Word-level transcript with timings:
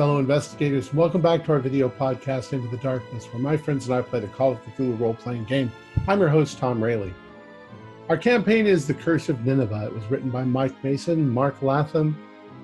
fellow 0.00 0.18
investigators. 0.18 0.94
Welcome 0.94 1.20
back 1.20 1.44
to 1.44 1.52
our 1.52 1.58
video 1.58 1.90
podcast, 1.90 2.54
Into 2.54 2.68
the 2.68 2.78
Darkness, 2.78 3.26
where 3.26 3.42
my 3.42 3.54
friends 3.54 3.86
and 3.86 3.94
I 3.94 4.00
play 4.00 4.20
the 4.20 4.28
Call 4.28 4.52
of 4.52 4.64
Cthulhu 4.64 4.98
role 4.98 5.12
playing 5.12 5.44
game. 5.44 5.70
I'm 6.08 6.20
your 6.20 6.30
host, 6.30 6.56
Tom 6.56 6.82
Rayleigh. 6.82 7.12
Our 8.08 8.16
campaign 8.16 8.66
is 8.66 8.86
The 8.86 8.94
Curse 8.94 9.28
of 9.28 9.44
Nineveh. 9.44 9.84
It 9.84 9.94
was 9.94 10.02
written 10.06 10.30
by 10.30 10.42
Mike 10.42 10.82
Mason, 10.82 11.28
Mark 11.28 11.60
Latham, 11.60 12.16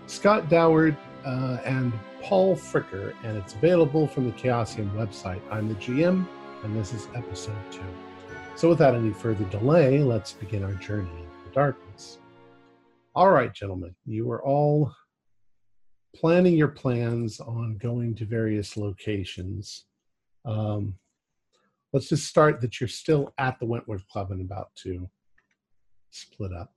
Scott 0.07 0.49
Dorward, 0.49 0.97
uh, 1.27 1.59
and 1.63 1.93
Paul 2.23 2.57
Fricker, 2.57 3.13
and 3.23 3.37
it's 3.37 3.53
available 3.53 4.07
from 4.07 4.25
the 4.25 4.33
Chaosium 4.33 4.91
website. 4.95 5.43
I'm 5.51 5.69
the 5.69 5.75
GM, 5.75 6.27
and 6.65 6.75
this 6.75 6.95
is 6.95 7.07
episode 7.15 7.71
two. 7.71 7.83
So, 8.55 8.71
without 8.71 8.95
any 8.95 9.13
further 9.13 9.45
delay, 9.51 9.99
let's 9.99 10.33
begin 10.33 10.65
our 10.65 10.73
journey 10.73 11.11
into 11.11 11.45
the 11.45 11.55
darkness. 11.55 12.16
All 13.15 13.30
right, 13.30 13.53
gentlemen, 13.53 13.95
you 14.07 14.30
are 14.30 14.43
all 14.43 14.91
planning 16.16 16.56
your 16.56 16.69
plans 16.69 17.41
on 17.41 17.77
going 17.77 18.15
to 18.16 18.24
various 18.24 18.77
locations. 18.77 19.84
Um, 20.45 20.95
let's 21.93 22.09
just 22.09 22.27
start 22.27 22.61
that 22.61 22.80
you're 22.80 22.88
still 22.88 23.34
at 23.38 23.59
the 23.59 23.66
Wentworth 23.66 24.09
Club 24.09 24.30
and 24.30 24.41
about 24.41 24.74
to 24.82 25.09
split 26.10 26.52
up. 26.52 26.73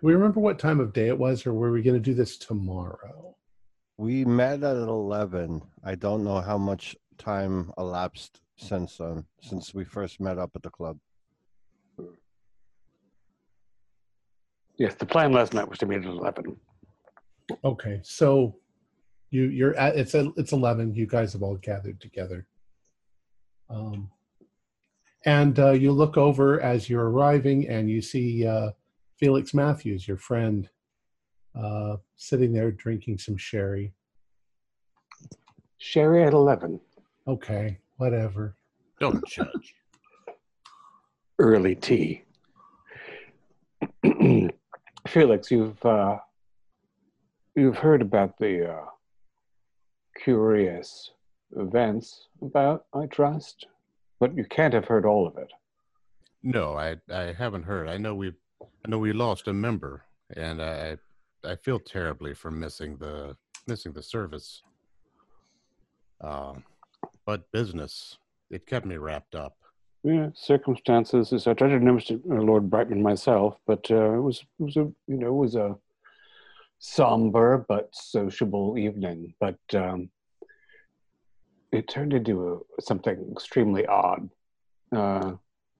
Do 0.00 0.06
we 0.06 0.14
remember 0.14 0.40
what 0.40 0.58
time 0.58 0.78
of 0.78 0.92
day 0.92 1.08
it 1.08 1.18
was, 1.18 1.46
or 1.46 1.54
were 1.54 1.72
we 1.72 1.82
going 1.82 1.96
to 1.96 2.00
do 2.00 2.14
this 2.14 2.36
tomorrow? 2.36 3.34
We 3.96 4.24
met 4.24 4.62
at 4.62 4.76
eleven. 4.76 5.62
I 5.82 5.94
don't 5.94 6.22
know 6.22 6.40
how 6.40 6.58
much 6.58 6.94
time 7.18 7.72
elapsed 7.78 8.40
since 8.58 8.98
then, 8.98 9.24
since 9.40 9.74
we 9.74 9.84
first 9.84 10.20
met 10.20 10.38
up 10.38 10.50
at 10.54 10.62
the 10.62 10.70
club. 10.70 10.98
Yes, 14.78 14.94
the 14.94 15.06
plan 15.06 15.32
last 15.32 15.54
night 15.54 15.68
was 15.68 15.78
to 15.78 15.86
meet 15.86 16.00
at 16.00 16.04
eleven. 16.04 16.56
Okay, 17.64 18.00
so 18.02 18.56
you 19.30 19.44
you're 19.44 19.76
at 19.76 19.96
it's 19.96 20.14
a, 20.14 20.32
it's 20.36 20.52
eleven. 20.52 20.94
You 20.94 21.06
guys 21.06 21.32
have 21.32 21.42
all 21.42 21.56
gathered 21.56 22.00
together. 22.00 22.46
Um, 23.68 24.10
and 25.24 25.58
uh, 25.58 25.72
you 25.72 25.92
look 25.92 26.16
over 26.16 26.60
as 26.60 26.88
you're 26.88 27.10
arriving, 27.10 27.68
and 27.68 27.90
you 27.90 28.00
see 28.00 28.46
uh, 28.46 28.70
Felix 29.18 29.52
Matthews, 29.54 30.06
your 30.06 30.16
friend, 30.16 30.68
uh, 31.60 31.96
sitting 32.16 32.52
there 32.52 32.70
drinking 32.70 33.18
some 33.18 33.36
sherry. 33.36 33.92
Sherry 35.78 36.24
at 36.24 36.32
eleven. 36.32 36.80
Okay, 37.26 37.78
whatever. 37.96 38.56
Don't 39.00 39.26
judge. 39.26 39.74
Early 41.38 41.74
tea. 41.74 42.22
Felix, 45.06 45.50
you've 45.50 45.84
uh, 45.84 46.18
you've 47.56 47.78
heard 47.78 48.02
about 48.02 48.38
the 48.38 48.70
uh, 48.72 48.84
curious 50.22 51.10
events 51.56 52.28
about, 52.42 52.84
I 52.94 53.06
trust, 53.06 53.66
but 54.20 54.36
you 54.36 54.44
can't 54.44 54.74
have 54.74 54.84
heard 54.84 55.06
all 55.06 55.26
of 55.26 55.36
it. 55.38 55.52
No, 56.42 56.74
I 56.74 56.96
I 57.12 57.32
haven't 57.32 57.64
heard. 57.64 57.88
I 57.88 57.96
know 57.96 58.14
we 58.14 58.32
I 58.62 58.88
know 58.88 58.98
we 58.98 59.12
lost 59.12 59.48
a 59.48 59.52
member, 59.52 60.04
and 60.36 60.62
I 60.62 60.96
I 61.44 61.56
feel 61.56 61.80
terribly 61.80 62.34
for 62.34 62.50
missing 62.50 62.98
the 62.98 63.36
missing 63.66 63.92
the 63.92 64.02
service. 64.02 64.62
Uh, 66.20 66.54
but 67.24 67.50
business, 67.50 68.18
it 68.50 68.66
kept 68.66 68.86
me 68.86 68.96
wrapped 68.96 69.34
up. 69.34 69.56
Yeah, 70.04 70.28
circumstances. 70.34 71.32
I 71.48 71.54
tried 71.54 71.70
to 71.70 71.80
know 71.80 71.98
Lord 72.26 72.70
Brightman 72.70 73.02
myself, 73.02 73.56
but 73.66 73.90
uh, 73.90 74.12
it 74.12 74.20
was 74.20 74.44
it 74.60 74.62
was 74.62 74.76
a 74.76 74.92
you 75.08 75.16
know 75.18 75.28
it 75.28 75.40
was 75.40 75.56
a 75.56 75.76
somber 76.78 77.64
but 77.68 77.88
sociable 77.92 78.78
evening. 78.78 79.34
But 79.40 79.58
um, 79.74 80.10
it 81.72 81.88
turned 81.88 82.12
into 82.12 82.62
a, 82.78 82.82
something 82.82 83.28
extremely 83.32 83.86
odd. 83.86 84.28
Uh, 84.94 85.32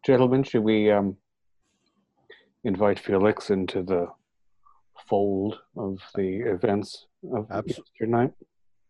gentlemen, 0.05 0.43
should 0.43 0.63
we 0.63 0.91
um, 0.91 1.17
invite 2.65 2.99
Felix 2.99 3.51
into 3.51 3.83
the 3.83 4.09
fold 5.09 5.61
of 5.77 5.99
the 6.15 6.41
events 6.41 7.07
of 7.33 7.47
Abs- 7.51 7.79
yesterday 7.79 8.11
night? 8.11 8.33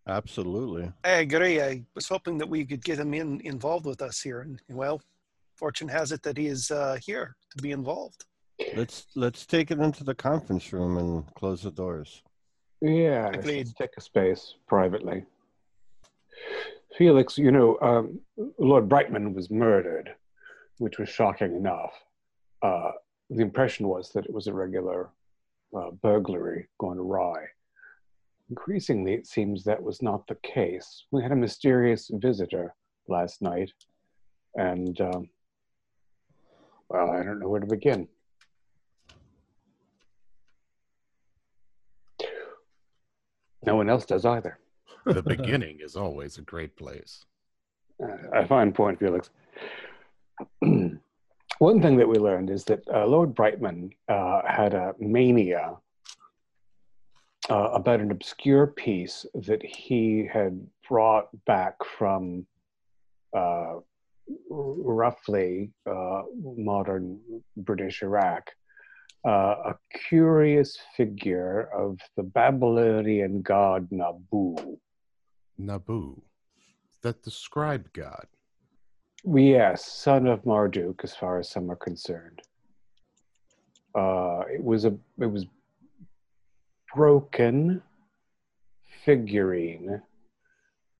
Absolutely. 0.09 0.93
I 1.05 1.11
agree. 1.11 1.61
I 1.61 1.85
was 1.95 2.09
hoping 2.09 2.39
that 2.39 2.49
we 2.49 2.65
could 2.65 2.85
get 2.85 2.99
him 2.99 3.13
in 3.13 3.41
involved 3.41 3.87
with 3.87 4.03
us 4.03 4.21
here, 4.21 4.41
and 4.41 4.61
well, 4.69 5.01
fortune 5.57 5.89
has 5.89 6.13
it 6.13 6.23
that 6.23 6.37
he 6.37 6.47
is 6.47 6.71
uh, 6.71 6.97
here 7.05 7.35
to 7.57 7.63
be 7.63 7.73
involved. 7.73 8.25
Let's 8.75 9.07
let's 9.15 9.47
take 9.47 9.71
it 9.71 9.79
into 9.79 10.05
the 10.05 10.15
conference 10.15 10.73
room 10.73 10.97
and 10.97 11.35
close 11.35 11.63
the 11.63 11.71
doors. 11.71 12.23
Yeah, 12.81 13.31
please 13.31 13.73
take 13.73 13.91
a 13.97 14.01
space 14.01 14.55
privately. 14.67 15.25
Felix, 16.97 17.37
you 17.37 17.51
know, 17.51 17.79
um, 17.81 18.21
Lord 18.59 18.89
Brightman 18.89 19.35
was 19.35 19.51
murdered, 19.51 20.15
which 20.79 20.99
was 20.99 21.09
shocking 21.09 21.55
enough. 21.55 21.93
Uh, 22.63 22.93
the 23.31 23.43
impression 23.43 23.89
was 23.89 24.13
that 24.13 24.25
it 24.25 24.33
was 24.33 24.47
a 24.47 24.53
regular 24.53 25.11
uh, 25.77 25.91
burglary 26.03 26.69
gone 26.79 26.99
awry. 26.99 27.45
Increasingly, 28.49 29.15
it 29.15 29.27
seems 29.27 29.65
that 29.65 29.83
was 29.83 30.01
not 30.01 30.27
the 30.27 30.37
case. 30.37 31.05
We 31.11 31.23
had 31.23 31.33
a 31.33 31.37
mysterious 31.37 32.11
visitor 32.15 32.75
last 33.09 33.43
night, 33.43 33.73
and, 34.55 34.99
um, 35.01 35.29
well, 36.89 37.11
I 37.11 37.23
don't 37.25 37.41
know 37.41 37.49
where 37.49 37.61
to 37.61 37.67
begin. 37.67 38.09
No 43.67 43.77
one 43.77 43.91
else 43.91 44.07
does 44.07 44.25
either. 44.25 44.59
The 45.05 45.23
beginning 45.23 45.81
is 45.81 45.97
always 45.97 46.39
a 46.39 46.43
great 46.43 46.77
place. 46.77 47.25
Uh, 48.03 48.17
a 48.33 48.47
fine 48.47 48.73
point, 48.73 48.99
Felix. 48.99 49.31
One 50.61 51.81
thing 51.81 51.97
that 51.97 52.09
we 52.09 52.17
learned 52.17 52.51
is 52.51 52.65
that 52.65 52.83
uh, 52.93 53.07
Lord 53.07 53.35
Brightman 53.35 53.91
uh, 54.09 54.43
had 54.47 54.75
a 54.75 54.95
mania 54.99 55.77
uh, 57.49 57.71
about 57.73 58.01
an 58.01 58.11
obscure 58.11 58.67
piece 58.67 59.25
that 59.35 59.63
he 59.65 60.29
had 60.31 60.67
brought 60.89 61.29
back 61.47 61.77
from 61.99 62.47
uh, 63.35 63.39
r- 63.79 63.83
roughly 64.51 65.71
uh, 65.89 66.23
modern 66.43 67.21
British 67.57 68.03
Iraq. 68.03 68.51
Uh, 69.25 69.73
a 69.73 69.75
curious 70.09 70.79
figure 70.97 71.69
of 71.77 71.99
the 72.17 72.23
Babylonian 72.23 73.43
god 73.43 73.89
Nabu. 73.91 74.79
Nabu, 75.59 76.21
that 77.03 77.23
the 77.23 77.31
scribe 77.31 77.93
god. 77.93 78.27
Yes, 79.25 79.85
son 79.85 80.29
of 80.29 80.47
Marduk, 80.47 81.01
as 81.03 81.15
far 81.15 81.41
as 81.41 81.49
some 81.49 81.71
are 81.71 81.77
concerned. 81.77 82.41
Uh, 83.95 84.43
it 84.53 84.63
was 84.63 84.85
a 84.85 84.97
it 85.19 85.27
was 85.27 85.47
broken 86.95 87.83
figurine 89.05 90.01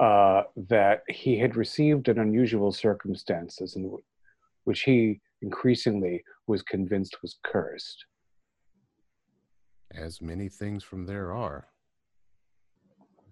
uh, 0.01 0.43
that 0.69 1.03
he 1.09 1.39
had 1.39 1.57
received 1.57 2.09
in 2.09 2.19
unusual 2.19 2.73
circumstances, 2.73 3.77
and 3.77 3.91
which 4.65 4.83
he 4.83 5.21
increasingly 5.43 6.23
was 6.47 6.63
convinced 6.63 7.17
was 7.23 7.37
cursed. 7.45 8.05
As 9.95 10.21
many 10.21 10.49
things 10.49 10.83
from 10.85 11.07
there 11.07 11.33
are. 11.33 11.69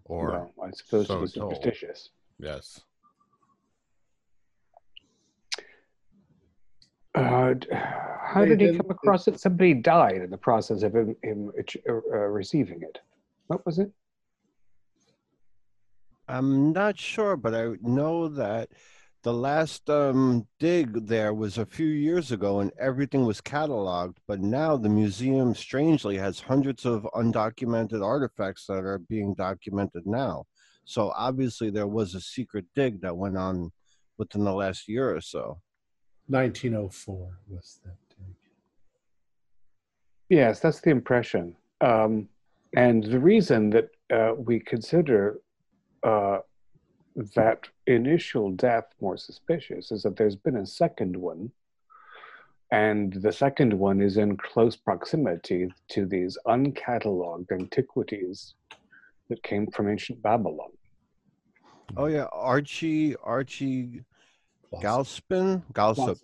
Or 0.05 0.51
well, 0.57 0.69
I 0.69 0.71
suppose 0.73 1.09
so 1.09 1.19
it 1.19 1.21
was 1.21 1.33
told. 1.33 1.55
superstitious. 1.55 2.11
yes. 2.39 2.81
Uh, 7.15 7.55
how 7.73 8.41
They 8.41 8.57
did 8.57 8.61
he 8.61 8.77
come 8.77 8.91
across 8.91 9.29
it? 9.29 9.39
Somebody 9.39 9.75
died 9.75 10.17
in 10.17 10.31
the 10.31 10.37
process 10.39 10.83
of 10.83 10.95
him, 10.95 11.15
him 11.23 11.53
uh, 11.89 11.93
receiving 11.93 12.83
it. 12.83 12.99
What 13.47 13.65
was 13.65 13.79
it? 13.79 13.91
I'm 16.27 16.73
not 16.73 16.99
sure, 16.99 17.37
but 17.37 17.55
I 17.55 17.75
know 17.83 18.29
that 18.29 18.71
the 19.25 19.33
last 19.33 19.89
um, 19.89 20.47
dig 20.61 21.07
there 21.07 21.33
was 21.33 21.57
a 21.57 21.65
few 21.65 21.87
years 21.87 22.31
ago 22.31 22.61
and 22.61 22.71
everything 22.79 23.25
was 23.25 23.41
cataloged. 23.41 24.17
But 24.29 24.41
now 24.41 24.77
the 24.77 24.91
museum, 24.91 25.55
strangely, 25.55 26.19
has 26.19 26.39
hundreds 26.39 26.85
of 26.85 27.09
undocumented 27.15 28.05
artifacts 28.05 28.67
that 28.67 28.85
are 28.85 28.99
being 28.99 29.35
documented 29.35 30.07
now. 30.07 30.45
So 30.85 31.11
obviously, 31.17 31.71
there 31.71 31.87
was 31.87 32.15
a 32.15 32.21
secret 32.21 32.67
dig 32.75 33.01
that 33.01 33.17
went 33.17 33.39
on 33.39 33.73
within 34.19 34.45
the 34.45 34.53
last 34.53 34.89
year 34.89 35.17
or 35.17 35.23
so. 35.23 35.59
1904 36.27 37.39
was 37.49 37.81
that 37.83 37.97
day. 38.11 38.35
Yes, 40.29 40.61
that's 40.61 40.83
the 40.83 40.91
impression. 40.91 41.57
Um, 41.81 42.29
and 42.77 43.03
the 43.03 43.19
reason 43.19 43.71
that 43.71 43.89
uh, 44.13 44.35
we 44.37 44.61
consider 44.61 45.39
uh, 46.03 46.39
that 47.35 47.69
initial 47.87 48.51
death 48.51 48.87
more 49.01 49.17
suspicious 49.17 49.93
is 49.93 50.03
that 50.03 50.17
there's 50.17 50.37
been 50.37 50.57
a 50.57 50.67
second 50.67 51.17
one, 51.17 51.51
and 52.71 53.13
the 53.13 53.33
second 53.33 53.73
one 53.73 54.01
is 54.01 54.17
in 54.17 54.37
close 54.37 54.77
proximity 54.77 55.73
to 55.89 56.07
these 56.07 56.39
uncatalogued 56.47 57.53
antiquities 57.53 58.55
that 59.29 59.43
came 59.43 59.67
from 59.69 59.89
ancient 59.89 60.23
Babylon. 60.23 60.71
Oh 61.97 62.07
yeah, 62.07 62.27
Archie 62.33 63.15
Archie 63.17 64.03
Lost. 64.73 64.85
Galspin 64.85 65.63
Galsup. 65.73 66.19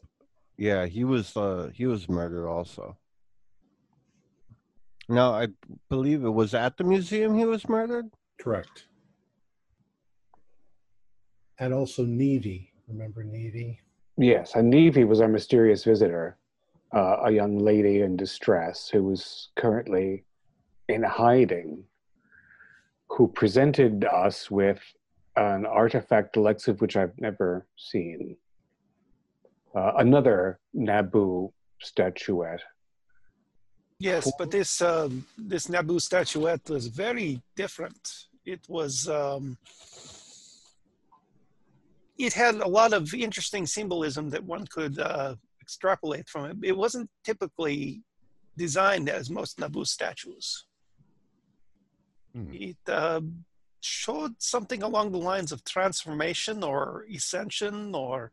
Yeah, 0.56 0.86
he 0.86 1.04
was 1.04 1.36
uh 1.36 1.70
he 1.74 1.86
was 1.86 2.08
murdered 2.08 2.48
also. 2.48 2.96
No, 5.08 5.32
I 5.32 5.48
believe 5.88 6.24
it 6.24 6.30
was 6.30 6.54
at 6.54 6.76
the 6.76 6.84
museum 6.84 7.36
he 7.36 7.44
was 7.44 7.68
murdered. 7.68 8.06
Correct. 8.40 8.86
And 11.60 11.74
also 11.74 12.04
Nevi. 12.04 12.68
Remember 12.88 13.22
Nevi? 13.22 13.78
Yes, 14.16 14.54
and 14.54 14.72
Nevi 14.72 15.06
was 15.06 15.20
our 15.20 15.28
mysterious 15.28 15.84
visitor, 15.84 16.36
uh, 16.94 17.18
a 17.24 17.30
young 17.30 17.58
lady 17.58 18.00
in 18.00 18.16
distress 18.16 18.88
who 18.88 19.04
was 19.04 19.50
currently 19.56 20.24
in 20.88 21.02
hiding, 21.02 21.84
who 23.08 23.28
presented 23.28 24.04
us 24.04 24.50
with 24.50 24.80
an 25.36 25.66
artifact, 25.66 26.32
the 26.34 26.40
likes 26.40 26.66
of 26.66 26.80
which 26.80 26.96
I've 26.96 27.18
never 27.18 27.66
seen. 27.76 28.36
Uh, 29.74 29.92
another 29.98 30.58
Nabu 30.74 31.52
statuette. 31.80 32.62
Yes, 34.00 34.32
but 34.38 34.50
this 34.50 34.80
um, 34.80 35.26
this 35.36 35.68
Nabu 35.68 35.98
statuette 36.00 36.68
was 36.68 36.86
very 36.86 37.40
different. 37.54 38.00
It 38.44 38.60
was 38.68 39.08
um, 39.08 39.58
it 42.26 42.32
had 42.34 42.56
a 42.56 42.68
lot 42.68 42.92
of 42.92 43.14
interesting 43.14 43.66
symbolism 43.66 44.28
that 44.30 44.44
one 44.44 44.66
could 44.66 44.98
uh, 44.98 45.34
extrapolate 45.60 46.28
from 46.28 46.44
it. 46.50 46.56
It 46.62 46.76
wasn't 46.76 47.08
typically 47.24 48.02
designed 48.56 49.08
as 49.08 49.30
most 49.30 49.58
Nabu 49.58 49.84
statues. 49.84 50.66
Hmm. 52.34 52.52
It 52.52 52.76
uh, 52.86 53.22
showed 53.80 54.34
something 54.38 54.82
along 54.82 55.12
the 55.12 55.24
lines 55.32 55.50
of 55.50 55.64
transformation 55.64 56.62
or 56.62 57.06
ascension 57.14 57.94
or 57.94 58.32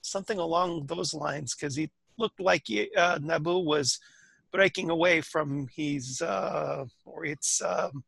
something 0.00 0.38
along 0.38 0.86
those 0.86 1.12
lines 1.12 1.54
because 1.54 1.76
it 1.76 1.90
looked 2.18 2.40
like 2.40 2.66
uh, 2.96 3.18
Nabu 3.20 3.58
was 3.58 3.98
breaking 4.52 4.90
away 4.90 5.20
from 5.20 5.68
his 5.74 6.22
uh, 6.22 6.84
or 7.04 7.24
its 7.24 7.60
um, 7.62 8.04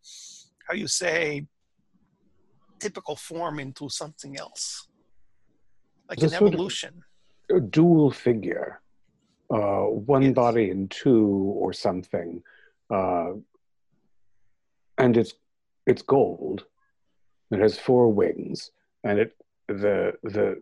how 0.69 0.75
you 0.75 0.87
say 0.87 1.45
typical 2.79 3.17
form 3.17 3.59
into 3.59 3.89
something 3.89 4.37
else, 4.37 4.89
like 6.09 6.19
an 6.19 6.27
a 6.27 6.29
sort 6.29 6.43
of- 6.49 6.55
evolution. 6.55 7.03
a 7.51 7.61
dual 7.61 8.11
figure, 8.11 8.81
uh, 9.51 9.85
one 9.85 10.23
Yes. 10.23 10.35
body 10.35 10.71
and 10.71 10.91
two 10.91 11.27
or 11.63 11.73
something, 11.73 12.43
uh, 12.91 13.35
and 14.99 15.17
it's 15.17 15.35
it's 15.87 16.03
gold. 16.03 16.67
It 17.53 17.61
has 17.61 17.79
four 17.79 18.13
wings, 18.13 18.73
and 19.05 19.19
it 19.21 19.37
the 19.69 20.19
the 20.23 20.61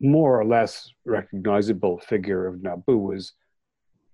more 0.00 0.38
or 0.40 0.44
less 0.44 0.92
recognizable 1.04 1.98
figure 1.98 2.46
of 2.46 2.62
Nabu 2.62 3.12
is 3.12 3.32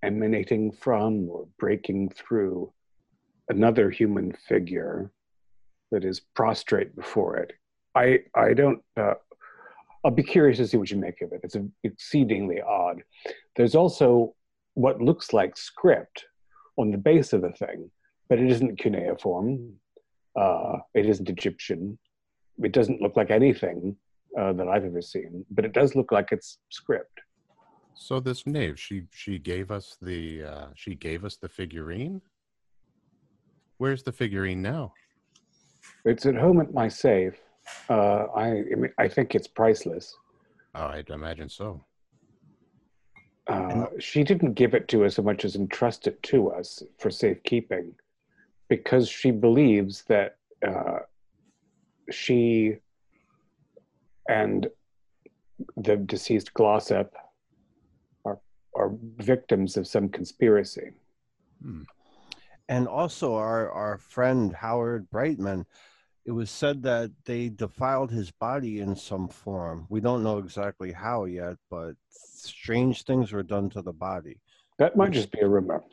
emanating 0.02 0.70
from 0.72 1.28
or 1.30 1.46
breaking 1.58 2.10
through 2.10 2.72
another 3.48 3.90
human 3.90 4.32
figure 4.32 5.10
that 5.90 6.04
is 6.04 6.20
prostrate 6.20 6.94
before 6.94 7.36
it. 7.38 7.52
I 7.94 8.24
I 8.34 8.52
don't. 8.54 8.82
Uh, 8.96 9.14
I'll 10.04 10.10
be 10.10 10.22
curious 10.22 10.58
to 10.58 10.66
see 10.66 10.76
what 10.76 10.90
you 10.90 10.98
make 10.98 11.22
of 11.22 11.32
it. 11.32 11.40
It's 11.42 11.56
exceedingly 11.82 12.60
odd. 12.60 13.02
There's 13.56 13.74
also 13.74 14.34
what 14.74 15.00
looks 15.00 15.32
like 15.32 15.56
script 15.56 16.26
on 16.76 16.90
the 16.90 16.98
base 16.98 17.32
of 17.32 17.40
the 17.40 17.52
thing, 17.52 17.90
but 18.28 18.38
it 18.38 18.50
isn't 18.50 18.78
cuneiform. 18.78 19.74
Uh, 20.38 20.78
it 20.94 21.06
isn't 21.06 21.30
Egyptian. 21.30 21.98
It 22.62 22.72
doesn't 22.72 23.00
look 23.00 23.16
like 23.16 23.30
anything 23.30 23.96
uh, 24.38 24.52
that 24.52 24.68
I've 24.68 24.84
ever 24.84 25.00
seen, 25.00 25.46
but 25.50 25.64
it 25.64 25.72
does 25.72 25.94
look 25.94 26.12
like 26.12 26.28
it's 26.32 26.58
script. 26.68 27.20
So 27.94 28.20
this 28.20 28.46
knave, 28.46 28.78
she 28.78 29.04
she 29.12 29.38
gave 29.38 29.70
us 29.70 29.96
the 30.02 30.42
uh, 30.42 30.66
she 30.74 30.96
gave 30.96 31.24
us 31.24 31.36
the 31.36 31.48
figurine. 31.48 32.20
Where's 33.78 34.02
the 34.02 34.12
figurine 34.12 34.60
now? 34.60 34.92
It's 36.04 36.26
at 36.26 36.34
home 36.34 36.60
at 36.60 36.74
my 36.74 36.88
safe. 36.88 37.34
Uh, 37.88 38.26
I, 38.34 38.46
I 38.48 38.74
mean, 38.76 38.92
I 38.98 39.08
think 39.08 39.34
it's 39.34 39.46
priceless. 39.46 40.14
Oh, 40.74 40.86
I'd 40.86 41.10
imagine 41.10 41.48
so. 41.48 41.84
Uh, 43.46 43.86
she 43.98 44.24
didn't 44.24 44.54
give 44.54 44.74
it 44.74 44.88
to 44.88 45.04
us 45.04 45.16
so 45.16 45.22
much 45.22 45.44
as 45.44 45.54
entrust 45.54 46.06
it 46.06 46.22
to 46.22 46.50
us 46.50 46.82
for 46.98 47.10
safekeeping 47.10 47.94
because 48.68 49.08
she 49.08 49.30
believes 49.30 50.02
that 50.04 50.38
uh, 50.66 51.00
she 52.10 52.76
and 54.28 54.68
the 55.76 55.96
deceased 55.96 56.54
Glossop 56.54 57.14
are, 58.24 58.40
are 58.74 58.92
victims 59.18 59.76
of 59.76 59.86
some 59.86 60.08
conspiracy. 60.08 60.92
Hmm. 61.62 61.82
And 62.68 62.88
also 62.88 63.34
our 63.34 63.70
our 63.70 63.98
friend 63.98 64.54
Howard 64.54 65.10
Brightman, 65.10 65.66
it 66.26 66.32
was 66.32 66.50
said 66.50 66.82
that 66.82 67.10
they 67.26 67.50
defiled 67.50 68.10
his 68.10 68.30
body 68.30 68.80
in 68.80 68.96
some 68.96 69.28
form. 69.28 69.86
We 69.90 70.00
don't 70.00 70.22
know 70.22 70.38
exactly 70.38 70.90
how 70.90 71.26
yet, 71.26 71.56
but 71.70 71.94
strange 72.08 73.02
things 73.04 73.32
were 73.32 73.42
done 73.42 73.68
to 73.70 73.82
the 73.82 73.92
body. 73.92 74.40
That 74.78 74.96
might 74.96 75.12
just 75.12 75.30
be 75.30 75.40
a 75.40 75.48
rumor. 75.48 75.84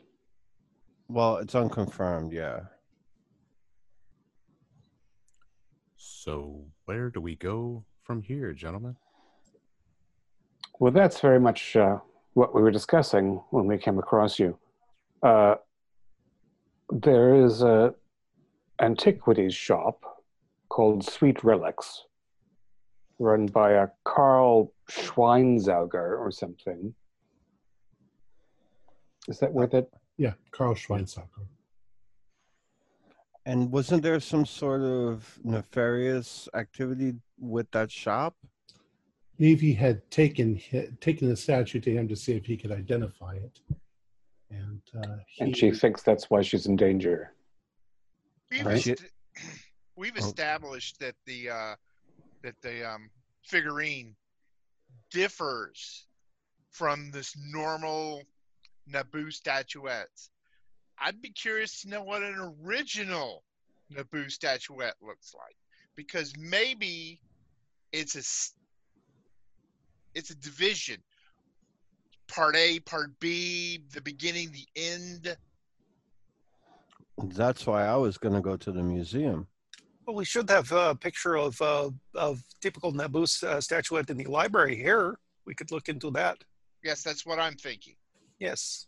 Well, 1.08 1.36
it's 1.36 1.54
unconfirmed, 1.54 2.32
yeah. 2.32 2.60
So 5.96 6.64
where 6.86 7.10
do 7.10 7.20
we 7.20 7.36
go 7.36 7.84
from 8.02 8.22
here, 8.22 8.54
gentlemen? 8.54 8.96
Well, 10.78 10.92
that's 10.92 11.20
very 11.20 11.40
much 11.40 11.76
uh, 11.76 11.98
what 12.32 12.54
we 12.54 12.62
were 12.62 12.70
discussing 12.70 13.42
when 13.50 13.66
we 13.66 13.76
came 13.76 13.98
across 13.98 14.38
you. 14.38 14.58
Uh, 15.22 15.56
there 16.90 17.44
is 17.44 17.62
a 17.62 17.94
antiquities 18.80 19.54
shop 19.54 20.21
called 20.72 21.04
Sweet 21.04 21.44
Relics, 21.44 22.04
run 23.18 23.44
by 23.44 23.72
a 23.72 23.88
Karl 24.04 24.72
Schweinsauger 24.90 26.18
or 26.18 26.30
something. 26.30 26.94
Is 29.28 29.38
that 29.40 29.52
where 29.52 29.66
that? 29.66 29.88
Yeah, 30.16 30.32
Carl 30.50 30.74
Schweinsacker. 30.74 31.44
And 33.44 33.70
wasn't 33.70 34.02
there 34.02 34.18
some 34.18 34.46
sort 34.46 34.80
of 34.80 35.38
nefarious 35.44 36.48
activity 36.54 37.12
with 37.38 37.70
that 37.72 37.90
shop? 37.90 38.34
Levy 39.38 39.74
had 39.74 40.10
taken 40.10 40.56
had 40.70 40.98
taken 41.02 41.28
the 41.28 41.36
statue 41.36 41.80
to 41.80 41.90
him 41.92 42.08
to 42.08 42.16
see 42.16 42.32
if 42.32 42.46
he 42.46 42.56
could 42.56 42.72
identify 42.72 43.34
it, 43.34 43.60
and 44.50 44.80
uh, 44.98 45.16
he, 45.26 45.44
And 45.44 45.56
she 45.56 45.70
thinks 45.70 46.02
that's 46.02 46.30
why 46.30 46.40
she's 46.40 46.64
in 46.66 46.76
danger. 46.76 47.34
We've, 48.50 48.64
Right. 48.64 48.86
est- 48.86 49.04
we've 49.96 50.16
Oh. 50.16 50.20
established 50.26 50.98
that 51.00 51.14
the 51.26 51.50
uh, 51.50 51.76
that 52.42 52.60
the 52.62 52.88
um, 52.88 53.10
figurine 53.44 54.16
differs 55.10 56.06
from 56.70 57.10
this 57.10 57.36
normal 57.36 58.22
Nabu 58.86 59.30
statuettes. 59.30 60.30
I'd 60.98 61.20
be 61.20 61.30
curious 61.30 61.82
to 61.82 61.88
know 61.88 62.02
what 62.02 62.22
an 62.22 62.54
original 62.62 63.44
Nabu 63.90 64.28
statuette 64.28 64.96
looks 65.00 65.34
like, 65.34 65.56
because 65.96 66.32
maybe 66.38 67.20
it's 67.92 68.16
a 68.16 68.24
it's 70.14 70.30
a 70.30 70.36
division. 70.36 71.02
Part 72.28 72.56
A, 72.56 72.80
Part 72.80 73.18
B, 73.20 73.84
the 73.92 74.00
beginning, 74.00 74.50
the 74.52 74.66
end. 74.74 75.36
That's 77.18 77.66
why 77.66 77.84
I 77.84 77.96
was 77.96 78.16
going 78.16 78.34
to 78.34 78.40
go 78.40 78.56
to 78.56 78.72
the 78.72 78.82
museum. 78.82 79.46
Well, 80.06 80.16
we 80.16 80.24
should 80.24 80.50
have 80.50 80.70
a 80.72 80.94
picture 80.94 81.36
of 81.36 81.60
uh, 81.62 81.90
of 82.14 82.42
typical 82.60 82.92
Nabu 82.92 83.22
uh, 83.22 83.60
statuette 83.60 84.10
in 84.10 84.16
the 84.16 84.24
library 84.24 84.76
here. 84.76 85.18
We 85.44 85.54
could 85.54 85.70
look 85.70 85.88
into 85.88 86.10
that. 86.12 86.38
Yes, 86.82 87.02
that's 87.02 87.24
what 87.24 87.38
I'm 87.38 87.54
thinking. 87.54 87.94
Yes. 88.38 88.86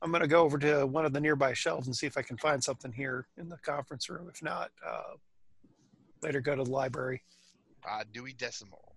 I'm 0.00 0.10
going 0.10 0.22
to 0.22 0.28
go 0.28 0.42
over 0.42 0.58
to 0.58 0.86
one 0.86 1.04
of 1.04 1.12
the 1.12 1.20
nearby 1.20 1.54
shelves 1.54 1.86
and 1.86 1.96
see 1.96 2.06
if 2.06 2.18
I 2.18 2.22
can 2.22 2.36
find 2.36 2.62
something 2.62 2.92
here 2.92 3.26
in 3.38 3.48
the 3.48 3.56
conference 3.58 4.08
room. 4.10 4.28
If 4.32 4.42
not, 4.42 4.70
uh, 4.86 5.14
later 6.22 6.40
go 6.40 6.54
to 6.54 6.62
the 6.62 6.70
library. 6.70 7.22
Uh, 7.88 8.04
Dewey 8.12 8.34
Decimal. 8.34 8.92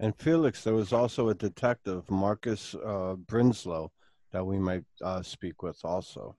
And 0.00 0.14
Felix, 0.16 0.62
there 0.62 0.74
was 0.74 0.92
also 0.92 1.30
a 1.30 1.34
detective, 1.34 2.08
Marcus 2.10 2.74
uh, 2.74 3.16
Brinslow, 3.26 3.88
that 4.32 4.44
we 4.44 4.58
might 4.58 4.84
uh, 5.02 5.22
speak 5.22 5.62
with 5.62 5.78
also. 5.82 6.36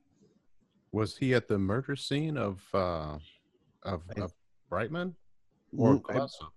Was 0.92 1.18
he 1.18 1.34
at 1.34 1.48
the 1.48 1.58
murder 1.60 1.96
scene 1.96 2.38
of 2.38 2.64
uh, 2.74 3.18
of, 3.84 4.04
I- 4.18 4.22
of 4.22 4.34
Brightman 4.70 5.16
or 5.78 5.96
Mm, 5.96 6.02
I- 6.10 6.14
Glossop? 6.14 6.48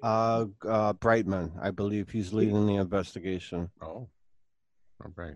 Uh, 0.00 0.46
uh, 0.66 0.92
Brightman, 0.94 1.52
I 1.60 1.70
believe 1.72 2.08
he's 2.08 2.32
leading 2.32 2.66
the 2.66 2.76
investigation. 2.76 3.68
Oh, 3.82 4.08
all 5.04 5.12
right. 5.16 5.34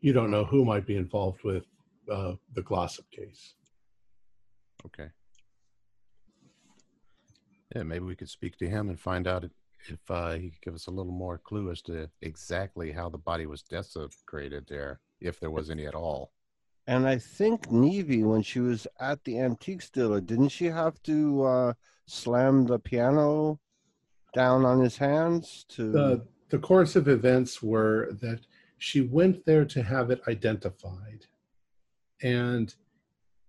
you 0.00 0.12
don't 0.12 0.30
know 0.30 0.44
who 0.44 0.66
might 0.66 0.86
be 0.86 0.96
involved 0.96 1.42
with 1.44 1.64
uh, 2.12 2.34
the 2.54 2.60
Glossop 2.60 3.10
case. 3.10 3.54
Okay. 4.84 5.08
Yeah, 7.74 7.84
maybe 7.84 8.04
we 8.04 8.14
could 8.14 8.28
speak 8.28 8.58
to 8.58 8.68
him 8.68 8.90
and 8.90 9.00
find 9.00 9.26
out 9.26 9.44
if, 9.84 9.92
if 9.92 10.10
uh, 10.10 10.32
he 10.32 10.50
could 10.50 10.60
give 10.60 10.74
us 10.74 10.86
a 10.86 10.90
little 10.90 11.12
more 11.12 11.38
clue 11.38 11.70
as 11.70 11.82
to 11.82 12.08
exactly 12.22 12.92
how 12.92 13.08
the 13.08 13.18
body 13.18 13.46
was 13.46 13.62
desecrated 13.62 14.66
there, 14.68 15.00
if 15.20 15.40
there 15.40 15.50
was 15.50 15.70
any 15.70 15.86
at 15.86 15.94
all. 15.94 16.32
And 16.86 17.08
I 17.08 17.18
think 17.18 17.70
Nevy, 17.70 18.24
when 18.24 18.42
she 18.42 18.60
was 18.60 18.86
at 19.00 19.24
the 19.24 19.40
antique 19.40 19.90
dealer, 19.92 20.20
didn't 20.20 20.50
she 20.50 20.66
have 20.66 21.02
to 21.04 21.44
uh, 21.44 21.72
slam 22.06 22.66
the 22.66 22.78
piano 22.78 23.58
down 24.34 24.64
on 24.64 24.80
his 24.80 24.98
hands 24.98 25.64
to? 25.70 25.90
The, 25.90 26.26
the 26.50 26.58
course 26.58 26.94
of 26.94 27.08
events 27.08 27.62
were 27.62 28.12
that 28.20 28.40
she 28.78 29.00
went 29.00 29.46
there 29.46 29.64
to 29.64 29.82
have 29.82 30.10
it 30.10 30.20
identified. 30.28 31.24
And 32.22 32.74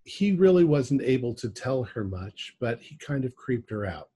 he 0.05 0.31
really 0.31 0.63
wasn't 0.63 1.01
able 1.01 1.33
to 1.33 1.49
tell 1.49 1.83
her 1.83 2.03
much, 2.03 2.55
but 2.59 2.81
he 2.81 2.95
kind 2.95 3.25
of 3.25 3.35
creeped 3.35 3.69
her 3.71 3.85
out. 3.85 4.09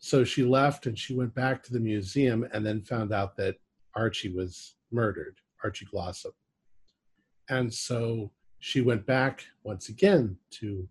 So 0.00 0.24
she 0.24 0.42
left 0.42 0.86
and 0.86 0.98
she 0.98 1.14
went 1.14 1.34
back 1.34 1.62
to 1.62 1.72
the 1.72 1.78
museum 1.78 2.48
and 2.52 2.64
then 2.64 2.80
found 2.80 3.12
out 3.12 3.36
that 3.36 3.56
Archie 3.94 4.32
was 4.32 4.74
murdered, 4.90 5.36
Archie 5.62 5.84
Glossop. 5.84 6.34
And 7.50 7.72
so 7.72 8.32
she 8.60 8.80
went 8.80 9.04
back 9.04 9.44
once 9.62 9.90
again 9.90 10.38
to 10.52 10.88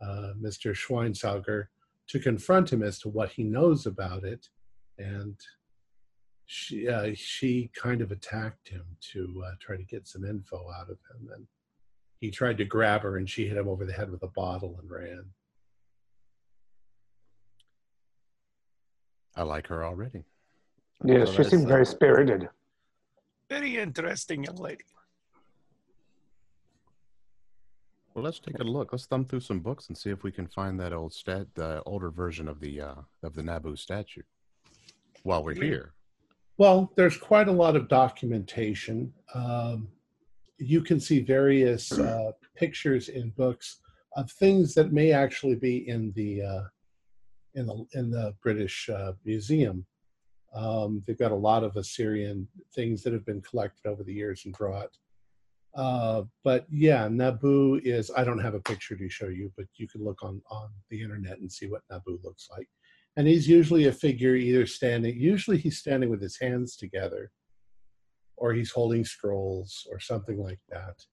uh, 0.00 0.32
Mr. 0.40 0.72
Schweinsauger 0.72 1.66
to 2.06 2.18
confront 2.20 2.72
him 2.72 2.82
as 2.82 3.00
to 3.00 3.08
what 3.08 3.30
he 3.30 3.42
knows 3.42 3.86
about 3.86 4.24
it. 4.24 4.48
And 4.98 5.36
she, 6.46 6.88
uh, 6.88 7.10
she 7.14 7.72
kind 7.74 8.02
of 8.02 8.12
attacked 8.12 8.68
him 8.68 8.84
to 9.12 9.42
uh, 9.46 9.52
try 9.60 9.76
to 9.76 9.84
get 9.84 10.06
some 10.06 10.24
info 10.24 10.64
out 10.78 10.90
of 10.90 10.98
him. 11.10 11.28
And 11.34 11.46
he 12.20 12.30
tried 12.30 12.58
to 12.58 12.64
grab 12.64 13.02
her 13.02 13.16
and 13.16 13.28
she 13.28 13.48
hit 13.48 13.56
him 13.56 13.68
over 13.68 13.84
the 13.84 13.92
head 13.92 14.12
with 14.12 14.22
a 14.22 14.28
bottle 14.28 14.78
and 14.80 14.88
ran. 14.88 15.24
I 19.36 19.42
like 19.42 19.66
her 19.68 19.84
already. 19.84 20.24
Yes, 21.04 21.28
So 21.28 21.32
she 21.32 21.36
that's, 21.38 21.50
seemed 21.50 21.64
uh, 21.64 21.68
very 21.68 21.86
spirited. 21.86 22.48
Very 23.50 23.76
interesting 23.76 24.44
young 24.44 24.56
lady. 24.56 24.84
Well, 28.14 28.24
let's 28.24 28.38
take 28.38 28.60
a 28.60 28.64
look. 28.64 28.92
Let's 28.92 29.06
thumb 29.06 29.24
through 29.24 29.40
some 29.40 29.58
books 29.58 29.88
and 29.88 29.98
see 29.98 30.10
if 30.10 30.22
we 30.22 30.30
can 30.30 30.46
find 30.46 30.78
that 30.78 30.92
old 30.92 31.12
stat, 31.12 31.48
the 31.54 31.82
older 31.84 32.10
version 32.10 32.46
of 32.46 32.60
the 32.60 32.80
uh, 32.80 32.94
of 33.24 33.34
the 33.34 33.42
Nabu 33.42 33.74
statue. 33.74 34.22
While 35.24 35.42
we're 35.42 35.54
here, 35.54 35.94
Well, 36.58 36.92
there's 36.96 37.16
quite 37.16 37.48
a 37.48 37.52
lot 37.52 37.74
of 37.74 37.88
documentation. 37.88 39.12
Um, 39.34 39.88
you 40.58 40.80
can 40.80 41.00
see 41.00 41.20
various 41.20 41.90
uh, 41.98 42.30
pictures 42.54 43.08
in 43.08 43.30
books 43.30 43.80
of 44.16 44.30
things 44.30 44.74
that 44.74 44.92
may 44.92 45.10
actually 45.10 45.56
be 45.56 45.88
in 45.88 46.12
the 46.14 46.42
uh, 46.42 46.62
in 47.54 47.66
the 47.66 47.84
in 47.94 48.10
the 48.10 48.34
British 48.42 48.88
uh, 48.88 49.12
Museum. 49.24 49.86
Um, 50.54 51.02
they've 51.06 51.18
got 51.18 51.32
a 51.32 51.36
lot 51.36 51.64
of 51.64 51.76
Assyrian 51.76 52.46
things 52.74 53.02
that 53.02 53.12
have 53.12 53.26
been 53.26 53.40
collected 53.40 53.88
over 53.88 54.04
the 54.04 54.12
years 54.12 54.42
and 54.44 54.56
brought. 54.56 54.96
Uh, 55.74 56.22
but 56.44 56.66
yeah, 56.70 57.08
Nabu 57.08 57.80
is. 57.82 58.10
I 58.16 58.22
don't 58.22 58.38
have 58.38 58.54
a 58.54 58.60
picture 58.60 58.96
to 58.96 59.08
show 59.08 59.26
you, 59.26 59.52
but 59.56 59.66
you 59.74 59.88
can 59.88 60.04
look 60.04 60.22
on 60.22 60.40
on 60.50 60.68
the 60.90 61.02
internet 61.02 61.38
and 61.38 61.50
see 61.50 61.66
what 61.66 61.82
Nabu 61.90 62.20
looks 62.22 62.48
like. 62.50 62.68
And 63.16 63.26
he's 63.26 63.48
usually 63.48 63.86
a 63.86 63.92
figure 63.92 64.34
either 64.34 64.66
standing. 64.66 65.16
Usually 65.18 65.58
he's 65.58 65.78
standing 65.78 66.10
with 66.10 66.22
his 66.22 66.38
hands 66.38 66.76
together, 66.76 67.32
or 68.36 68.52
he's 68.52 68.70
holding 68.70 69.04
scrolls 69.04 69.86
or 69.90 69.98
something 69.98 70.38
like 70.38 70.60
that. 70.70 71.04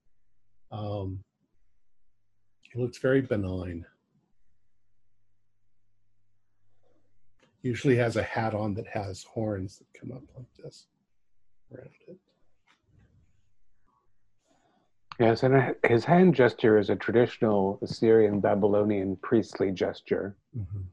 Um, 0.72 1.24
he 2.62 2.80
looks 2.80 3.00
very 3.00 3.22
benign. 3.22 3.86
Usually 7.64 7.96
has 7.98 8.16
a 8.16 8.24
hat 8.24 8.54
on 8.54 8.74
that 8.76 8.88
has 8.88 9.24
horns 9.24 9.78
that 9.78 10.00
come 10.00 10.12
up 10.12 10.24
like 10.36 10.48
this 10.64 10.88
around 11.74 11.90
it. 12.08 12.18
Yes, 15.20 15.44
and 15.44 15.76
his 15.86 16.04
hand 16.04 16.34
gesture 16.34 16.80
is 16.80 16.90
a 16.90 16.96
traditional 16.96 17.78
Assyrian 17.84 18.40
Babylonian 18.40 19.18
priestly 19.18 19.72
gesture. 19.72 20.36
Mhm. 20.58 20.86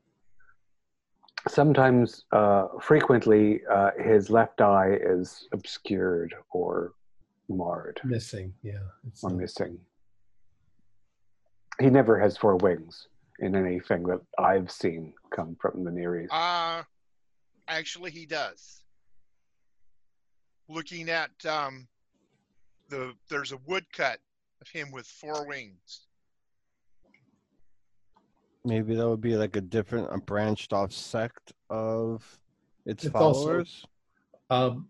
Sometimes, 1.49 2.27
uh, 2.33 2.69
frequently, 2.79 3.65
uh, 3.67 3.93
his 3.99 4.29
left 4.29 4.61
eye 4.61 4.99
is 5.01 5.49
obscured 5.53 6.35
or 6.51 6.93
marred 7.49 7.99
Missing, 8.05 8.53
yeah. 8.63 8.87
It's 9.07 9.25
or 9.25 9.31
not- 9.31 9.39
missing. 9.39 9.81
He 11.81 11.89
never 11.89 12.19
has 12.19 12.37
four 12.37 12.57
wings 12.57 13.09
in 13.39 13.55
anything 13.55 14.03
that 14.05 14.21
I've 14.39 14.71
seen 14.71 15.13
come 15.31 15.57
from 15.61 15.85
the 15.85 15.91
Near 15.91 16.21
East. 16.23 16.33
Uh, 16.33 16.83
actually, 17.69 18.11
he 18.11 18.27
does. 18.27 18.83
Looking 20.69 21.09
at 21.09 21.31
um, 21.47 21.87
the 22.89 23.13
there's 23.31 23.53
a 23.53 23.59
woodcut 23.67 24.19
of 24.61 24.69
him 24.69 24.91
with 24.91 25.07
four 25.07 25.47
wings. 25.47 26.07
Maybe 28.65 28.95
that 28.97 29.09
would 29.09 29.21
be 29.21 29.37
like 29.37 29.57
a 29.57 29.61
different, 29.61 30.09
a 30.13 30.19
branched 30.19 30.73
off 30.73 30.93
sect 30.93 31.53
of 31.71 32.23
its 32.85 33.05
It's 33.05 33.15
also- 33.15 33.41
followers. 33.47 33.87
Um, 34.51 34.89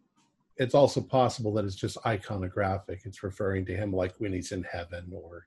it's 0.56 0.74
also 0.74 1.00
possible 1.00 1.52
that 1.54 1.64
it's 1.64 1.74
just 1.76 1.96
iconographic. 1.98 3.00
It's 3.04 3.22
referring 3.22 3.64
to 3.66 3.76
him 3.76 3.92
like 3.92 4.14
when 4.18 4.32
he's 4.32 4.50
in 4.52 4.64
heaven 4.64 5.08
or, 5.12 5.46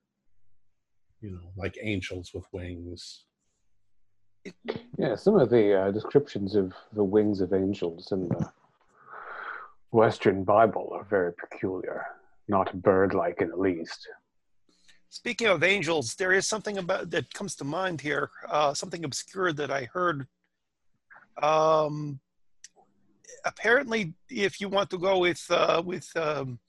you 1.22 1.32
know, 1.32 1.52
like 1.56 1.78
angels 1.82 2.32
with 2.34 2.46
wings. 2.52 3.26
Yeah, 4.98 5.16
some 5.16 5.36
of 5.36 5.50
the 5.50 5.80
uh, 5.80 5.92
descriptions 5.92 6.56
of 6.56 6.74
the 6.94 7.04
wings 7.04 7.42
of 7.42 7.54
angels 7.54 8.12
in 8.12 8.28
the 8.28 8.52
Western 9.92 10.44
Bible 10.44 10.90
are 10.94 11.04
very 11.04 11.34
peculiar, 11.34 12.06
not 12.48 12.82
bird-like 12.82 13.42
in 13.42 13.50
the 13.50 13.56
least. 13.56 14.08
Speaking 15.10 15.48
of 15.48 15.64
angels, 15.64 16.16
there 16.16 16.32
is 16.32 16.48
something 16.48 16.78
about 16.78 17.12
that 17.12 17.34
comes 17.34 17.56
to 17.58 17.66
mind 17.66 18.02
here. 18.02 18.32
Uh, 18.48 18.74
something 18.74 19.04
obscure 19.04 19.54
that 19.54 19.70
I 19.70 19.90
heard. 19.94 20.26
Um, 21.44 22.20
apparently, 23.46 24.14
if 24.30 24.62
you 24.62 24.70
want 24.70 24.90
to 24.92 24.98
go 24.98 25.20
with 25.20 25.46
uh, 25.50 25.84
with 25.86 26.10
um, 26.16 26.60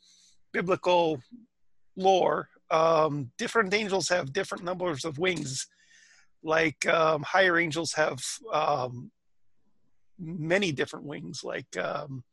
biblical 0.53 1.21
lore, 1.97 2.49
um, 2.73 3.31
different 3.39 3.73
angels 3.75 4.09
have 4.09 4.33
different 4.33 4.65
numbers 4.65 5.05
of 5.05 5.19
wings. 5.19 5.67
Like 6.43 6.87
um, 6.89 7.23
higher 7.23 7.59
angels 7.59 7.93
have 7.93 8.21
um, 8.53 9.11
many 10.19 10.73
different 10.73 11.07
wings. 11.07 11.45
Like 11.45 11.77
um, 11.77 12.25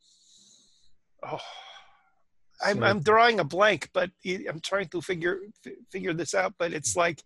oh, 1.22 1.38
I'm, 2.64 2.78
So- 2.78 2.84
I'm 2.84 3.00
drawing 3.00 3.38
a 3.40 3.44
blank, 3.44 3.88
but 3.92 4.10
I'm 4.26 4.60
trying 4.60 4.88
to 4.88 5.00
figure 5.00 5.38
fi- 5.62 5.76
figure 5.92 6.14
this 6.14 6.34
out. 6.34 6.54
But 6.58 6.72
it's 6.72 6.96
like 6.96 7.22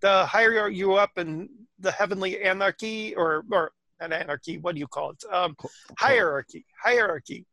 the 0.00 0.24
higher 0.26 0.68
you 0.68 0.94
up 0.94 1.10
in 1.16 1.48
the 1.78 1.90
heavenly 1.90 2.40
anarchy, 2.42 3.14
or 3.16 3.44
or 3.50 3.72
an 4.00 4.12
anarchy, 4.12 4.58
what 4.58 4.74
do 4.74 4.80
you 4.80 4.86
call 4.88 5.10
it? 5.10 5.22
Um, 5.32 5.54
hierarchy. 5.98 6.64
Hierarchy. 6.82 7.46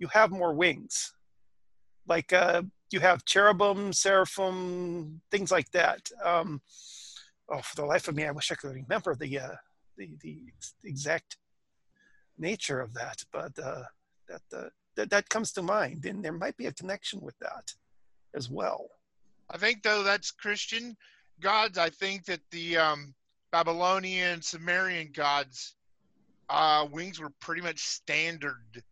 You 0.00 0.08
have 0.08 0.30
more 0.30 0.54
wings. 0.54 1.12
Like 2.08 2.32
uh, 2.32 2.62
you 2.90 3.00
have 3.00 3.24
cherubim, 3.24 3.92
seraphim, 3.92 5.20
things 5.30 5.50
like 5.50 5.70
that. 5.72 6.10
Um, 6.22 6.60
oh, 7.48 7.60
for 7.60 7.76
the 7.76 7.86
life 7.86 8.08
of 8.08 8.14
me, 8.14 8.24
I 8.24 8.30
wish 8.30 8.52
I 8.52 8.54
could 8.54 8.74
remember 8.74 9.14
the 9.14 9.38
uh, 9.38 9.56
the 9.96 10.10
the 10.20 10.42
exact 10.84 11.36
nature 12.38 12.80
of 12.80 12.94
that, 12.94 13.24
but 13.32 13.58
uh, 13.58 13.82
that 14.28 14.42
uh, 14.56 14.68
that 14.96 15.10
that 15.10 15.28
comes 15.28 15.52
to 15.52 15.62
mind, 15.62 16.04
and 16.04 16.24
there 16.24 16.32
might 16.32 16.56
be 16.56 16.66
a 16.66 16.72
connection 16.72 17.20
with 17.20 17.38
that 17.40 17.72
as 18.34 18.50
well. 18.50 18.88
I 19.50 19.58
think 19.58 19.82
though 19.82 20.02
that's 20.02 20.30
Christian 20.30 20.96
gods. 21.40 21.78
I 21.78 21.90
think 21.90 22.24
that 22.26 22.40
the 22.50 22.76
um, 22.76 23.14
Babylonian 23.52 24.42
Sumerian 24.42 25.10
gods 25.12 25.74
uh, 26.48 26.86
wings 26.90 27.20
were 27.20 27.32
pretty 27.40 27.62
much 27.62 27.80
standard 27.80 28.82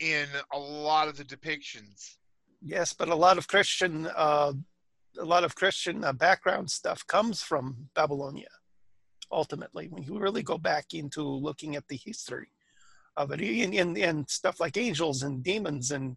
in 0.00 0.26
a 0.52 0.58
lot 0.58 1.08
of 1.08 1.16
the 1.16 1.24
depictions. 1.24 2.16
Yes, 2.64 2.92
but 2.92 3.08
a 3.08 3.14
lot 3.14 3.38
of 3.38 3.48
Christian, 3.48 4.06
uh, 4.06 4.52
a 5.18 5.24
lot 5.24 5.42
of 5.42 5.56
Christian 5.56 6.04
uh, 6.04 6.12
background 6.12 6.70
stuff 6.70 7.04
comes 7.06 7.42
from 7.42 7.88
Babylonia. 7.94 8.48
Ultimately, 9.32 9.88
when 9.88 10.04
you 10.04 10.18
really 10.18 10.42
go 10.42 10.58
back 10.58 10.94
into 10.94 11.22
looking 11.22 11.74
at 11.74 11.88
the 11.88 11.96
history 11.96 12.50
of 13.16 13.32
it, 13.32 13.40
and, 13.40 13.74
in, 13.74 13.96
in 13.96 14.26
stuff 14.28 14.60
like 14.60 14.76
angels 14.76 15.22
and 15.22 15.42
demons 15.42 15.90
and 15.90 16.16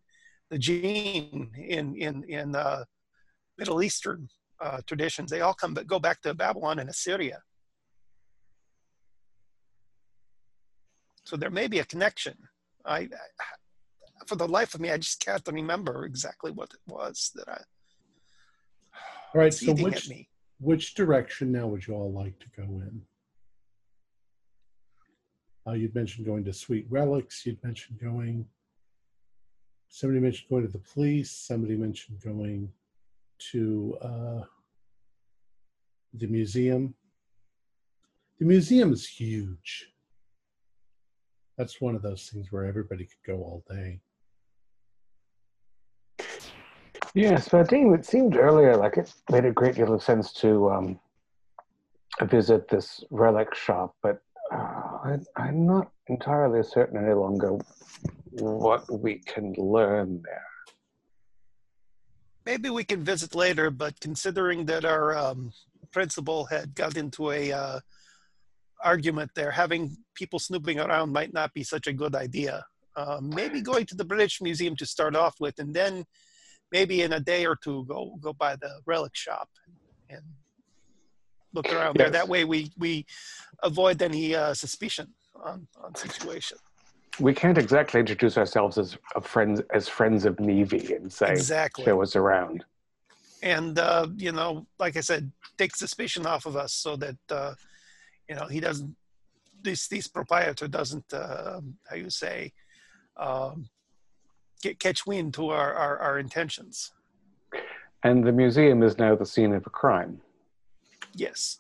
the 0.52 0.60
jinn 0.60 1.50
in 1.58 1.96
in 1.96 2.24
in 2.26 2.56
uh, 2.56 2.84
Middle 3.58 3.82
Eastern 3.82 4.30
uh, 4.62 4.82
traditions, 4.86 5.32
they 5.32 5.42
all 5.42 5.54
come 5.54 5.74
but 5.74 5.88
go 5.88 6.00
back 6.00 6.22
to 6.22 6.34
Babylon 6.36 6.78
and 6.78 6.90
Assyria. 6.90 7.42
So 11.24 11.36
there 11.38 11.50
may 11.50 11.68
be 11.68 11.80
a 11.80 11.86
connection. 11.86 12.38
I 12.86 13.10
for 14.28 14.36
the 14.36 14.48
life 14.48 14.74
of 14.74 14.82
me, 14.82 14.92
I 14.92 14.98
just 14.98 15.24
can't 15.24 15.48
remember 15.48 16.06
exactly 16.06 16.52
what 16.52 16.72
it 16.74 16.80
was 16.88 17.32
that 17.36 17.48
I. 17.48 17.62
All 19.34 19.42
right, 19.42 19.54
so 19.54 19.74
which 19.74 20.10
me. 20.10 20.30
which 20.60 20.94
direction 20.96 21.52
now 21.52 21.68
would 21.68 21.86
you 21.86 21.94
all 21.94 22.12
like 22.12 22.40
to 22.40 22.48
go 22.56 22.64
in? 22.64 23.02
Uh, 25.68 25.74
you'd 25.74 25.96
mentioned 25.96 26.26
going 26.26 26.44
to 26.46 26.54
Sweet 26.54 26.86
Relics. 26.90 27.46
You'd 27.46 27.64
mentioned 27.64 28.00
going. 28.00 28.46
Somebody 29.90 30.20
mentioned 30.20 30.50
going 30.50 30.66
to 30.66 30.72
the 30.72 30.84
police. 30.94 31.32
Somebody 31.32 31.76
mentioned 31.76 32.22
going 32.24 32.72
to 33.52 33.98
uh, 34.02 34.42
the 36.14 36.28
museum. 36.28 36.94
The 38.40 38.46
museum 38.46 38.94
is 38.94 39.08
huge. 39.08 39.90
That's 41.58 41.80
one 41.80 41.96
of 41.96 42.02
those 42.02 42.30
things 42.30 42.52
where 42.52 42.66
everybody 42.66 43.06
could 43.06 43.34
go 43.34 43.38
all 43.38 43.64
day. 43.70 44.00
Yes, 47.14 47.48
but 47.48 47.70
Dean, 47.70 47.94
it 47.94 48.06
seemed 48.06 48.36
earlier 48.36 48.76
like 48.76 48.98
it 48.98 49.14
made 49.32 49.46
a 49.46 49.52
great 49.52 49.76
deal 49.76 49.94
of 49.94 50.04
sense 50.04 50.34
to 50.34 50.70
um, 50.70 51.00
visit 52.24 52.68
this 52.68 53.06
relic 53.10 53.56
shop, 53.56 53.96
but 54.04 54.22
uh, 54.52 54.58
I, 54.58 55.18
I'm 55.38 55.66
not 55.66 55.92
entirely 56.08 56.62
certain 56.62 57.04
any 57.04 57.14
longer 57.14 57.58
what 58.32 58.84
we 58.92 59.20
can 59.20 59.54
learn 59.58 60.22
there. 60.24 60.44
Maybe 62.46 62.70
we 62.70 62.84
can 62.84 63.02
visit 63.04 63.34
later, 63.34 63.72
but 63.72 64.00
considering 64.02 64.66
that 64.66 64.84
our 64.84 65.18
um, 65.18 65.54
principal 65.92 66.46
had 66.46 66.76
got 66.76 66.98
into 66.98 67.32
a 67.32 67.52
uh, 67.52 67.80
argument 68.86 69.32
there, 69.36 69.52
having 69.52 69.98
people 70.14 70.40
snooping 70.40 70.80
around 70.80 71.12
might 71.12 71.34
not 71.34 71.54
be 71.54 71.64
such 71.64 71.88
a 71.88 71.94
good 71.94 72.16
idea. 72.16 72.64
Uh, 72.96 73.20
maybe 73.22 73.60
going 73.62 73.86
to 73.88 73.96
the 73.96 74.06
British 74.06 74.42
Museum 74.42 74.76
to 74.78 74.86
start 74.86 75.16
off 75.16 75.36
with, 75.42 75.56
and 75.60 75.74
then 75.74 76.06
maybe 76.72 77.02
in 77.02 77.12
a 77.14 77.20
day 77.20 77.46
or 77.46 77.56
two 77.66 77.84
go 77.90 78.16
go 78.22 78.32
by 78.32 78.56
the 78.56 78.72
relic 78.86 79.16
shop 79.16 79.50
and 80.10 80.22
look 81.54 81.68
around 81.74 81.98
there. 81.98 82.10
That 82.10 82.30
way 82.30 82.46
we 82.46 82.72
we 82.78 83.06
avoid 83.64 84.02
any 84.02 84.34
uh, 84.36 84.54
suspicion 84.54 85.08
on 85.44 85.68
on 85.84 85.94
situation. 85.96 86.58
We 87.20 87.34
can't 87.34 87.58
exactly 87.58 88.00
introduce 88.00 88.38
ourselves 88.38 88.78
as 88.78 88.98
a 89.16 89.22
friends 89.22 89.62
as 89.74 89.88
friends 89.90 90.26
of 90.26 90.40
Navy 90.40 90.94
and 90.94 91.12
say 91.12 91.32
Exactly. 91.32 91.84
show 91.86 92.02
us 92.02 92.16
around. 92.16 92.64
and 93.42 93.78
uh, 93.80 94.08
you 94.26 94.32
know, 94.32 94.66
like 94.80 94.96
I 94.98 95.02
said, 95.02 95.32
take 95.58 95.76
suspicion 95.76 96.26
off 96.26 96.46
of 96.46 96.56
us 96.56 96.74
so 96.74 96.96
that 96.98 97.18
uh, 97.30 97.54
you 98.30 98.36
know 98.36 98.48
he 98.48 98.60
doesn't. 98.60 98.96
This 99.62 99.88
this 99.88 100.08
proprietor 100.08 100.68
doesn't 100.68 101.12
uh, 101.14 101.60
how 101.90 101.96
you 101.96 102.10
say 102.10 102.52
um, 103.18 103.68
get 104.62 104.80
catch 104.80 105.06
wind 105.08 105.34
to 105.36 105.50
our, 105.50 105.74
our 105.74 105.98
our 106.00 106.20
intentions. 106.20 106.92
And 108.04 108.24
the 108.24 108.32
museum 108.32 108.84
is 108.84 108.98
now 109.00 109.16
the 109.16 109.26
scene 109.26 109.54
of 109.54 109.66
a 109.66 109.70
crime. 109.72 110.22
Yes, 111.14 111.60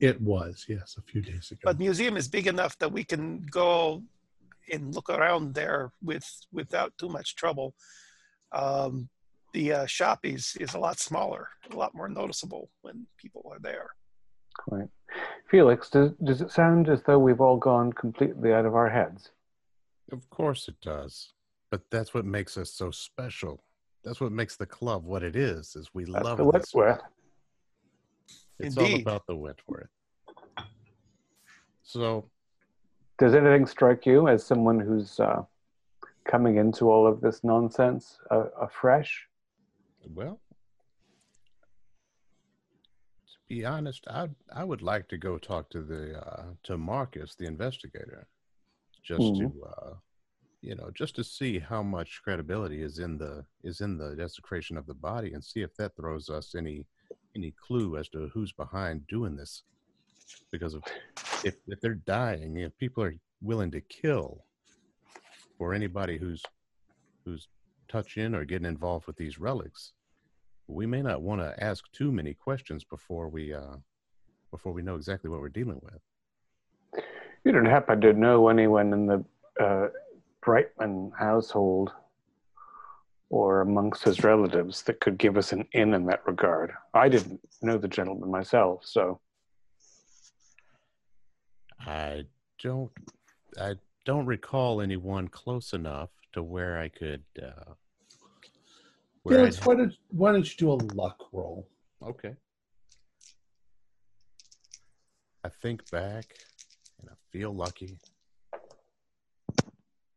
It 0.00 0.20
was, 0.20 0.64
yes, 0.66 0.96
a 0.98 1.02
few 1.02 1.20
days 1.20 1.50
ago. 1.50 1.60
but 1.62 1.78
museum 1.78 2.16
is 2.16 2.26
big 2.26 2.46
enough 2.46 2.76
that 2.78 2.90
we 2.90 3.04
can 3.04 3.42
go 3.50 4.02
and 4.72 4.94
look 4.94 5.10
around 5.10 5.54
there 5.54 5.92
with 6.02 6.26
without 6.52 6.96
too 6.98 7.08
much 7.08 7.36
trouble. 7.36 7.74
Um, 8.52 9.08
the 9.52 9.72
uh, 9.72 9.86
shop 9.86 10.20
is 10.24 10.56
is 10.58 10.74
a 10.74 10.78
lot 10.78 10.98
smaller, 10.98 11.48
a 11.70 11.76
lot 11.76 11.94
more 11.94 12.08
noticeable 12.08 12.70
when 12.82 13.06
people 13.18 13.42
are 13.52 13.60
there. 13.60 13.90
Quite. 14.68 14.88
Felix, 15.50 15.88
does, 15.88 16.12
does 16.22 16.42
it 16.42 16.50
sound 16.50 16.88
as 16.88 17.02
though 17.02 17.18
we've 17.18 17.40
all 17.40 17.56
gone 17.56 17.92
completely 17.92 18.52
out 18.52 18.66
of 18.66 18.74
our 18.74 18.88
heads? 18.90 19.30
Of 20.12 20.28
course 20.28 20.68
it 20.68 20.80
does. 20.82 21.32
But 21.70 21.82
that's 21.90 22.12
what 22.12 22.24
makes 22.24 22.58
us 22.58 22.70
so 22.70 22.90
special. 22.90 23.62
That's 24.04 24.20
what 24.20 24.32
makes 24.32 24.56
the 24.56 24.66
club 24.66 25.04
what 25.04 25.22
it 25.22 25.36
is, 25.36 25.76
is 25.76 25.88
we 25.94 26.04
That's 26.04 26.24
love 26.24 26.38
the 26.38 26.44
this. 26.44 26.74
Wentworth. 26.74 27.00
It's 28.58 28.76
all 28.76 28.94
about 28.96 29.26
the 29.26 29.36
Wentworth. 29.36 29.88
So 31.82 32.28
Does 33.18 33.34
anything 33.34 33.66
strike 33.66 34.04
you 34.04 34.28
as 34.28 34.44
someone 34.44 34.78
who's 34.78 35.18
uh, 35.18 35.42
coming 36.28 36.56
into 36.56 36.90
all 36.90 37.06
of 37.06 37.20
this 37.20 37.42
nonsense 37.42 38.18
uh, 38.30 38.44
afresh? 38.60 39.26
Well, 40.14 40.40
to 43.32 43.38
be 43.50 43.66
honest, 43.66 44.06
I 44.08 44.28
I 44.54 44.62
would 44.62 44.80
like 44.80 45.08
to 45.08 45.18
go 45.18 45.36
talk 45.36 45.68
to 45.70 45.82
the 45.82 46.18
uh, 46.24 46.44
to 46.62 46.78
Marcus, 46.78 47.34
the 47.34 47.46
investigator, 47.46 48.28
just 49.02 49.20
to 49.20 49.52
uh, 49.76 49.94
you 50.62 50.76
know 50.76 50.90
just 50.94 51.16
to 51.16 51.24
see 51.24 51.58
how 51.58 51.82
much 51.82 52.20
credibility 52.22 52.80
is 52.80 53.00
in 53.00 53.18
the 53.18 53.44
is 53.64 53.80
in 53.80 53.98
the 53.98 54.14
desecration 54.14 54.76
of 54.76 54.86
the 54.86 54.94
body, 54.94 55.34
and 55.34 55.44
see 55.44 55.62
if 55.62 55.74
that 55.76 55.96
throws 55.96 56.30
us 56.30 56.54
any 56.54 56.86
any 57.36 57.52
clue 57.66 57.96
as 57.96 58.08
to 58.10 58.30
who's 58.32 58.52
behind 58.52 59.06
doing 59.08 59.36
this. 59.36 59.64
Because 60.52 60.74
of 60.74 60.84
if 61.44 61.56
if 61.66 61.80
they're 61.80 62.06
dying, 62.06 62.56
if 62.56 62.78
people 62.78 63.02
are 63.02 63.16
willing 63.42 63.72
to 63.72 63.80
kill 63.80 64.44
for 65.58 65.74
anybody 65.74 66.18
who's 66.18 66.42
who's 67.24 67.48
touching 67.88 68.32
or 68.32 68.44
getting 68.44 68.68
involved 68.68 69.08
with 69.08 69.16
these 69.16 69.40
relics, 69.40 69.92
we 70.70 70.86
may 70.86 71.02
not 71.02 71.22
want 71.22 71.40
to 71.40 71.62
ask 71.62 71.90
too 71.92 72.12
many 72.12 72.34
questions 72.34 72.84
before 72.84 73.28
we 73.28 73.52
uh, 73.52 73.76
before 74.50 74.72
we 74.72 74.82
know 74.82 74.96
exactly 74.96 75.30
what 75.30 75.40
we're 75.40 75.48
dealing 75.48 75.80
with. 75.82 77.04
You 77.44 77.52
don't 77.52 77.66
happen 77.66 78.00
to 78.02 78.12
know 78.12 78.48
anyone 78.48 78.92
in 78.92 79.06
the 79.06 79.24
uh, 79.60 79.88
Brightman 80.42 81.12
household 81.18 81.92
or 83.30 83.60
amongst 83.60 84.02
his 84.02 84.24
relatives 84.24 84.82
that 84.82 85.00
could 85.00 85.16
give 85.16 85.36
us 85.36 85.52
an 85.52 85.66
in 85.72 85.94
in 85.94 86.06
that 86.06 86.26
regard. 86.26 86.72
I 86.94 87.08
didn't 87.08 87.40
know 87.62 87.78
the 87.78 87.88
gentleman 87.88 88.30
myself, 88.30 88.84
so 88.84 89.20
I 91.86 92.24
don't 92.62 92.90
I 93.58 93.74
don't 94.04 94.26
recall 94.26 94.80
anyone 94.80 95.28
close 95.28 95.72
enough 95.72 96.10
to 96.32 96.42
where 96.42 96.78
I 96.78 96.88
could. 96.88 97.22
Uh, 97.40 97.74
Felix, 99.28 99.56
I'd- 99.58 99.66
why 99.66 99.74
don't, 99.76 99.94
why 100.08 100.32
don't 100.32 100.48
you 100.50 100.56
do 100.56 100.70
a 100.72 100.78
luck 100.94 101.18
roll? 101.32 101.68
okay. 102.02 102.34
I 105.42 105.48
think 105.48 105.90
back 105.90 106.34
and 107.00 107.08
I 107.10 107.14
feel 107.32 107.54
lucky. 107.54 107.98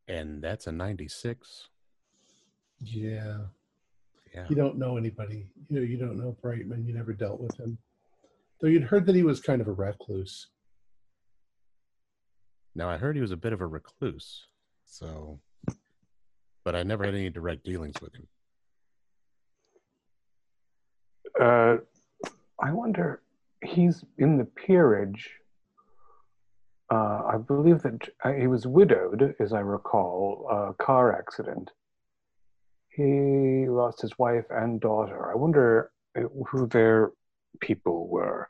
And 0.07 0.41
that's 0.41 0.67
a 0.67 0.71
96. 0.71 1.69
Yeah. 2.79 3.37
Yeah. 4.33 4.45
You 4.49 4.55
don't 4.55 4.77
know 4.77 4.97
anybody. 4.97 5.47
You 5.69 5.77
know, 5.77 5.81
you 5.81 5.97
don't 5.97 6.17
know 6.17 6.35
Brightman. 6.41 6.85
You 6.85 6.93
never 6.93 7.13
dealt 7.13 7.39
with 7.39 7.57
him. 7.57 7.77
Though 8.59 8.67
you'd 8.67 8.83
heard 8.83 9.05
that 9.05 9.15
he 9.15 9.23
was 9.23 9.39
kind 9.39 9.61
of 9.61 9.67
a 9.69 9.71
recluse. 9.71 10.47
Now 12.75 12.89
I 12.89 12.97
heard 12.97 13.15
he 13.15 13.21
was 13.21 13.31
a 13.31 13.37
bit 13.37 13.53
of 13.53 13.61
a 13.61 13.67
recluse, 13.67 14.47
so 14.85 15.39
but 16.65 16.75
I 16.75 16.83
never 16.83 17.05
had 17.05 17.13
any 17.13 17.29
direct 17.29 17.63
dealings 17.63 18.01
with 18.01 18.15
him. 18.15 18.27
Uh, 21.39 21.77
I 22.61 22.71
wonder. 22.71 23.21
He's 23.63 24.03
in 24.17 24.37
the 24.37 24.45
peerage. 24.45 25.29
Uh, 26.91 27.21
I 27.33 27.37
believe 27.37 27.81
that 27.83 28.09
uh, 28.23 28.33
he 28.33 28.47
was 28.47 28.67
widowed, 28.67 29.35
as 29.39 29.53
I 29.53 29.59
recall, 29.59 30.47
a 30.49 30.83
car 30.83 31.17
accident. 31.17 31.71
He 32.89 33.65
lost 33.67 34.01
his 34.01 34.17
wife 34.19 34.45
and 34.49 34.79
daughter. 34.79 35.31
I 35.31 35.35
wonder 35.35 35.91
uh, 36.17 36.23
who 36.47 36.67
their 36.67 37.11
people 37.61 38.07
were, 38.07 38.49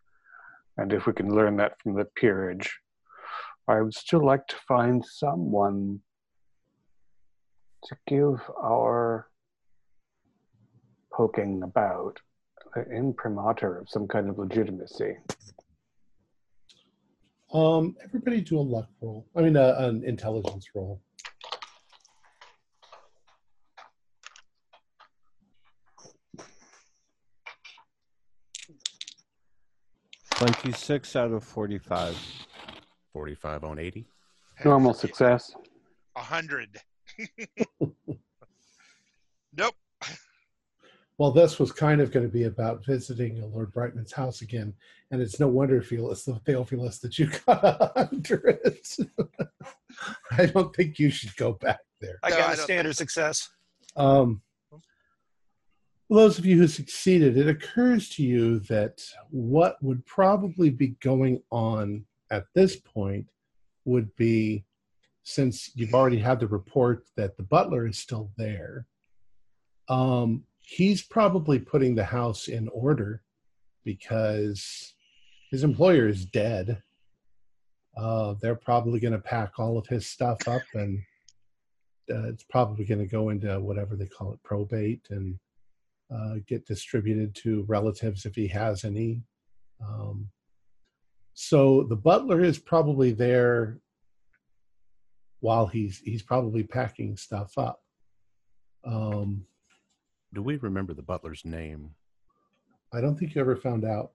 and 0.78 0.92
if 0.92 1.06
we 1.06 1.14
can 1.14 1.34
learn 1.34 1.58
that 1.58 1.80
from 1.82 1.94
the 1.94 2.06
peerage. 2.06 2.80
I 3.68 3.82
would 3.82 3.94
still 3.94 4.26
like 4.26 4.46
to 4.48 4.56
find 4.68 5.06
someone 5.06 6.02
to 7.86 7.96
give 8.08 8.42
our 8.62 9.30
poking 11.14 11.64
about 11.64 12.20
an 12.76 12.92
imprimatur 12.92 13.78
of 13.78 13.90
some 13.90 14.08
kind 14.08 14.30
of 14.30 14.38
legitimacy. 14.38 15.16
Um, 17.54 17.96
everybody 18.04 18.42
do 18.42 18.60
a 18.60 18.62
luck 18.62 18.90
roll. 19.00 19.28
I 19.36 19.42
mean, 19.42 19.56
uh, 19.56 19.76
an 19.78 20.04
intelligence 20.04 20.68
roll. 20.74 21.02
Twenty-six 30.32 31.16
out 31.16 31.32
of 31.32 31.44
forty-five. 31.44 32.18
45 33.14 33.64
on 33.64 33.80
80. 33.80 34.06
Normal 34.66 34.94
success. 34.94 35.54
A 36.16 36.22
hundred. 36.22 36.82
nope. 41.24 41.36
Well, 41.36 41.44
this 41.44 41.60
was 41.60 41.72
kind 41.72 42.02
of 42.02 42.12
going 42.12 42.26
to 42.26 42.32
be 42.32 42.44
about 42.44 42.86
visiting 42.86 43.42
Lord 43.52 43.74
Brightman's 43.74 44.12
house 44.12 44.42
again, 44.42 44.74
and 45.12 45.22
it's 45.22 45.40
no 45.40 45.48
wonder, 45.48 45.82
Felix, 45.82 46.24
the 46.24 46.36
Theophilus, 46.46 47.00
that 47.00 47.18
you 47.18 47.30
got 47.46 47.64
a 47.64 47.92
hundred. 47.96 48.60
I 50.32 50.46
don't 50.48 50.76
think 50.76 51.00
you 51.00 51.10
should 51.10 51.36
go 51.36 51.54
back 51.54 51.80
there. 52.02 52.20
I 52.24 52.30
got 52.30 52.40
I 52.50 52.54
a 52.54 52.56
don't 52.56 52.66
standard 52.66 52.96
think 52.96 53.10
success. 53.10 53.50
Um, 53.96 54.42
for 56.08 56.16
those 56.16 56.38
of 56.38 56.46
you 56.46 56.58
who 56.58 56.68
succeeded, 56.68 57.38
it 57.38 57.48
occurs 57.48 58.10
to 58.10 58.24
you 58.24 58.60
that 58.60 59.04
what 59.30 59.82
would 59.82 60.06
probably 60.06 60.70
be 60.70 60.90
going 61.02 61.42
on 61.52 62.06
at 62.32 62.46
this 62.54 62.76
point 62.76 63.28
would 63.86 64.16
be 64.16 64.66
since 65.24 65.72
you've 65.76 65.94
already 65.94 66.20
had 66.20 66.40
the 66.40 66.48
report 66.48 67.06
that 67.16 67.38
the 67.38 67.44
butler 67.44 67.88
is 67.88 67.98
still 67.98 68.32
there, 68.38 68.86
um, 69.88 70.44
he's 70.64 71.04
probably 71.04 71.60
putting 71.60 71.96
the 71.96 72.04
house 72.04 72.48
in 72.48 72.68
order 72.70 73.22
because 73.84 74.94
his 75.52 75.64
employer 75.64 76.08
is 76.08 76.26
dead. 76.26 76.82
Uh, 77.96 78.34
they're 78.42 78.56
probably 78.56 79.00
going 79.00 79.14
to 79.14 79.20
pack 79.20 79.60
all 79.60 79.78
of 79.78 79.86
his 79.88 80.08
stuff 80.08 80.48
up 80.48 80.64
and 80.74 81.00
uh, 82.12 82.28
it's 82.28 82.44
probably 82.44 82.86
going 82.86 83.00
to 83.00 83.06
go 83.06 83.30
into 83.30 83.60
whatever 83.60 83.96
they 83.96 84.08
call 84.08 84.34
it 84.34 84.44
probate 84.44 85.08
and 85.12 85.38
uh, 86.14 86.36
get 86.48 86.66
distributed 86.66 87.36
to 87.36 87.64
relatives 87.68 88.26
if 88.26 88.36
he 88.36 88.48
has 88.48 88.84
any. 88.84 89.22
Um, 89.82 90.30
so 91.34 91.84
the 91.84 91.96
butler 91.96 92.44
is 92.44 92.58
probably 92.58 93.12
there 93.12 93.80
while 95.40 95.68
he's 95.68 96.00
he's 96.00 96.22
probably 96.22 96.64
packing 96.64 97.18
stuff 97.18 97.58
up. 97.58 97.82
Um, 98.86 99.46
Do 100.34 100.42
we 100.42 100.56
remember 100.58 100.94
the 100.94 101.04
butler's 101.04 101.46
name? 101.46 101.92
I 102.92 103.02
don't 103.02 103.16
think 103.16 103.36
you 103.36 103.42
ever 103.42 103.56
found 103.56 103.86
out. 103.86 104.12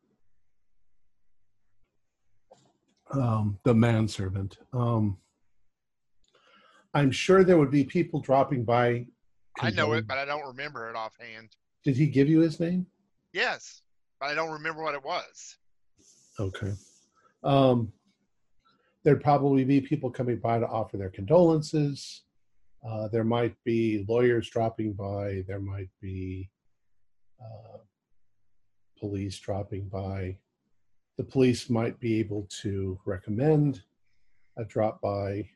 Um, 3.13 3.59
the 3.65 3.75
manservant. 3.75 4.59
Um, 4.73 5.17
I'm 6.95 7.11
sure 7.11 7.45
there 7.45 7.59
would 7.59 7.71
be 7.71 7.85
people 7.85 8.21
dropping 8.21 8.65
by. 8.65 9.07
I 9.61 9.71
know 9.71 9.93
it, 9.93 10.07
but 10.07 10.19
I 10.19 10.25
don't 10.25 10.47
remember 10.47 10.89
it 10.91 10.97
offhand. 10.97 11.51
Did 11.85 11.97
he 11.97 12.07
give 12.07 12.29
you 12.29 12.41
his 12.41 12.61
name? 12.61 12.87
Yes, 13.33 13.83
but 14.21 14.27
I 14.27 14.35
don't 14.35 14.51
remember 14.51 14.83
what 14.83 14.95
it 14.95 15.05
was. 15.05 15.57
Okay. 16.39 16.73
Um, 17.45 17.93
there'd 19.05 19.23
probably 19.23 19.65
be 19.65 19.81
people 19.81 20.11
coming 20.11 20.39
by 20.39 20.59
to 20.59 20.67
offer 20.67 20.97
their 20.97 21.11
condolences. 21.11 22.23
Uh, 22.87 23.09
there 23.09 23.25
might 23.25 23.55
be 23.65 24.05
lawyers 24.09 24.49
dropping 24.51 24.93
by. 24.93 25.45
There 25.47 25.61
might 25.61 25.91
be 26.01 26.51
uh, 27.41 27.79
police 28.99 29.39
dropping 29.39 29.89
by. 29.89 30.37
The 31.17 31.25
police 31.25 31.69
might 31.69 31.99
be 31.99 32.21
able 32.21 32.49
to 32.63 32.99
recommend 33.05 33.83
a 34.57 34.65
drop 34.65 35.01
by 35.01 35.49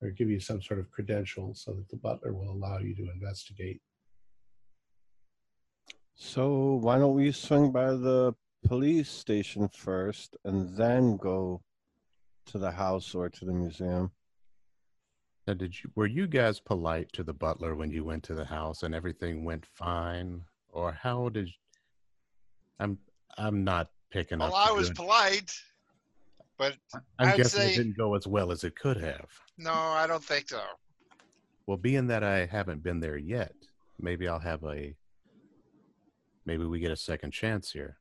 or 0.00 0.10
give 0.10 0.28
you 0.28 0.40
some 0.40 0.60
sort 0.60 0.80
of 0.80 0.90
credential 0.90 1.54
so 1.54 1.72
that 1.72 1.88
the 1.88 1.96
butler 1.96 2.32
will 2.32 2.50
allow 2.50 2.78
you 2.78 2.94
to 2.96 3.10
investigate. 3.12 3.80
So 6.14 6.74
why 6.74 6.98
don't 6.98 7.14
we 7.14 7.32
swing 7.32 7.72
by 7.72 7.90
the 7.90 8.34
police 8.64 9.10
station 9.10 9.68
first 9.68 10.36
and 10.44 10.76
then 10.76 11.16
go 11.16 11.62
to 12.46 12.58
the 12.58 12.70
house 12.70 13.14
or 13.14 13.28
to 13.28 13.44
the 13.44 13.52
museum? 13.52 14.10
Now, 15.46 15.54
did 15.54 15.74
you 15.82 15.90
were 15.96 16.06
you 16.06 16.26
guys 16.26 16.60
polite 16.60 17.12
to 17.14 17.24
the 17.24 17.32
butler 17.32 17.74
when 17.74 17.90
you 17.90 18.04
went 18.04 18.22
to 18.24 18.34
the 18.34 18.44
house 18.44 18.84
and 18.84 18.94
everything 18.94 19.44
went 19.44 19.66
fine, 19.66 20.42
or 20.70 20.92
how 20.92 21.28
did? 21.30 21.50
I'm 22.78 22.98
I'm 23.36 23.64
not 23.64 23.90
picking 24.10 24.38
Well, 24.38 24.54
up. 24.54 24.68
I 24.68 24.72
was 24.72 24.90
polite, 24.90 25.52
but 26.58 26.76
I'm 27.18 27.28
I'd 27.30 27.36
guessing 27.38 27.60
say- 27.60 27.72
it 27.72 27.76
didn't 27.76 27.96
go 27.96 28.14
as 28.14 28.26
well 28.26 28.52
as 28.52 28.62
it 28.62 28.76
could 28.78 28.96
have. 28.98 29.28
no, 29.58 29.72
I 29.72 30.06
don't 30.06 30.22
think 30.24 30.48
so. 30.48 30.62
Well, 31.66 31.76
being 31.76 32.06
that 32.08 32.22
I 32.22 32.46
haven't 32.46 32.82
been 32.82 33.00
there 33.00 33.16
yet, 33.16 33.54
maybe 34.00 34.28
I'll 34.28 34.38
have 34.38 34.62
a. 34.64 34.94
Maybe 36.44 36.64
we 36.64 36.80
get 36.80 36.90
a 36.90 36.96
second 36.96 37.32
chance 37.32 37.70
here. 37.70 37.98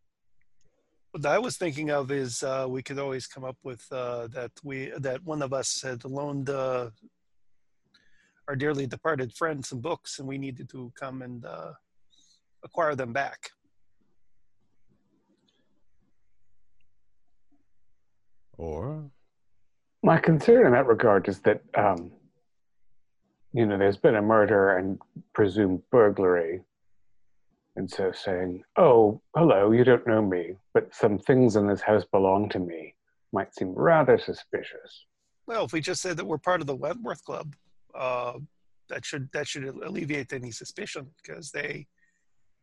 What 1.11 1.25
I 1.25 1.37
was 1.39 1.57
thinking 1.57 1.91
of 1.91 2.09
is 2.11 2.41
uh, 2.43 2.65
we 2.69 2.81
could 2.81 2.97
always 2.99 3.27
come 3.27 3.43
up 3.43 3.57
with 3.63 3.83
uh, 3.91 4.27
that 4.27 4.51
we 4.63 4.91
that 4.97 5.23
one 5.23 5.41
of 5.41 5.53
us 5.53 5.81
had 5.81 6.05
loaned 6.05 6.49
uh, 6.49 6.89
our 8.51 8.55
dearly 8.57 8.85
departed 8.85 9.31
friend 9.31 9.65
some 9.65 9.79
books, 9.79 10.19
and 10.19 10.27
we 10.27 10.37
needed 10.37 10.67
to 10.67 10.91
come 10.99 11.21
and 11.21 11.45
uh, 11.45 11.71
acquire 12.65 12.95
them 12.95 13.13
back. 13.13 13.49
Or 18.57 19.09
My 20.03 20.17
concern 20.17 20.65
in 20.65 20.73
that 20.73 20.85
regard 20.85 21.29
is 21.29 21.39
that, 21.41 21.61
um, 21.77 22.11
you 23.53 23.65
know, 23.65 23.77
there's 23.77 23.95
been 23.95 24.17
a 24.17 24.21
murder 24.21 24.77
and 24.77 24.99
presumed 25.33 25.81
burglary. 25.89 26.59
And 27.77 27.89
so 27.89 28.11
saying, 28.11 28.63
oh, 28.75 29.21
hello, 29.33 29.71
you 29.71 29.85
don't 29.85 30.05
know 30.05 30.21
me, 30.21 30.55
but 30.73 30.93
some 30.93 31.17
things 31.19 31.55
in 31.55 31.67
this 31.67 31.79
house 31.79 32.03
belong 32.03 32.49
to 32.49 32.59
me 32.59 32.95
might 33.31 33.55
seem 33.55 33.73
rather 33.73 34.17
suspicious. 34.17 35.05
Well, 35.47 35.63
if 35.63 35.71
we 35.71 35.79
just 35.79 36.01
said 36.01 36.17
that 36.17 36.25
we're 36.25 36.37
part 36.37 36.59
of 36.59 36.67
the 36.67 36.75
Wentworth 36.75 37.23
Club, 37.23 37.55
uh, 37.95 38.33
that 38.89 39.05
should 39.05 39.29
that 39.33 39.47
should 39.47 39.63
alleviate 39.63 40.33
any 40.33 40.51
suspicion 40.51 41.07
because 41.21 41.51
they, 41.51 41.87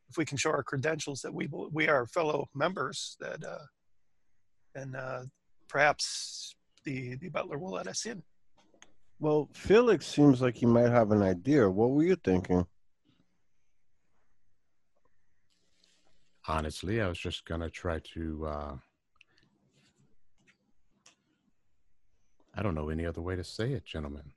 if 0.09 0.17
we 0.17 0.25
can 0.25 0.37
show 0.37 0.51
our 0.51 0.63
credentials 0.63 1.21
that 1.23 1.33
we 1.33 1.49
we 1.73 1.89
are 1.89 2.07
fellow 2.07 2.49
members, 2.55 3.17
that 3.21 3.43
uh, 3.45 3.67
and 4.75 4.97
uh, 4.97 5.23
perhaps 5.69 6.55
the 6.85 7.17
the 7.17 7.29
butler 7.29 7.59
will 7.59 7.73
let 7.73 7.87
us 7.87 8.07
in. 8.07 8.23
Well, 9.21 9.49
Felix 9.53 10.07
seems 10.07 10.41
like 10.41 10.57
he 10.57 10.67
might 10.67 10.91
have 10.91 11.11
an 11.11 11.23
idea. 11.23 11.69
What 11.69 11.91
were 11.91 12.05
you 12.05 12.17
thinking? 12.17 12.67
honestly, 16.49 17.01
I 17.01 17.09
was 17.09 17.19
just 17.19 17.45
gonna 17.45 17.71
try 17.71 18.01
to. 18.15 18.47
uh 18.47 18.77
I 22.55 22.63
don't 22.63 22.75
know 22.75 22.89
any 22.89 23.07
other 23.07 23.21
way 23.21 23.37
to 23.37 23.45
say 23.45 23.73
it, 23.73 23.85
gentlemen. 23.85 24.33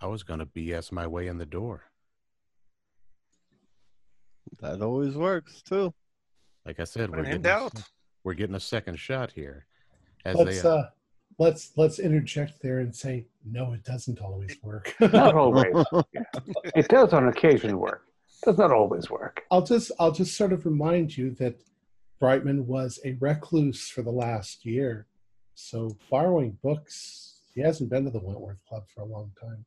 I 0.00 0.06
was 0.06 0.22
gonna 0.22 0.46
BS 0.46 0.92
my 0.92 1.06
way 1.06 1.28
in 1.28 1.38
the 1.38 1.46
door. 1.46 1.84
That 4.60 4.82
always 4.82 5.16
works 5.16 5.62
too. 5.62 5.92
Like 6.64 6.80
I 6.80 6.84
said, 6.84 7.10
we're 7.10 7.24
getting, 7.24 7.46
a 7.46 7.70
we're 8.22 8.34
getting 8.34 8.56
a 8.56 8.60
second 8.60 8.98
shot 8.98 9.32
here. 9.32 9.66
As 10.24 10.36
Let's 10.36 10.62
they, 10.62 10.68
uh, 10.68 10.84
let's 11.38 11.72
let's 11.76 11.98
interject 11.98 12.62
there 12.62 12.80
and 12.80 12.94
say 12.94 13.26
no, 13.44 13.72
it 13.72 13.84
doesn't 13.84 14.20
always 14.20 14.56
work. 14.62 14.94
Not 15.00 15.34
always. 15.36 15.84
Yeah. 16.12 16.22
It 16.74 16.88
does 16.88 17.12
on 17.12 17.28
occasion 17.28 17.78
work. 17.78 18.04
Does 18.44 18.58
not 18.58 18.72
always 18.72 19.08
work. 19.08 19.44
I'll 19.50 19.64
just 19.64 19.90
I'll 19.98 20.12
just 20.12 20.36
sort 20.36 20.52
of 20.52 20.66
remind 20.66 21.16
you 21.16 21.30
that 21.36 21.62
Brightman 22.20 22.66
was 22.66 22.98
a 23.04 23.12
recluse 23.14 23.88
for 23.88 24.02
the 24.02 24.10
last 24.10 24.66
year, 24.66 25.06
so 25.54 25.96
borrowing 26.10 26.58
books. 26.62 27.40
He 27.54 27.62
hasn't 27.62 27.88
been 27.88 28.04
to 28.04 28.10
the 28.10 28.18
Wentworth 28.18 28.58
Club 28.68 28.84
for 28.94 29.00
a 29.00 29.06
long 29.06 29.30
time. 29.40 29.64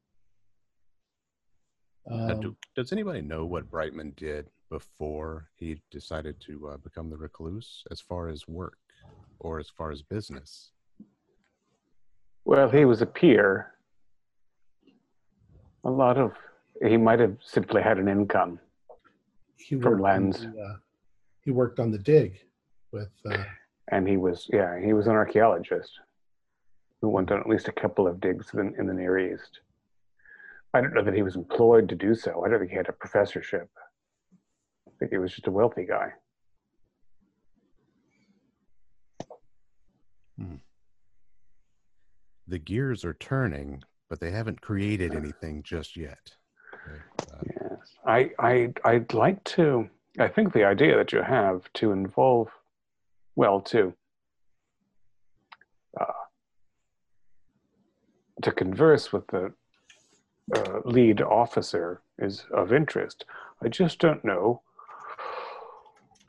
Uh, 2.12 2.34
Um, 2.34 2.40
do, 2.40 2.56
does 2.76 2.92
anybody 2.92 3.22
know 3.22 3.46
what 3.46 3.70
Brightman 3.70 4.14
did 4.16 4.50
before 4.70 5.50
he 5.56 5.82
decided 5.92 6.40
to 6.42 6.70
uh, 6.70 6.78
become 6.78 7.10
the 7.10 7.18
recluse, 7.18 7.84
as 7.92 8.02
far 8.02 8.28
as 8.30 8.48
work 8.48 8.78
or 9.40 9.60
as 9.60 9.70
far 9.70 9.92
as 9.92 10.02
business? 10.02 10.72
Well, 12.46 12.70
he 12.70 12.86
was 12.86 13.02
a 13.02 13.06
peer. 13.06 13.74
A 15.84 15.90
lot 15.90 16.18
of, 16.18 16.34
he 16.86 16.98
might 16.98 17.20
have 17.20 17.38
simply 17.42 17.82
had 17.82 17.98
an 17.98 18.08
income. 18.08 18.60
he 19.56 19.80
from 19.80 20.00
worked 20.00 20.16
on 20.16 20.30
the, 20.32 20.62
uh, 20.62 20.76
he 21.42 21.52
worked 21.52 21.80
on 21.80 21.92
the 21.92 21.98
dig 21.98 22.40
with 22.92 23.10
uh, 23.30 23.44
and 23.90 24.08
he 24.08 24.18
was 24.18 24.50
yeah 24.52 24.80
he 24.80 24.94
was 24.94 25.08
an 25.08 25.14
archaeologist 25.14 25.92
who 27.02 27.10
went 27.10 27.32
on 27.32 27.40
at 27.40 27.48
least 27.48 27.68
a 27.68 27.72
couple 27.72 28.08
of 28.08 28.20
digs 28.22 28.54
in, 28.54 28.74
in 28.80 28.88
the 28.88 28.94
near 28.94 29.18
east 29.20 29.60
i 30.74 30.82
don't 30.82 30.94
know 30.94 31.04
that 31.04 31.14
he 31.14 31.24
was 31.24 31.36
employed 31.36 31.90
to 31.90 31.96
do 31.96 32.16
so. 32.16 32.44
I 32.46 32.50
don't 32.50 32.60
think 32.60 32.72
he 32.72 32.78
had 32.78 32.90
a 32.90 32.94
professorship. 32.94 33.70
I 34.88 34.92
think 35.00 35.12
he 35.12 35.18
was 35.18 35.32
just 35.32 35.48
a 35.48 35.52
wealthy 35.52 35.86
guy. 35.86 36.14
The 42.48 42.60
gears 42.60 43.04
are 43.04 43.14
turning, 43.14 43.84
but 44.10 44.22
they 44.22 44.32
haven't 44.32 44.62
created 44.62 45.14
anything 45.14 45.64
just 45.64 45.98
yet. 45.98 46.32
Okay, 46.74 47.02
uh, 47.34 47.42
yes. 47.46 47.94
I 48.06 48.30
i 48.40 48.74
i'd 48.86 49.14
like 49.14 49.44
to 49.44 49.90
i 50.20 50.28
think 50.28 50.54
the 50.54 50.64
idea 50.64 50.98
that 50.98 51.12
you 51.12 51.22
have 51.22 51.62
to 51.74 51.92
involve 51.92 52.50
well 53.36 53.62
to 53.62 53.94
uh, 56.00 56.06
to 58.42 58.52
converse 58.52 59.12
with 59.12 59.28
the 59.28 59.54
uh, 60.56 60.80
lead 60.86 61.22
officer 61.22 62.02
is 62.20 62.46
of 62.54 62.72
interest 62.72 63.26
i 63.64 63.68
just 63.68 64.00
don't 64.00 64.24
know 64.24 64.62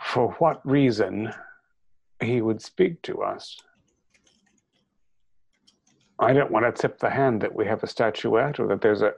for 0.03 0.33
what 0.39 0.65
reason 0.67 1.33
he 2.23 2.41
would 2.41 2.61
speak 2.61 3.01
to 3.03 3.23
us 3.23 3.59
I 6.21 6.33
don't 6.33 6.51
want 6.51 6.65
to 6.67 6.83
tip 6.83 6.99
the 6.99 7.11
hand 7.11 7.41
that 7.43 7.55
we 7.55 7.65
have 7.67 7.83
a 7.83 7.87
statuette 7.87 8.59
or 8.59 8.67
that 8.69 8.81
there's 8.81 9.03
a. 9.03 9.13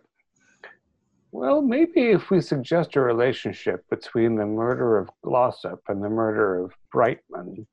Well, 1.33 1.63
maybe 1.63 2.11
if 2.11 2.31
we 2.31 2.41
suggest 2.41 2.97
a 2.97 3.01
relationship 3.01 3.89
between 3.89 4.35
the 4.35 4.45
murder 4.45 4.99
of 4.99 5.09
Glossop 5.23 5.81
and 5.89 6.03
the 6.03 6.11
murder 6.11 6.63
of 6.63 6.73
Brightman, 6.93 7.67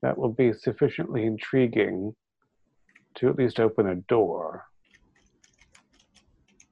that 0.00 0.16
will 0.16 0.32
be 0.32 0.52
sufficiently 0.52 1.26
intriguing 1.26 2.14
to 3.16 3.28
at 3.28 3.36
least 3.36 3.60
open 3.60 3.88
a 3.88 3.96
door. 3.96 4.64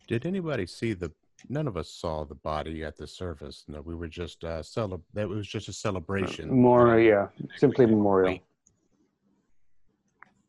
Did 0.06 0.26
anybody 0.26 0.66
see 0.66 0.92
the? 0.92 1.12
None 1.48 1.68
of 1.68 1.76
us 1.76 1.90
saw 1.90 2.24
the 2.24 2.34
body 2.34 2.82
at 2.82 2.96
the 2.96 3.06
service. 3.06 3.64
No, 3.68 3.82
we 3.82 3.94
were 3.94 4.08
just 4.08 4.42
uh, 4.42 4.62
celeb. 4.62 5.02
That 5.12 5.28
was 5.28 5.46
just 5.46 5.68
a 5.68 5.72
celebration. 5.72 6.50
More, 6.50 6.98
yeah, 6.98 7.28
simply 7.56 7.86
memorial. 7.86 8.38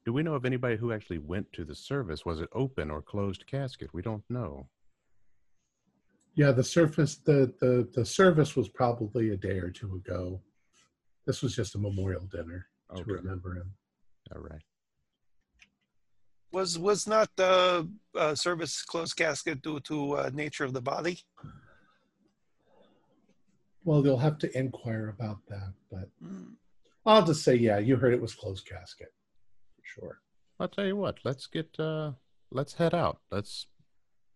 Do 0.05 0.13
we 0.13 0.23
know 0.23 0.35
of 0.35 0.45
anybody 0.45 0.77
who 0.77 0.93
actually 0.93 1.17
went 1.17 1.51
to 1.53 1.65
the 1.65 1.75
service? 1.75 2.25
Was 2.25 2.39
it 2.39 2.47
open 2.53 2.89
or 2.89 3.01
closed 3.01 3.45
casket? 3.45 3.89
We 3.93 4.01
don't 4.01 4.23
know. 4.29 4.69
Yeah, 6.35 6.51
the 6.51 6.63
surface 6.63 7.15
the, 7.15 7.53
the 7.59 7.89
the 7.93 8.05
service 8.05 8.55
was 8.55 8.69
probably 8.69 9.31
a 9.31 9.37
day 9.37 9.57
or 9.57 9.69
two 9.69 9.95
ago. 9.95 10.39
This 11.25 11.41
was 11.41 11.55
just 11.55 11.75
a 11.75 11.79
memorial 11.79 12.25
dinner 12.31 12.67
to 12.95 13.03
remember 13.03 13.55
him. 13.55 13.73
All 14.33 14.41
right. 14.41 14.61
Was 16.51 16.79
was 16.79 17.07
not 17.07 17.29
the 17.35 17.87
uh, 18.15 18.33
service 18.35 18.81
closed 18.83 19.15
casket 19.17 19.61
due 19.61 19.79
to 19.81 20.13
uh, 20.13 20.29
nature 20.33 20.63
of 20.63 20.73
the 20.73 20.81
body? 20.81 21.19
Well, 23.83 24.03
you'll 24.03 24.17
have 24.17 24.37
to 24.39 24.57
inquire 24.57 25.09
about 25.09 25.39
that, 25.47 25.73
but 25.91 26.09
Mm. 26.23 26.55
I'll 27.05 27.25
just 27.25 27.43
say, 27.43 27.55
yeah, 27.55 27.77
you 27.77 27.95
heard 27.95 28.13
it 28.13 28.21
was 28.21 28.35
closed 28.35 28.67
casket. 28.67 29.13
For 29.77 29.83
sure. 29.85 30.19
I'll 30.59 30.67
tell 30.67 30.85
you 30.85 30.97
what. 30.97 31.19
Let's 31.23 31.47
get. 31.47 31.79
uh 31.79 32.11
Let's 32.51 32.73
head 32.73 32.93
out. 32.93 33.19
Let's. 33.31 33.67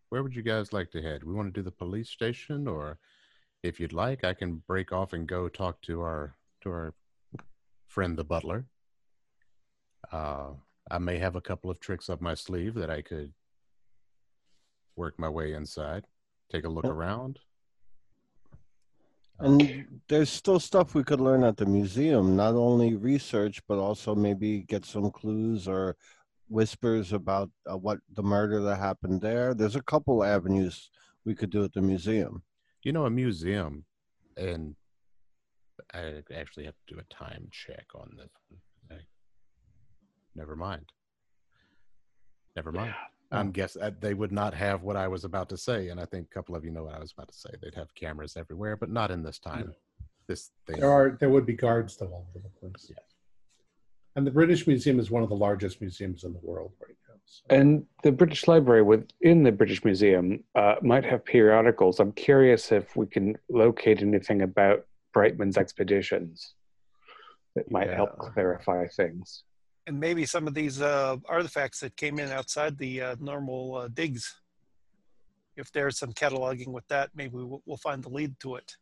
Where 0.09 0.21
would 0.23 0.35
you 0.35 0.41
guys 0.41 0.73
like 0.73 0.91
to 0.91 1.01
head? 1.01 1.23
We 1.23 1.33
want 1.33 1.53
to 1.53 1.59
do 1.59 1.63
the 1.63 1.71
police 1.71 2.09
station, 2.09 2.67
or 2.67 2.99
if 3.63 3.79
you'd 3.79 3.93
like, 3.93 4.23
I 4.25 4.33
can 4.33 4.61
break 4.67 4.91
off 4.91 5.13
and 5.13 5.27
go 5.27 5.47
talk 5.49 5.81
to 5.83 6.01
our 6.01 6.35
to 6.61 6.69
our 6.69 6.93
friend 7.87 8.17
the 8.17 8.23
butler. 8.23 8.65
Uh, 10.11 10.51
I 10.91 10.97
may 10.97 11.17
have 11.19 11.37
a 11.37 11.41
couple 11.41 11.71
of 11.71 11.79
tricks 11.79 12.09
up 12.09 12.19
my 12.19 12.33
sleeve 12.33 12.73
that 12.75 12.89
I 12.89 13.01
could 13.01 13.33
work 14.97 15.17
my 15.17 15.29
way 15.29 15.53
inside, 15.53 16.05
take 16.49 16.65
a 16.65 16.69
look 16.69 16.83
Yeah. 16.83 16.91
around. 16.91 17.39
And 19.39 20.01
there's 20.09 20.29
still 20.29 20.59
stuff 20.59 20.93
we 20.93 21.03
could 21.03 21.21
learn 21.21 21.43
at 21.43 21.57
the 21.57 21.65
museum, 21.65 22.35
not 22.35 22.53
only 22.55 22.95
research, 22.95 23.65
but 23.67 23.79
also 23.79 24.13
maybe 24.13 24.63
get 24.63 24.85
some 24.85 25.09
clues 25.09 25.67
or 25.67 25.95
whispers 26.49 27.13
about 27.13 27.49
uh, 27.71 27.77
what 27.77 27.99
the 28.13 28.21
murder 28.21 28.61
that 28.61 28.75
happened 28.75 29.21
there. 29.21 29.53
There's 29.53 29.77
a 29.77 29.81
couple 29.81 30.23
avenues 30.23 30.91
we 31.25 31.33
could 31.33 31.49
do 31.49 31.63
at 31.63 31.73
the 31.73 31.81
museum. 31.81 32.43
you 32.83 32.91
know, 32.91 33.05
a 33.05 33.11
museum, 33.11 33.85
and 34.37 34.75
I 35.93 36.23
actually 36.33 36.65
have 36.65 36.75
to 36.87 36.95
do 36.95 36.99
a 36.99 37.13
time 37.13 37.47
check 37.51 37.85
on 37.93 38.17
this. 38.17 38.29
I, 40.35 40.39
never 40.39 40.55
mind. 40.55 40.85
Never 42.55 42.71
mind. 42.71 42.93
I'm 43.31 43.51
guess 43.51 43.77
uh, 43.77 43.91
they 44.01 44.13
would 44.13 44.31
not 44.31 44.53
have 44.53 44.83
what 44.83 44.97
I 44.97 45.07
was 45.07 45.23
about 45.23 45.47
to 45.49 45.57
say, 45.57 45.87
and 45.87 45.99
I 45.99 46.05
think 46.05 46.27
a 46.29 46.33
couple 46.33 46.55
of 46.55 46.65
you 46.65 46.71
know 46.71 46.83
what 46.83 46.95
I 46.95 46.99
was 46.99 47.13
about 47.13 47.29
to 47.29 47.33
say. 47.33 47.49
They'd 47.61 47.75
have 47.75 47.93
cameras 47.95 48.35
everywhere, 48.35 48.75
but 48.75 48.89
not 48.89 49.09
in 49.09 49.23
this 49.23 49.39
time. 49.39 49.73
This 50.27 50.51
thing. 50.67 50.79
There 50.79 50.91
are 50.91 51.17
there 51.19 51.29
would 51.29 51.45
be 51.45 51.53
guards 51.53 51.95
though 51.95 52.07
all 52.07 52.27
over 52.29 52.43
the 52.43 52.59
place. 52.59 52.87
Yes. 52.89 52.99
And 54.17 54.27
the 54.27 54.31
British 54.31 54.67
Museum 54.67 54.99
is 54.99 55.09
one 55.09 55.23
of 55.23 55.29
the 55.29 55.35
largest 55.35 55.79
museums 55.79 56.25
in 56.25 56.33
the 56.33 56.39
world 56.39 56.73
right 56.81 56.95
now. 57.07 57.15
So. 57.25 57.43
And 57.49 57.85
the 58.03 58.11
British 58.11 58.47
Library 58.47 58.81
within 58.81 59.43
the 59.43 59.53
British 59.53 59.85
Museum 59.85 60.43
uh, 60.55 60.75
might 60.81 61.05
have 61.05 61.23
periodicals. 61.23 62.01
I'm 62.01 62.11
curious 62.11 62.73
if 62.73 62.97
we 62.97 63.05
can 63.05 63.37
locate 63.49 64.01
anything 64.01 64.41
about 64.41 64.85
Brightman's 65.13 65.57
expeditions 65.57 66.55
that 67.55 67.71
might 67.71 67.89
help 67.89 68.17
clarify 68.17 68.87
things. 68.87 69.43
And 69.91 69.99
maybe 69.99 70.25
some 70.25 70.47
of 70.47 70.53
these 70.53 70.81
uh, 70.81 71.17
artifacts 71.27 71.81
that 71.81 71.97
came 71.97 72.17
in 72.17 72.31
outside 72.31 72.77
the 72.77 73.01
uh, 73.01 73.15
normal 73.19 73.75
uh, 73.75 73.89
digs. 73.89 74.33
If 75.57 75.69
there's 75.73 75.99
some 75.99 76.13
cataloging 76.13 76.69
with 76.69 76.87
that, 76.87 77.09
maybe 77.13 77.35
we'll, 77.35 77.61
we'll 77.65 77.75
find 77.75 78.01
the 78.01 78.07
lead 78.07 78.39
to 78.39 78.55
it. 78.55 78.77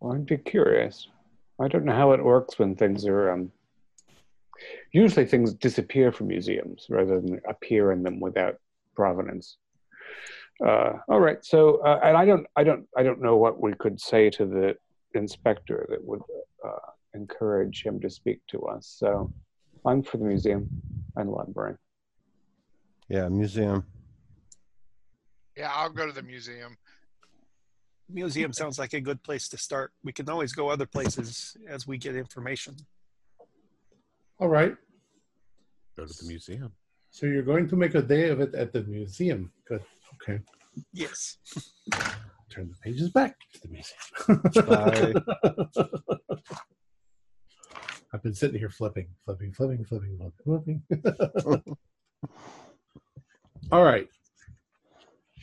Well, 0.00 0.12
I'd 0.12 0.26
be 0.26 0.38
curious. 0.38 1.06
I 1.60 1.68
don't 1.68 1.84
know 1.84 1.94
how 1.94 2.10
it 2.10 2.24
works 2.24 2.58
when 2.58 2.74
things 2.74 3.06
are. 3.06 3.30
Um, 3.30 3.52
usually, 4.90 5.24
things 5.24 5.54
disappear 5.54 6.10
from 6.10 6.26
museums 6.26 6.88
rather 6.90 7.20
than 7.20 7.40
appear 7.48 7.92
in 7.92 8.02
them 8.02 8.18
without 8.18 8.56
provenance. 8.96 9.58
Uh, 10.66 10.94
all 11.08 11.20
right. 11.20 11.44
So, 11.44 11.76
uh, 11.84 12.00
and 12.02 12.16
I 12.16 12.24
don't, 12.24 12.44
I 12.56 12.64
don't, 12.64 12.88
I 12.96 13.04
don't 13.04 13.22
know 13.22 13.36
what 13.36 13.60
we 13.60 13.74
could 13.74 14.00
say 14.00 14.30
to 14.30 14.44
the 14.44 14.76
inspector 15.14 15.86
that 15.90 16.04
would 16.04 16.22
uh, 16.66 16.90
encourage 17.14 17.82
him 17.82 18.00
to 18.00 18.10
speak 18.10 18.40
to 18.48 18.60
us. 18.62 18.94
So, 18.98 19.32
I'm 19.84 20.02
for 20.02 20.18
the 20.18 20.24
museum 20.24 20.68
and 21.16 21.30
library. 21.30 21.76
Yeah, 23.08 23.28
museum. 23.28 23.84
Yeah, 25.56 25.72
I'll 25.74 25.90
go 25.90 26.06
to 26.06 26.12
the 26.12 26.22
museum. 26.22 26.76
Museum 28.08 28.52
sounds 28.52 28.78
like 28.78 28.92
a 28.92 29.00
good 29.00 29.22
place 29.22 29.48
to 29.48 29.58
start. 29.58 29.92
We 30.04 30.12
can 30.12 30.28
always 30.28 30.52
go 30.52 30.68
other 30.68 30.86
places 30.86 31.56
as 31.68 31.86
we 31.86 31.98
get 31.98 32.16
information. 32.16 32.76
All 34.38 34.48
right. 34.48 34.76
Go 35.96 36.06
to 36.06 36.12
the 36.12 36.28
museum. 36.28 36.72
So 37.10 37.26
you're 37.26 37.42
going 37.42 37.68
to 37.68 37.76
make 37.76 37.94
a 37.94 38.02
day 38.02 38.28
of 38.28 38.40
it 38.40 38.54
at 38.54 38.72
the 38.72 38.82
museum. 38.84 39.50
Good. 39.66 39.82
Okay. 40.14 40.40
Yes. 40.92 41.38
Turn 42.50 42.68
the 42.68 42.76
pages 42.82 43.10
back 43.10 43.36
to 43.54 43.60
the 43.62 43.68
museum. 43.68 45.24
I've 48.12 48.22
been 48.22 48.34
sitting 48.34 48.58
here 48.58 48.70
flipping, 48.70 49.08
flipping, 49.24 49.52
flipping, 49.52 49.84
flipping, 49.84 50.32
flipping, 50.44 50.82
flipping. 51.42 51.76
All 53.72 53.84
right. 53.84 54.08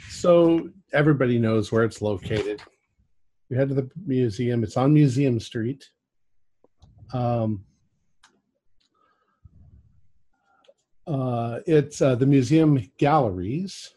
So 0.10 0.69
everybody 0.91 1.38
knows 1.38 1.71
where 1.71 1.84
it's 1.84 2.01
located. 2.01 2.62
We 3.49 3.58
head 3.58 3.69
to 3.69 3.75
the 3.75 3.89
museum. 4.04 4.63
It's 4.63 4.78
on 4.78 4.93
Museum 4.93 5.39
Street. 5.39 5.88
Um, 7.13 7.63
uh, 11.06 11.60
it's 11.67 12.01
uh, 12.01 12.15
the 12.15 12.25
museum 12.25 12.91
galleries 12.97 13.93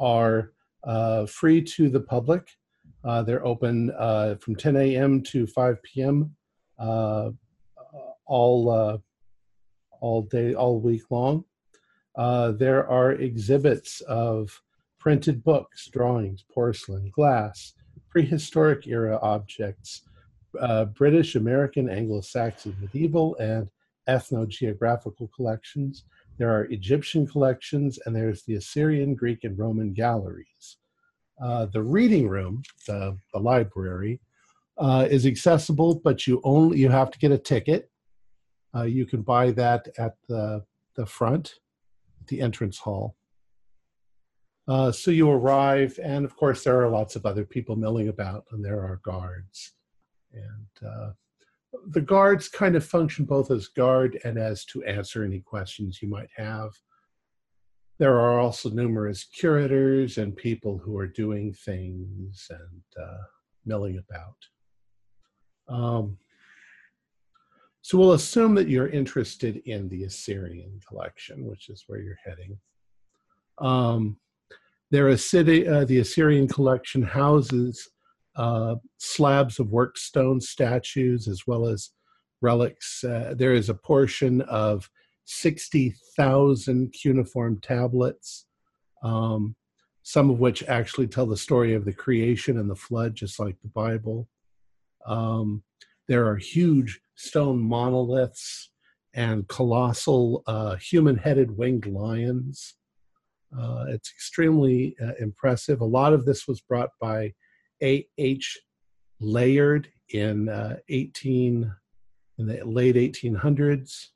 are 0.00 0.52
uh, 0.82 1.26
free 1.26 1.62
to 1.62 1.88
the 1.88 2.00
public. 2.00 2.48
Uh, 3.04 3.22
they're 3.22 3.46
open 3.46 3.92
uh, 3.96 4.34
from 4.40 4.56
10 4.56 4.76
a.m. 4.76 5.22
to 5.22 5.46
5 5.46 5.82
p.m. 5.84 6.34
All 8.28 8.70
uh, 8.70 8.98
all 10.00 10.22
day, 10.22 10.54
all 10.54 10.80
week 10.80 11.02
long. 11.10 11.44
Uh, 12.16 12.52
there 12.52 12.88
are 12.88 13.12
exhibits 13.12 14.00
of 14.02 14.62
printed 14.98 15.42
books, 15.44 15.88
drawings, 15.88 16.44
porcelain, 16.52 17.10
glass, 17.14 17.74
prehistoric 18.10 18.86
era 18.86 19.18
objects, 19.22 20.02
uh, 20.60 20.84
British, 20.86 21.36
American, 21.36 21.88
Anglo-Saxon, 21.88 22.76
medieval, 22.80 23.36
and 23.36 23.68
ethno-geographical 24.08 25.28
collections. 25.34 26.04
There 26.38 26.50
are 26.50 26.64
Egyptian 26.64 27.26
collections, 27.26 27.98
and 28.04 28.14
there's 28.14 28.42
the 28.42 28.54
Assyrian, 28.54 29.14
Greek, 29.14 29.44
and 29.44 29.58
Roman 29.58 29.92
galleries. 29.92 30.78
Uh, 31.40 31.66
the 31.66 31.82
reading 31.82 32.28
room, 32.28 32.62
the, 32.86 33.16
the 33.32 33.38
library, 33.38 34.20
uh, 34.78 35.06
is 35.08 35.26
accessible, 35.26 36.00
but 36.02 36.26
you 36.26 36.40
only 36.44 36.78
you 36.78 36.88
have 36.88 37.10
to 37.10 37.18
get 37.18 37.32
a 37.32 37.38
ticket. 37.38 37.90
Uh, 38.74 38.82
you 38.82 39.06
can 39.06 39.22
buy 39.22 39.50
that 39.52 39.88
at 39.98 40.14
the 40.28 40.64
the 40.96 41.06
front, 41.06 41.54
the 42.26 42.40
entrance 42.40 42.78
hall. 42.78 43.16
Uh, 44.66 44.92
so 44.92 45.10
you 45.10 45.30
arrive, 45.30 45.98
and 46.02 46.24
of 46.24 46.36
course 46.36 46.64
there 46.64 46.82
are 46.82 46.90
lots 46.90 47.16
of 47.16 47.24
other 47.24 47.44
people 47.44 47.76
milling 47.76 48.08
about, 48.08 48.44
and 48.50 48.62
there 48.62 48.80
are 48.80 49.00
guards, 49.02 49.74
and 50.32 50.88
uh, 50.90 51.10
the 51.88 52.00
guards 52.00 52.48
kind 52.48 52.76
of 52.76 52.84
function 52.84 53.24
both 53.24 53.50
as 53.50 53.68
guard 53.68 54.18
and 54.24 54.38
as 54.38 54.64
to 54.66 54.82
answer 54.84 55.24
any 55.24 55.40
questions 55.40 56.00
you 56.02 56.08
might 56.08 56.30
have. 56.36 56.70
There 57.98 58.18
are 58.18 58.38
also 58.38 58.70
numerous 58.70 59.24
curators 59.24 60.18
and 60.18 60.36
people 60.36 60.78
who 60.78 60.96
are 60.98 61.06
doing 61.06 61.52
things 61.52 62.46
and 62.50 62.82
uh, 63.04 63.22
milling 63.66 63.98
about. 63.98 64.36
Um, 65.68 66.18
so 67.82 67.96
we'll 67.98 68.12
assume 68.12 68.54
that 68.56 68.68
you're 68.68 68.88
interested 68.88 69.62
in 69.64 69.88
the 69.88 70.04
Assyrian 70.04 70.80
collection, 70.86 71.46
which 71.46 71.68
is 71.68 71.84
where 71.86 72.00
you're 72.00 72.18
heading. 72.24 72.58
Um, 73.58 74.18
there 74.90 75.08
is 75.08 75.28
city, 75.28 75.66
uh, 75.68 75.84
the 75.84 75.98
Assyrian 75.98 76.48
collection 76.48 77.02
houses 77.02 77.88
uh, 78.36 78.76
slabs 78.98 79.58
of 79.58 79.70
work 79.70 79.98
stone 79.98 80.40
statues 80.40 81.28
as 81.28 81.42
well 81.46 81.66
as 81.66 81.90
relics. 82.40 83.02
Uh, 83.04 83.34
there 83.36 83.52
is 83.52 83.68
a 83.68 83.74
portion 83.74 84.40
of 84.42 84.88
60,000 85.24 86.92
cuneiform 86.92 87.60
tablets, 87.60 88.46
um, 89.02 89.56
some 90.04 90.30
of 90.30 90.38
which 90.38 90.62
actually 90.64 91.06
tell 91.06 91.26
the 91.26 91.36
story 91.36 91.74
of 91.74 91.84
the 91.84 91.92
creation 91.92 92.58
and 92.58 92.70
the 92.70 92.76
flood, 92.76 93.14
just 93.14 93.38
like 93.38 93.56
the 93.60 93.68
Bible. 93.68 94.28
Um, 95.06 95.62
there 96.06 96.26
are 96.26 96.36
huge 96.36 97.00
stone 97.18 97.58
monoliths 97.58 98.70
and 99.12 99.48
colossal 99.48 100.42
uh, 100.46 100.76
human 100.76 101.16
headed 101.16 101.56
winged 101.56 101.86
lions. 101.86 102.74
Uh, 103.56 103.86
it's 103.88 104.10
extremely 104.10 104.96
uh, 105.02 105.12
impressive. 105.18 105.80
A 105.80 105.84
lot 105.84 106.12
of 106.12 106.24
this 106.24 106.46
was 106.46 106.60
brought 106.60 106.90
by 107.00 107.32
A.H. 107.82 108.60
Layard 109.20 109.88
in 110.10 110.48
uh, 110.48 110.76
18 110.88 111.74
in 112.38 112.46
the 112.46 112.64
late 112.64 112.94
1800s 112.94 114.06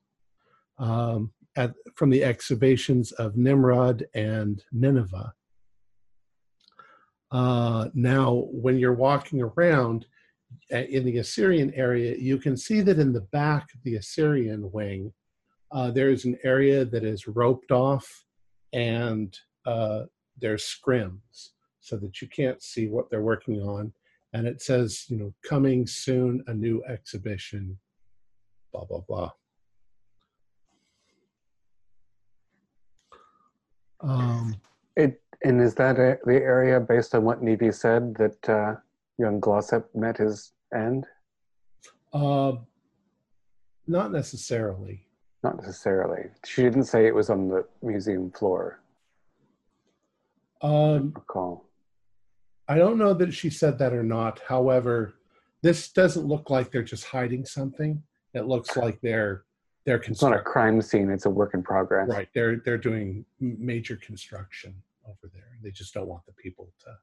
um, 0.79 1.33
at, 1.57 1.75
from 1.97 2.11
the 2.11 2.23
excavations 2.23 3.11
of 3.13 3.35
Nimrud 3.35 4.05
and 4.15 4.63
Nineveh. 4.71 5.33
Uh, 7.33 7.89
now, 7.95 8.47
when 8.53 8.79
you're 8.79 8.95
walking 8.95 9.43
around 9.43 10.07
in 10.71 11.05
the 11.05 11.19
Assyrian 11.19 11.73
area, 11.75 12.17
you 12.17 12.39
can 12.39 12.57
see 12.57 12.81
that 12.83 12.99
in 12.99 13.13
the 13.13 13.21
back 13.33 13.69
the 13.85 13.97
Assyrian 13.97 14.71
wing, 14.73 15.13
uh, 15.71 15.91
there's 15.91 16.25
an 16.25 16.39
area 16.45 16.85
that 16.85 17.05
is 17.05 17.27
roped 17.27 17.71
off 17.71 18.25
and 18.73 19.39
uh, 19.67 20.03
there's 20.39 20.65
scrims 20.65 21.51
so 21.81 21.97
that 21.97 22.21
you 22.21 22.29
can't 22.29 22.63
see 22.63 22.89
what 22.89 23.11
they're 23.11 23.23
working 23.23 23.61
on. 23.63 23.93
And 24.35 24.47
it 24.47 24.63
says, 24.63 25.05
you 25.09 25.17
know, 25.19 25.35
coming 25.47 25.87
soon, 25.87 26.43
a 26.47 26.55
new 26.55 26.83
exhibition, 26.85 27.79
blah, 28.73 28.85
blah, 28.85 29.01
blah. 29.01 29.31
Um, 34.01 34.57
It 34.97 35.21
and 35.45 35.61
is 35.61 35.75
that 35.75 35.99
a, 35.99 36.19
the 36.25 36.37
area 36.37 36.79
based 36.81 37.15
on 37.15 37.25
what 37.25 37.43
Nevi 37.43 37.75
said 37.75 38.15
that 38.17 38.49
uh, 38.49 38.77
young 39.19 39.41
Glossop 39.41 39.89
met 39.95 40.17
his 40.17 40.53
end? 40.75 41.07
uh, 42.13 42.53
not 43.87 44.13
necessarily. 44.13 45.07
Not 45.43 45.57
necessarily. 45.57 46.31
She 46.45 46.63
didn't 46.63 46.85
say 46.85 47.07
it 47.07 47.15
was 47.15 47.31
on 47.31 47.49
the 47.49 47.67
museum 47.83 48.31
floor. 48.31 48.81
Um, 50.61 51.13
Recall. 51.15 51.65
I 52.69 52.77
don't 52.77 52.97
know 52.97 53.13
that 53.15 53.35
she 53.35 53.51
said 53.51 53.79
that 53.79 53.93
or 53.93 54.05
not. 54.05 54.41
However, 54.47 55.15
this 55.63 55.91
doesn't 55.91 56.27
look 56.27 56.49
like 56.49 56.71
they're 56.71 56.83
just 56.83 57.05
hiding 57.05 57.45
something. 57.45 58.03
It 58.35 58.47
looks 58.47 58.77
like 58.77 59.01
they're 59.01 59.45
they're 59.85 59.97
It's 59.97 60.23
not 60.23 60.37
a 60.37 60.41
crime 60.41 60.81
scene. 60.81 61.11
It's 61.11 61.27
a 61.27 61.31
work 61.31 61.55
in 61.55 61.63
progress. 61.63 62.09
Right, 62.09 62.29
they're 62.35 62.57
they're 62.65 62.79
doing 62.79 63.25
major 63.41 63.97
construction 63.97 64.75
over 65.05 65.31
there. 65.33 65.59
They 65.61 65.73
just 65.73 65.93
don't 65.93 66.07
want 66.07 66.25
the 66.25 66.33
people 66.33 66.73
to 66.85 66.97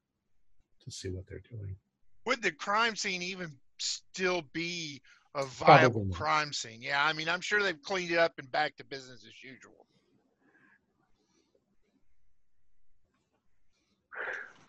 to 0.86 0.92
see 0.92 1.10
what 1.10 1.26
they're 1.28 1.44
doing. 1.52 1.76
Would 2.30 2.44
the 2.44 2.52
crime 2.52 2.96
scene 2.96 3.24
even 3.24 3.50
still 3.80 4.44
be 4.54 5.02
a 5.34 5.46
viable 5.46 6.06
not. 6.06 6.16
crime 6.16 6.54
scene? 6.54 6.80
Yeah, 6.80 7.04
I 7.04 7.12
mean, 7.12 7.28
I'm 7.28 7.42
sure 7.42 7.64
they've 7.64 7.82
cleaned 7.82 8.12
it 8.12 8.20
up 8.20 8.34
and 8.38 8.52
back 8.52 8.78
to 8.78 8.86
business 8.86 9.26
as 9.26 9.44
usual. 9.44 9.88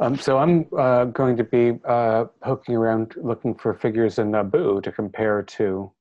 Um, 0.01 0.17
so 0.17 0.39
I'm 0.39 0.69
uh, 0.75 1.05
going 1.05 1.37
to 1.37 1.45
be 1.45 1.79
uh, 1.85 2.25
poking 2.43 2.77
around 2.77 3.15
looking 3.19 3.55
for 3.55 3.75
figures 3.75 4.19
in 4.19 4.31
Nabu 4.31 4.81
to 4.81 4.91
compare 4.91 5.43
to 5.43 5.93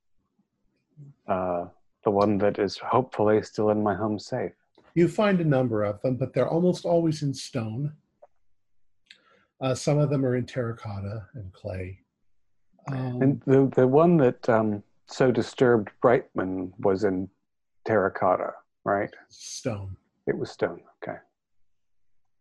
uh, 1.28 1.65
the 2.06 2.10
one 2.10 2.38
that 2.38 2.58
is 2.58 2.78
hopefully 2.78 3.43
still 3.43 3.69
in 3.72 3.84
my 3.84 3.95
home 3.95 4.17
safe. 4.17 4.54
You 4.95 5.10
find 5.10 5.41
a 5.41 5.43
number 5.43 5.84
of 5.84 6.02
them, 6.04 6.15
but 6.15 6.34
they're 6.34 6.48
almost 6.48 6.86
always 6.86 7.22
in 7.22 7.34
stone. 7.34 7.98
Uh, 9.62 9.76
some 9.76 9.98
of 9.98 10.10
them 10.10 10.26
are 10.26 10.36
in 10.36 10.45
terracotta 10.45 11.26
and 11.34 11.52
clay. 11.54 12.00
Um, 12.91 13.22
And 13.22 13.41
the 13.45 13.69
the 13.76 13.88
one 13.88 14.17
that 14.17 14.48
um, 14.50 14.84
so 15.08 15.32
disturbed 15.32 15.89
Brightman 16.02 16.74
was 16.80 17.04
in 17.04 17.30
terracotta, 17.86 18.54
right? 18.86 19.13
stone. 19.30 19.95
It 20.28 20.38
was 20.38 20.52
stone. 20.52 20.82
Okay. 21.04 21.17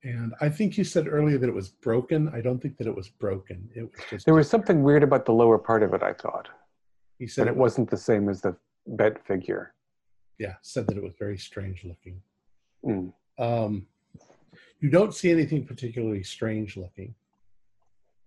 And 0.05 0.33
I 0.41 0.49
think 0.49 0.79
you 0.79 0.85
said 0.85 1.09
earlier 1.09 1.39
that 1.39 1.49
it 1.49 1.55
was 1.55 1.69
broken. 1.71 2.29
I 2.29 2.41
don't 2.41 2.61
think 2.63 2.77
that 2.79 2.87
it 2.87 2.95
was 2.95 3.09
broken. 3.09 3.69
It 3.75 3.83
was 3.83 4.01
just 4.09 4.25
There 4.27 4.35
was 4.35 4.49
something 4.49 4.83
weird 4.85 5.03
about 5.03 5.25
the 5.25 5.33
lower 5.33 5.59
part 5.59 5.83
of 5.83 5.93
it. 5.93 6.03
I 6.03 6.13
thought, 6.13 6.49
he 7.19 7.27
said 7.27 7.47
but 7.47 7.49
it 7.51 7.57
wasn't 7.57 7.91
the 7.91 7.97
same 7.97 8.29
as 8.29 8.41
the 8.41 8.55
bed 8.87 9.19
figure. 9.25 9.75
yeah, 10.39 10.55
said 10.63 10.87
that 10.87 10.97
it 10.97 11.03
was 11.03 11.15
very 11.19 11.37
strange 11.37 11.85
looking. 11.85 12.23
Mm. 12.85 13.13
Um, 13.39 13.87
you 14.81 14.91
don't 14.91 15.15
see 15.15 15.31
anything 15.31 15.65
particularly 15.65 16.23
strange 16.23 16.77
looking. 16.77 17.15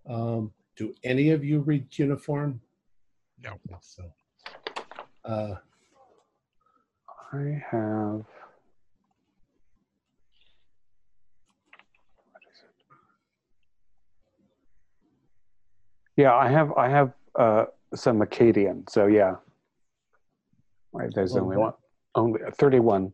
Um, 0.08 0.52
do 0.76 0.94
any 1.04 1.30
of 1.30 1.44
you 1.44 1.60
read 1.60 1.90
cuneiform? 1.90 2.60
No. 3.42 3.50
I 3.50 3.52
don't 3.52 3.62
think 3.68 3.78
so. 3.82 4.04
Uh, 5.24 5.54
I 7.32 7.62
have. 7.70 8.24
What 12.30 12.42
is 12.50 12.62
it? 12.62 12.70
Yeah, 16.16 16.34
I 16.34 16.48
have. 16.48 16.72
I 16.72 16.88
have 16.88 17.12
uh, 17.38 17.64
some 17.94 18.20
Akkadian. 18.20 18.88
So 18.90 19.06
yeah, 19.06 19.36
Right, 20.92 21.10
there's 21.14 21.32
Well, 21.34 21.44
only 21.44 21.56
one. 21.56 21.72
Only 22.14 22.40
thirty-one. 22.58 23.12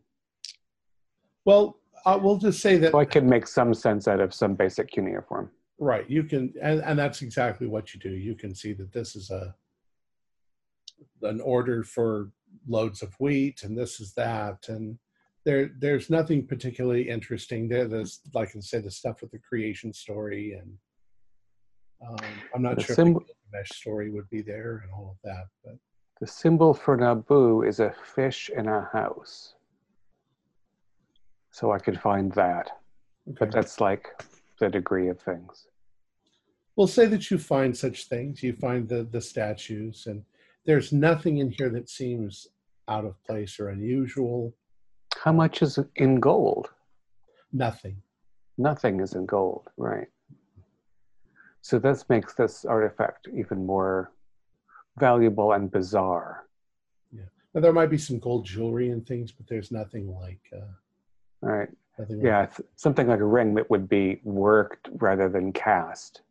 well, 1.44 1.77
uh, 2.06 2.18
we'll 2.22 2.38
just 2.38 2.60
say 2.60 2.76
that 2.78 2.92
So 2.92 2.98
I 2.98 3.04
can 3.04 3.28
make 3.28 3.46
some 3.46 3.74
sense 3.74 4.08
out 4.08 4.20
of 4.20 4.32
some 4.34 4.54
basic 4.54 4.90
cuneiform. 4.90 5.50
right. 5.78 6.08
You 6.08 6.24
can, 6.24 6.52
and, 6.62 6.80
and 6.82 6.98
that's 6.98 7.22
exactly 7.22 7.66
what 7.66 7.94
you 7.94 8.00
do. 8.00 8.10
You 8.10 8.34
can 8.34 8.54
see 8.54 8.72
that 8.74 8.92
this 8.92 9.14
is 9.16 9.30
a 9.30 9.54
an 11.22 11.40
order 11.40 11.84
for 11.84 12.30
loads 12.66 13.02
of 13.02 13.14
wheat, 13.20 13.62
and 13.62 13.76
this 13.76 14.00
is 14.00 14.14
that, 14.14 14.68
and 14.68 14.98
there 15.44 15.70
there's 15.78 16.10
nothing 16.10 16.46
particularly 16.46 17.08
interesting 17.08 17.68
there. 17.68 17.86
There's 17.86 18.20
like 18.34 18.50
I 18.56 18.60
said, 18.60 18.84
the 18.84 18.90
stuff 18.90 19.20
with 19.22 19.30
the 19.30 19.38
creation 19.38 19.92
story, 19.92 20.54
and 20.60 20.72
um, 22.08 22.28
I'm 22.54 22.62
not 22.62 22.76
The 22.76 22.82
sure 22.84 22.94
symbol- 22.96 23.20
if 23.20 23.26
the 23.28 23.34
Gilgamesh 23.52 23.70
story 23.70 24.10
would 24.10 24.28
be 24.30 24.42
there 24.42 24.78
and 24.84 24.92
all 24.92 25.10
of 25.12 25.18
that, 25.24 25.46
but 25.64 25.76
The 26.20 26.26
symbol 26.26 26.74
for 26.74 26.96
Nabu 26.96 27.62
is 27.62 27.78
a 27.80 27.92
fish 28.14 28.50
in 28.56 28.66
a 28.68 28.88
house. 28.92 29.54
So 31.50 31.72
I 31.72 31.78
could 31.78 32.00
find 32.00 32.32
that, 32.32 32.70
but 33.38 33.50
that's 33.50 33.80
like 33.80 34.08
the 34.60 34.68
degree 34.68 35.08
of 35.08 35.20
things. 35.20 35.66
We'll 36.76 36.86
say 36.86 37.06
that 37.06 37.30
you 37.30 37.38
find 37.38 37.76
such 37.76 38.06
things. 38.06 38.42
You 38.42 38.52
find 38.52 38.88
the 38.88 39.04
the 39.10 39.20
statues, 39.20 40.06
and 40.06 40.24
there's 40.64 40.92
nothing 40.92 41.38
in 41.38 41.50
here 41.50 41.70
that 41.70 41.88
seems 41.88 42.46
out 42.86 43.04
of 43.04 43.22
place 43.24 43.58
or 43.58 43.70
unusual. 43.70 44.54
How 45.22 45.32
much 45.32 45.62
is 45.62 45.78
in 45.96 46.20
gold? 46.20 46.70
Nothing. 47.52 47.96
Nothing 48.56 49.00
is 49.00 49.14
in 49.14 49.26
gold, 49.26 49.68
right? 49.76 50.08
So 51.62 51.78
this 51.78 52.08
makes 52.08 52.34
this 52.34 52.64
artifact 52.64 53.28
even 53.34 53.66
more 53.66 54.12
valuable 54.98 55.52
and 55.52 55.70
bizarre. 55.70 56.46
Yeah. 57.12 57.22
Now, 57.54 57.60
there 57.60 57.72
might 57.72 57.90
be 57.90 57.98
some 57.98 58.18
gold 58.18 58.46
jewelry 58.46 58.90
and 58.90 59.06
things, 59.06 59.32
but 59.32 59.46
there's 59.48 59.70
nothing 59.70 60.08
like 60.08 60.40
uh, 60.54 60.72
Right? 61.40 61.68
Yeah, 62.08 62.46
th- 62.46 62.68
something 62.76 63.08
like 63.08 63.20
a 63.20 63.24
ring 63.24 63.54
that 63.54 63.68
would 63.70 63.88
be 63.88 64.20
worked 64.22 64.88
rather 64.92 65.28
than 65.28 65.52
cast. 65.52 66.22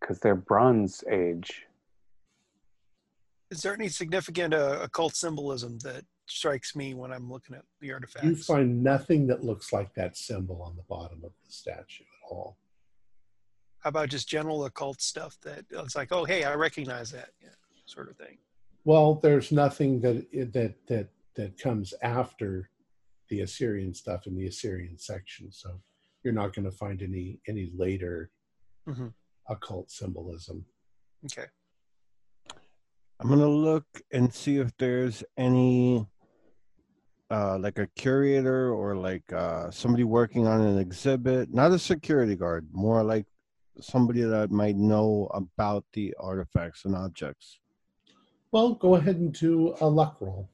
Because 0.00 0.18
they're 0.20 0.34
Bronze 0.34 1.02
Age. 1.10 1.66
Is 3.50 3.62
there 3.62 3.72
any 3.72 3.88
significant 3.88 4.52
uh, 4.52 4.80
occult 4.82 5.14
symbolism 5.14 5.78
that 5.80 6.04
strikes 6.26 6.74
me 6.76 6.94
when 6.94 7.12
I'm 7.12 7.30
looking 7.30 7.54
at 7.56 7.62
the 7.80 7.92
artifacts? 7.92 8.26
you 8.26 8.36
find 8.36 8.82
nothing 8.82 9.26
that 9.28 9.44
looks 9.44 9.72
like 9.72 9.94
that 9.94 10.16
symbol 10.16 10.62
on 10.62 10.76
the 10.76 10.82
bottom 10.82 11.18
of 11.24 11.32
the 11.44 11.52
statue 11.52 12.02
at 12.02 12.30
all. 12.30 12.58
How 13.78 13.88
about 13.88 14.08
just 14.08 14.28
general 14.28 14.64
occult 14.64 15.00
stuff 15.00 15.36
that 15.42 15.64
it's 15.70 15.96
like, 15.96 16.08
oh, 16.10 16.24
hey, 16.24 16.44
I 16.44 16.54
recognize 16.54 17.10
that, 17.12 17.30
yeah, 17.42 17.50
sort 17.86 18.10
of 18.10 18.16
thing. 18.16 18.38
Well, 18.84 19.14
there's 19.22 19.52
nothing 19.52 20.00
that 20.00 20.26
that 20.52 20.74
that 20.86 21.08
that 21.36 21.58
comes 21.58 21.94
after 22.02 22.70
the 23.28 23.40
Assyrian 23.40 23.94
stuff 23.94 24.26
in 24.26 24.36
the 24.36 24.46
Assyrian 24.46 24.98
section, 24.98 25.50
so 25.50 25.80
you're 26.22 26.34
not 26.34 26.54
going 26.54 26.64
to 26.64 26.76
find 26.76 27.02
any 27.02 27.40
any 27.48 27.70
later 27.74 28.30
Mhm. 28.86 29.12
occult 29.48 29.90
symbolism. 29.90 30.64
Okay. 31.24 31.46
I'm 33.20 33.28
gonna 33.28 33.48
look 33.48 33.86
and 34.10 34.32
see 34.32 34.58
if 34.58 34.76
there's 34.76 35.24
any 35.36 36.06
uh 37.30 37.58
like 37.58 37.78
a 37.78 37.86
curator 37.96 38.72
or 38.74 38.94
like 38.96 39.32
uh 39.32 39.70
somebody 39.70 40.04
working 40.04 40.46
on 40.46 40.60
an 40.60 40.78
exhibit, 40.78 41.52
not 41.52 41.72
a 41.72 41.78
security 41.78 42.36
guard, 42.36 42.68
more 42.72 43.02
like 43.02 43.26
somebody 43.80 44.22
that 44.22 44.50
might 44.50 44.76
know 44.76 45.28
about 45.32 45.84
the 45.94 46.14
artifacts 46.20 46.84
and 46.84 46.94
objects. 46.94 47.60
Well, 48.52 48.74
go 48.74 48.96
ahead 48.96 49.16
and 49.16 49.32
do 49.32 49.74
a 49.80 49.88
luck 49.88 50.20
roll. 50.20 50.50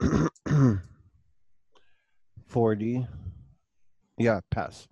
40. 2.46 3.06
Yeah, 4.18 4.40
pass. 4.50 4.88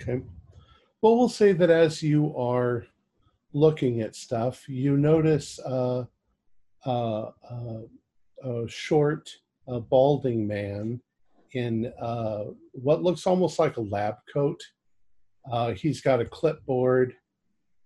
Okay. 0.00 0.22
Well, 1.02 1.16
we'll 1.16 1.28
say 1.28 1.52
that 1.52 1.70
as 1.70 2.02
you 2.02 2.36
are 2.36 2.84
looking 3.52 4.00
at 4.00 4.14
stuff, 4.14 4.68
you 4.68 4.96
notice 4.96 5.58
uh, 5.60 6.04
uh, 6.84 7.30
uh, 7.50 7.80
a 8.44 8.68
short, 8.68 9.30
uh, 9.68 9.80
balding 9.80 10.46
man 10.46 11.00
in 11.52 11.92
uh, 12.00 12.44
what 12.72 13.02
looks 13.02 13.26
almost 13.26 13.58
like 13.58 13.76
a 13.76 13.82
lab 13.82 14.16
coat. 14.32 14.60
Uh, 15.50 15.72
he's 15.72 16.00
got 16.00 16.20
a 16.20 16.24
clipboard, 16.24 17.14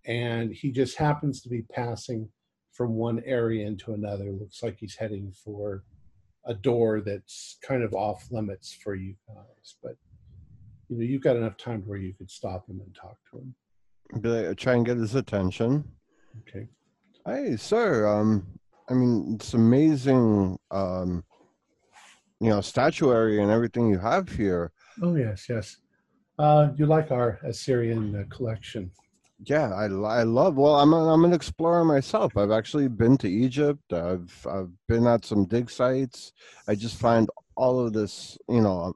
and 0.07 0.53
he 0.53 0.71
just 0.71 0.99
happens 0.99 1.41
to 1.41 1.49
be 1.49 1.63
passing 1.63 2.29
from 2.73 2.95
one 2.95 3.23
area 3.25 3.67
into 3.67 3.93
another. 3.93 4.31
Looks 4.33 4.63
like 4.63 4.77
he's 4.79 4.97
heading 4.97 5.33
for 5.33 5.85
a 6.47 6.55
door 6.55 7.01
that's 7.01 7.59
kind 7.63 7.83
of 7.83 7.95
off 7.95 8.27
limits 8.31 8.77
for 8.83 8.95
you 8.95 9.15
guys, 9.27 9.77
but 9.83 9.97
you 10.89 10.99
know 10.99 11.05
you've 11.05 11.23
got 11.23 11.37
enough 11.37 11.57
time 11.57 11.83
to 11.83 11.89
where 11.89 11.99
you 11.99 12.13
could 12.15 12.31
stop 12.31 12.69
him 12.69 12.81
and 12.85 12.95
talk 12.95 13.17
to 13.31 13.39
him. 13.39 13.55
Be 14.21 14.29
like, 14.29 14.57
try 14.59 14.75
and 14.75 14.85
get 14.85 14.99
his 14.99 15.15
attention. 15.15 15.85
Okay. 16.41 16.69
Hey, 17.27 17.57
sir. 17.57 18.07
Um, 18.07 18.47
I 18.91 18.95
mean, 18.95 19.35
it's 19.35 19.55
amazing. 19.55 20.59
Um, 20.71 21.25
you 22.41 22.51
know, 22.51 22.61
statuary 22.61 23.41
and 23.41 23.51
everything 23.51 23.89
you 23.89 23.99
have 23.99 24.29
here. 24.29 24.73
Oh 25.03 25.15
yes, 25.17 25.47
yes. 25.49 25.77
Uh, 26.39 26.69
you 26.77 26.85
like 26.85 27.11
our 27.11 27.39
Assyrian 27.45 28.15
uh, 28.15 28.35
collection? 28.35 28.91
Yeah, 29.43 29.73
I, 29.73 29.85
I 29.85 30.23
love. 30.23 30.57
Well, 30.57 30.77
I'm 30.77 30.93
a, 30.93 31.13
I'm 31.13 31.25
an 31.25 31.33
explorer 31.33 31.85
myself. 31.85 32.37
I've 32.37 32.51
actually 32.51 32.89
been 32.89 33.17
to 33.19 33.29
Egypt. 33.29 33.93
I've 33.93 34.47
I've 34.49 34.71
been 34.89 35.07
at 35.07 35.25
some 35.25 35.45
dig 35.47 35.71
sites. 35.71 36.33
I 36.69 36.75
just 36.75 36.99
find 36.99 37.29
all 37.57 37.85
of 37.85 37.93
this, 37.93 38.39
you 38.49 38.61
know, 38.61 38.95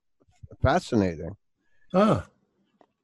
fascinating. 0.62 1.36
Ah, 1.92 2.26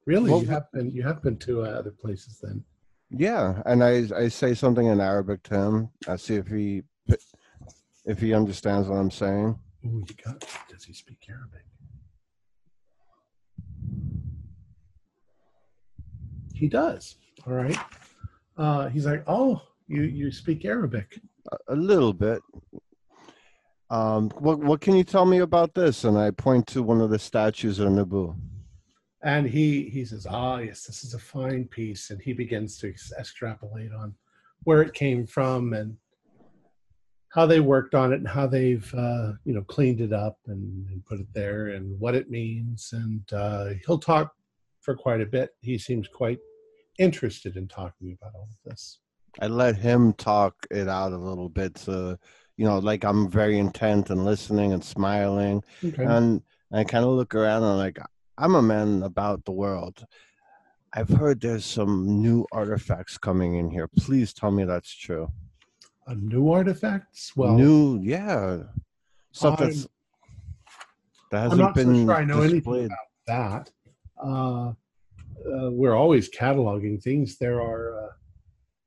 really? 0.07 0.30
Well, 0.30 0.41
you 0.41 0.49
have 0.49 0.70
been 0.72 0.91
you 0.93 1.03
have 1.03 1.22
been 1.22 1.37
to 1.39 1.64
uh, 1.64 1.70
other 1.70 1.91
places 1.91 2.39
then? 2.41 2.64
Yeah, 3.11 3.62
and 3.66 3.82
I 3.82 4.05
I 4.16 4.28
say 4.28 4.55
something 4.55 4.87
in 4.87 5.01
Arabic 5.01 5.43
to 5.45 5.55
him. 5.55 5.91
I 6.09 6.16
see 6.16 6.37
if 6.37 6.47
he 6.47 6.82
if 8.07 8.20
he 8.20 8.32
understands 8.32 8.89
what 8.89 8.97
I'm 8.97 9.11
saying. 9.11 9.59
Oh, 9.87 10.03
you 10.09 10.14
got. 10.24 10.47
Does 10.68 10.85
he 10.85 10.93
speak 10.93 11.26
Arabic? 11.28 11.66
He 16.55 16.68
does. 16.68 17.16
All 17.47 17.53
right. 17.53 17.78
Uh, 18.57 18.89
he's 18.89 19.07
like, 19.07 19.24
oh, 19.26 19.61
you 19.89 20.03
you 20.03 20.30
speak 20.30 20.64
Arabic. 20.64 21.20
A, 21.68 21.74
little 21.76 22.12
bit. 22.12 22.41
Um, 23.91 24.30
what 24.39 24.59
what 24.59 24.80
can 24.80 24.97
you 24.97 25.05
tell 25.05 25.26
me 25.26 25.39
about 25.39 25.74
this? 25.74 26.05
And 26.05 26.16
I 26.16 26.30
point 26.30 26.66
to 26.68 26.82
one 26.82 27.01
of 27.01 27.11
the 27.11 27.18
statues 27.18 27.78
of 27.78 27.91
Nabu. 27.91 28.35
And 29.22 29.47
he 29.47 29.89
he 29.91 30.05
says, 30.05 30.26
ah, 30.28 30.59
yes, 30.59 30.85
this 30.85 31.05
is 31.05 31.14
a 31.14 31.18
fine 31.18 31.66
piece, 31.66 32.11
and 32.11 32.20
he 32.20 32.32
begins 32.32 32.78
to 32.78 32.89
extrapolate 33.18 33.93
on 33.93 34.14
where 34.64 34.80
it 34.82 34.95
came 34.95 35.26
from 35.26 35.74
and 35.74 35.97
how 37.30 37.45
they 37.45 37.61
worked 37.61 37.95
on 37.95 38.12
it 38.12 38.16
and 38.16 38.28
how 38.28 38.47
they've 38.47 38.95
uh, 38.95 39.32
you 39.45 39.53
know 39.53 39.62
cleaned 39.62 40.01
it 40.01 40.12
up 40.12 40.39
and, 40.47 40.89
and 40.89 41.05
put 41.05 41.20
it 41.20 41.26
there 41.35 41.68
and 41.68 41.99
what 41.99 42.14
it 42.14 42.30
means. 42.30 42.91
And 42.93 43.30
uh, 43.32 43.70
he'll 43.85 43.99
talk 43.99 44.32
for 44.80 44.95
quite 44.95 45.20
a 45.20 45.26
bit. 45.26 45.51
He 45.61 45.76
seems 45.76 46.09
quite 46.09 46.39
interested 46.99 47.57
in 47.57 47.68
talking 47.68 48.16
about 48.20 48.34
all 48.34 48.49
of 48.51 48.70
this. 48.70 48.99
I 49.40 49.49
let 49.49 49.76
him 49.76 50.12
talk 50.12 50.55
it 50.70 50.88
out 50.88 51.12
a 51.12 51.16
little 51.16 51.49
bit 51.49 51.76
So, 51.76 52.16
you 52.57 52.64
know, 52.64 52.78
like 52.78 53.05
I'm 53.05 53.28
very 53.28 53.59
intent 53.59 54.11
and 54.11 54.24
listening 54.24 54.72
and 54.72 54.84
smiling. 54.84 55.62
Okay. 55.84 56.05
And 56.05 56.42
I 56.72 56.84
kind 56.84 57.05
of 57.05 57.11
look 57.12 57.34
around 57.34 57.62
and 57.62 57.72
I'm 57.72 57.78
like, 57.78 57.99
I'm 58.38 58.55
a 58.55 58.62
man 58.62 59.03
about 59.03 59.45
the 59.45 59.53
world. 59.53 60.05
I've 60.92 61.09
heard 61.09 61.40
there's 61.40 61.64
some 61.64 62.22
new 62.22 62.47
artifacts 62.53 63.18
coming 63.18 63.57
in 63.57 63.70
here. 63.70 63.88
Please 63.88 64.32
tell 64.32 64.53
me 64.53 64.64
that's 64.64 64.95
true. 64.95 65.28
A 66.07 66.14
new 66.14 66.53
artifacts? 66.53 67.32
Well, 67.34 67.55
new, 67.57 67.99
yeah, 68.03 68.62
stuff 69.32 69.59
that's 69.59 69.88
that 71.30 71.38
I'm 71.38 71.42
hasn't 71.42 71.61
not 71.61 71.76
so 71.76 71.84
been 71.84 72.07
sure 72.07 72.14
I 72.14 72.24
know 72.24 72.40
anything 72.42 72.59
displayed. 72.59 72.86
about 72.86 72.99
that. 73.26 73.70
Uh, 74.22 74.72
uh, 75.41 75.70
we're 75.70 75.95
always 75.95 76.30
cataloging 76.30 77.03
things. 77.03 77.39
There 77.39 77.61
are 77.61 78.05
uh, 78.05 78.12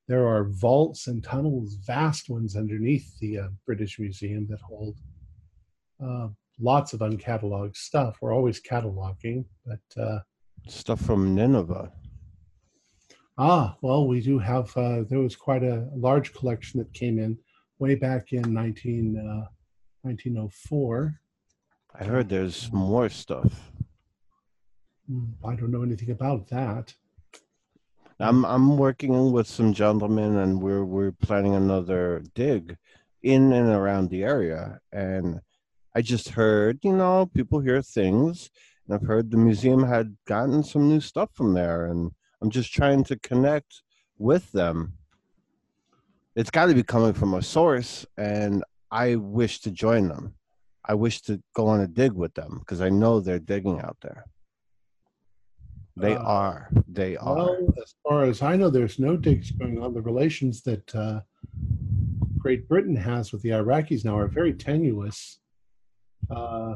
there 0.08 0.28
are 0.28 0.45
vaults 0.45 1.08
and 1.08 1.24
tunnels, 1.24 1.76
vast 1.86 2.30
ones 2.30 2.56
underneath 2.56 3.18
the 3.20 3.39
uh, 3.39 3.48
British 3.66 4.00
Museum 4.00 4.48
that 4.50 4.62
hold 4.62 4.98
uh, 6.04 6.30
lots 6.60 6.93
of 6.93 7.02
uncatalogued 7.02 7.76
stuff. 7.76 8.18
We're 8.22 8.34
always 8.34 8.62
cataloging, 8.62 9.45
but 9.66 10.02
uh, 10.02 10.20
Stuff 10.68 11.02
from 11.02 11.34
Nineveh. 11.36 11.91
ah, 13.38 13.78
well, 13.82 14.08
we 14.08 14.22
do 14.22 14.38
have. 14.39 14.76
Uh, 14.76 15.04
there 15.10 15.20
was 15.20 15.36
quite 15.36 15.64
a 15.64 15.88
large 15.95 16.34
collection 16.34 16.80
that 16.80 16.93
came 16.93 17.20
in 17.20 17.38
way 17.80 17.95
back 17.95 18.34
in 18.34 18.54
19, 18.54 19.18
uh, 19.18 19.48
1904. 20.02 21.22
I 22.00 22.04
heard 22.04 22.30
there's 22.30 22.72
more 22.72 23.08
stuff. 23.10 23.72
Hmm, 25.08 25.26
I 25.45 25.55
don't 25.55 25.72
know 25.72 25.84
anything 25.84 26.12
about 26.12 26.47
that. 26.49 26.93
I'm 28.20 28.45
I'm 28.45 28.78
working 28.78 29.32
with 29.32 29.47
some 29.47 29.74
gentlemen, 29.74 30.38
and 30.38 30.62
we're 30.62 30.84
we're 30.84 31.12
planning 31.12 31.55
another 31.55 32.24
dig 32.34 32.78
in 33.22 33.53
and 33.53 33.70
around 33.70 34.10
the 34.10 34.24
area. 34.24 34.80
And 34.91 35.39
I 35.95 36.01
just 36.01 36.30
heard, 36.30 36.80
you 36.84 36.93
know, 36.93 37.28
people 37.28 37.60
hear 37.60 37.82
things, 37.82 38.49
and 38.86 38.95
I've 38.95 39.08
heard 39.08 39.30
the 39.30 39.38
museum 39.38 39.84
had 39.84 40.18
gotten 40.26 40.64
some 40.64 40.89
new 40.89 40.99
stuff 40.99 41.30
from 41.34 41.53
there, 41.53 41.86
and 41.86 42.12
I'm 42.41 42.49
just 42.49 42.74
trying 42.74 43.03
to 43.05 43.18
connect 43.20 43.84
with 44.18 44.51
them. 44.51 44.93
It's 46.36 46.51
got 46.51 46.68
to 46.68 46.76
be 46.76 46.84
coming 46.84 47.14
from 47.14 47.34
a 47.34 47.41
source, 47.41 48.05
and 48.18 48.64
I 48.91 49.16
wish 49.16 49.60
to 49.62 49.72
join 49.72 50.08
them. 50.08 50.36
I 50.86 50.93
wish 50.95 51.22
to 51.24 51.41
go 51.53 51.68
on 51.68 51.82
a 51.82 51.88
dig 51.88 52.14
with 52.14 52.34
them 52.34 52.60
because 52.60 52.82
I 52.82 52.89
know 52.89 53.20
they're 53.20 53.39
digging 53.39 53.80
out 53.80 53.97
there. 54.01 54.26
They 56.00 56.16
Uh, 56.16 56.24
are. 56.24 56.70
They 56.88 57.18
are. 57.18 57.36
Well, 57.36 57.74
as 57.82 57.95
far 58.04 58.24
as 58.24 58.41
I 58.41 58.56
know, 58.56 58.70
there's 58.70 59.00
no 59.00 59.18
digs 59.18 59.52
going 59.52 59.82
on. 59.82 59.93
The 59.93 60.02
relations 60.02 60.62
that 60.64 60.93
uh, 60.95 61.22
Great 62.38 62.68
Britain 62.68 62.95
has 62.95 63.32
with 63.32 63.41
the 63.41 63.50
Iraqis 63.50 64.06
now 64.06 64.18
are 64.18 64.28
very 64.28 64.54
tenuous. 64.54 65.39
Uh, 66.30 66.76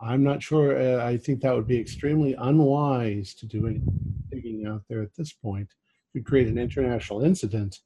I'm 0.00 0.22
not 0.22 0.42
sure. 0.42 0.78
Uh, 0.78 1.04
I 1.04 1.16
think 1.16 1.40
that 1.40 1.54
would 1.54 1.66
be 1.66 1.78
extremely 1.78 2.34
unwise 2.34 3.34
to 3.34 3.46
do 3.46 3.66
any 3.66 3.80
digging 4.30 4.66
out 4.66 4.82
there 4.88 5.02
at 5.02 5.14
this 5.16 5.32
point. 5.32 5.68
It 6.14 6.18
could 6.18 6.26
create 6.26 6.48
an 6.48 6.58
international 6.58 7.22
incident. 7.24 7.80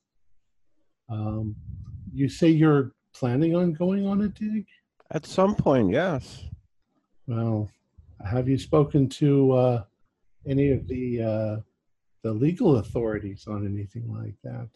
Um, 1.09 1.55
you 2.12 2.28
say 2.28 2.49
you're 2.49 2.92
planning 3.14 3.55
on 3.55 3.72
going 3.72 4.07
on 4.07 4.22
a 4.22 4.28
dig? 4.28 4.66
At 5.11 5.26
some 5.26 5.55
point, 5.55 5.90
yes. 5.90 6.45
Well, 7.26 7.70
have 8.24 8.48
you 8.48 8.58
spoken 8.58 9.08
to 9.08 9.52
uh, 9.52 9.84
any 10.46 10.70
of 10.72 10.86
the 10.88 11.22
uh, 11.22 11.56
the 12.22 12.32
legal 12.32 12.76
authorities 12.76 13.46
on 13.46 13.66
anything 13.66 14.12
like 14.12 14.34
that? 14.42 14.68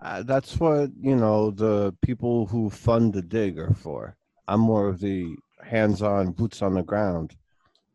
Uh, 0.00 0.22
that's 0.22 0.58
what 0.58 0.90
you 1.00 1.16
know 1.16 1.50
the 1.50 1.94
people 2.02 2.46
who 2.46 2.68
fund 2.68 3.12
the 3.12 3.22
dig 3.22 3.58
are 3.58 3.74
for. 3.74 4.16
I'm 4.48 4.60
more 4.60 4.88
of 4.88 5.00
the 5.00 5.36
hands-on, 5.62 6.32
boots 6.32 6.60
on 6.60 6.74
the 6.74 6.82
ground. 6.82 7.34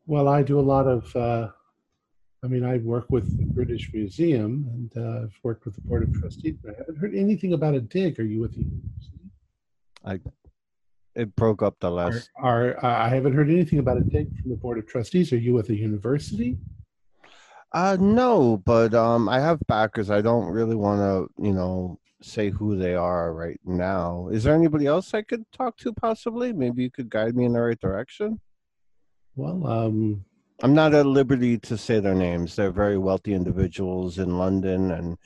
Well, 0.08 0.28
I 0.28 0.42
do 0.42 0.60
a 0.60 0.62
lot 0.62 0.88
of. 0.88 1.16
Uh, 1.16 1.50
I 2.42 2.48
mean, 2.48 2.64
I 2.64 2.78
work 2.78 3.08
with 3.10 3.38
the 3.38 3.44
British 3.44 3.92
Museum, 3.94 4.66
and 4.74 4.92
uh, 4.98 5.24
I've 5.24 5.38
worked 5.44 5.66
with 5.66 5.76
the 5.76 5.82
Board 5.82 6.04
of 6.04 6.14
Trustees, 6.14 6.56
but 6.64 6.74
I 6.74 6.78
haven't 6.78 6.98
heard 6.98 7.14
anything 7.14 7.52
about 7.52 7.76
a 7.76 7.82
dig. 7.82 8.18
Are 8.18 8.24
you 8.24 8.40
with 8.40 8.54
the 8.54 8.64
university? 8.64 10.39
It 11.20 11.36
broke 11.36 11.62
up 11.62 11.76
the 11.82 11.92
last. 11.92 12.30
are 12.38 12.78
uh, 12.84 12.88
I 12.88 13.10
haven't 13.10 13.34
heard 13.34 13.50
anything 13.50 13.80
about 13.80 13.98
a 13.98 14.02
dig 14.02 14.30
from 14.40 14.52
the 14.52 14.56
Board 14.56 14.78
of 14.78 14.88
Trustees. 14.88 15.34
Are 15.34 15.38
you 15.38 15.54
with 15.54 15.68
the 15.68 15.76
university? 15.76 16.58
Uh, 17.74 17.98
no, 18.00 18.62
but 18.66 18.94
um, 18.94 19.28
I 19.28 19.42
have 19.42 19.60
backers. 19.68 20.10
I 20.10 20.22
don't 20.22 20.48
really 20.48 20.78
want 20.78 21.02
to, 21.02 21.44
you 21.44 21.54
know, 21.54 22.00
say 22.22 22.50
who 22.50 22.78
they 22.78 22.96
are 22.96 23.34
right 23.34 23.60
now. 23.66 24.30
Is 24.32 24.46
there 24.46 24.56
anybody 24.56 24.86
else 24.86 25.14
I 25.14 25.22
could 25.22 25.44
talk 25.52 25.76
to? 25.80 25.92
Possibly, 25.92 26.54
maybe 26.54 26.84
you 26.84 26.90
could 26.90 27.10
guide 27.10 27.36
me 27.36 27.44
in 27.44 27.52
the 27.54 27.60
right 27.60 27.80
direction. 27.80 28.40
Well, 29.36 29.68
um, 29.68 30.24
I'm 30.64 30.74
not 30.74 30.94
at 30.94 31.06
liberty 31.06 31.58
to 31.60 31.78
say 31.78 32.00
their 32.00 32.16
names. 32.16 32.56
They're 32.56 32.72
very 32.72 32.98
wealthy 32.98 33.34
individuals 33.34 34.20
in 34.20 34.38
London, 34.38 34.92
and 34.92 35.18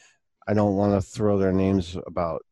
I 0.48 0.56
don't 0.56 0.76
want 0.76 0.94
to 0.94 1.08
throw 1.08 1.38
their 1.38 1.54
names 1.54 1.98
about. 2.08 2.44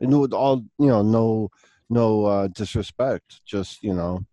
And 0.00 0.20
with 0.20 0.32
all 0.32 0.64
you 0.78 0.88
know, 0.88 1.02
no, 1.02 1.50
no 1.92 2.24
uh, 2.24 2.48
disrespect. 2.48 3.40
Just 3.46 3.82
you 3.82 3.94
know, 3.94 4.24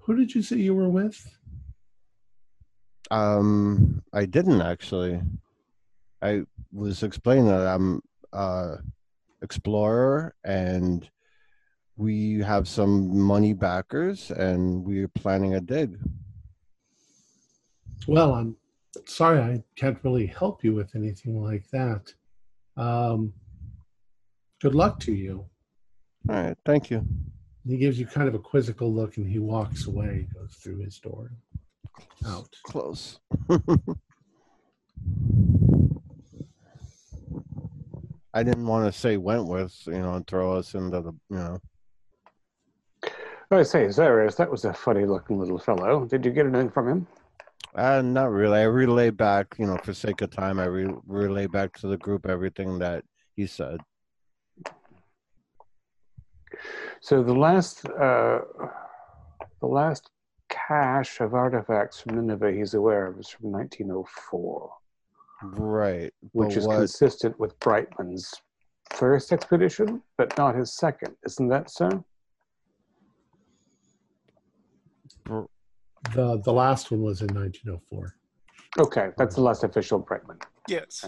who 0.00 0.16
did 0.16 0.34
you 0.34 0.42
say 0.42 0.56
you 0.56 0.74
were 0.74 0.88
with? 0.88 1.26
um, 3.10 4.02
I 4.12 4.24
didn't 4.24 4.60
actually. 4.60 5.20
I 6.22 6.42
was 6.72 7.02
explaining 7.02 7.46
that 7.46 7.66
I'm 7.66 8.00
uh, 8.32 8.76
explorer, 9.42 10.34
and 10.44 11.08
we 11.96 12.40
have 12.40 12.66
some 12.66 13.16
money 13.16 13.52
backers, 13.52 14.30
and 14.30 14.84
we're 14.84 15.08
planning 15.08 15.54
a 15.54 15.60
dig. 15.60 15.98
Well, 18.08 18.34
I'm 18.34 18.56
sorry 19.06 19.40
I 19.40 19.62
can't 19.76 19.98
really 20.02 20.26
help 20.26 20.64
you 20.64 20.74
with 20.74 20.96
anything 20.96 21.42
like 21.42 21.68
that. 21.70 22.12
Um, 22.76 23.32
good 24.60 24.74
luck 24.74 24.98
to 25.00 25.12
you. 25.12 25.46
All 26.28 26.36
right, 26.36 26.56
thank 26.64 26.90
you. 26.90 27.06
He 27.66 27.76
gives 27.76 27.98
you 27.98 28.06
kind 28.06 28.28
of 28.28 28.34
a 28.34 28.38
quizzical 28.38 28.92
look 28.92 29.16
and 29.16 29.26
he 29.26 29.38
walks 29.38 29.86
away, 29.86 30.28
goes 30.34 30.54
through 30.54 30.78
his 30.78 30.98
door, 30.98 31.30
out. 32.26 32.54
Close. 32.64 33.20
I 38.34 38.42
didn't 38.42 38.66
want 38.66 38.92
to 38.92 38.98
say 38.98 39.16
Wentworth, 39.16 39.86
you 39.86 40.00
know, 40.00 40.14
and 40.14 40.26
throw 40.26 40.54
us 40.54 40.74
into 40.74 41.00
the, 41.00 41.12
you 41.30 41.36
know. 41.36 41.60
I 43.50 43.62
say, 43.62 43.86
Zarius, 43.86 44.36
that 44.36 44.50
was 44.50 44.64
a 44.64 44.72
funny 44.72 45.04
looking 45.04 45.38
little 45.38 45.58
fellow. 45.58 46.04
Did 46.06 46.24
you 46.24 46.32
get 46.32 46.46
anything 46.46 46.70
from 46.70 46.88
him? 46.88 47.06
Uh, 47.74 48.02
not 48.02 48.30
really. 48.32 48.58
I 48.58 48.64
relay 48.64 49.10
back, 49.10 49.54
you 49.58 49.66
know, 49.66 49.76
for 49.84 49.94
sake 49.94 50.20
of 50.22 50.30
time, 50.30 50.58
I 50.58 50.64
re- 50.64 50.94
relay 51.06 51.46
back 51.46 51.76
to 51.78 51.86
the 51.86 51.96
group 51.96 52.26
everything 52.26 52.80
that 52.80 53.04
he 53.36 53.46
said. 53.46 53.80
So 57.00 57.22
the 57.22 57.34
last, 57.34 57.86
uh, 57.88 58.40
the 59.60 59.66
last 59.66 60.10
cache 60.48 61.20
of 61.20 61.34
artifacts 61.34 62.00
from 62.00 62.16
Nineveh 62.16 62.52
he's 62.52 62.74
aware 62.74 63.06
of 63.06 63.18
is 63.18 63.28
from 63.28 63.50
1904, 63.50 64.70
Right. 65.42 66.12
which 66.32 66.56
is 66.56 66.66
what, 66.66 66.76
consistent 66.78 67.38
with 67.38 67.58
Brightman's 67.60 68.34
first 68.90 69.32
expedition, 69.32 70.02
but 70.16 70.36
not 70.38 70.54
his 70.54 70.72
second. 70.72 71.16
Isn't 71.24 71.48
that 71.48 71.70
so? 71.70 72.04
The 75.26 76.40
the 76.44 76.52
last 76.52 76.90
one 76.90 77.02
was 77.02 77.22
in 77.22 77.28
1904. 77.34 78.14
Okay, 78.78 79.10
that's 79.16 79.34
the 79.36 79.40
last 79.40 79.64
official 79.64 79.98
Brightman. 79.98 80.38
Yes. 80.68 81.04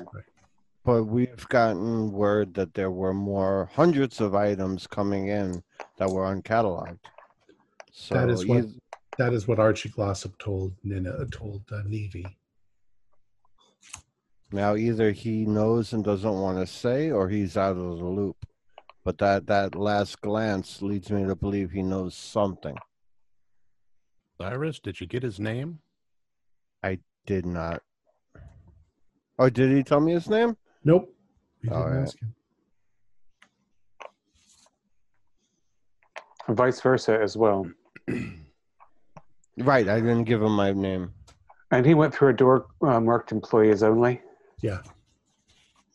But 0.86 1.02
we've 1.04 1.46
gotten 1.48 2.12
word 2.12 2.54
that 2.54 2.72
there 2.74 2.92
were 2.92 3.12
more 3.12 3.68
hundreds 3.74 4.20
of 4.20 4.36
items 4.36 4.86
coming 4.86 5.26
in 5.26 5.60
that 5.98 6.08
were 6.08 6.22
uncatalogued. 6.32 7.00
So 7.92 8.14
That 8.14 8.30
is 8.30 8.46
what- 8.46 8.64
eith- 8.64 8.78
That 9.18 9.32
is 9.32 9.48
what 9.48 9.58
Archie 9.58 9.88
Glossop 9.88 10.38
told 10.38 10.74
Nina 10.84 11.26
told 11.26 11.62
uh, 11.72 11.82
Levy. 11.86 12.24
now 14.52 14.76
either 14.76 15.10
he 15.10 15.44
knows 15.44 15.92
and 15.92 16.04
doesn't 16.04 16.40
want 16.40 16.58
to 16.58 16.66
say, 16.66 17.10
or 17.10 17.28
he's 17.28 17.56
out 17.56 17.76
of 17.76 17.98
the 17.98 18.04
loop. 18.04 18.36
But 19.04 19.18
that 19.18 19.46
that 19.46 19.74
last 19.74 20.20
glance 20.20 20.82
leads 20.82 21.10
me 21.10 21.24
to 21.24 21.34
believe 21.34 21.70
he 21.72 21.82
knows 21.82 22.14
something. 22.14 22.76
Cyrus, 24.40 24.78
did 24.80 25.00
you 25.00 25.06
get 25.06 25.22
his 25.22 25.40
name? 25.40 25.80
I 26.82 26.98
did 27.24 27.46
not. 27.46 27.82
Oh, 29.38 29.48
did 29.48 29.70
he 29.74 29.82
tell 29.82 30.00
me 30.00 30.12
his 30.12 30.28
name? 30.28 30.56
Nope. 30.86 31.12
We 31.64 31.70
All 31.70 31.82
didn't 31.82 32.02
ask 32.04 32.16
him. 32.22 32.32
Vice 36.48 36.80
versa 36.80 37.18
as 37.20 37.36
well. 37.36 37.66
Right, 39.58 39.88
I 39.88 40.00
didn't 40.00 40.24
give 40.24 40.42
him 40.42 40.52
my 40.54 40.72
name. 40.72 41.14
And 41.70 41.86
he 41.86 41.94
went 41.94 42.14
through 42.14 42.28
a 42.28 42.32
door 42.34 42.66
uh, 42.82 43.00
marked 43.00 43.32
employees 43.32 43.82
only. 43.82 44.20
Yeah. 44.60 44.80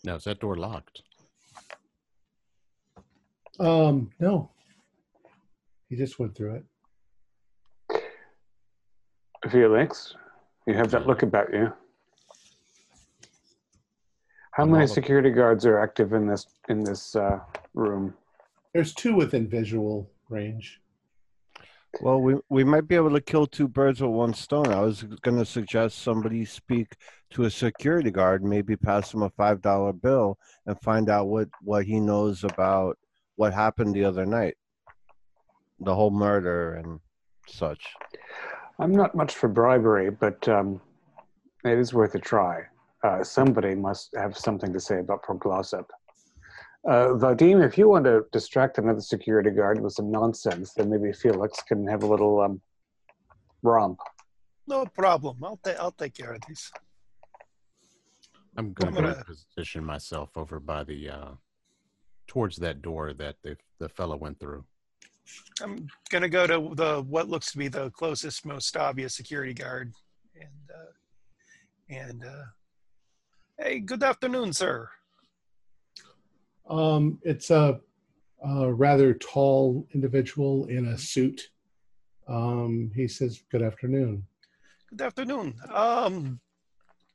Now, 0.03 0.15
is 0.15 0.23
that 0.23 0.39
door 0.39 0.55
locked? 0.55 1.03
Um, 3.59 4.09
no. 4.19 4.49
He 5.89 5.95
just 5.95 6.17
went 6.17 6.35
through 6.35 6.63
it. 7.91 8.01
Felix, 9.51 10.15
you 10.65 10.73
have 10.73 10.89
that 10.89 11.05
look 11.05 11.21
about 11.21 11.53
you. 11.53 11.71
How 14.51 14.65
many 14.65 14.83
all 14.83 14.89
up- 14.89 14.93
security 14.93 15.31
guards 15.31 15.65
are 15.65 15.79
active 15.79 16.13
in 16.13 16.27
this 16.27 16.47
in 16.69 16.83
this 16.83 17.15
uh, 17.15 17.39
room? 17.73 18.13
There's 18.73 18.93
two 18.93 19.15
within 19.15 19.47
visual 19.47 20.09
range. 20.29 20.79
Well, 21.99 22.21
we 22.21 22.35
we 22.49 22.63
might 22.63 22.87
be 22.87 22.95
able 22.95 23.11
to 23.11 23.21
kill 23.21 23.45
two 23.47 23.67
birds 23.67 24.01
with 24.01 24.11
one 24.11 24.33
stone. 24.33 24.67
I 24.67 24.79
was 24.79 25.03
going 25.03 25.37
to 25.37 25.45
suggest 25.45 25.99
somebody 25.99 26.45
speak 26.45 26.95
to 27.31 27.43
a 27.43 27.49
security 27.51 28.11
guard, 28.11 28.43
maybe 28.43 28.77
pass 28.77 29.13
him 29.13 29.23
a 29.23 29.29
five 29.29 29.61
dollar 29.61 29.91
bill, 29.93 30.37
and 30.65 30.79
find 30.81 31.09
out 31.09 31.27
what 31.27 31.49
what 31.61 31.85
he 31.85 31.99
knows 31.99 32.43
about 32.43 32.97
what 33.35 33.53
happened 33.53 33.93
the 33.93 34.05
other 34.05 34.25
night, 34.25 34.55
the 35.79 35.93
whole 35.93 36.11
murder 36.11 36.75
and 36.75 36.99
such. 37.47 37.85
I'm 38.79 38.93
not 38.93 39.15
much 39.15 39.35
for 39.35 39.49
bribery, 39.49 40.11
but 40.11 40.47
um, 40.47 40.79
it 41.65 41.77
is 41.77 41.93
worth 41.93 42.15
a 42.15 42.19
try. 42.19 42.63
Uh, 43.03 43.23
somebody 43.23 43.73
must 43.73 44.13
have 44.15 44.37
something 44.37 44.71
to 44.71 44.79
say 44.79 44.99
about 44.99 45.23
Proglossop. 45.23 45.85
Uh, 46.87 47.09
Vadim, 47.15 47.63
if 47.65 47.77
you 47.77 47.87
want 47.89 48.05
to 48.05 48.25
distract 48.31 48.77
another 48.77 49.01
security 49.01 49.49
guard 49.51 49.81
with 49.81 49.93
some 49.93 50.11
nonsense, 50.11 50.73
then 50.73 50.89
maybe 50.89 51.11
Felix 51.13 51.61
can 51.63 51.85
have 51.87 52.03
a 52.03 52.07
little 52.07 52.41
um, 52.41 52.61
romp. 53.63 53.99
No 54.67 54.85
problem. 54.85 55.37
I'll 55.43 55.59
take 55.63 55.79
I'll 55.79 55.91
take 55.91 56.13
care 56.15 56.33
of 56.33 56.41
these. 56.47 56.71
I'm 58.57 58.73
going 58.73 58.95
I'm 58.97 59.03
to 59.03 59.11
gonna- 59.13 59.25
position 59.25 59.83
myself 59.83 60.29
over 60.35 60.59
by 60.59 60.83
the 60.83 61.09
uh, 61.09 61.31
towards 62.27 62.57
that 62.57 62.81
door 62.81 63.13
that 63.13 63.35
the 63.43 63.57
the 63.79 63.89
fellow 63.89 64.15
went 64.17 64.39
through. 64.39 64.63
I'm 65.61 65.87
gonna 66.09 66.29
go 66.29 66.45
to 66.47 66.75
the 66.75 67.03
what 67.07 67.29
looks 67.29 67.51
to 67.51 67.57
be 67.57 67.67
the 67.67 67.89
closest, 67.91 68.45
most 68.45 68.75
obvious 68.75 69.15
security 69.15 69.53
guard, 69.53 69.93
and 70.35 70.69
uh, 70.73 70.91
and 71.89 72.23
uh, 72.25 72.43
hey, 73.61 73.79
good 73.79 74.03
afternoon, 74.03 74.53
sir. 74.53 74.89
Um, 76.69 77.19
it's 77.23 77.49
a, 77.51 77.79
a 78.43 78.73
rather 78.73 79.13
tall 79.13 79.87
individual 79.93 80.65
in 80.65 80.87
a 80.87 80.97
suit. 80.97 81.49
Um, 82.27 82.91
he 82.95 83.07
says, 83.07 83.43
"Good 83.51 83.61
afternoon." 83.61 84.25
Good 84.89 85.01
afternoon. 85.01 85.55
Um, 85.73 86.39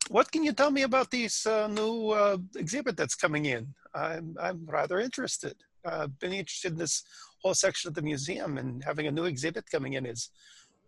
what 0.08 0.30
can 0.30 0.44
you 0.44 0.52
tell 0.52 0.70
me 0.70 0.82
about 0.82 1.10
this 1.10 1.46
uh, 1.46 1.68
new 1.68 2.10
uh, 2.10 2.38
exhibit 2.56 2.96
that's 2.96 3.14
coming 3.14 3.46
in? 3.46 3.74
I'm 3.94 4.36
I'm 4.40 4.66
rather 4.66 5.00
interested. 5.00 5.56
I've 5.84 6.18
been 6.18 6.32
interested 6.32 6.72
in 6.72 6.78
this 6.78 7.04
whole 7.42 7.54
section 7.54 7.88
of 7.88 7.94
the 7.94 8.02
museum, 8.02 8.58
and 8.58 8.84
having 8.84 9.06
a 9.06 9.12
new 9.12 9.24
exhibit 9.24 9.70
coming 9.70 9.94
in 9.94 10.06
is 10.06 10.30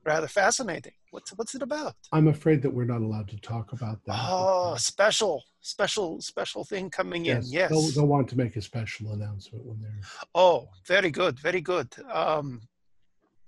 rather 0.05 0.29
fascinating. 0.29 0.93
What's 1.11 1.31
what's 1.31 1.55
it 1.55 1.63
about? 1.63 1.95
I'm 2.13 2.29
afraid 2.29 2.63
that 2.63 2.71
we're 2.71 2.85
not 2.85 3.01
allowed 3.01 3.29
to 3.29 3.39
talk 3.41 3.73
about 3.73 4.05
that. 4.07 4.17
Oh, 4.19 4.77
special, 4.77 5.43
special, 5.61 6.21
special 6.21 6.65
thing 6.65 6.91
coming 6.91 7.27
in. 7.27 7.43
Yes. 7.45 7.71
They'll, 7.71 7.89
they'll 7.93 8.07
want 8.07 8.29
to 8.29 8.37
make 8.37 8.57
a 8.57 8.63
special 8.63 9.13
announcement 9.13 9.65
when 9.65 9.81
they're. 9.81 10.01
Oh, 10.35 10.69
very 10.87 11.11
good, 11.11 11.39
very 11.41 11.61
good. 11.61 11.89
Um, 12.13 12.61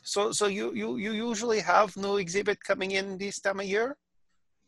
so, 0.02 0.32
so 0.32 0.46
you, 0.46 0.74
you, 0.74 0.96
you 0.96 1.12
usually 1.12 1.60
have 1.60 1.94
new 1.96 2.16
exhibit 2.16 2.64
coming 2.64 2.92
in 2.92 3.18
this 3.18 3.40
time 3.40 3.60
of 3.60 3.66
year, 3.66 3.98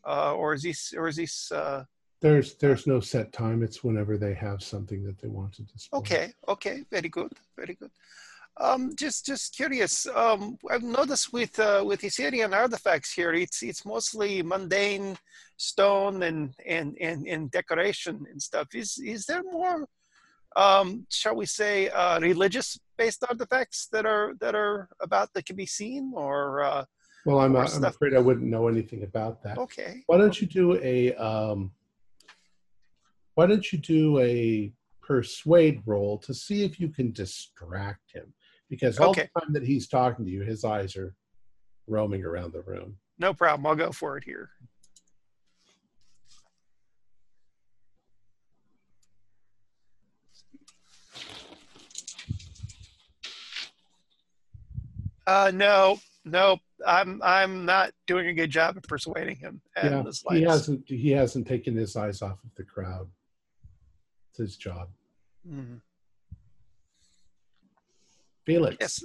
uh, 0.05 0.35
or 0.35 0.53
is 0.53 0.61
this, 0.61 0.93
or 0.95 1.07
is 1.07 1.15
this? 1.15 1.51
Uh, 1.51 1.85
There's 2.21 2.53
there's 2.55 2.85
no 2.85 2.99
set 2.99 3.33
time. 3.33 3.63
It's 3.63 3.83
whenever 3.83 4.17
they 4.17 4.35
have 4.35 4.61
something 4.61 5.03
that 5.05 5.17
they 5.19 5.29
want 5.29 5.53
to 5.53 5.63
display. 5.63 5.97
okay, 5.99 6.33
okay, 6.47 6.83
very 6.91 7.09
good, 7.09 7.33
very 7.57 7.73
good. 7.73 7.91
Um, 8.59 8.91
just, 8.95 9.25
just 9.25 9.55
curious. 9.55 10.05
Um, 10.07 10.57
I've 10.69 10.83
noticed 10.83 11.33
with 11.33 11.57
uh, 11.59 11.83
with 11.85 12.03
Assyrian 12.03 12.53
artifacts 12.53 13.11
here, 13.11 13.33
it's 13.33 13.63
it's 13.63 13.83
mostly 13.85 14.43
mundane 14.43 15.17
stone 15.57 16.23
and 16.23 16.53
and 16.65 16.95
and, 17.01 17.27
and 17.27 17.49
decoration 17.49 18.25
and 18.29 18.39
stuff. 18.41 18.67
Is 18.75 18.99
is 19.03 19.25
there 19.25 19.41
more? 19.51 19.87
Um, 20.55 21.07
shall 21.09 21.35
we 21.35 21.47
say 21.47 21.89
uh, 21.89 22.19
religious 22.19 22.79
based 22.97 23.23
artifacts 23.27 23.87
that 23.91 24.05
are 24.05 24.33
that 24.39 24.53
are 24.53 24.87
about 25.01 25.33
that 25.33 25.45
can 25.47 25.55
be 25.55 25.65
seen 25.65 26.13
or 26.15 26.63
uh, 26.63 26.85
Well, 27.25 27.39
I'm, 27.39 27.55
Or 27.55 27.65
I'm 27.65 27.83
afraid 27.85 28.13
I 28.13 28.19
wouldn't 28.19 28.45
know 28.45 28.67
anything 28.67 29.03
about 29.03 29.41
that. 29.43 29.57
okay 29.57 30.03
Why 30.05 30.17
don't 30.17 30.39
you 30.39 30.45
do 30.45 30.79
a 30.83 31.15
um, 31.15 31.71
Why 33.33 33.47
don't 33.47 33.71
you 33.71 33.79
do 33.79 34.19
a 34.19 34.71
persuade 35.01 35.81
roll 35.85 36.19
to 36.19 36.33
see 36.33 36.63
if 36.63 36.79
you 36.79 36.89
can 36.89 37.11
distract 37.11 38.11
him? 38.13 38.31
Because 38.69 38.97
all 38.99 39.09
Okay. 39.11 39.29
the 39.35 39.41
time 39.41 39.53
that 39.53 39.63
he's 39.63 39.87
talking 39.87 40.25
to 40.25 40.31
you, 40.31 40.41
his 40.41 40.63
eyes 40.63 40.95
are 40.95 41.15
roaming 41.87 42.23
around 42.23 42.53
the 42.53 42.61
room. 42.61 42.97
no 43.19 43.33
problem 43.33 43.65
i'll 43.67 43.75
go 43.75 43.91
for 43.91 44.15
it 44.17 44.23
here 44.23 44.49
uh 55.27 55.51
no 55.53 55.97
no 56.25 56.57
i'm 56.85 57.21
i'm 57.23 57.65
not 57.65 57.91
doing 58.07 58.27
a 58.27 58.33
good 58.33 58.49
job 58.49 58.77
of 58.77 58.83
persuading 58.83 59.35
him 59.35 59.61
yeah, 59.83 60.03
he 60.29 60.41
hasn't 60.43 60.83
he 60.87 61.11
hasn't 61.11 61.47
taken 61.47 61.75
his 61.75 61.95
eyes 61.95 62.21
off 62.21 62.41
of 62.43 62.53
the 62.55 62.63
crowd. 62.63 63.09
It's 64.29 64.37
his 64.37 64.55
job. 64.57 64.89
Mhm. 65.47 65.81
Felix, 68.45 68.77
Yes. 68.79 69.03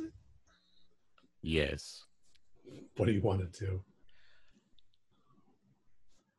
Yes. 1.43 2.05
what 2.97 3.07
do 3.07 3.13
you 3.13 3.23
want 3.23 3.53
to 3.53 3.65
do? 3.65 3.83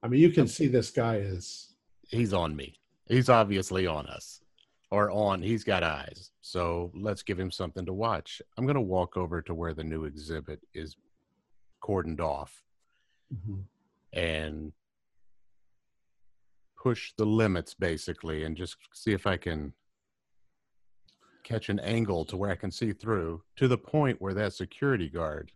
I 0.04 0.08
mean, 0.08 0.22
you 0.22 0.30
can 0.30 0.48
see 0.48 0.68
this 0.68 0.92
guy 0.92 1.18
is 1.18 1.76
He's 2.10 2.34
on 2.34 2.56
me. 2.56 2.76
He's 3.08 3.30
obviously 3.30 3.86
on 3.86 4.08
us. 4.08 4.42
Or 4.92 5.12
on, 5.12 5.44
he's 5.44 5.64
got 5.64 5.84
eyes. 5.84 6.32
So 6.42 6.92
let's 6.96 7.22
give 7.22 7.40
him 7.40 7.52
something 7.52 7.86
to 7.86 7.94
watch. 7.94 8.42
I'm 8.58 8.66
going 8.66 8.76
to 8.76 8.82
walk 8.82 9.18
over 9.18 9.42
to 9.44 9.54
where 9.54 9.76
the 9.76 9.84
new 9.84 10.06
exhibit 10.06 10.60
is 10.74 10.96
cordoned 11.84 12.20
off 12.20 12.64
mm-hmm. 13.32 13.60
and 14.20 14.72
push 16.82 17.14
the 17.18 17.26
limits 17.26 17.76
basically 17.76 18.46
and 18.46 18.58
just 18.58 18.78
see 18.94 19.12
if 19.12 19.28
I 19.28 19.38
can 19.38 19.74
catch 21.50 21.70
an 21.70 21.80
angle 21.80 22.26
to 22.26 22.38
where 22.38 22.52
I 22.52 22.56
can 22.56 22.72
see 22.72 22.94
through 22.94 23.42
to 23.56 23.68
the 23.68 23.78
point 23.78 24.22
where 24.22 24.36
that 24.36 24.54
security 24.54 25.10
guard 25.10 25.52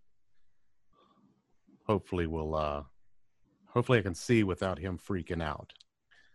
hopefully 1.85 2.25
will 2.25 2.55
uh 2.55 2.83
hopefully 3.67 3.99
I 3.99 4.01
can 4.01 4.15
see 4.15 4.43
without 4.43 4.79
him 4.79 4.97
freaking 4.97 5.43
out. 5.43 5.71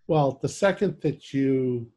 Well, 0.07 0.39
the 0.41 0.49
second 0.49 1.01
that 1.03 1.33
you 1.35 1.91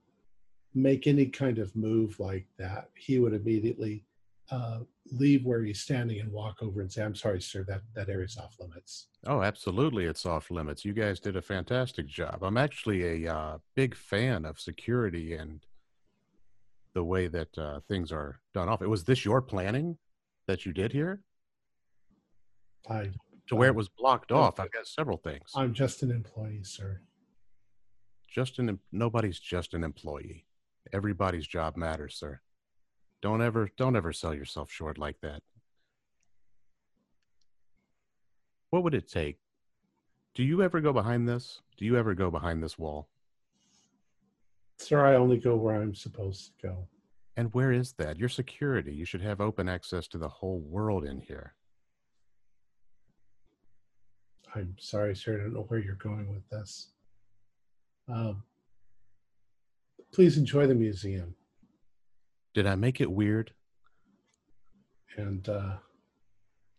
make 0.74 1.06
any 1.08 1.28
kind 1.28 1.60
of 1.60 1.76
move 1.76 2.20
like 2.20 2.48
that, 2.58 2.90
he 2.96 3.20
would 3.20 3.34
immediately 3.34 4.06
uh, 4.50 4.80
leave 5.12 5.46
where 5.46 5.64
he's 5.64 5.82
standing 5.82 6.20
and 6.20 6.32
walk 6.32 6.62
over 6.62 6.82
and 6.82 6.92
say, 6.92 7.04
"I'm 7.04 7.16
sorry, 7.16 7.42
sir, 7.42 7.64
that 7.68 7.82
that 7.96 8.10
area's 8.10 8.38
off 8.38 8.56
limits." 8.60 9.08
Oh, 9.26 9.42
absolutely. 9.42 10.06
It's 10.06 10.26
off 10.26 10.52
limits. 10.52 10.84
You 10.84 10.94
guys 10.94 11.20
did 11.20 11.36
a 11.36 11.42
fantastic 11.42 12.08
job. 12.08 12.44
I'm 12.44 12.58
actually 12.58 13.26
a 13.26 13.34
uh, 13.34 13.58
big 13.76 13.96
fan 13.96 14.46
of 14.46 14.60
security 14.60 15.36
and 15.36 15.66
the 16.94 17.04
way 17.04 17.28
that 17.28 17.58
uh, 17.58 17.80
things 17.88 18.12
are 18.12 18.40
done 18.54 18.70
off. 18.70 18.82
It 18.82 18.88
was 18.90 19.04
this 19.04 19.24
your 19.26 19.42
planning 19.42 19.98
that 20.48 20.66
you 20.66 20.74
did 20.74 20.92
here 20.92 21.22
I, 22.90 23.12
to 23.48 23.56
where 23.56 23.70
it 23.70 23.76
was 23.76 23.90
blocked 23.90 24.32
Oh. 24.32 24.38
off? 24.38 24.60
I've 24.60 24.72
got 24.72 24.88
several 24.88 25.18
things. 25.18 25.52
I'm 25.56 25.74
just 25.74 26.04
an 26.04 26.12
employee, 26.12 26.64
sir. 26.64 27.02
Just 28.30 28.60
an 28.60 28.80
nobody's 28.92 29.40
just 29.40 29.74
an 29.74 29.84
employee. 29.84 30.46
Everybody's 30.94 31.48
job 31.48 31.76
matters, 31.78 32.16
sir. 32.16 32.40
Don't 33.22 33.42
ever 33.42 33.70
don't 33.78 33.96
ever 33.96 34.14
sell 34.14 34.34
yourself 34.34 34.72
short 34.72 34.98
like 34.98 35.20
that. 35.22 35.42
What 38.70 38.84
would 38.84 38.96
it 38.96 39.10
take? 39.10 39.38
Do 40.34 40.44
you 40.44 40.62
ever 40.64 40.80
go 40.80 40.94
behind 40.94 41.28
this? 41.28 41.62
Do 41.78 41.84
you 41.86 41.98
ever 41.98 42.14
go 42.16 42.32
behind 42.32 42.64
this 42.64 42.80
wall? 42.80 43.10
Sir, 44.82 45.06
I 45.06 45.16
only 45.16 45.38
go 45.38 45.56
where 45.56 45.80
I'm 45.80 45.94
supposed 45.94 46.48
to 46.48 46.68
go. 46.68 46.88
And 47.38 47.54
where 47.54 47.72
is 47.72 47.94
that? 48.00 48.18
Your 48.18 48.30
security. 48.30 48.92
You 48.92 49.06
should 49.06 49.22
have 49.22 49.40
open 49.40 49.70
access 49.70 50.08
to 50.10 50.18
the 50.18 50.28
whole 50.28 50.60
world 50.60 51.06
in 51.06 51.22
here. 51.22 51.54
I'm 54.56 54.76
sorry, 54.80 55.16
sir. 55.16 55.36
I 55.36 55.44
don't 55.44 55.54
know 55.54 55.66
where 55.68 55.80
you're 55.80 55.96
going 55.96 56.34
with 56.34 56.50
this. 56.50 56.90
Um, 58.10 58.44
please 60.12 60.38
enjoy 60.38 60.66
the 60.66 60.76
museum. 60.76 61.36
Did 62.56 62.66
I 62.66 62.76
make 62.76 63.00
it 63.00 63.10
weird? 63.10 63.54
And 65.16 65.48
uh, 65.48 65.76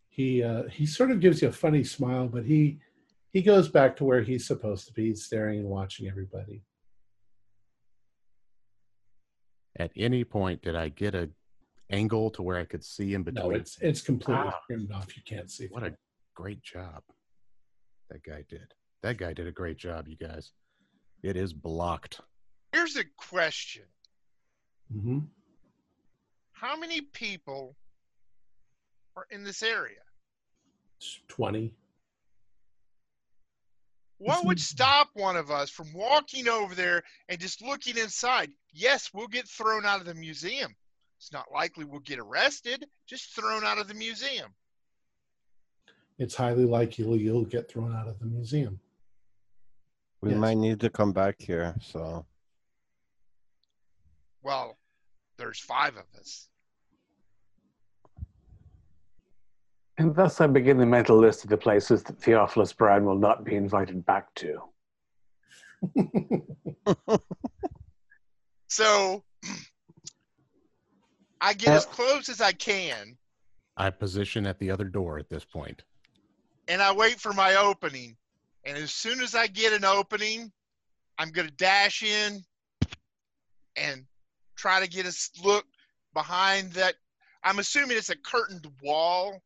he 0.09 0.43
uh, 0.43 0.65
he 0.65 0.87
sort 0.87 1.13
of 1.13 1.21
gives 1.21 1.41
you 1.41 1.49
a 1.49 1.53
funny 1.53 1.85
smile, 1.85 2.27
but 2.27 2.45
he 2.45 2.81
he 3.33 3.43
goes 3.43 3.69
back 3.69 3.97
to 3.97 4.05
where 4.05 4.23
he's 4.23 4.47
supposed 4.47 4.89
to 4.89 4.93
be, 4.93 5.15
staring 5.15 5.61
and 5.61 5.69
watching 5.69 6.09
everybody. 6.09 6.63
At 9.77 9.91
any 9.97 10.25
point 10.25 10.63
did 10.63 10.77
I 10.77 10.89
get 10.91 11.15
a 11.15 11.31
angle 11.91 12.31
to 12.33 12.43
where 12.43 12.59
I 12.59 12.65
could 12.65 12.85
see 12.85 13.15
in 13.15 13.23
between? 13.23 13.43
No, 13.43 13.49
between? 13.49 13.61
it's 13.63 13.79
it's 13.81 14.01
completely 14.03 14.45
Ah. 14.47 14.61
trimmed 14.67 14.93
off. 14.93 15.17
You 15.17 15.23
can't 15.25 15.51
see. 15.51 15.67
What 15.69 15.83
a 15.83 15.97
great 16.35 16.63
job 16.63 17.03
that 18.11 18.23
guy 18.23 18.45
did. 18.49 18.75
That 19.03 19.17
guy 19.17 19.33
did 19.33 19.47
a 19.47 19.53
great 19.53 19.79
job, 19.79 20.07
you 20.09 20.17
guys. 20.17 20.53
It 21.23 21.37
is 21.37 21.53
blocked. 21.53 22.21
Here's 22.73 22.97
a 22.97 23.05
question: 23.17 23.85
hmm 24.91 25.21
How 26.53 26.77
many 26.79 27.01
people 27.01 27.77
are 29.17 29.27
in 29.31 29.43
this 29.45 29.63
area? 29.63 30.01
Twenty. 31.29 31.75
What 34.23 34.45
would 34.45 34.59
mm-hmm. 34.59 34.63
stop 34.63 35.09
one 35.15 35.37
of 35.37 35.51
us 35.51 35.69
from 35.69 35.93
walking 35.93 36.47
over 36.47 36.77
there 36.77 37.03
and 37.29 37.41
just 37.41 37.61
looking 37.61 37.97
inside? 37.97 38.51
Yes, 38.73 39.11
we'll 39.13 39.27
get 39.27 39.49
thrown 39.49 39.85
out 39.85 39.99
of 39.99 40.07
the 40.07 40.15
museum. 40.15 40.77
It's 41.19 41.33
not 41.33 41.51
likely 41.53 41.85
we'll 41.85 42.01
get 42.01 42.21
arrested, 42.21 42.87
just 43.09 43.35
thrown 43.35 43.65
out 43.65 43.79
of 43.79 43.89
the 43.89 43.95
museum. 43.95 44.55
It's 46.19 46.37
highly 46.37 46.65
likely 46.65 47.19
you'll 47.19 47.45
get 47.45 47.69
thrown 47.69 47.93
out 47.97 48.07
of 48.07 48.21
the 48.21 48.27
museum. 48.27 48.79
We 50.21 50.31
Yes. 50.31 50.39
might 50.39 50.57
need 50.57 50.79
to 50.81 50.91
come 50.91 51.13
back 51.13 51.41
here. 51.41 51.75
So 51.81 52.25
Well, 54.41 54.79
there's 55.37 55.59
five 55.59 55.97
of 55.97 56.07
us. 56.21 56.49
And 60.03 60.17
thus 60.17 60.41
I 60.41 60.49
begin 60.49 60.79
the 60.79 60.87
mental 60.87 61.17
list 61.17 61.45
of 61.45 61.51
the 61.51 61.57
places 61.57 62.03
that 62.03 62.21
Theophilus 62.21 62.73
Brown 62.73 63.05
will 63.05 63.19
not 63.19 63.45
be 63.45 63.55
invited 63.55 64.05
back 64.05 64.35
to. 64.35 64.61
So 68.69 69.23
I 71.43 71.53
get 71.53 71.75
uh, 71.75 71.77
as 71.77 71.85
close 71.85 72.31
as 72.31 72.41
I 72.41 72.53
can 72.53 73.19
I 73.77 73.91
position 73.91 74.47
at 74.47 74.59
the 74.59 74.71
other 74.71 74.87
door 74.87 75.19
at 75.19 75.29
this 75.29 75.45
point. 75.45 75.83
and 76.69 76.81
I 76.81 76.91
wait 76.91 77.21
for 77.21 77.35
my 77.35 77.57
opening. 77.57 78.17
And 78.65 78.79
as 78.79 78.95
soon 78.95 79.21
as 79.21 79.35
I 79.35 79.47
get 79.47 79.75
an 79.75 79.85
opening, 79.85 80.51
I'm 81.19 81.33
going 81.33 81.49
to 81.49 81.55
dash 81.57 82.03
in 82.03 82.43
and 83.77 84.07
try 84.57 84.81
to 84.81 84.89
get 84.89 85.05
a 85.05 85.15
look 85.45 85.67
behind 86.15 86.73
that. 86.73 86.95
I'm 87.45 87.59
assuming 87.59 87.99
it's 87.99 88.09
a 88.09 88.17
curtained 88.17 88.67
wall. 88.83 89.43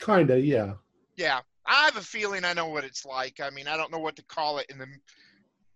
Kinda, 0.00 0.40
yeah. 0.40 0.74
Yeah, 1.16 1.40
I 1.66 1.84
have 1.84 1.96
a 1.96 2.02
feeling 2.02 2.44
I 2.44 2.52
know 2.52 2.68
what 2.68 2.84
it's 2.84 3.04
like. 3.04 3.40
I 3.40 3.50
mean, 3.50 3.68
I 3.68 3.76
don't 3.76 3.92
know 3.92 3.98
what 3.98 4.16
to 4.16 4.24
call 4.24 4.58
it 4.58 4.66
in 4.68 4.78
the 4.78 4.86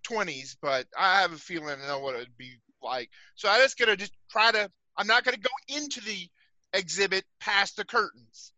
20s, 0.09 0.57
but 0.61 0.87
I 0.99 1.21
have 1.21 1.33
a 1.33 1.39
feeling 1.39 1.81
I 1.83 1.87
know 1.87 2.01
what 2.01 2.15
it 2.15 2.19
would 2.19 2.37
be 2.37 2.55
like. 2.83 3.11
So 3.35 3.49
I'm 3.49 3.61
just 3.63 3.79
going 3.79 3.89
to 3.89 3.97
just 3.97 4.13
try 4.31 4.51
to, 4.53 4.71
I'm 4.97 5.07
not 5.07 5.25
going 5.25 5.35
to 5.35 5.41
go 5.41 5.77
into 5.77 6.01
the 6.01 6.27
exhibit 6.73 7.25
past 7.41 7.77
the 7.77 7.85
curtains. 7.85 8.53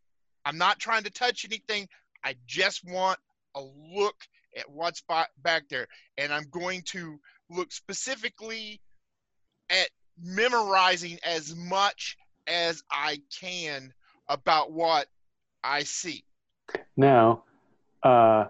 I'm 0.44 0.58
not 0.58 0.78
trying 0.78 1.04
to 1.04 1.10
touch 1.10 1.44
anything. 1.44 1.88
I 2.24 2.36
just 2.46 2.82
want 2.84 3.18
a 3.54 3.62
look 3.62 4.16
at 4.56 4.70
what's 4.70 5.02
back 5.02 5.68
there. 5.68 5.86
And 6.18 6.32
I'm 6.32 6.48
going 6.50 6.82
to 6.86 7.18
look 7.50 7.72
specifically 7.72 8.80
at 9.68 9.88
memorizing 10.20 11.18
as 11.24 11.54
much 11.54 12.16
as 12.46 12.82
I 12.90 13.20
can 13.38 13.92
about 14.28 14.72
what 14.72 15.06
I 15.62 15.82
see. 15.82 16.24
Now, 16.96 17.44
uh, 18.02 18.46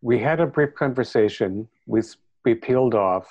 we 0.00 0.18
had 0.18 0.40
a 0.40 0.46
brief 0.46 0.74
conversation. 0.74 1.68
We, 1.86 2.02
we 2.44 2.54
peeled 2.54 2.94
off. 2.94 3.26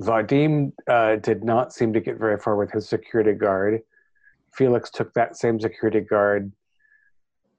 Vadim 0.00 0.72
uh, 0.88 1.16
did 1.16 1.44
not 1.44 1.72
seem 1.72 1.92
to 1.92 2.00
get 2.00 2.18
very 2.18 2.38
far 2.38 2.56
with 2.56 2.70
his 2.70 2.88
security 2.88 3.32
guard. 3.32 3.80
Felix 4.54 4.90
took 4.90 5.12
that 5.14 5.36
same 5.36 5.60
security 5.60 6.00
guard, 6.00 6.52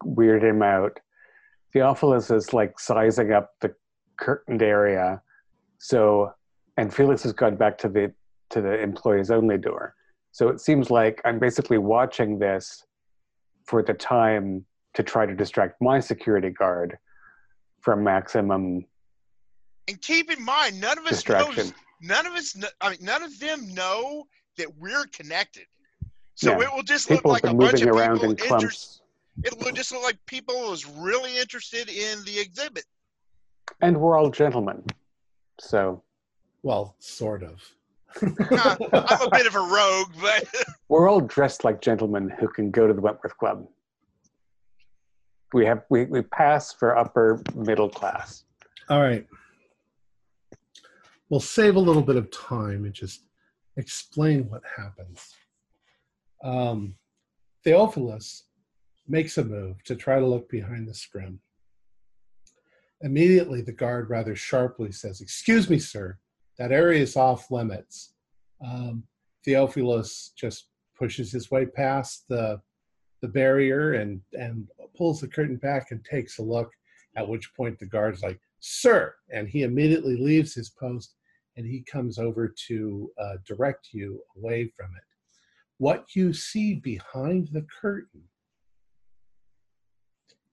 weirded 0.04 0.44
him 0.44 0.64
out. 0.64 1.00
Theophilus 1.74 2.32
is 2.32 2.54
like 2.54 2.80
sizing 2.80 3.32
up 3.32 3.52
the 3.62 3.76
curtained 4.18 4.62
area. 4.62 5.22
So, 5.78 6.34
and 6.78 6.94
Felix 6.94 7.24
has 7.24 7.34
gone 7.34 7.56
back 7.56 7.78
to 7.80 7.90
the 7.90 8.14
to 8.50 8.62
the 8.62 8.82
employees 8.82 9.30
only 9.30 9.58
door. 9.58 9.94
So 10.32 10.48
it 10.48 10.60
seems 10.60 10.90
like 10.90 11.22
I'm 11.24 11.38
basically 11.38 11.78
watching 11.78 12.40
this 12.40 12.84
for 13.70 13.84
the 13.84 13.94
time 13.94 14.66
to 14.96 15.04
try 15.04 15.28
to 15.28 15.36
distract 15.36 15.80
my 15.80 16.00
security 16.00 16.50
guard 16.50 16.98
from 17.82 18.04
maximum 18.04 18.84
And 19.88 20.02
keep 20.02 20.32
in 20.32 20.44
mind, 20.44 20.82
none 20.82 20.98
of 20.98 21.06
us 21.06 21.12
distraction. 21.12 21.66
knows. 21.68 21.74
None 22.02 22.26
of 22.26 22.34
us. 22.34 22.56
I 22.82 22.90
mean, 22.92 23.00
none 23.02 23.22
of 23.24 23.40
them 23.40 23.72
know 23.74 24.26
that 24.58 24.76
we're 24.78 25.06
connected. 25.14 25.66
So 26.36 26.52
Yeah. 26.58 26.66
it 26.68 26.74
will 26.76 26.84
just 26.84 27.10
look 27.10 27.20
People 27.20 27.32
like 27.32 27.44
have 27.44 27.52
a 27.52 27.58
been 27.58 27.68
bunch 27.68 27.74
moving 27.84 27.90
of 27.90 27.96
around 27.96 28.16
people 28.16 28.32
in 28.32 28.38
interested. 28.38 28.48
clumps, 28.48 29.02
It'll 29.44 29.72
just 29.72 29.92
look 29.92 30.04
like 30.04 30.18
people 30.26 30.70
was 30.70 30.86
really 30.86 31.38
interested 31.38 31.90
in 31.90 32.24
the 32.26 32.40
exhibit. 32.40 32.86
and 33.82 34.00
we're 34.02 34.18
all 34.18 34.30
gentlemen. 34.32 34.84
So 35.60 36.04
Well, 36.64 36.96
sort 37.00 37.44
of. 37.44 37.62
Uh, 38.22 38.76
I'm 38.94 39.28
a 39.28 39.30
bit 39.32 39.46
of 39.48 39.56
a 39.56 39.60
rogue, 39.60 40.12
but 40.22 40.48
we're 40.90 41.10
all 41.10 41.22
dressed 41.22 41.64
like 41.64 41.82
gentlemen 41.82 42.30
who 42.40 42.48
can 42.48 42.72
go 42.72 42.88
to 42.88 42.94
the 42.94 43.02
Wentworth 43.02 43.38
Club. 43.38 43.68
We 45.54 45.66
have 45.66 45.84
we, 45.90 46.06
we 46.06 46.22
pass 46.22 46.74
for 46.74 46.98
upper 46.98 47.42
middle 47.56 47.90
class. 47.90 48.44
All 48.90 49.02
right. 49.02 49.26
we'll 51.30 51.40
save 51.40 51.76
a 51.76 51.80
little 51.80 52.02
bit 52.02 52.16
of 52.16 52.32
time 52.32 52.86
and 52.86 52.94
just 52.94 53.26
explain 53.78 54.50
what 54.50 54.62
happens. 54.78 55.36
Um, 56.44 56.96
Theophilus 57.64 58.46
makes 59.08 59.38
a 59.38 59.44
move 59.44 59.84
to 59.84 59.96
try 59.96 60.20
to 60.20 60.26
look 60.26 60.50
behind 60.50 60.88
the 60.88 60.94
scrim. 60.94 61.40
Immediately, 63.02 63.62
the 63.62 63.72
guard 63.72 64.10
rather 64.10 64.36
sharply 64.36 64.92
says, 64.92 65.22
Excuse 65.22 65.70
me, 65.70 65.80
sir, 65.80 66.18
that 66.60 66.72
area 66.72 67.02
is 67.02 67.16
off 67.16 67.50
limits. 67.50 68.14
Um, 68.64 69.04
Theophilus 69.46 70.34
just 70.38 70.68
pushes 70.98 71.32
his 71.32 71.50
way 71.50 71.66
past 71.66 72.26
the, 72.28 72.62
the 73.22 73.30
barrier 73.30 73.94
and, 73.94 74.22
and 74.34 74.68
pulls 74.96 75.22
the 75.22 75.28
curtain 75.28 75.56
back 75.56 75.92
and 75.92 76.04
takes 76.04 76.38
a 76.38 76.44
look, 76.44 76.70
at 77.16 77.28
which 77.28 77.54
point 77.56 77.80
the 77.80 77.86
guard's 77.86 78.22
like, 78.22 78.40
Sir! 78.60 79.16
And 79.34 79.48
he 79.48 79.64
immediately 79.64 80.18
leaves 80.18 80.54
his 80.54 80.70
post 80.70 81.16
and 81.56 81.66
he 81.66 81.82
comes 81.82 82.20
over 82.20 82.54
to 82.68 83.10
uh, 83.18 83.36
direct 83.48 83.90
you 83.94 84.22
away 84.38 84.72
from 84.76 84.88
it. 84.98 85.04
What 85.78 86.08
you 86.14 86.34
see 86.34 86.76
behind 86.76 87.48
the 87.54 87.66
curtain 87.82 88.24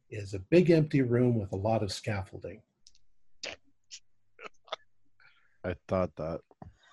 is 0.09 0.35
a 0.35 0.39
big 0.39 0.71
empty 0.71 1.03
room 1.03 1.39
with 1.39 1.53
a 1.53 1.57
lot 1.57 1.83
of 1.83 1.93
scaffolding. 1.93 2.63
I 5.67 5.75
thought 5.89 6.15
that. 6.17 6.41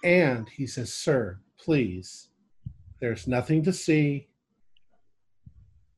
And 0.04 0.50
he 0.50 0.66
says, 0.66 0.92
Sir, 0.94 1.40
please, 1.58 2.30
there's 3.00 3.28
nothing 3.28 3.64
to 3.64 3.74
see. 3.74 4.28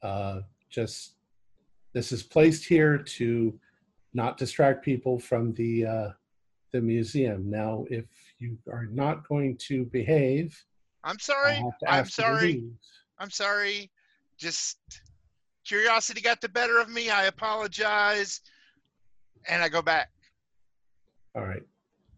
Uh, 0.01 0.41
just 0.69 1.13
this 1.93 2.11
is 2.11 2.21
placed 2.21 2.65
here 2.65 2.97
to 2.97 3.57
not 4.13 4.37
distract 4.37 4.83
people 4.83 5.17
from 5.17 5.53
the 5.53 5.85
uh, 5.85 6.09
the 6.73 6.81
museum. 6.81 7.49
Now, 7.49 7.85
if 7.89 8.05
you 8.37 8.57
are 8.71 8.87
not 8.91 9.27
going 9.27 9.57
to 9.69 9.85
behave, 9.85 10.61
I'm 11.03 11.19
sorry. 11.19 11.53
I'll 11.53 11.71
have 11.71 11.79
to 11.79 11.89
I'm 11.89 11.99
ask 12.01 12.17
you 12.17 12.23
to 12.23 12.29
sorry. 12.29 12.63
I'm 13.19 13.31
sorry. 13.31 13.91
Just 14.37 14.77
curiosity 15.65 16.21
got 16.21 16.41
the 16.41 16.49
better 16.49 16.79
of 16.79 16.89
me. 16.89 17.09
I 17.09 17.25
apologize. 17.25 18.41
And 19.47 19.63
I 19.63 19.69
go 19.69 19.81
back. 19.81 20.09
All 21.35 21.43
right. 21.43 21.63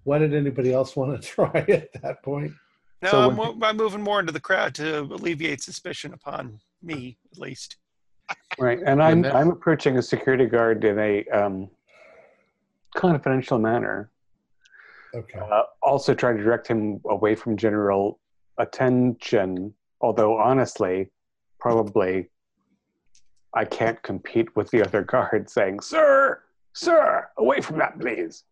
What 0.07 0.19
did 0.19 0.33
anybody 0.33 0.71
else 0.71 0.95
want 0.95 1.21
to 1.21 1.27
try 1.35 1.65
at 1.67 1.91
that 2.01 2.23
point? 2.23 2.53
No, 3.01 3.11
So 3.11 3.29
I'm, 3.29 3.35
when- 3.35 3.61
I'm 3.61 3.75
moving 3.75 4.01
more 4.01 4.21
into 4.21 4.31
the 4.31 4.39
crowd 4.39 4.73
to 4.75 4.99
alleviate 5.01 5.61
suspicion 5.61 6.13
upon 6.13 6.61
me, 6.81 7.17
at 7.33 7.37
least. 7.37 7.75
Right, 8.57 8.79
and 8.85 9.03
I'm 9.03 9.21
that- 9.23 9.35
I'm 9.35 9.49
approaching 9.49 9.97
a 9.97 10.01
security 10.01 10.45
guard 10.45 10.85
in 10.85 10.97
a 10.97 11.25
um, 11.25 11.69
confidential 12.95 13.59
manner. 13.59 14.09
Okay. 15.13 15.39
Uh, 15.39 15.63
also, 15.81 16.13
trying 16.13 16.37
to 16.37 16.43
direct 16.43 16.67
him 16.67 17.01
away 17.09 17.35
from 17.35 17.57
general 17.57 18.19
attention. 18.59 19.73
Although 19.99 20.37
honestly, 20.37 21.09
probably 21.59 22.29
I 23.53 23.65
can't 23.65 24.01
compete 24.03 24.55
with 24.55 24.71
the 24.71 24.83
other 24.83 25.01
guard 25.03 25.49
saying, 25.49 25.81
"Sir, 25.81 26.43
sir, 26.73 27.27
away 27.37 27.59
from 27.59 27.77
that, 27.79 27.99
please." 27.99 28.45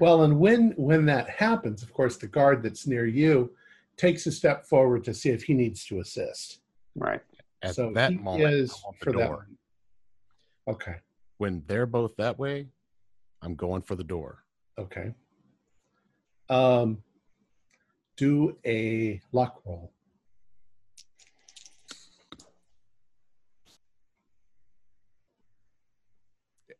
Well, 0.00 0.24
and 0.24 0.38
when 0.38 0.72
when 0.76 1.06
that 1.06 1.28
happens, 1.30 1.82
of 1.82 1.92
course, 1.92 2.16
the 2.16 2.26
guard 2.26 2.62
that's 2.62 2.86
near 2.86 3.06
you 3.06 3.52
takes 3.96 4.26
a 4.26 4.32
step 4.32 4.66
forward 4.66 5.04
to 5.04 5.14
see 5.14 5.30
if 5.30 5.44
he 5.44 5.54
needs 5.54 5.84
to 5.86 6.00
assist. 6.00 6.60
Right. 6.96 7.20
At 7.62 7.74
so 7.74 7.92
that 7.94 8.10
he 8.10 8.18
moment, 8.18 8.52
is 8.52 8.72
I 8.72 8.74
want 8.86 8.98
the 9.00 9.04
for 9.04 9.12
that. 9.12 9.26
door. 9.28 9.48
Okay. 10.68 10.96
When 11.38 11.62
they're 11.66 11.86
both 11.86 12.16
that 12.16 12.38
way, 12.38 12.66
I'm 13.42 13.54
going 13.54 13.82
for 13.82 13.94
the 13.94 14.04
door. 14.04 14.44
Okay. 14.78 15.14
Um, 16.48 17.02
do 18.16 18.56
a 18.66 19.20
luck 19.32 19.60
roll. 19.64 19.92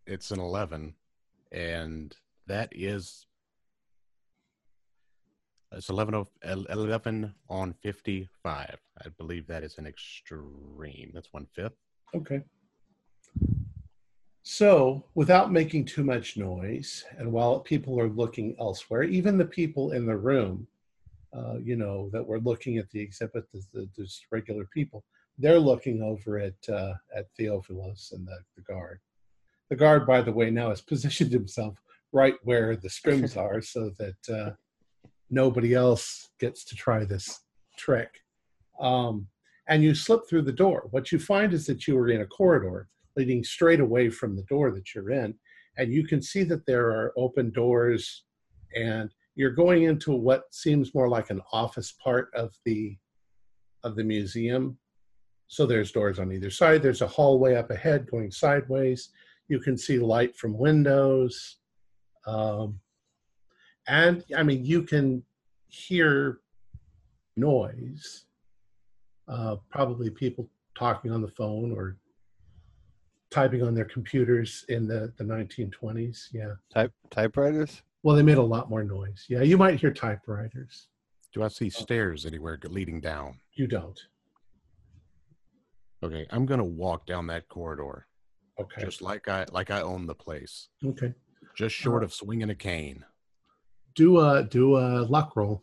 It's 0.07 0.31
an 0.31 0.41
11, 0.41 0.95
and 1.51 2.15
that 2.47 2.70
is 2.72 3.26
it's 5.76 5.88
11, 5.88 6.24
11 6.45 7.34
on 7.49 7.74
55. 7.82 8.76
I 9.05 9.09
believe 9.18 9.47
that 9.47 9.64
is 9.64 9.78
an 9.78 9.86
extreme. 9.86 11.11
That's 11.12 11.32
one 11.32 11.47
fifth. 11.53 11.74
Okay. 12.14 12.42
So, 14.42 15.05
without 15.14 15.51
making 15.51 15.86
too 15.86 16.05
much 16.05 16.36
noise, 16.36 17.05
and 17.18 17.32
while 17.32 17.61
people 17.61 17.99
are 17.99 18.09
looking 18.09 18.55
elsewhere, 18.61 19.03
even 19.03 19.38
the 19.38 19.45
people 19.45 19.92
in 19.92 20.07
the 20.07 20.16
room, 20.16 20.66
uh, 21.36 21.57
you 21.57 21.76
know, 21.76 22.09
that 22.12 22.24
were 22.24 22.40
looking 22.40 22.78
at 22.78 22.88
the 22.90 23.01
exhibit, 23.01 23.51
the, 23.51 23.62
the, 23.72 23.88
just 23.97 24.26
regular 24.30 24.66
people, 24.66 25.03
they're 25.38 25.59
looking 25.59 26.03
over 26.03 26.38
at 26.38 26.68
uh, 26.68 26.95
at 27.16 27.26
Theophilus 27.36 28.12
and 28.12 28.28
the, 28.28 28.38
the 28.55 28.62
guard. 28.62 29.01
The 29.70 29.76
guard, 29.76 30.07
by 30.07 30.20
the 30.20 30.30
way, 30.30 30.51
now 30.51 30.68
has 30.68 30.80
positioned 30.92 31.32
himself 31.32 31.74
right 32.15 32.37
where 32.45 32.77
the 32.77 32.89
scrims 32.89 33.37
are, 33.47 33.61
so 33.61 33.91
that 33.99 34.35
uh, 34.35 34.51
nobody 35.29 35.75
else 35.75 36.31
gets 36.41 36.65
to 36.65 36.75
try 36.75 37.05
this 37.05 37.41
trick. 37.77 38.09
Um, 38.81 39.27
and 39.69 39.83
you 39.83 39.95
slip 39.95 40.23
through 40.29 40.43
the 40.43 40.53
door. 40.53 40.89
What 40.91 41.12
you 41.12 41.19
find 41.19 41.53
is 41.53 41.67
that 41.67 41.87
you 41.87 41.99
are 41.99 42.09
in 42.09 42.23
a 42.23 42.27
corridor 42.27 42.89
leading 43.17 43.45
straight 43.45 43.81
away 43.81 44.11
from 44.11 44.37
the 44.37 44.43
door 44.45 44.71
that 44.73 44.95
you're 44.95 45.11
in, 45.11 45.35
and 45.77 45.93
you 45.93 46.07
can 46.07 46.23
see 46.23 46.45
that 46.45 46.65
there 46.67 46.89
are 46.89 47.12
open 47.17 47.51
doors, 47.51 48.25
and 48.75 49.11
you're 49.35 49.51
going 49.51 49.83
into 49.83 50.12
what 50.12 50.45
seems 50.53 50.95
more 50.95 51.09
like 51.09 51.31
an 51.31 51.41
office 51.53 51.93
part 51.93 52.31
of 52.35 52.55
the 52.65 52.97
of 53.83 53.97
the 53.97 54.05
museum. 54.05 54.79
So 55.49 55.67
there's 55.67 55.93
doors 55.93 56.19
on 56.19 56.33
either 56.33 56.51
side. 56.51 56.83
There's 56.83 57.03
a 57.03 57.07
hallway 57.07 57.55
up 57.55 57.71
ahead 57.71 58.11
going 58.11 58.31
sideways. 58.31 59.11
You 59.49 59.61
can 59.61 59.77
see 59.77 59.99
light 59.99 60.35
from 60.37 60.57
windows, 60.57 61.59
um, 62.27 62.81
and 63.87 64.25
I 64.37 64.43
mean 64.43 64.64
you 64.64 64.83
can 64.83 65.22
hear 65.68 66.41
noise 67.37 68.27
uh, 69.29 69.57
probably 69.70 70.11
people 70.11 70.49
talking 70.77 71.11
on 71.11 71.22
the 71.22 71.29
phone 71.29 71.72
or 71.72 71.97
typing 73.31 73.62
on 73.62 73.75
their 73.75 73.85
computers 73.85 74.64
in 74.68 74.87
the, 74.87 75.12
the 75.16 75.25
1920s. 75.25 76.29
Yeah. 76.33 76.53
Type 76.72 76.93
typewriters? 77.11 77.83
Well, 78.03 78.14
they 78.14 78.22
made 78.22 78.39
a 78.39 78.43
lot 78.43 78.70
more 78.70 78.85
noise. 78.85 79.25
Yeah, 79.29 79.43
you 79.43 79.57
might 79.57 79.81
hear 79.81 79.91
typewriters. 79.91 80.89
Do 81.33 81.43
I 81.43 81.49
see 81.49 81.70
stairs 81.70 82.27
anywhere 82.27 82.59
leading 82.64 83.01
down? 83.01 83.41
You 83.55 83.66
don't. 83.66 83.99
Okay, 86.03 86.27
I'm 86.31 86.45
gonna 86.47 86.64
walk 86.64 87.07
down 87.07 87.27
that 87.29 87.49
corridor, 87.49 88.07
Okay. 88.61 88.83
just 88.83 89.01
like 89.01 89.27
I 89.27 89.47
like 89.51 89.70
I 89.70 89.81
own 89.81 90.07
the 90.07 90.14
place, 90.14 90.68
okay. 90.85 91.14
Just 91.57 91.74
short 91.74 92.02
of 92.02 92.12
swinging 92.12 92.50
a 92.50 92.55
cane. 92.55 93.05
Do 93.94 94.20
a 94.20 94.42
do 94.42 94.76
a 94.76 95.02
luck 95.05 95.36
roll. 95.36 95.62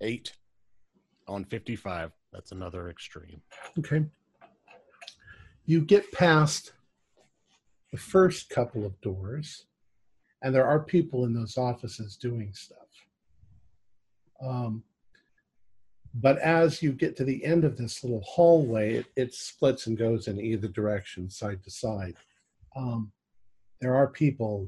Eight 0.00 0.32
on 1.26 1.44
55. 1.44 2.12
That's 2.32 2.52
another 2.52 2.90
extreme. 2.90 3.40
Okay. 3.78 4.04
You 5.64 5.80
get 5.80 6.12
past 6.12 6.72
the 7.90 7.98
first 7.98 8.50
couple 8.50 8.84
of 8.84 9.00
doors, 9.00 9.66
and 10.42 10.54
there 10.54 10.66
are 10.66 10.80
people 10.80 11.24
in 11.24 11.34
those 11.34 11.56
offices 11.56 12.16
doing 12.16 12.52
stuff. 12.52 12.78
Um, 14.40 14.84
but 16.18 16.38
as 16.38 16.82
you 16.82 16.92
get 16.92 17.14
to 17.16 17.24
the 17.24 17.44
end 17.44 17.64
of 17.64 17.76
this 17.76 18.02
little 18.02 18.22
hallway, 18.22 18.94
it, 18.94 19.06
it 19.16 19.34
splits 19.34 19.86
and 19.86 19.98
goes 19.98 20.28
in 20.28 20.40
either 20.40 20.68
direction, 20.68 21.28
side 21.28 21.62
to 21.62 21.70
side. 21.70 22.14
Um, 22.74 23.12
there 23.82 23.94
are 23.94 24.08
people 24.08 24.66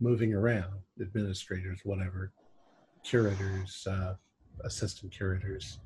moving 0.00 0.32
around, 0.32 0.82
administrators, 1.00 1.80
whatever, 1.82 2.32
curators, 3.02 3.84
uh, 3.90 4.14
assistant 4.64 5.10
curators. 5.12 5.80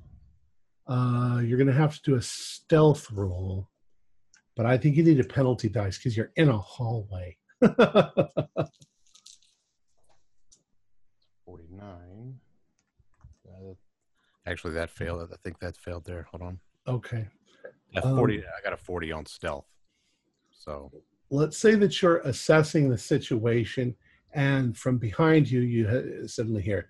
Uh, 0.87 1.41
you're 1.43 1.59
going 1.59 1.67
to 1.67 1.73
have 1.73 1.95
to 1.95 2.03
do 2.03 2.17
a 2.17 2.23
stealth 2.23 3.11
roll, 3.11 3.67
but 4.57 4.67
I 4.67 4.77
think 4.77 4.95
you 4.95 5.03
need 5.03 5.21
a 5.21 5.25
penalty 5.25 5.71
dice 5.71 5.97
because 5.97 6.19
you're 6.19 6.33
in 6.37 6.51
a 6.51 6.59
hallway. 6.59 7.39
49. 11.47 12.41
Actually, 14.47 14.75
that 14.75 14.91
failed. 14.91 15.29
I 15.33 15.37
think 15.43 15.59
that 15.61 15.77
failed 15.77 16.05
there. 16.05 16.27
Hold 16.31 16.43
on. 16.43 16.61
okay. 16.87 17.27
At 17.95 18.05
Um, 18.05 18.17
40, 18.17 18.39
I 18.45 18.63
got 18.63 18.73
a 18.73 18.77
40 18.77 19.13
on 19.13 19.27
stealth. 19.27 19.67
So 20.51 20.91
Let's 21.31 21.57
say 21.59 21.75
that 21.77 22.01
you're 22.03 22.19
assessing 22.19 22.89
the 22.89 22.99
situation, 22.99 23.97
and 24.33 24.77
from 24.77 24.99
behind 24.99 25.51
you, 25.51 25.61
you 25.61 25.89
ha- 25.89 26.27
suddenly 26.29 26.63
hear, 26.63 26.89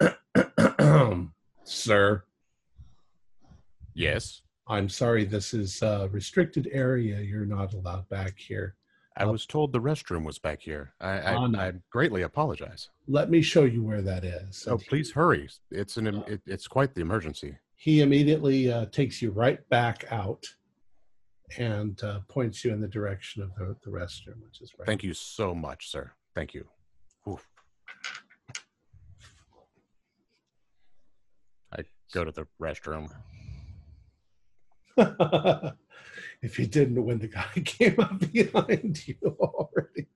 Sir, 1.64 2.24
yes. 3.94 4.42
I'm 4.68 4.88
sorry, 4.88 5.24
this 5.24 5.54
is 5.54 5.80
a 5.82 6.08
restricted 6.12 6.68
area. 6.72 7.20
You're 7.20 7.46
not 7.46 7.72
allowed 7.74 8.08
back 8.08 8.38
here. 8.38 8.76
I 9.18 9.24
Uh, 9.24 9.32
was 9.32 9.46
told 9.46 9.72
the 9.72 9.80
restroom 9.80 10.24
was 10.24 10.38
back 10.38 10.60
here. 10.60 10.94
I, 11.00 11.34
I, 11.34 11.46
no. 11.48 11.58
I 11.58 11.72
greatly 11.90 12.22
apologize. 12.22 12.88
Let 13.08 13.30
me 13.30 13.42
show 13.42 13.64
you 13.64 13.82
where 13.82 14.00
that 14.00 14.24
is. 14.24 14.64
Oh, 14.68 14.78
please 14.78 15.10
hurry! 15.10 15.48
It's 15.72 15.96
an 15.96 16.06
em- 16.06 16.24
it, 16.28 16.40
it's 16.46 16.68
quite 16.68 16.94
the 16.94 17.00
emergency. 17.00 17.58
He 17.74 18.00
immediately 18.00 18.70
uh, 18.70 18.86
takes 18.86 19.20
you 19.20 19.32
right 19.32 19.68
back 19.70 20.04
out 20.12 20.46
and 21.58 22.00
uh, 22.04 22.20
points 22.28 22.64
you 22.64 22.72
in 22.72 22.80
the 22.80 22.86
direction 22.88 23.42
of 23.42 23.52
the, 23.56 23.74
the 23.82 23.90
restroom, 23.90 24.40
which 24.44 24.60
is 24.60 24.72
right. 24.78 24.86
Thank 24.86 25.02
you 25.02 25.14
so 25.14 25.52
much, 25.54 25.90
sir. 25.90 26.12
Thank 26.34 26.54
you. 26.54 26.66
Oof. 27.28 27.44
I 31.72 31.82
go 32.12 32.24
to 32.24 32.30
the 32.30 32.46
restroom. 32.60 33.10
if 36.42 36.58
you 36.58 36.66
didn't, 36.66 37.04
when 37.04 37.18
the 37.18 37.28
guy 37.28 37.48
came 37.64 37.98
up 37.98 38.18
behind 38.32 39.06
you 39.06 39.16
already. 39.40 40.06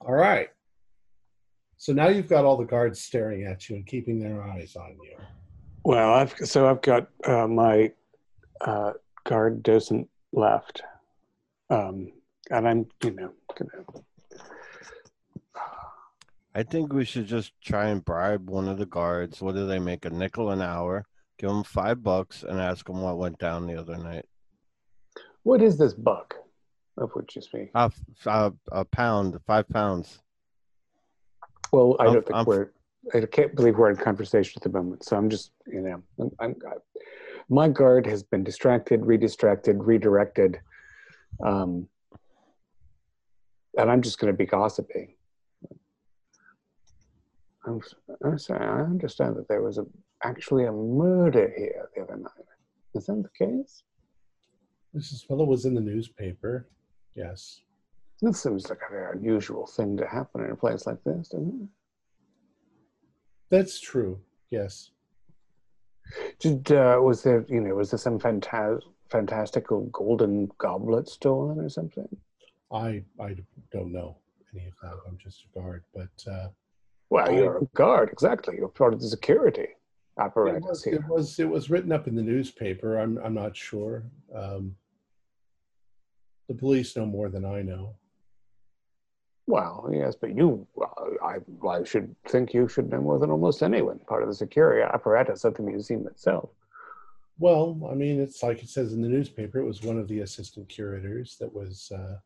All 0.00 0.14
right. 0.14 0.48
So 1.76 1.92
now 1.92 2.08
you've 2.08 2.28
got 2.28 2.44
all 2.44 2.56
the 2.56 2.64
guards 2.64 3.00
staring 3.00 3.44
at 3.44 3.68
you 3.68 3.76
and 3.76 3.86
keeping 3.86 4.18
their 4.18 4.42
eyes 4.42 4.76
on 4.76 4.96
you. 5.02 5.16
Well, 5.84 6.14
I've 6.14 6.34
so 6.44 6.68
I've 6.68 6.82
got 6.82 7.08
uh, 7.24 7.46
my 7.46 7.92
uh, 8.60 8.94
guard 9.24 9.62
docent 9.62 10.08
left, 10.32 10.82
um, 11.70 12.12
and 12.50 12.66
I'm 12.66 12.86
you 13.04 13.12
know 13.12 13.32
gonna. 13.56 13.84
I 16.54 16.62
think 16.62 16.92
we 16.92 17.04
should 17.04 17.26
just 17.26 17.52
try 17.62 17.88
and 17.88 18.04
bribe 18.04 18.48
one 18.48 18.66
of 18.66 18.78
the 18.78 18.86
guards. 18.86 19.42
What 19.42 19.54
do 19.54 19.66
they 19.66 19.78
make? 19.78 20.06
A 20.06 20.10
nickel 20.10 20.50
an 20.50 20.62
hour. 20.62 21.04
Give 21.38 21.50
them 21.50 21.64
five 21.64 22.02
bucks 22.02 22.42
and 22.42 22.58
ask 22.58 22.86
them 22.86 23.02
what 23.02 23.18
went 23.18 23.38
down 23.38 23.66
the 23.66 23.78
other 23.78 23.98
night. 23.98 24.24
What 25.46 25.62
is 25.62 25.78
this 25.78 25.94
buck 25.94 26.34
of 26.98 27.12
which 27.12 27.36
you 27.36 27.40
speak? 27.40 27.70
Uh, 27.72 27.88
uh, 28.26 28.50
a 28.72 28.84
pound, 28.84 29.38
five 29.46 29.68
pounds. 29.68 30.18
Well, 31.72 31.94
I 32.00 32.06
I'm- 32.06 32.14
don't 32.14 32.26
think 32.26 32.34
I'm- 32.36 32.46
we're. 32.46 32.72
I 33.14 33.24
can't 33.26 33.54
believe 33.54 33.78
we're 33.78 33.90
in 33.90 33.96
conversation 33.96 34.58
at 34.58 34.64
the 34.64 34.76
moment. 34.76 35.04
So 35.04 35.16
I'm 35.16 35.30
just, 35.30 35.52
you 35.68 35.80
know, 35.82 36.02
I'm, 36.18 36.30
I'm, 36.40 36.56
my 37.48 37.68
guard 37.68 38.04
has 38.06 38.24
been 38.24 38.42
distracted, 38.42 39.02
redistracted, 39.02 39.76
redirected, 39.78 40.60
um, 41.44 41.88
and 43.78 43.88
I'm 43.88 44.02
just 44.02 44.18
going 44.18 44.32
to 44.32 44.36
be 44.36 44.46
gossiping. 44.46 45.14
I'm, 47.64 47.80
I'm 48.24 48.38
sorry. 48.40 48.66
I 48.66 48.80
understand 48.80 49.36
that 49.36 49.46
there 49.46 49.62
was 49.62 49.78
a 49.78 49.86
actually 50.24 50.64
a 50.64 50.72
murder 50.72 51.54
here 51.56 51.88
the 51.94 52.02
other 52.02 52.16
night. 52.16 52.32
Is 52.96 53.06
that 53.06 53.22
the 53.22 53.46
case? 53.46 53.84
Mrs. 54.96 55.28
Willow 55.28 55.44
was 55.44 55.64
in 55.66 55.74
the 55.74 55.80
newspaper. 55.80 56.68
Yes. 57.14 57.60
That 58.22 58.34
seems 58.34 58.68
like 58.70 58.78
a 58.88 58.90
very 58.90 59.12
unusual 59.18 59.66
thing 59.66 59.96
to 59.98 60.06
happen 60.06 60.42
in 60.44 60.50
a 60.50 60.56
place 60.56 60.86
like 60.86 61.02
this, 61.04 61.28
doesn't 61.28 61.62
it? 61.62 61.68
That's 63.50 63.78
true. 63.78 64.18
Yes. 64.50 64.90
Did 66.38 66.70
uh, 66.72 66.98
was 67.02 67.22
there 67.22 67.44
you 67.48 67.60
know 67.60 67.74
was 67.74 67.90
there 67.90 67.98
some 67.98 68.18
fantas- 68.18 68.82
fantastical 69.10 69.86
golden 69.86 70.48
goblet 70.58 71.08
stolen 71.08 71.58
or 71.60 71.68
something? 71.68 72.08
I 72.72 73.02
I 73.20 73.36
don't 73.72 73.92
know 73.92 74.16
any 74.54 74.66
of 74.66 74.74
that. 74.82 74.98
I'm 75.06 75.18
just 75.18 75.44
a 75.44 75.58
guard, 75.58 75.82
but 75.94 76.30
uh, 76.30 76.48
Well, 77.10 77.28
I- 77.28 77.32
you're 77.32 77.58
a 77.58 77.64
guard, 77.74 78.08
exactly. 78.10 78.56
You're 78.56 78.68
part 78.68 78.94
of 78.94 79.00
the 79.00 79.08
security 79.08 79.62
it 79.62 79.76
apparatus 80.18 80.64
was, 80.68 80.84
here. 80.84 80.94
it 80.94 81.08
was 81.08 81.38
it 81.40 81.48
was 81.48 81.70
written 81.70 81.92
up 81.92 82.06
in 82.08 82.14
the 82.14 82.22
newspaper. 82.22 82.98
I'm 82.98 83.18
I'm 83.18 83.34
not 83.34 83.56
sure. 83.56 84.04
Um, 84.34 84.74
the 86.48 86.54
police 86.54 86.96
know 86.96 87.06
more 87.06 87.28
than 87.28 87.44
I 87.44 87.62
know. 87.62 87.94
Well, 89.48 89.88
yes, 89.92 90.16
but 90.20 90.36
you, 90.36 90.66
I, 91.22 91.36
I 91.66 91.84
should 91.84 92.14
think 92.26 92.52
you 92.52 92.66
should 92.66 92.90
know 92.90 93.00
more 93.00 93.18
than 93.18 93.30
almost 93.30 93.62
anyone. 93.62 94.00
Part 94.00 94.22
of 94.22 94.28
the 94.28 94.34
security 94.34 94.82
apparatus 94.82 95.44
of 95.44 95.54
the 95.54 95.62
museum 95.62 96.06
itself. 96.08 96.50
Well, 97.38 97.88
I 97.90 97.94
mean, 97.94 98.20
it's 98.20 98.42
like 98.42 98.62
it 98.62 98.68
says 98.68 98.92
in 98.92 99.02
the 99.02 99.08
newspaper. 99.08 99.58
It 99.58 99.64
was 99.66 99.82
one 99.82 99.98
of 99.98 100.08
the 100.08 100.20
assistant 100.20 100.68
curators 100.68 101.36
that 101.38 101.52
was 101.52 101.92
uh, 101.94 102.16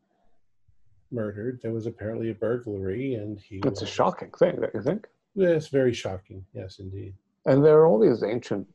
murdered. 1.11 1.59
There 1.61 1.73
was 1.73 1.85
apparently 1.85 2.31
a 2.31 2.33
burglary, 2.33 3.15
and 3.15 3.39
he. 3.39 3.61
It's 3.65 3.81
a 3.83 3.87
shocking 3.87 4.31
thing, 4.31 4.55
don't 4.55 4.73
you 4.73 4.81
think? 4.81 5.07
Yes, 5.35 5.67
very 5.67 5.93
shocking. 5.93 6.43
Yes, 6.53 6.79
indeed. 6.79 7.13
And 7.45 7.63
there 7.63 7.77
are 7.79 7.85
all 7.85 7.99
these 7.99 8.23
ancient 8.23 8.67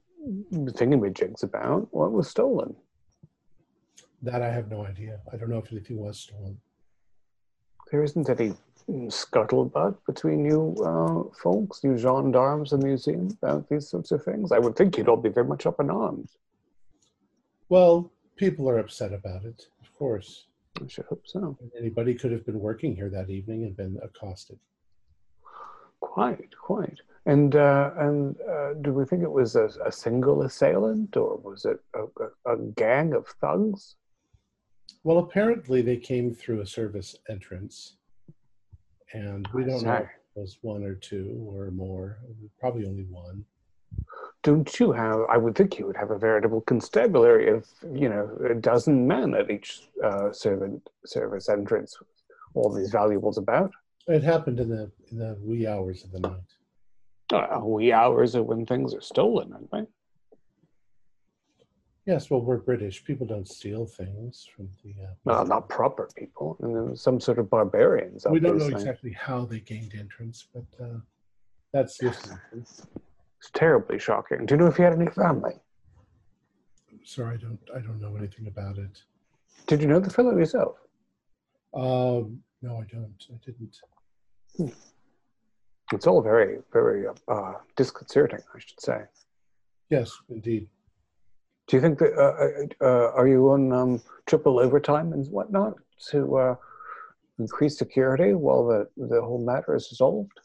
thingamajigs 0.52 1.42
about. 1.42 1.88
What 1.92 2.12
was 2.12 2.28
stolen? 2.28 2.76
That 4.22 4.42
I 4.42 4.50
have 4.50 4.70
no 4.70 4.84
idea. 4.84 5.20
I 5.32 5.36
don't 5.36 5.50
know 5.50 5.58
if 5.58 5.86
he 5.86 5.94
was 5.94 6.18
stolen. 6.18 6.58
There 7.90 8.02
isn't 8.02 8.28
any 8.28 8.54
scuttlebutt 8.88 9.96
between 10.06 10.44
you 10.44 10.74
uh, 10.84 11.34
folks, 11.42 11.80
you 11.84 11.96
gendarmes 11.96 12.72
and 12.72 12.82
museum 12.82 13.36
about 13.42 13.68
these 13.68 13.88
sorts 13.88 14.10
of 14.12 14.24
things. 14.24 14.52
I 14.52 14.58
would 14.58 14.76
think 14.76 14.96
you'd 14.96 15.08
all 15.08 15.16
be 15.16 15.28
very 15.28 15.46
much 15.46 15.66
up 15.66 15.80
in 15.80 15.90
arms. 15.90 16.36
Well, 17.68 18.10
people 18.36 18.68
are 18.68 18.78
upset 18.78 19.12
about 19.12 19.44
it, 19.44 19.66
of 19.80 19.92
course. 19.98 20.46
I 20.82 20.86
should 20.88 21.06
hope 21.06 21.22
so. 21.26 21.56
Anybody 21.78 22.14
could 22.14 22.32
have 22.32 22.44
been 22.44 22.60
working 22.60 22.94
here 22.94 23.10
that 23.10 23.30
evening 23.30 23.64
and 23.64 23.76
been 23.76 23.98
accosted. 24.02 24.58
Quite, 26.00 26.54
quite. 26.60 27.00
And 27.24 27.56
uh, 27.56 27.90
and 27.96 28.36
uh, 28.48 28.74
do 28.82 28.92
we 28.92 29.04
think 29.04 29.22
it 29.22 29.30
was 29.30 29.56
a, 29.56 29.68
a 29.84 29.90
single 29.90 30.42
assailant, 30.42 31.16
or 31.16 31.38
was 31.38 31.64
it 31.64 31.80
a, 31.94 32.04
a, 32.48 32.54
a 32.54 32.56
gang 32.76 33.14
of 33.14 33.26
thugs? 33.40 33.96
Well, 35.06 35.18
apparently 35.18 35.82
they 35.82 35.98
came 35.98 36.34
through 36.34 36.62
a 36.62 36.66
service 36.66 37.14
entrance, 37.30 37.94
and 39.12 39.46
we 39.54 39.62
don't 39.62 39.84
know 39.84 39.92
if 39.98 40.02
it 40.02 40.40
was 40.40 40.58
one 40.62 40.82
or 40.82 40.96
two 40.96 41.46
or 41.48 41.70
more. 41.70 42.18
Probably 42.58 42.86
only 42.86 43.04
one. 43.04 43.44
Don't 44.42 44.80
you 44.80 44.90
have? 44.90 45.20
I 45.30 45.36
would 45.36 45.54
think 45.54 45.78
you 45.78 45.86
would 45.86 45.96
have 45.96 46.10
a 46.10 46.18
veritable 46.18 46.60
constabulary 46.62 47.50
of 47.50 47.68
you 47.94 48.08
know 48.08 48.36
a 48.50 48.54
dozen 48.54 49.06
men 49.06 49.36
at 49.36 49.48
each 49.48 49.82
uh, 50.02 50.32
servant 50.32 50.82
service 51.04 51.48
entrance, 51.48 51.96
with 52.00 52.08
all 52.54 52.74
these 52.74 52.90
valuables 52.90 53.38
about. 53.38 53.70
It 54.08 54.24
happened 54.24 54.58
in 54.58 54.68
the 54.68 54.90
in 55.12 55.18
the 55.18 55.38
wee 55.40 55.68
hours 55.68 56.02
of 56.02 56.10
the 56.10 56.18
night. 56.18 56.50
Uh, 57.32 57.60
wee 57.62 57.92
hours 57.92 58.34
of 58.34 58.46
when 58.46 58.66
things 58.66 58.92
are 58.92 59.00
stolen, 59.00 59.52
aren't 59.52 59.70
they? 59.70 59.86
Yes, 62.06 62.30
well, 62.30 62.40
we're 62.40 62.58
British. 62.58 63.04
People 63.04 63.26
don't 63.26 63.48
steal 63.48 63.84
things 63.84 64.48
from 64.54 64.68
the. 64.84 64.90
Uh, 65.02 65.08
Well, 65.24 65.44
not 65.44 65.68
proper 65.68 66.08
people, 66.16 66.56
and 66.62 66.90
was 66.90 67.00
some 67.02 67.18
sort 67.18 67.38
of 67.40 67.50
barbarians. 67.50 68.24
we 68.30 68.38
don't 68.38 68.58
know 68.58 68.68
exactly 68.68 69.10
how 69.12 69.44
they 69.44 69.58
gained 69.58 69.92
entrance, 69.98 70.46
but 70.54 70.64
uh, 70.80 71.00
that's 71.72 71.98
just. 71.98 72.30
It's 72.52 73.50
terribly 73.52 73.98
shocking. 73.98 74.46
Do 74.46 74.54
you 74.54 74.58
know 74.60 74.66
if 74.66 74.78
you 74.78 74.84
had 74.84 74.94
any 74.94 75.10
family? 75.10 75.54
Sorry, 77.04 77.34
I 77.34 77.38
don't. 77.38 77.58
I 77.74 77.80
don't 77.80 78.00
know 78.00 78.14
anything 78.16 78.46
about 78.46 78.78
it. 78.78 79.02
Did 79.66 79.82
you 79.82 79.88
know 79.88 79.98
the 79.98 80.10
fellow 80.10 80.36
yourself? 80.38 80.76
Um, 81.74 82.40
no, 82.62 82.76
I 82.76 82.84
don't. 82.84 83.26
I 83.32 83.36
didn't. 83.44 83.80
It's 85.92 86.06
all 86.06 86.22
very, 86.22 86.58
very 86.72 87.06
uh, 87.28 87.52
disconcerting, 87.76 88.40
I 88.54 88.58
should 88.58 88.80
say. 88.80 89.02
Yes, 89.90 90.12
indeed. 90.28 90.68
Do 91.66 91.76
you 91.76 91.80
think 91.80 91.98
that 91.98 92.14
uh, 92.14 92.84
uh, 92.84 93.12
are 93.12 93.26
you 93.26 93.50
on 93.50 93.72
um, 93.72 94.02
triple 94.26 94.60
overtime 94.60 95.12
and 95.12 95.26
whatnot 95.30 95.74
to 96.10 96.36
uh, 96.36 96.54
increase 97.38 97.76
security 97.76 98.34
while 98.34 98.66
the 98.66 98.88
the 98.96 99.20
whole 99.20 99.44
matter 99.44 99.74
is 99.74 99.88
resolved? 99.90 100.38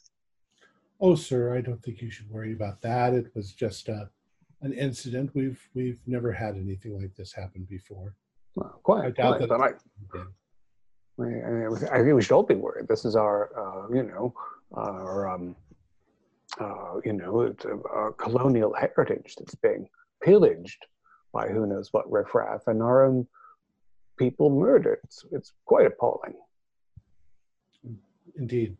Oh, 0.99 1.15
sir, 1.15 1.55
I 1.55 1.61
don't 1.61 1.81
think 1.83 2.01
you 2.01 2.11
should 2.11 2.29
worry 2.29 2.53
about 2.53 2.81
that. 2.81 3.13
It 3.13 3.31
was 3.35 3.53
just 3.53 3.89
uh, 3.89 4.05
an 4.61 4.73
incident. 4.73 5.31
We've 5.35 5.61
we've 5.75 5.99
never 6.07 6.31
had 6.31 6.55
anything 6.55 6.99
like 6.99 7.15
this 7.15 7.33
happen 7.33 7.67
before. 7.69 8.15
Well, 8.55 8.79
quite, 8.83 9.05
I 9.05 9.11
doubt 9.11 9.37
quite, 9.37 9.49
that. 9.49 9.61
I. 9.61 10.23
I, 11.19 11.67
I 11.91 12.03
think 12.03 12.15
we 12.15 12.21
should 12.21 12.31
all 12.33 12.43
be 12.43 12.55
worried. 12.55 12.87
This 12.87 13.05
is 13.05 13.15
our, 13.15 13.51
uh, 13.55 13.93
you 13.93 14.01
know, 14.01 14.33
our, 14.73 15.29
um, 15.29 15.55
uh, 16.59 16.95
you 17.05 17.13
know, 17.13 17.53
uh, 17.95 18.11
colonial 18.17 18.73
heritage 18.73 19.35
that's 19.37 19.53
being 19.55 19.87
pillaged 20.23 20.87
by 21.33 21.47
who 21.47 21.65
knows 21.65 21.89
what 21.91 22.11
riffraff, 22.11 22.67
and 22.67 22.81
our 22.81 23.05
own 23.05 23.27
people 24.17 24.49
murdered. 24.49 24.99
It's, 25.03 25.25
it's 25.31 25.53
quite 25.65 25.85
appalling. 25.87 26.33
Indeed. 28.37 28.77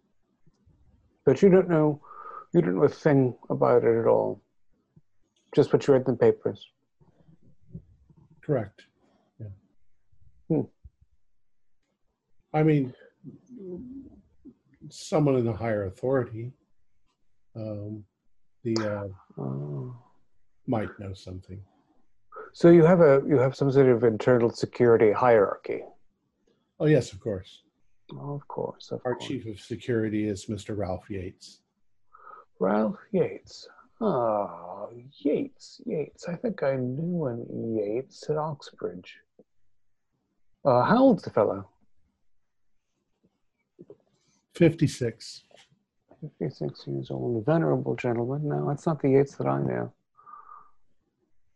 But 1.25 1.41
you 1.41 1.49
don't 1.49 1.69
know, 1.69 2.01
you 2.53 2.61
don't 2.61 2.75
know 2.75 2.83
a 2.83 2.89
thing 2.89 3.35
about 3.49 3.83
it 3.83 3.99
at 3.99 4.07
all. 4.07 4.41
Just 5.55 5.71
what 5.73 5.85
you 5.87 5.93
read 5.93 6.07
in 6.07 6.13
the 6.13 6.17
papers. 6.17 6.67
Correct. 8.41 8.81
Yeah. 9.39 9.47
Hmm. 10.49 10.61
I 12.53 12.63
mean, 12.63 12.93
someone 14.89 15.35
in 15.35 15.47
a 15.47 15.53
higher 15.55 15.85
authority, 15.85 16.51
um, 17.55 18.03
the 18.63 18.75
uh, 18.77 19.41
Oh. 19.41 19.95
might 20.67 20.97
know 20.99 21.13
something. 21.13 21.61
So 22.53 22.69
you 22.69 22.83
have 22.85 23.01
a 23.01 23.21
you 23.27 23.37
have 23.37 23.55
some 23.55 23.71
sort 23.71 23.87
of 23.87 24.03
internal 24.03 24.49
security 24.51 25.11
hierarchy. 25.11 25.83
Oh, 26.79 26.85
yes, 26.87 27.13
of 27.13 27.19
course. 27.19 27.61
Oh, 28.13 28.33
of 28.33 28.47
course, 28.47 28.91
of 28.91 29.01
Our 29.05 29.13
course. 29.15 29.27
chief 29.27 29.45
of 29.45 29.59
security 29.59 30.27
is 30.27 30.47
Mr. 30.47 30.75
Ralph 30.77 31.09
Yates. 31.09 31.61
Ralph 32.59 32.97
Yates. 33.11 33.67
Ah, 34.01 34.87
Yates, 35.19 35.79
Yates. 35.85 36.27
I 36.27 36.35
think 36.35 36.63
I 36.63 36.75
knew 36.75 37.27
an 37.27 37.77
Yates 37.77 38.27
at 38.29 38.37
Oxbridge. 38.37 39.17
Uh, 40.65 40.81
how 40.83 40.97
old's 41.03 41.23
the 41.23 41.29
fellow? 41.29 41.69
56. 44.55 45.43
56 46.39 46.87
years 46.87 47.11
old, 47.11 47.41
a 47.41 47.45
venerable 47.51 47.95
gentleman. 47.95 48.47
No, 48.47 48.69
it's 48.71 48.85
not 48.85 49.01
the 49.01 49.09
Yates 49.09 49.35
that 49.35 49.47
I 49.47 49.59
know. 49.61 49.93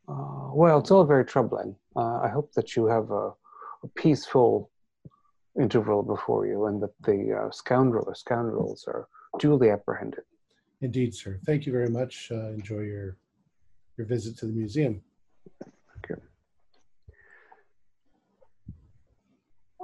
Uh, 0.07 0.49
well, 0.53 0.79
it's 0.79 0.91
all 0.91 1.03
very 1.05 1.25
troubling. 1.25 1.75
Uh, 1.95 2.19
I 2.21 2.29
hope 2.29 2.51
that 2.53 2.75
you 2.75 2.85
have 2.85 3.09
a, 3.11 3.31
a 3.83 3.87
peaceful 3.95 4.69
interval 5.59 6.03
before 6.03 6.45
you 6.45 6.65
and 6.65 6.81
that 6.81 6.93
the 7.03 7.45
uh, 7.45 7.51
scoundrel 7.51 8.05
or 8.07 8.15
scoundrels 8.15 8.85
are 8.87 9.07
duly 9.39 9.69
apprehended. 9.69 10.23
Indeed, 10.81 11.15
sir. 11.15 11.39
Thank 11.45 11.65
you 11.65 11.71
very 11.71 11.89
much. 11.89 12.29
Uh, 12.31 12.49
enjoy 12.49 12.81
your 12.81 13.17
your 13.97 14.05
visit 14.05 14.37
to 14.37 14.45
the 14.45 14.51
museum. 14.51 15.01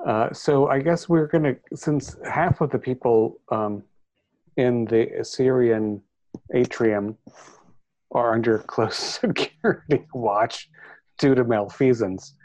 Uh, 0.06 0.34
so 0.34 0.68
I 0.68 0.80
guess 0.80 1.08
we're 1.08 1.28
going 1.28 1.44
to, 1.44 1.58
since 1.76 2.18
half 2.28 2.62
of 2.62 2.72
the 2.72 2.80
people 2.80 3.40
um, 3.50 3.84
in 4.58 4.86
the 4.86 5.08
Assyrian 5.20 6.02
atrium 6.54 7.18
are 8.12 8.34
under 8.34 8.60
close 8.60 8.96
security 9.22 10.06
watch 10.14 10.70
due 11.20 11.36
to 11.36 11.44
malfeasance, 11.44 12.36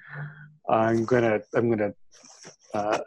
I'm 0.68 1.04
gonna 1.04 1.40
I'm 1.54 1.70
gonna 1.70 1.92
uh, 2.74 2.98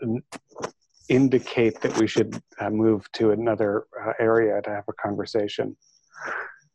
indicate 1.09 1.79
that 1.81 1.97
we 1.97 2.07
should 2.07 2.41
uh, 2.59 2.69
move 2.69 3.11
to 3.13 3.31
another 3.31 3.85
uh, 4.05 4.13
area 4.19 4.61
to 4.61 4.69
have 4.69 4.83
a 4.89 4.93
conversation, 4.93 5.75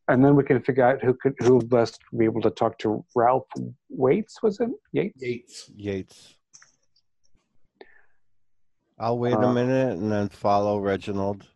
and 0.08 0.24
then 0.24 0.36
we 0.36 0.44
can 0.44 0.62
figure 0.62 0.84
out 0.84 1.02
who 1.02 1.14
could 1.14 1.34
who 1.40 1.60
best 1.60 2.00
be 2.16 2.24
able 2.24 2.40
to 2.42 2.50
talk 2.50 2.78
to 2.78 3.04
Ralph 3.14 3.46
Waits. 3.88 4.42
Was 4.42 4.60
it 4.60 4.68
Yates? 4.92 5.22
Yates. 5.22 5.70
Yates. 5.74 6.34
I'll 8.98 9.18
wait 9.18 9.34
Uh, 9.34 9.38
a 9.38 9.52
minute 9.52 9.98
and 9.98 10.10
then 10.12 10.28
follow 10.28 10.78
Reginald. 10.78 11.48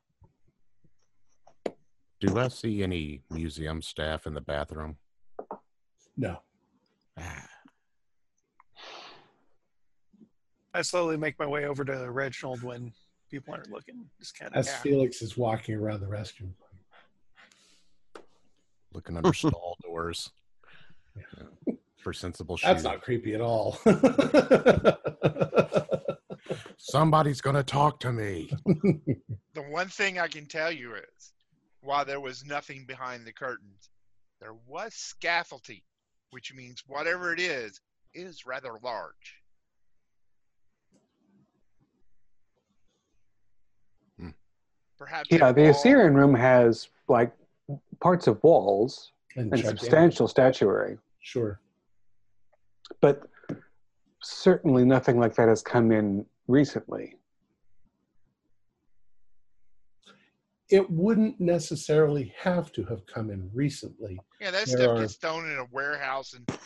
Do 2.21 2.37
I 2.39 2.49
see 2.49 2.83
any 2.83 3.23
museum 3.31 3.81
staff 3.81 4.27
in 4.27 4.35
the 4.35 4.41
bathroom? 4.41 4.97
No. 6.17 6.39
Ah, 7.19 7.47
I 10.75 10.83
slowly 10.83 11.17
make 11.17 11.39
my 11.39 11.47
way 11.47 11.65
over 11.67 11.85
to 11.85 12.11
Reginald 12.11 12.63
when 12.63 12.93
people 13.31 13.55
aren't 13.55 13.71
looking. 13.71 14.05
Just 14.19 14.37
kind 14.39 14.53
of 14.53 14.59
As 14.59 14.75
Felix 14.77 15.23
is 15.23 15.37
walking 15.37 15.75
around 15.77 16.01
the 16.01 16.07
restroom. 16.07 16.51
looking 18.93 19.17
under 19.17 19.33
stall 19.33 19.77
doors 19.83 20.31
Yeah. 21.17 21.75
for 22.03 22.13
sensible 22.13 22.57
shoes. 22.57 22.67
That's 22.69 22.85
not 22.85 23.03
creepy 23.03 23.35
at 23.35 23.41
all. 23.41 23.79
Somebody's 26.79 27.41
gonna 27.41 27.63
talk 27.63 28.01
to 28.01 28.13
me. 28.13 28.51
The 29.55 29.63
one 29.65 29.89
thing 29.89 30.21
I 30.21 30.29
can 30.29 30.47
tell 30.47 30.71
you 30.71 30.95
is, 30.95 31.33
while 31.89 32.05
there 32.05 32.21
was 32.21 32.45
nothing 32.45 32.85
behind 32.85 33.25
the 33.25 33.33
curtains, 33.33 33.89
there 34.43 34.53
was 34.67 34.93
scaffolding, 34.93 35.81
which 36.33 36.53
means 36.55 36.85
whatever 36.87 37.33
it 37.33 37.41
is, 37.41 37.81
it 38.13 38.21
is 38.27 38.45
rather 38.45 38.73
large. 38.83 39.37
Hmm. 44.21 44.29
Perhaps. 44.99 45.31
Yeah, 45.31 45.51
the 45.51 45.71
Assyrian 45.71 46.13
room 46.15 46.35
has 46.35 46.91
like 47.09 47.33
parts 48.01 48.27
of 48.27 48.43
walls 48.43 49.13
and 49.37 49.45
and 49.51 49.57
gigantic. 49.57 49.81
substantial 49.81 50.29
statuary, 50.29 50.99
Sure. 51.21 51.59
but 53.01 53.23
certainly 54.23 54.85
nothing 54.85 55.19
like 55.19 55.35
that 55.37 55.49
has 55.49 55.63
come 55.63 55.91
in 55.91 56.27
recently. 56.49 57.17
It 60.71 60.91
wouldn't 60.91 61.41
necessarily 61.41 62.35
have 62.39 62.73
to 62.73 62.85
have 62.85 63.07
come 63.07 63.31
in 63.31 63.51
recently. 63.55 64.21
Yeah, 64.41 64.51
that 64.51 64.67
there 64.67 64.77
stuff 64.77 64.89
are- 64.97 65.01
gets 65.01 65.15
thrown 65.17 65.51
in 65.51 65.59
a 65.59 65.65
warehouse 65.65 66.35
and, 66.35 66.49
uh, 66.51 66.57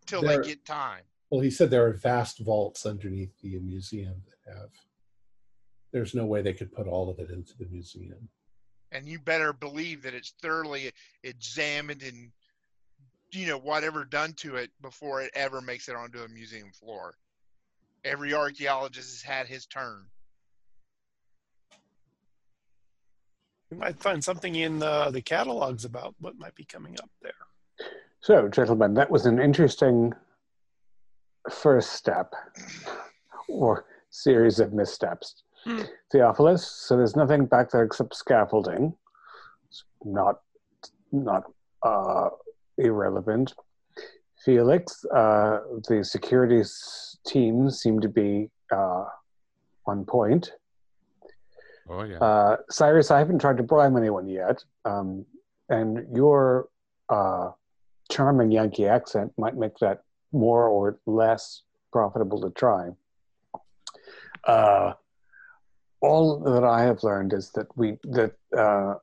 until 0.00 0.22
There- 0.22 0.42
they 0.42 0.48
get 0.48 0.64
time. 0.64 1.04
Well, 1.30 1.40
he 1.40 1.50
said 1.50 1.70
there 1.70 1.86
are 1.86 1.92
vast 1.92 2.40
vaults 2.40 2.84
underneath 2.84 3.38
the 3.40 3.58
museum 3.60 4.22
that 4.26 4.52
have. 4.54 4.70
There's 5.92 6.14
no 6.14 6.26
way 6.26 6.42
they 6.42 6.54
could 6.54 6.72
put 6.72 6.86
all 6.88 7.08
of 7.08 7.18
it 7.20 7.30
into 7.30 7.56
the 7.56 7.66
museum. 7.66 8.28
and 8.94 9.08
you 9.08 9.18
better 9.18 9.54
believe 9.54 10.02
that 10.02 10.12
it's 10.12 10.32
thoroughly 10.42 10.92
examined 11.22 12.02
and 12.02 12.30
you 13.30 13.46
know 13.46 13.56
whatever 13.56 14.04
done 14.04 14.34
to 14.34 14.56
it 14.56 14.70
before 14.82 15.22
it 15.22 15.30
ever 15.32 15.62
makes 15.62 15.88
it 15.88 15.96
onto 15.96 16.22
a 16.22 16.28
museum 16.28 16.70
floor 16.72 17.16
every 18.04 18.34
archaeologist 18.34 19.10
has 19.10 19.22
had 19.22 19.46
his 19.46 19.64
turn 19.64 20.10
We 23.72 23.78
might 23.78 23.98
find 23.98 24.22
something 24.22 24.54
in 24.54 24.82
uh, 24.82 25.10
the 25.10 25.22
catalogs 25.22 25.86
about 25.86 26.14
what 26.20 26.38
might 26.38 26.54
be 26.54 26.64
coming 26.64 26.94
up 27.02 27.08
there. 27.22 27.32
So, 28.20 28.46
gentlemen, 28.46 28.92
that 28.94 29.10
was 29.10 29.24
an 29.24 29.40
interesting 29.40 30.12
first 31.50 31.94
step 31.94 32.34
or 33.48 33.86
series 34.10 34.60
of 34.60 34.74
missteps. 34.74 35.44
Hmm. 35.64 35.80
Theophilus, 36.12 36.66
so 36.66 36.98
there's 36.98 37.16
nothing 37.16 37.46
back 37.46 37.70
there 37.70 37.82
except 37.82 38.14
scaffolding. 38.14 38.92
It's 39.68 39.84
not 40.04 40.40
not 41.10 41.44
uh, 41.82 42.28
irrelevant. 42.76 43.54
Felix, 44.44 45.02
uh, 45.16 45.60
the 45.88 46.04
security 46.04 46.60
s- 46.60 47.16
team 47.26 47.70
seem 47.70 48.00
to 48.00 48.08
be 48.08 48.50
uh, 48.70 49.04
on 49.86 50.04
point. 50.04 50.52
Oh 51.92 52.04
yeah. 52.04 52.18
Uh, 52.18 52.56
Cyrus, 52.70 53.10
I 53.10 53.18
haven't 53.18 53.40
tried 53.40 53.58
to 53.58 53.62
bribe 53.62 53.94
anyone 53.96 54.26
yet, 54.26 54.64
um, 54.86 55.26
and 55.68 56.06
your 56.10 56.68
uh, 57.10 57.50
charming 58.10 58.50
Yankee 58.50 58.86
accent 58.86 59.30
might 59.36 59.56
make 59.56 59.76
that 59.80 60.02
more 60.32 60.68
or 60.68 60.98
less 61.04 61.62
profitable 61.92 62.40
to 62.40 62.50
try. 62.50 62.88
Uh, 64.44 64.94
all 66.00 66.40
that 66.40 66.64
I 66.64 66.82
have 66.82 67.02
learned 67.02 67.34
is 67.34 67.50
that 67.50 67.66
we 67.76 67.98
that 68.04 68.32
uh, 68.56 68.94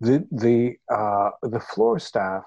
the 0.00 0.26
the 0.32 0.76
uh, 0.90 1.30
the 1.42 1.60
floor 1.60 1.98
staff 1.98 2.44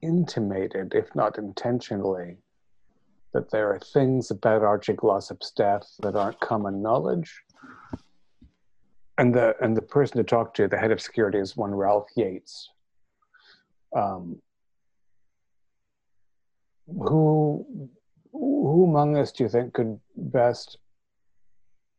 intimated, 0.00 0.94
if 0.94 1.14
not 1.14 1.36
intentionally, 1.36 2.38
that 3.34 3.50
there 3.50 3.72
are 3.72 3.78
things 3.78 4.30
about 4.30 4.62
Archie 4.62 4.94
Glossop's 4.94 5.50
death 5.50 5.86
that 6.00 6.16
aren't 6.16 6.40
common 6.40 6.82
knowledge. 6.82 7.42
And 9.18 9.34
the 9.34 9.54
and 9.60 9.76
the 9.76 9.82
person 9.82 10.18
to 10.18 10.24
talk 10.24 10.54
to, 10.54 10.68
the 10.68 10.78
head 10.78 10.92
of 10.92 11.00
security, 11.00 11.38
is 11.38 11.56
one 11.56 11.74
Ralph 11.74 12.08
Yates. 12.16 12.70
Um, 13.94 14.40
who 16.86 17.88
who 18.32 18.84
among 18.88 19.16
us 19.16 19.32
do 19.32 19.42
you 19.42 19.48
think 19.48 19.74
could 19.74 19.98
best 20.16 20.78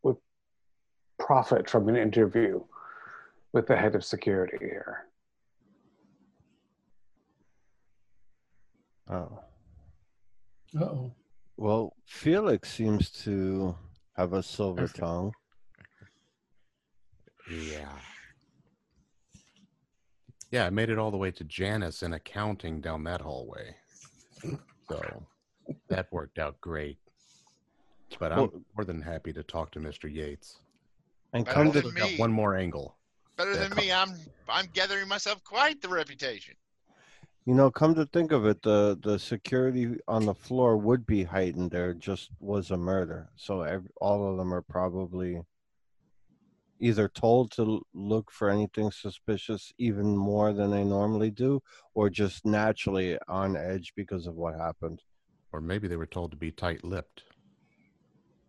would 0.03 0.15
profit 1.19 1.69
from 1.69 1.89
an 1.89 1.97
interview 1.97 2.63
with 3.51 3.67
the 3.67 3.75
head 3.75 3.95
of 3.95 4.05
security 4.05 4.57
here? 4.59 5.05
Oh. 9.11 9.43
Oh. 10.79 11.11
Well, 11.57 11.95
Felix 12.05 12.71
seems 12.71 13.09
to 13.23 13.75
have 14.15 14.33
a 14.33 14.43
silver 14.43 14.83
Okay. 14.83 14.99
tongue. 14.99 15.33
Yeah. 17.49 17.97
Yeah, 20.51 20.65
I 20.65 20.69
made 20.69 20.89
it 20.89 20.97
all 20.97 21.11
the 21.11 21.17
way 21.17 21.31
to 21.31 21.43
Janice 21.43 22.01
in 22.03 22.13
accounting 22.13 22.81
down 22.81 23.03
that 23.03 23.21
hallway. 23.21 23.75
So 24.89 25.25
that 25.89 26.11
worked 26.11 26.39
out 26.39 26.59
great. 26.61 26.97
But 28.19 28.31
I'm 28.31 28.37
Well- 28.39 28.63
more 28.75 28.85
than 28.85 29.01
happy 29.01 29.31
to 29.33 29.43
talk 29.43 29.71
to 29.73 29.79
Mr. 29.79 30.11
Yates. 30.11 30.59
And 31.33 31.45
Better 31.45 31.55
come 31.55 31.71
to 31.73 31.91
me. 31.91 32.17
one 32.17 32.31
more 32.31 32.55
angle. 32.55 32.95
better 33.35 33.53
Yeah, 33.53 33.67
than 33.69 33.77
me 33.77 33.89
i'm 33.89 34.09
i'm 34.49 34.65
gathering 34.73 35.07
myself 35.07 35.41
quite 35.45 35.81
the 35.81 35.87
reputation 35.87 36.55
you 37.49 37.55
know, 37.55 37.71
come 37.71 37.95
to 37.95 38.05
think 38.05 38.31
of 38.31 38.45
it, 38.45 38.61
the 38.61 38.95
the 39.01 39.17
security 39.17 39.95
on 40.07 40.27
the 40.27 40.35
floor 40.35 40.77
would 40.77 41.07
be 41.07 41.23
heightened. 41.23 41.71
There 41.71 41.95
just 41.95 42.29
was 42.39 42.69
a 42.69 42.77
murder, 42.77 43.31
so 43.37 43.63
ev 43.63 43.87
all 43.99 44.29
of 44.29 44.37
them 44.37 44.53
are 44.53 44.61
probably 44.61 45.41
either 46.79 47.07
told 47.09 47.49
to 47.53 47.81
look 47.95 48.29
for 48.31 48.51
anything 48.51 48.91
suspicious 48.91 49.73
even 49.79 50.15
more 50.15 50.53
than 50.53 50.69
they 50.69 50.83
normally 50.83 51.31
do, 51.31 51.59
or 51.95 52.07
just 52.07 52.45
naturally 52.45 53.17
on 53.27 53.57
edge 53.57 53.93
because 53.95 54.27
of 54.27 54.35
what 54.35 54.53
happened. 54.53 55.01
Or 55.51 55.59
maybe 55.59 55.87
they 55.87 55.95
were 55.95 56.05
told 56.05 56.29
to 56.29 56.37
be 56.37 56.51
tight 56.51 56.83
lipped. 56.83 57.23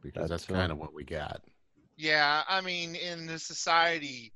because 0.02 0.28
that's, 0.28 0.44
That's, 0.46 0.58
kind 0.58 0.70
of 0.72 0.76
what 0.76 0.92
we 0.92 1.04
got. 1.04 1.40
Yeah, 1.96 2.42
I 2.46 2.60
mean, 2.60 2.96
in 2.96 3.26
the 3.26 3.38
society, 3.38 4.34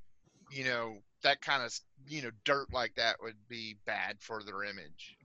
you 0.55 0.65
know, 0.65 0.99
that 1.23 1.41
kind 1.41 1.63
of 1.63 1.77
you 2.09 2.23
know 2.23 2.31
dirt 2.45 2.73
like 2.73 2.95
that 2.95 3.17
would 3.21 3.37
be 3.49 3.77
bad 3.87 4.17
for 4.21 4.43
their 4.43 4.63
image. 4.63 5.17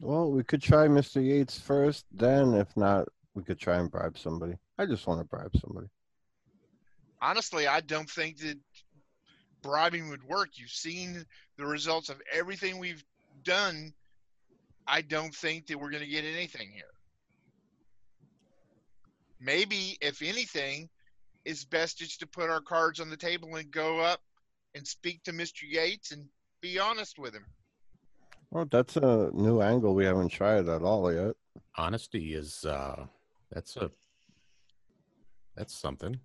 Well, 0.00 0.30
we 0.30 0.42
could 0.42 0.62
try 0.62 0.88
Mr. 0.88 1.24
Yates 1.24 1.58
first. 1.58 2.06
Then, 2.10 2.54
if 2.54 2.74
not, 2.74 3.06
we 3.34 3.42
could 3.42 3.58
try 3.58 3.76
and 3.76 3.90
bribe 3.90 4.16
somebody. 4.16 4.54
I 4.78 4.86
just 4.86 5.06
want 5.06 5.20
to 5.20 5.26
bribe 5.26 5.54
somebody. 5.60 5.88
Honestly, 7.20 7.66
I 7.66 7.80
don't 7.82 8.08
think 8.08 8.38
that 8.38 8.58
bribing 9.60 10.08
would 10.08 10.24
work. 10.24 10.50
You've 10.54 10.70
seen 10.70 11.26
the 11.58 11.66
results 11.66 12.08
of 12.08 12.22
everything 12.32 12.78
we've 12.78 13.04
done. 13.44 13.92
I 14.86 15.02
don't 15.02 15.34
think 15.34 15.66
that 15.66 15.78
we're 15.78 15.90
going 15.90 16.02
to 16.02 16.08
get 16.08 16.24
anything 16.24 16.70
here. 16.72 16.84
Maybe, 19.38 19.98
if 20.00 20.22
anything, 20.22 20.88
it's 21.44 21.64
best 21.64 21.98
just 21.98 22.20
to 22.20 22.26
put 22.26 22.48
our 22.48 22.62
cards 22.62 23.00
on 23.00 23.10
the 23.10 23.18
table 23.18 23.54
and 23.56 23.70
go 23.70 24.00
up 24.00 24.22
and 24.74 24.86
speak 24.86 25.22
to 25.24 25.32
Mr. 25.32 25.62
Yates 25.68 26.12
and 26.12 26.24
be 26.60 26.78
honest 26.78 27.18
with 27.18 27.34
him. 27.34 27.44
Well, 28.50 28.66
that's 28.70 28.96
a 28.96 29.30
new 29.32 29.60
angle 29.60 29.94
we 29.94 30.04
haven't 30.04 30.30
tried 30.30 30.68
at 30.68 30.82
all 30.82 31.12
yet. 31.12 31.34
Honesty 31.76 32.34
is 32.34 32.64
uh, 32.64 33.06
that's 33.52 33.76
a 33.76 33.90
that's 35.56 35.74
something. 35.74 36.18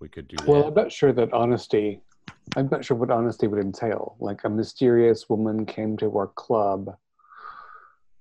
We 0.00 0.08
could 0.08 0.28
do 0.28 0.36
Well, 0.46 0.62
that. 0.62 0.68
I'm 0.68 0.74
not 0.74 0.92
sure 0.92 1.12
that 1.12 1.32
honesty. 1.32 2.00
I'm 2.56 2.68
not 2.70 2.84
sure 2.84 2.96
what 2.96 3.10
honesty 3.10 3.46
would 3.48 3.60
entail. 3.60 4.16
Like 4.20 4.44
a 4.44 4.48
mysterious 4.48 5.28
woman 5.28 5.66
came 5.66 5.96
to 5.98 6.16
our 6.16 6.28
club 6.28 6.96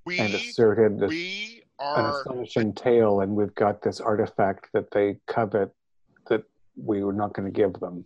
We 0.05 0.17
and 0.19 0.33
asserted 0.33 0.99
this, 0.99 1.09
we 1.09 1.63
an 1.79 2.05
astonishing 2.05 2.73
tale, 2.73 3.21
and 3.21 3.35
we've 3.35 3.53
got 3.53 3.81
this 3.83 3.99
artifact 3.99 4.69
that 4.73 4.89
they 4.91 5.19
covet 5.27 5.71
that 6.29 6.43
we 6.75 7.03
were 7.03 7.13
not 7.13 7.33
going 7.33 7.51
to 7.51 7.55
give 7.55 7.73
them. 7.73 8.05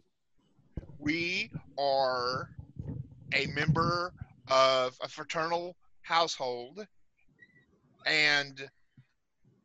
We 1.02 1.50
are 1.80 2.50
a 3.34 3.48
member 3.48 4.14
of 4.50 4.96
a 5.02 5.08
fraternal 5.08 5.76
household. 6.04 6.86
And 8.06 8.70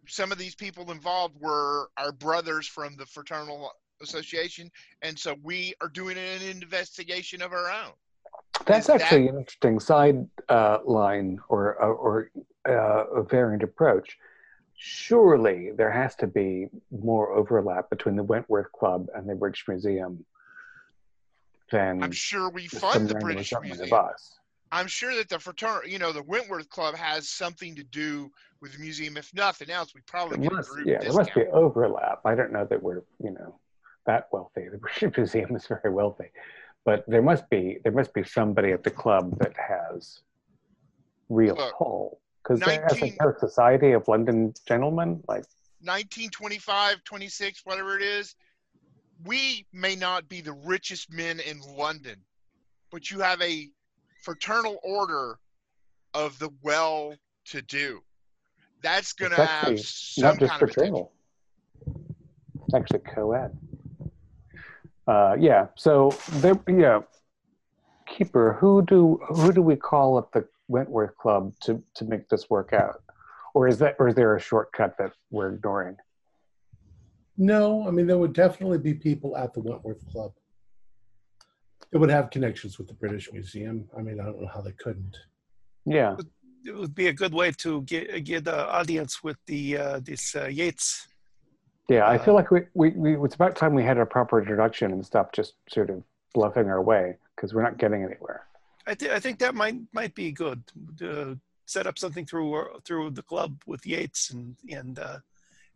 some 0.08 0.32
of 0.32 0.38
these 0.38 0.54
people 0.54 0.90
involved 0.90 1.36
were 1.40 1.88
our 1.98 2.12
brothers 2.12 2.66
from 2.66 2.96
the 2.96 3.06
fraternal 3.06 3.72
association. 4.02 4.70
And 5.02 5.18
so 5.18 5.36
we 5.42 5.74
are 5.80 5.88
doing 5.88 6.16
an 6.16 6.42
investigation 6.42 7.42
of 7.42 7.52
our 7.52 7.70
own. 7.70 7.92
That's 8.64 8.84
Is 8.84 8.86
that- 8.86 9.02
actually 9.02 9.28
an 9.28 9.38
interesting 9.38 9.80
side 9.80 10.26
uh, 10.48 10.78
line 10.84 11.38
or 11.48 11.74
or 11.74 12.30
uh, 12.66 13.04
a 13.20 13.22
variant 13.22 13.62
approach. 13.62 14.16
Surely 14.78 15.72
there 15.72 15.90
has 15.90 16.14
to 16.16 16.26
be 16.26 16.68
more 16.90 17.32
overlap 17.32 17.90
between 17.90 18.16
the 18.16 18.22
Wentworth 18.22 18.70
Club 18.72 19.08
and 19.14 19.28
the 19.28 19.34
British 19.34 19.66
Museum 19.68 20.24
than 21.70 22.02
i'm 22.02 22.12
sure 22.12 22.50
we 22.50 22.66
fund 22.66 23.08
the 23.08 23.14
british 23.14 23.52
museum 23.62 23.92
us. 23.92 24.38
i'm 24.72 24.86
sure 24.86 25.14
that 25.14 25.28
the 25.28 25.38
fraternal 25.38 25.86
you 25.86 25.98
know 25.98 26.12
the 26.12 26.22
wentworth 26.22 26.68
club 26.68 26.94
has 26.94 27.28
something 27.28 27.74
to 27.74 27.84
do 27.84 28.30
with 28.60 28.72
the 28.72 28.78
museum 28.78 29.16
if 29.16 29.32
nothing 29.34 29.70
else 29.70 29.94
we 29.94 30.00
probably 30.06 30.38
There 30.38 30.50
must, 30.50 30.70
yeah, 30.84 30.98
there 31.00 31.12
must 31.12 31.34
be 31.34 31.44
overlap. 31.52 32.20
I 32.24 32.34
don't 32.34 32.52
know 32.52 32.64
that 32.64 32.82
we're 32.82 33.02
you 33.22 33.30
know 33.30 33.58
that 34.06 34.28
wealthy. 34.32 34.68
The 34.68 34.78
British 34.78 35.16
Museum 35.16 35.54
is 35.54 35.66
very 35.66 35.92
wealthy, 35.92 36.30
but 36.84 37.04
there 37.06 37.22
must 37.22 37.48
be 37.50 37.78
there 37.84 37.92
must 37.92 38.14
be 38.14 38.24
somebody 38.24 38.72
at 38.72 38.82
the 38.82 38.90
club 38.90 39.38
that 39.38 39.54
has 39.56 40.20
real 41.28 41.56
Look, 41.56 41.74
pull 41.76 42.20
because 42.42 42.62
as 42.62 42.68
a 42.68 43.06
19 43.06 43.16
Paris 43.18 43.40
Society 43.40 43.92
of 43.92 44.06
London 44.08 44.54
gentlemen, 44.66 45.22
like 45.28 45.44
1925, 45.82 47.04
26, 47.04 47.60
whatever 47.64 47.96
it 47.96 48.02
is, 48.02 48.34
we 49.24 49.66
may 49.72 49.96
not 49.96 50.28
be 50.28 50.40
the 50.40 50.52
richest 50.52 51.12
men 51.12 51.40
in 51.40 51.60
London, 51.76 52.16
but 52.90 53.10
you 53.10 53.20
have 53.20 53.40
a 53.40 53.68
fraternal 54.22 54.78
order 54.82 55.38
of 56.14 56.38
the 56.38 56.50
well 56.62 57.14
to 57.46 57.62
do. 57.62 58.00
That's 58.82 59.12
going 59.12 59.32
to 59.32 59.44
have 59.44 59.80
some 59.80 60.22
not 60.22 60.38
just 60.38 60.50
kind 60.50 60.58
fraternal. 60.60 61.12
It's 62.64 62.74
actually 62.74 63.00
co-ed. 63.00 63.56
Uh, 65.06 65.36
yeah. 65.38 65.68
So 65.76 66.16
there, 66.32 66.58
yeah. 66.68 67.00
Keeper, 68.06 68.56
who 68.60 68.82
do 68.82 69.20
who 69.28 69.52
do 69.52 69.60
we 69.62 69.74
call 69.76 70.18
at 70.18 70.30
the 70.32 70.46
Wentworth 70.68 71.16
Club 71.16 71.52
to 71.62 71.82
to 71.94 72.04
make 72.04 72.28
this 72.28 72.48
work 72.48 72.72
out, 72.72 73.02
or 73.52 73.66
is 73.66 73.78
that 73.78 73.96
or 73.98 74.08
is 74.08 74.14
there 74.14 74.36
a 74.36 74.40
shortcut 74.40 74.96
that 74.98 75.12
we're 75.30 75.54
ignoring? 75.54 75.96
No, 77.38 77.86
I 77.86 77.90
mean 77.90 78.06
there 78.06 78.18
would 78.18 78.32
definitely 78.32 78.78
be 78.78 78.94
people 78.94 79.36
at 79.36 79.52
the 79.52 79.60
Wentworth 79.60 80.06
Club. 80.10 80.32
It 81.92 81.98
would 81.98 82.10
have 82.10 82.30
connections 82.30 82.78
with 82.78 82.88
the 82.88 82.94
British 82.94 83.32
Museum. 83.32 83.88
I 83.96 84.02
mean, 84.02 84.20
I 84.20 84.24
don't 84.24 84.40
know 84.40 84.50
how 84.52 84.60
they 84.60 84.72
couldn't. 84.72 85.16
Yeah. 85.84 86.16
It 86.64 86.74
would 86.74 86.94
be 86.94 87.06
a 87.06 87.12
good 87.12 87.32
way 87.32 87.52
to 87.52 87.82
get 87.82 88.24
get 88.24 88.44
the 88.44 88.66
audience 88.68 89.22
with 89.22 89.36
the 89.46 89.78
uh, 89.78 90.00
this 90.02 90.34
uh, 90.34 90.46
Yates. 90.46 91.06
Yeah, 91.88 92.08
I 92.08 92.18
feel 92.18 92.34
Uh, 92.34 92.38
like 92.38 92.50
we, 92.50 92.60
we, 92.74 92.90
we 92.90 93.24
it's 93.24 93.36
about 93.36 93.54
time 93.54 93.72
we 93.74 93.84
had 93.84 93.98
a 93.98 94.06
proper 94.06 94.40
introduction 94.40 94.90
and 94.92 95.06
stop 95.06 95.32
just 95.32 95.54
sort 95.68 95.90
of 95.90 96.02
bluffing 96.34 96.68
our 96.68 96.82
way 96.82 97.16
because 97.36 97.54
we're 97.54 97.62
not 97.62 97.78
getting 97.78 98.02
anywhere. 98.02 98.46
I, 98.88 98.94
th- 98.94 99.12
I 99.12 99.20
think 99.20 99.38
that 99.38 99.54
might 99.54 99.76
might 99.92 100.14
be 100.14 100.32
good 100.32 100.62
to 100.98 101.38
set 101.66 101.86
up 101.86 101.98
something 101.98 102.26
through 102.26 102.54
uh, 102.54 102.80
through 102.84 103.10
the 103.10 103.22
club 103.22 103.62
with 103.66 103.86
Yates 103.86 104.30
and 104.30 104.56
and 104.68 104.98
uh, 104.98 105.18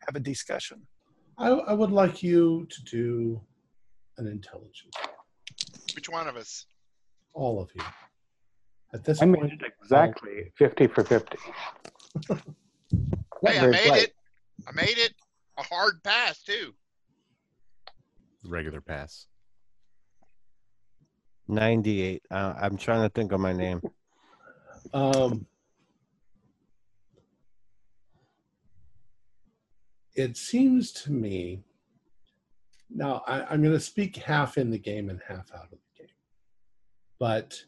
have 0.07 0.17
a 0.17 0.21
discussion. 0.21 0.87
I, 1.41 1.49
I 1.49 1.73
would 1.73 1.91
like 1.91 2.23
you 2.23 2.67
to 2.71 2.83
do 2.85 3.41
an 4.19 4.27
intelligence. 4.27 4.95
Which 5.95 6.09
one 6.09 6.29
of 6.29 6.37
us? 6.37 6.67
All 7.33 7.61
of 7.61 7.71
you. 7.75 7.83
At 8.93 9.05
this 9.05 9.23
I 9.23 9.25
made 9.25 9.45
it 9.45 9.61
exactly 9.83 10.53
fifty 10.57 10.87
for 10.87 11.03
fifty. 11.05 11.39
Hey, 13.43 13.59
I 13.59 13.67
made 13.69 13.87
bright. 13.87 14.03
it. 14.03 14.15
I 14.69 14.73
made 14.73 14.99
it. 14.99 15.15
A 15.57 15.63
hard 15.63 16.03
pass, 16.03 16.43
too. 16.43 16.75
Regular 18.45 18.81
pass. 18.81 19.27
98. 21.49 22.23
Uh, 22.31 22.55
I'm 22.61 22.77
trying 22.77 23.03
to 23.03 23.09
think 23.09 23.33
of 23.33 23.41
my 23.41 23.53
name. 23.53 23.81
Um, 24.93 25.47
it 30.21 30.37
seems 30.37 30.93
to 30.93 31.13
me. 31.13 31.63
Now, 32.91 33.23
I, 33.27 33.45
I'm 33.45 33.63
going 33.63 33.75
to 33.75 33.81
speak 33.81 34.17
half 34.17 34.59
in 34.59 34.71
the 34.71 34.79
game 34.79 35.11
and 35.11 35.21
half 35.27 35.53
out 35.55 35.65
of 35.65 35.71
the 35.71 35.77
game. 35.99 36.09
But 37.19 37.63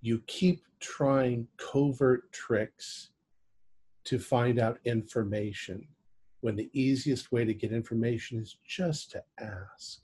you 0.00 0.22
keep 0.26 0.62
trying 0.80 1.48
covert 1.58 2.32
tricks 2.32 3.10
to 4.04 4.18
find 4.18 4.58
out 4.58 4.78
information 4.84 5.86
when 6.40 6.54
the 6.54 6.70
easiest 6.72 7.32
way 7.32 7.44
to 7.44 7.54
get 7.54 7.72
information 7.72 8.38
is 8.38 8.56
just 8.66 9.10
to 9.10 9.22
ask. 9.40 10.00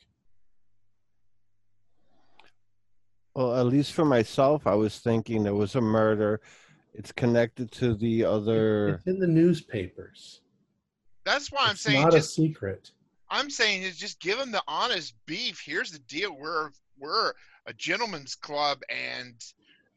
Well, 3.35 3.57
at 3.57 3.66
least 3.66 3.93
for 3.93 4.05
myself, 4.05 4.66
I 4.66 4.74
was 4.74 4.99
thinking 4.99 5.43
there 5.43 5.55
was 5.55 5.77
a 5.77 5.81
murder. 5.81 6.40
It's 6.94 7.12
connected 7.12 7.70
to 7.73 7.94
the 7.94 8.24
other. 8.24 8.89
It's 8.89 9.07
in 9.07 9.19
the 9.19 9.27
newspapers. 9.27 10.43
That's 11.24 11.51
why 11.51 11.65
I'm 11.65 11.73
it's 11.73 11.82
saying 11.82 12.03
not 12.03 12.12
just 12.12 12.39
a 12.39 12.43
secret. 12.43 12.90
I'm 13.31 13.51
saying 13.51 13.82
is 13.82 13.97
just 13.97 14.20
give 14.20 14.39
them 14.39 14.53
the 14.53 14.62
honest 14.69 15.15
beef. 15.27 15.61
Here's 15.65 15.90
the 15.90 15.99
deal: 16.01 16.36
we're 16.39 16.70
we're 16.99 17.32
a 17.66 17.73
gentleman's 17.73 18.35
club, 18.35 18.82
and 18.89 19.35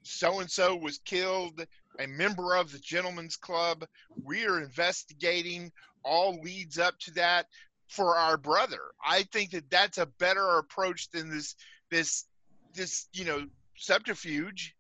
so 0.04 0.40
and 0.40 0.50
so 0.50 0.76
was 0.76 1.00
killed. 1.00 1.66
A 2.00 2.08
member 2.08 2.56
of 2.56 2.72
the 2.72 2.80
gentleman's 2.80 3.38
club. 3.38 3.86
We 4.24 4.46
are 4.46 4.62
investigating. 4.62 5.72
All 6.04 6.40
leads 6.42 6.78
up 6.78 7.00
to 7.00 7.12
that 7.16 7.48
for 7.88 8.16
our 8.16 8.38
brother. 8.38 8.82
I 9.04 9.24
think 9.24 9.52
that 9.52 9.70
that's 9.70 9.98
a 9.98 10.06
better 10.06 10.58
approach 10.58 11.10
than 11.10 11.30
this 11.30 11.56
this 11.90 12.26
this 12.74 13.08
you 13.14 13.26
know 13.26 13.48
subterfuge. 13.76 14.75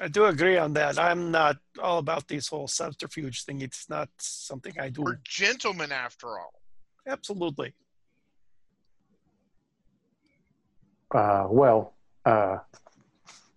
I 0.00 0.08
do 0.08 0.24
agree 0.24 0.56
on 0.56 0.72
that. 0.74 0.98
I'm 0.98 1.30
not 1.30 1.58
all 1.80 1.98
about 1.98 2.26
this 2.26 2.48
whole 2.48 2.66
subterfuge 2.66 3.44
thing. 3.44 3.60
It's 3.60 3.88
not 3.90 4.08
something 4.18 4.72
I 4.80 4.88
do. 4.88 5.02
We're 5.02 5.20
gentlemen 5.24 5.92
after 5.92 6.26
all. 6.28 6.54
Absolutely. 7.06 7.74
Uh, 11.14 11.46
well, 11.50 11.94
uh, 12.24 12.58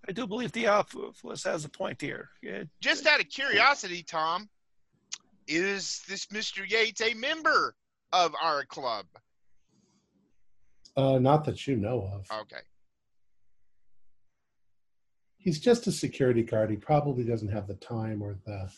I 0.07 0.11
do 0.11 0.27
believe 0.27 0.51
Theophilus 0.51 1.43
has 1.45 1.63
a 1.63 1.69
point 1.69 2.01
here. 2.01 2.29
It, 2.41 2.67
Just 2.81 3.07
out 3.07 3.21
of 3.21 3.29
curiosity, 3.29 4.03
Tom, 4.03 4.49
is 5.47 6.01
this 6.09 6.25
Mr. 6.25 6.69
Yates 6.69 7.01
a 7.01 7.13
member 7.13 7.73
of 8.11 8.33
our 8.41 8.65
club? 8.65 9.05
Uh, 10.97 11.19
not 11.19 11.45
that 11.45 11.67
you 11.67 11.77
know 11.77 12.09
of. 12.13 12.39
Okay. 12.41 12.61
He's 15.43 15.59
just 15.59 15.87
a 15.87 15.91
security 15.91 16.41
guard. 16.41 16.69
He 16.69 16.77
probably 16.77 17.25
doesn't 17.25 17.49
have 17.49 17.67
the 17.67 17.73
time 17.75 18.21
or 18.21 18.37
the 18.45 18.71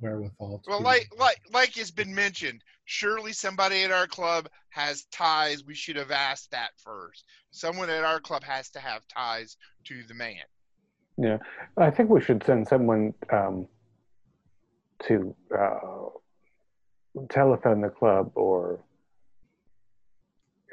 wherewithal. 0.00 0.60
To 0.64 0.70
Well, 0.70 0.80
like 0.80 1.10
like 1.18 1.40
like 1.52 1.74
has 1.74 1.90
been 1.90 2.14
mentioned, 2.14 2.62
surely 2.84 3.32
somebody 3.32 3.82
at 3.82 3.90
our 3.90 4.06
club 4.06 4.48
has 4.70 5.04
ties. 5.10 5.64
We 5.64 5.74
should 5.74 5.96
have 5.96 6.12
asked 6.12 6.52
that 6.52 6.70
first. 6.76 7.24
Someone 7.50 7.90
at 7.90 8.04
our 8.04 8.20
club 8.20 8.44
has 8.44 8.70
to 8.70 8.78
have 8.78 9.02
ties 9.08 9.56
to 9.84 10.04
the 10.04 10.14
man. 10.14 10.44
Yeah, 11.16 11.38
I 11.76 11.90
think 11.90 12.08
we 12.08 12.20
should 12.20 12.44
send 12.44 12.68
someone 12.68 13.12
um, 13.32 13.66
to 15.08 15.34
uh, 15.58 16.10
telephone 17.30 17.80
the 17.80 17.88
club, 17.88 18.30
or 18.36 18.74
if 18.74 18.80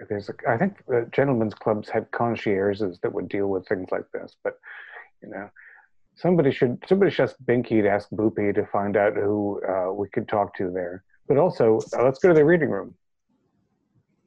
there's, 0.10 0.30
a, 0.30 0.34
I 0.48 0.58
think 0.58 0.78
the 0.88 1.08
gentlemen's 1.12 1.54
clubs 1.54 1.90
had 1.90 2.12
concierges 2.12 3.00
that 3.02 3.14
would 3.14 3.30
deal 3.30 3.48
with 3.48 3.68
things 3.68 3.88
like 3.92 4.10
this. 4.14 4.36
But 4.44 4.60
you 5.22 5.30
know, 5.30 5.50
somebody 6.16 6.52
should 6.52 6.84
somebody 6.88 7.12
should 7.12 7.24
ask 7.24 7.36
Binky 7.46 7.82
to 7.82 7.90
ask 7.90 8.10
Boopy 8.10 8.54
to 8.56 8.66
find 8.68 8.98
out 8.98 9.16
who 9.16 9.62
uh, 9.68 9.92
we 9.94 10.10
could 10.10 10.28
talk 10.28 10.56
to 10.58 10.72
there. 10.72 11.04
But 11.28 11.38
also, 11.38 11.80
uh, 11.98 12.04
let's 12.04 12.20
go 12.20 12.30
to 12.30 12.36
the 12.36 12.46
reading 12.46 12.70
room. 12.70 12.96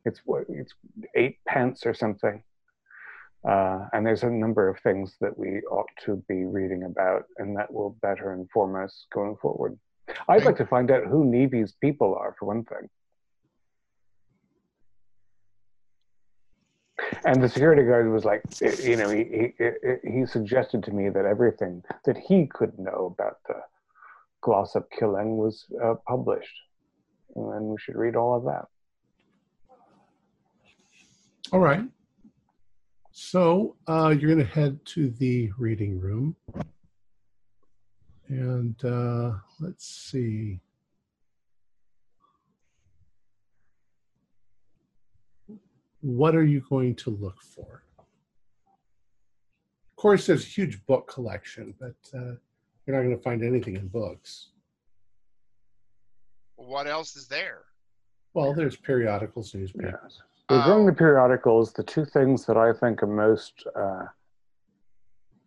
It's 0.05 0.21
what 0.25 0.45
it's 0.49 0.73
eight 1.15 1.39
pence 1.47 1.87
or 1.87 1.95
something. 1.95 2.43
Uh, 3.49 3.87
and 3.93 4.05
there's 4.05 4.25
a 4.25 4.31
number 4.31 4.69
of 4.69 4.81
things 4.81 5.15
that 5.21 5.39
we 5.39 5.61
ought 5.71 5.89
to 6.05 6.23
be 6.29 6.45
reading 6.45 6.83
about, 6.83 7.25
and 7.37 7.57
that 7.57 7.73
will 7.73 7.97
better 8.03 8.33
inform 8.33 8.83
us 8.83 9.07
going 9.13 9.37
forward. 9.37 9.79
I'd 10.29 10.45
like 10.45 10.57
to 10.57 10.67
find 10.67 10.91
out 10.91 11.05
who 11.07 11.25
Nevy's 11.25 11.73
people 11.81 12.17
are, 12.17 12.35
for 12.39 12.47
one 12.47 12.65
thing. 12.65 12.89
And 17.25 17.43
the 17.43 17.49
security 17.49 17.83
guard 17.83 18.11
was 18.11 18.25
like, 18.25 18.43
you 18.61 18.97
know, 18.97 19.11
he, 19.11 19.53
he, 19.59 20.11
he 20.11 20.27
suggested 20.27 20.83
to 20.85 20.93
me 20.93 21.09
that 21.09 21.25
everything 21.25 21.83
that 22.05 22.17
he 22.17 22.47
could 22.47 22.79
know 22.79 23.15
about 23.19 23.39
the 23.47 23.57
Glossop 24.41 24.89
killing 24.91 25.37
was 25.37 25.67
uh, 25.83 25.95
published. 26.07 26.55
And 27.35 27.67
we 27.67 27.77
should 27.79 27.97
read 27.97 28.17
all 28.17 28.37
of 28.37 28.45
that. 28.45 28.67
All 31.53 31.61
right. 31.61 31.83
So 33.13 33.77
uh, 33.89 34.15
you're 34.19 34.35
going 34.35 34.47
to 34.47 34.53
head 34.53 34.79
to 34.87 35.11
the 35.11 35.51
reading 35.59 35.99
room. 35.99 36.37
And 38.29 38.77
uh, 38.85 39.33
let's 39.61 39.87
see. 39.87 40.61
What 46.01 46.35
are 46.37 46.45
you 46.45 46.63
going 46.69 46.95
to 46.97 47.11
look 47.11 47.43
for? 47.43 47.83
Of 48.69 49.97
course, 49.97 50.27
there's 50.27 50.45
a 50.45 50.49
huge 50.49 50.85
book 50.87 51.09
collection, 51.13 51.75
but 51.81 51.97
uh, 52.17 52.35
you're 52.87 52.97
not 52.97 53.03
going 53.03 53.17
to 53.17 53.23
find 53.23 53.43
anything 53.43 53.75
in 53.77 53.89
books. 53.89 54.51
What 56.57 56.87
else 56.87 57.17
is 57.17 57.27
there? 57.27 57.63
Well, 58.35 58.55
there's 58.55 58.77
periodicals, 58.77 59.55
newspapers. 59.55 59.95
Yes. 60.03 60.23
Regarding 60.51 60.85
Oh. 60.85 60.87
the 60.87 60.93
periodicals, 60.97 61.73
the 61.73 61.83
two 61.83 62.05
things 62.05 62.47
that 62.47 62.57
I 62.57 62.73
think 62.73 63.03
are 63.03 63.07
most 63.07 63.65
uh, 63.77 64.05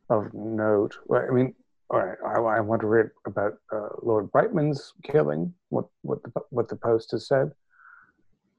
of 0.10 0.34
note, 0.34 0.98
well, 1.06 1.26
I 1.28 1.34
mean, 1.34 1.56
all 1.90 2.00
right, 2.00 2.18
I, 2.26 2.40
I 2.40 2.60
want 2.60 2.82
to 2.82 2.88
read 2.88 3.10
about 3.26 3.54
uh, 3.74 3.88
Lord 4.02 4.32
Brightman's 4.32 4.94
killing, 5.04 5.54
what, 5.70 5.86
what, 6.02 6.22
the, 6.24 6.32
what 6.50 6.68
the 6.70 6.76
Post 6.76 7.12
has 7.12 7.28
said, 7.28 7.52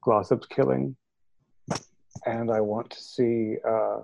Glossop's 0.05 0.47
killing, 0.47 0.97
and 2.27 2.51
I 2.51 2.61
want 2.61 2.91
to 2.91 3.01
see 3.01 3.57
uh, 3.69 4.01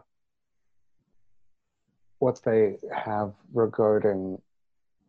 what 2.18 2.40
they 2.44 2.76
have 2.94 3.32
regarding 3.52 4.40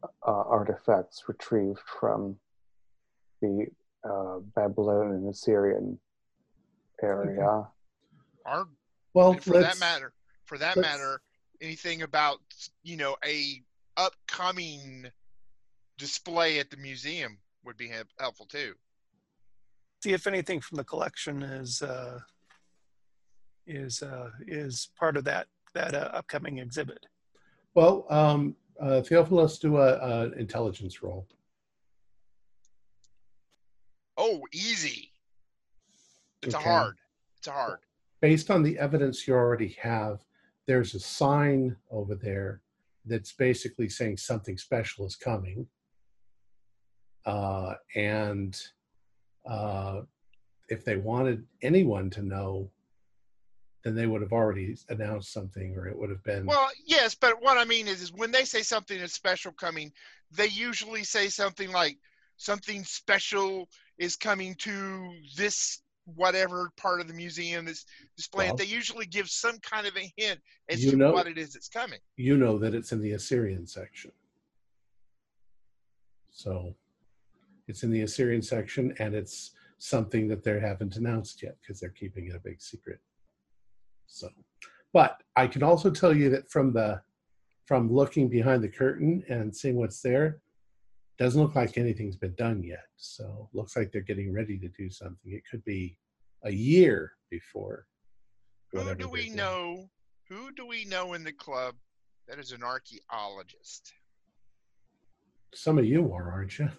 uh, 0.03 0.31
artifacts 0.31 1.23
retrieved 1.27 1.79
from 1.99 2.35
the 3.41 3.67
uh, 4.03 4.39
Babylonian 4.55 5.27
Assyrian 5.27 5.99
area. 7.01 7.67
Our 8.45 8.67
Well, 9.13 9.33
for 9.33 9.59
that 9.59 9.79
matter, 9.79 10.13
for 10.45 10.57
that 10.57 10.77
matter, 10.77 11.21
anything 11.61 12.03
about 12.03 12.39
you 12.83 12.97
know 12.97 13.17
a 13.25 13.61
upcoming 13.97 15.07
display 15.97 16.59
at 16.59 16.69
the 16.69 16.77
museum 16.77 17.37
would 17.65 17.77
be 17.77 17.91
helpful 18.19 18.45
too. 18.45 18.73
See 20.03 20.13
if 20.13 20.27
anything 20.27 20.61
from 20.61 20.77
the 20.77 20.83
collection 20.85 21.43
is 21.43 21.81
uh, 21.81 22.19
is 23.69 24.01
uh, 24.01 24.31
is 24.47 24.89
part 24.97 25.15
of 25.15 25.23
that 25.25 25.47
that 25.75 25.93
uh, 25.93 26.09
upcoming 26.13 26.57
exhibit. 26.57 27.05
Well, 27.75 28.05
um, 28.09 28.55
uh, 28.81 29.01
Theophilus, 29.01 29.59
do 29.59 29.77
a, 29.77 29.93
a 29.97 30.31
intelligence 30.33 31.03
roll. 31.03 31.27
Oh, 34.17 34.41
easy. 34.51 35.11
It's 36.41 36.55
Okay. 36.55 36.65
a 36.65 36.67
hard. 36.67 36.97
It's 37.37 37.47
a 37.47 37.51
hard. 37.51 37.79
Based 38.21 38.49
on 38.49 38.63
the 38.63 38.77
evidence 38.77 39.27
you 39.27 39.33
already 39.33 39.69
have, 39.81 40.25
there's 40.65 40.93
a 40.95 40.99
sign 40.99 41.77
over 41.91 42.15
there 42.15 42.61
that's 43.05 43.31
basically 43.31 43.87
saying 43.87 44.17
something 44.17 44.57
special 44.57 45.05
is 45.05 45.15
coming. 45.15 45.67
Uh, 47.25 47.75
and 47.95 48.61
uh, 49.49 50.01
if 50.69 50.83
they 50.83 50.97
wanted 50.97 51.45
anyone 51.61 52.09
to 52.09 52.21
know, 52.21 52.69
then 53.83 53.95
they 53.95 54.07
would 54.07 54.21
have 54.21 54.33
already 54.33 54.75
announced 54.89 55.31
something, 55.31 55.75
or 55.75 55.87
it 55.87 55.97
would 55.97 56.09
have 56.09 56.23
been. 56.23 56.45
Well, 56.45 56.69
yes, 56.85 57.15
but 57.15 57.41
what 57.41 57.57
I 57.57 57.65
mean 57.65 57.87
is, 57.87 58.01
is 58.01 58.11
when 58.11 58.31
they 58.31 58.43
say 58.43 58.61
something 58.61 58.99
is 58.99 59.13
special 59.13 59.51
coming, 59.53 59.91
they 60.31 60.47
usually 60.47 61.03
say 61.03 61.29
something 61.29 61.71
like 61.71 61.97
something 62.37 62.83
special 62.83 63.69
is 63.97 64.15
coming 64.15 64.55
to 64.55 65.13
this 65.35 65.81
whatever 66.15 66.71
part 66.75 66.99
of 67.01 67.07
the 67.07 67.13
museum 67.13 67.65
that's 67.65 67.85
displayed 68.17 68.47
Well- 68.49 68.55
they 68.57 68.65
usually 68.65 69.05
give 69.05 69.29
some 69.29 69.59
kind 69.59 69.85
of 69.85 69.95
a 69.95 70.11
hint 70.17 70.39
as 70.67 70.83
You 70.83 70.91
to 70.91 70.97
know- 70.97 71.11
what 71.13 71.27
it 71.27 71.37
is 71.37 71.53
that's 71.53 71.69
coming. 71.69 71.99
you 72.17 72.35
know 72.35 72.57
that 72.57 72.73
it's 72.73 72.91
in 72.91 72.99
the 73.01 73.11
Assyrian 73.11 73.65
section. 73.67 74.11
So 76.31 76.75
it's 77.67 77.83
in 77.83 77.91
the 77.91 78.01
Assyrian 78.01 78.41
section, 78.41 78.95
and 78.99 79.13
it's 79.13 79.51
something 79.77 80.27
that 80.29 80.43
they 80.43 80.59
haven't 80.59 80.95
announced 80.97 81.43
yet 81.43 81.57
because 81.61 81.79
they're 81.79 81.89
keeping 81.89 82.27
it 82.27 82.35
a 82.35 82.39
big 82.39 82.61
secret. 82.61 82.99
So, 84.09 84.29
but 84.91 85.21
I 85.35 85.47
can 85.47 85.63
also 85.63 85.89
tell 85.91 86.15
you 86.15 86.29
that 86.31 86.49
from 86.49 86.73
the 86.73 87.01
from 87.65 87.93
looking 87.93 88.27
behind 88.27 88.63
the 88.63 88.67
curtain 88.67 89.23
and 89.29 89.55
seeing 89.55 89.75
what's 89.75 90.01
there, 90.01 90.41
doesn't 91.19 91.39
look 91.39 91.53
like 91.53 91.77
anything's 91.77 92.15
been 92.15 92.33
done 92.33 92.63
yet. 92.63 92.85
So 92.97 93.47
looks 93.53 93.75
like 93.75 93.91
they're 93.91 94.01
getting 94.01 94.33
ready 94.33 94.57
to 94.57 94.67
do 94.69 94.89
something. 94.89 95.31
It 95.31 95.43
could 95.49 95.63
be 95.65 95.95
a 96.43 96.51
year 96.51 97.11
before. 97.29 97.85
Who 98.71 98.95
do 98.95 99.07
we 99.07 99.29
know? 99.29 99.89
Who 100.29 100.51
do 100.51 100.65
we 100.65 100.85
know 100.85 101.13
in 101.13 101.23
the 101.23 101.31
club 101.31 101.75
that 102.27 102.39
is 102.39 102.51
an 102.51 102.63
archaeologist? 102.63 103.93
Some 105.53 105.77
of 105.77 105.85
you 105.85 106.11
are, 106.13 106.31
aren't 106.31 106.57
you? 106.57 106.69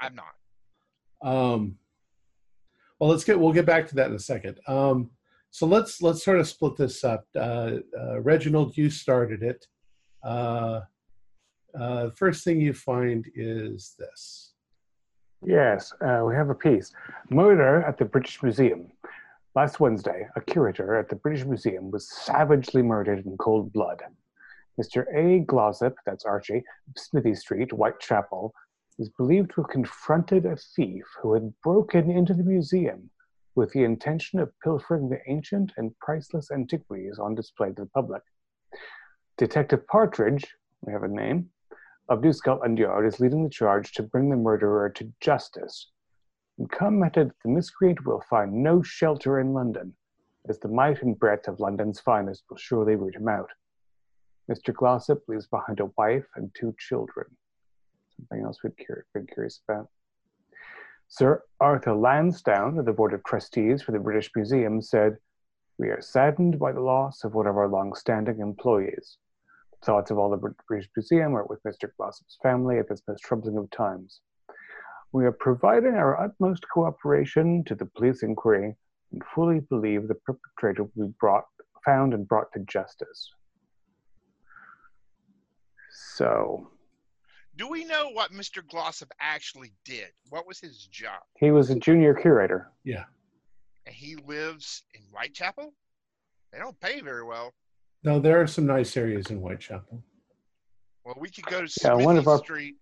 I'm 0.00 0.14
not. 0.14 0.24
Um, 1.22 1.76
well, 2.98 3.10
let's 3.10 3.24
get 3.24 3.38
we'll 3.38 3.52
get 3.52 3.66
back 3.66 3.86
to 3.88 3.94
that 3.96 4.08
in 4.08 4.14
a 4.14 4.18
second. 4.18 4.58
Um, 4.66 5.10
so 5.50 5.66
let's 5.66 6.00
let's 6.00 6.24
sort 6.24 6.38
of 6.38 6.48
split 6.48 6.76
this 6.76 7.04
up. 7.04 7.24
Uh, 7.36 7.78
uh, 7.98 8.20
Reginald, 8.20 8.76
you 8.76 8.90
started 8.90 9.42
it. 9.42 9.66
Uh, 10.24 10.80
uh, 11.78 12.06
the 12.06 12.14
first 12.16 12.44
thing 12.44 12.60
you 12.60 12.72
find 12.72 13.26
is 13.34 13.94
this. 13.98 14.52
Yes, 15.44 15.92
uh, 16.04 16.22
we 16.26 16.34
have 16.34 16.50
a 16.50 16.54
piece. 16.54 16.92
Murder 17.30 17.82
at 17.82 17.98
the 17.98 18.04
British 18.04 18.42
Museum. 18.42 18.88
Last 19.56 19.80
Wednesday, 19.80 20.28
a 20.36 20.40
curator 20.40 20.96
at 20.96 21.08
the 21.08 21.16
British 21.16 21.44
Museum 21.44 21.90
was 21.90 22.08
savagely 22.08 22.82
murdered 22.82 23.24
in 23.26 23.36
cold 23.38 23.72
blood. 23.72 24.02
Mr. 24.80 25.04
A. 25.14 25.40
Glossop, 25.40 25.96
that's 26.06 26.24
Archie, 26.24 26.62
Smithy 26.96 27.34
Street, 27.34 27.70
Whitechapel, 27.72 28.52
is 28.98 29.08
believed 29.08 29.50
to 29.50 29.62
have 29.62 29.70
confronted 29.70 30.46
a 30.46 30.56
thief 30.76 31.04
who 31.20 31.34
had 31.34 31.52
broken 31.62 32.10
into 32.10 32.34
the 32.34 32.44
museum 32.44 33.10
with 33.54 33.72
the 33.72 33.84
intention 33.84 34.38
of 34.38 34.52
pilfering 34.62 35.08
the 35.08 35.20
ancient 35.28 35.72
and 35.76 35.98
priceless 35.98 36.50
antiquities 36.50 37.18
on 37.18 37.34
display 37.34 37.68
to 37.68 37.82
the 37.82 37.90
public. 37.90 38.22
Detective 39.38 39.86
Partridge, 39.86 40.46
we 40.82 40.92
have 40.92 41.02
a 41.02 41.08
name, 41.08 41.50
of 42.08 42.22
New 42.22 42.32
Scotland 42.32 42.78
Yard 42.78 43.06
is 43.06 43.20
leading 43.20 43.44
the 43.44 43.50
charge 43.50 43.92
to 43.92 44.02
bring 44.02 44.28
the 44.28 44.36
murderer 44.36 44.90
to 44.90 45.12
justice. 45.20 45.90
And 46.58 46.70
commented 46.70 47.28
that 47.28 47.36
the 47.44 47.50
miscreant 47.50 48.04
will 48.04 48.22
find 48.28 48.52
no 48.52 48.82
shelter 48.82 49.38
in 49.38 49.54
London, 49.54 49.94
as 50.48 50.58
the 50.58 50.68
might 50.68 51.02
and 51.02 51.18
breadth 51.18 51.48
of 51.48 51.60
London's 51.60 52.00
finest 52.00 52.42
will 52.50 52.56
surely 52.56 52.96
root 52.96 53.14
him 53.14 53.28
out. 53.28 53.50
Mr. 54.50 54.74
Glossop 54.74 55.22
leaves 55.28 55.46
behind 55.46 55.78
a 55.78 55.90
wife 55.96 56.26
and 56.34 56.50
two 56.54 56.74
children. 56.78 57.26
Something 58.16 58.44
else 58.44 58.58
we'd 58.62 58.74
been 59.14 59.26
curious 59.32 59.60
about. 59.68 59.88
Sir 61.12 61.42
Arthur 61.58 61.94
Lansdowne 61.94 62.78
of 62.78 62.84
the 62.84 62.92
Board 62.92 63.12
of 63.12 63.24
Trustees 63.24 63.82
for 63.82 63.90
the 63.90 63.98
British 63.98 64.30
Museum 64.36 64.80
said, 64.80 65.18
We 65.76 65.88
are 65.88 66.00
saddened 66.00 66.60
by 66.60 66.70
the 66.70 66.82
loss 66.82 67.24
of 67.24 67.34
one 67.34 67.48
of 67.48 67.56
our 67.56 67.66
long 67.66 67.94
standing 67.94 68.38
employees. 68.38 69.18
thoughts 69.84 70.12
of 70.12 70.18
all 70.18 70.30
the 70.30 70.54
British 70.68 70.88
Museum 70.96 71.34
are 71.34 71.44
with 71.46 71.60
Mr. 71.64 71.90
Glossop's 71.96 72.38
family 72.40 72.78
at 72.78 72.88
this 72.88 73.02
most 73.08 73.24
troubling 73.24 73.56
of 73.56 73.68
times. 73.70 74.20
We 75.10 75.26
are 75.26 75.32
providing 75.32 75.94
our 75.94 76.16
utmost 76.16 76.64
cooperation 76.72 77.64
to 77.64 77.74
the 77.74 77.86
police 77.86 78.22
inquiry 78.22 78.76
and 79.10 79.22
fully 79.34 79.58
believe 79.58 80.06
the 80.06 80.14
perpetrator 80.14 80.84
will 80.94 81.08
be 81.08 81.14
brought, 81.18 81.46
found 81.84 82.14
and 82.14 82.28
brought 82.28 82.52
to 82.52 82.60
justice. 82.60 83.34
So, 85.90 86.70
Do 87.60 87.68
we 87.68 87.84
know 87.84 88.08
what 88.12 88.32
Mr. 88.32 88.66
Glossop 88.66 89.12
actually 89.20 89.74
did? 89.84 90.06
What 90.30 90.46
was 90.46 90.58
his 90.58 90.86
job? 90.86 91.20
he 91.38 91.50
was 91.50 91.68
a 91.68 91.74
junior 91.74 92.14
curator. 92.14 92.70
Yeah. 92.84 93.04
And 93.84 93.94
he 93.94 94.16
lives 94.26 94.82
in 94.94 95.02
Whitechapel? 95.12 95.74
They 96.52 96.58
don't 96.58 96.80
pay 96.80 97.02
very 97.02 97.22
well. 97.22 97.52
No, 98.02 98.18
there 98.18 98.40
are 98.40 98.46
some 98.46 98.64
nice 98.64 98.96
areas 98.96 99.26
in 99.26 99.40
Whitechapel. 99.40 100.02
Well, 101.04 101.16
we 101.20 101.28
could 101.28 101.44
go 101.44 101.58
to 101.58 101.64
Yeah, 101.82 101.90
Smithy 101.92 102.04
one 102.06 102.16
of 102.16 102.28
our- 102.28 102.38
Street. 102.38 102.76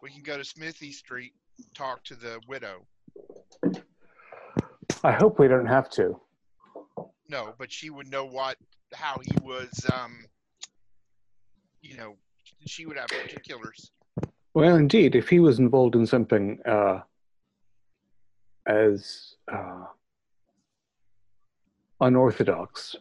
We 0.00 0.10
can 0.10 0.22
go 0.22 0.38
to 0.38 0.44
Smithy 0.44 0.92
Street, 0.92 1.34
talk 1.74 2.02
to 2.04 2.14
the 2.14 2.40
widow. 2.48 2.86
I 5.02 5.12
hope 5.12 5.38
we 5.38 5.48
don't 5.48 5.66
have 5.66 5.90
to. 5.90 6.18
No, 7.28 7.52
but 7.58 7.70
she 7.70 7.90
would 7.90 8.10
know 8.10 8.24
what, 8.24 8.56
how 8.94 9.18
he 9.22 9.36
was, 9.42 9.84
um, 9.92 10.24
you 11.82 11.98
know, 11.98 12.16
she 12.66 12.86
would 12.86 12.96
have 12.96 13.08
particulars. 13.08 13.90
Well, 14.54 14.76
indeed, 14.76 15.16
if 15.16 15.28
he 15.28 15.40
was 15.40 15.58
involved 15.58 15.96
in 15.96 16.06
something 16.06 16.60
uh, 16.64 17.00
as 18.66 19.34
uh, 19.52 19.84
unorthodox 22.00 22.94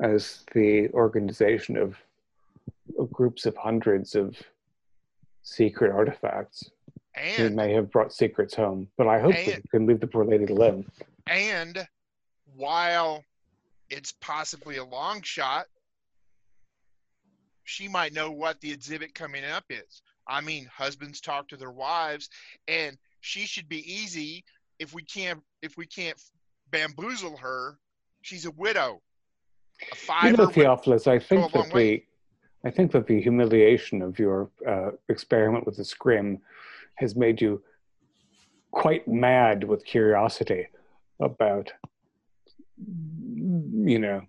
as 0.00 0.44
the 0.54 0.88
organization 0.90 1.76
of, 1.76 1.96
of 2.98 3.10
groups 3.10 3.44
of 3.44 3.56
hundreds 3.56 4.14
of 4.14 4.36
secret 5.42 5.90
artifacts, 5.90 6.70
he 7.16 7.48
may 7.48 7.72
have 7.72 7.90
brought 7.90 8.12
secrets 8.12 8.54
home. 8.54 8.88
But 8.96 9.08
I 9.08 9.18
hope 9.18 9.34
And- 9.34 9.68
can 9.70 9.86
leave 9.86 10.00
the 10.00 10.06
poor 10.06 10.24
lady 10.24 10.44
alone. 10.52 10.86
and 11.26 11.86
while 12.54 13.24
it's 13.88 14.12
possibly 14.20 14.76
a 14.76 14.84
long 14.84 15.22
shot, 15.22 15.66
she 17.64 17.88
might 17.88 18.12
know 18.12 18.30
what 18.30 18.60
the 18.60 18.70
exhibit 18.70 19.14
coming 19.14 19.44
up 19.44 19.64
is. 19.70 20.02
I 20.30 20.40
mean, 20.40 20.66
husbands 20.72 21.20
talk 21.20 21.48
to 21.48 21.56
their 21.56 21.72
wives, 21.72 22.30
and 22.68 22.96
she 23.20 23.40
should 23.40 23.68
be 23.68 23.80
easy 23.92 24.44
if 24.78 24.94
we 24.94 25.02
can't 25.02 25.42
if 25.60 25.76
we 25.76 25.86
can't 25.86 26.20
bamboozle 26.70 27.36
her. 27.36 27.78
She's 28.22 28.46
a 28.46 28.52
widow. 28.52 29.02
A 29.92 29.96
You 30.30 30.36
know, 30.36 30.46
Theophilus, 30.46 31.06
I 31.06 31.18
think 31.18 31.52
that 31.52 31.72
way. 31.72 31.96
the 31.96 32.68
I 32.68 32.70
think 32.70 32.92
that 32.92 33.06
the 33.06 33.20
humiliation 33.20 34.02
of 34.02 34.18
your 34.18 34.50
uh, 34.66 34.90
experiment 35.08 35.66
with 35.66 35.76
the 35.76 35.84
scrim 35.84 36.38
has 36.96 37.16
made 37.16 37.40
you 37.40 37.62
quite 38.70 39.08
mad 39.08 39.64
with 39.64 39.84
curiosity 39.84 40.66
about, 41.20 41.72
you 42.76 43.98
know, 43.98 44.22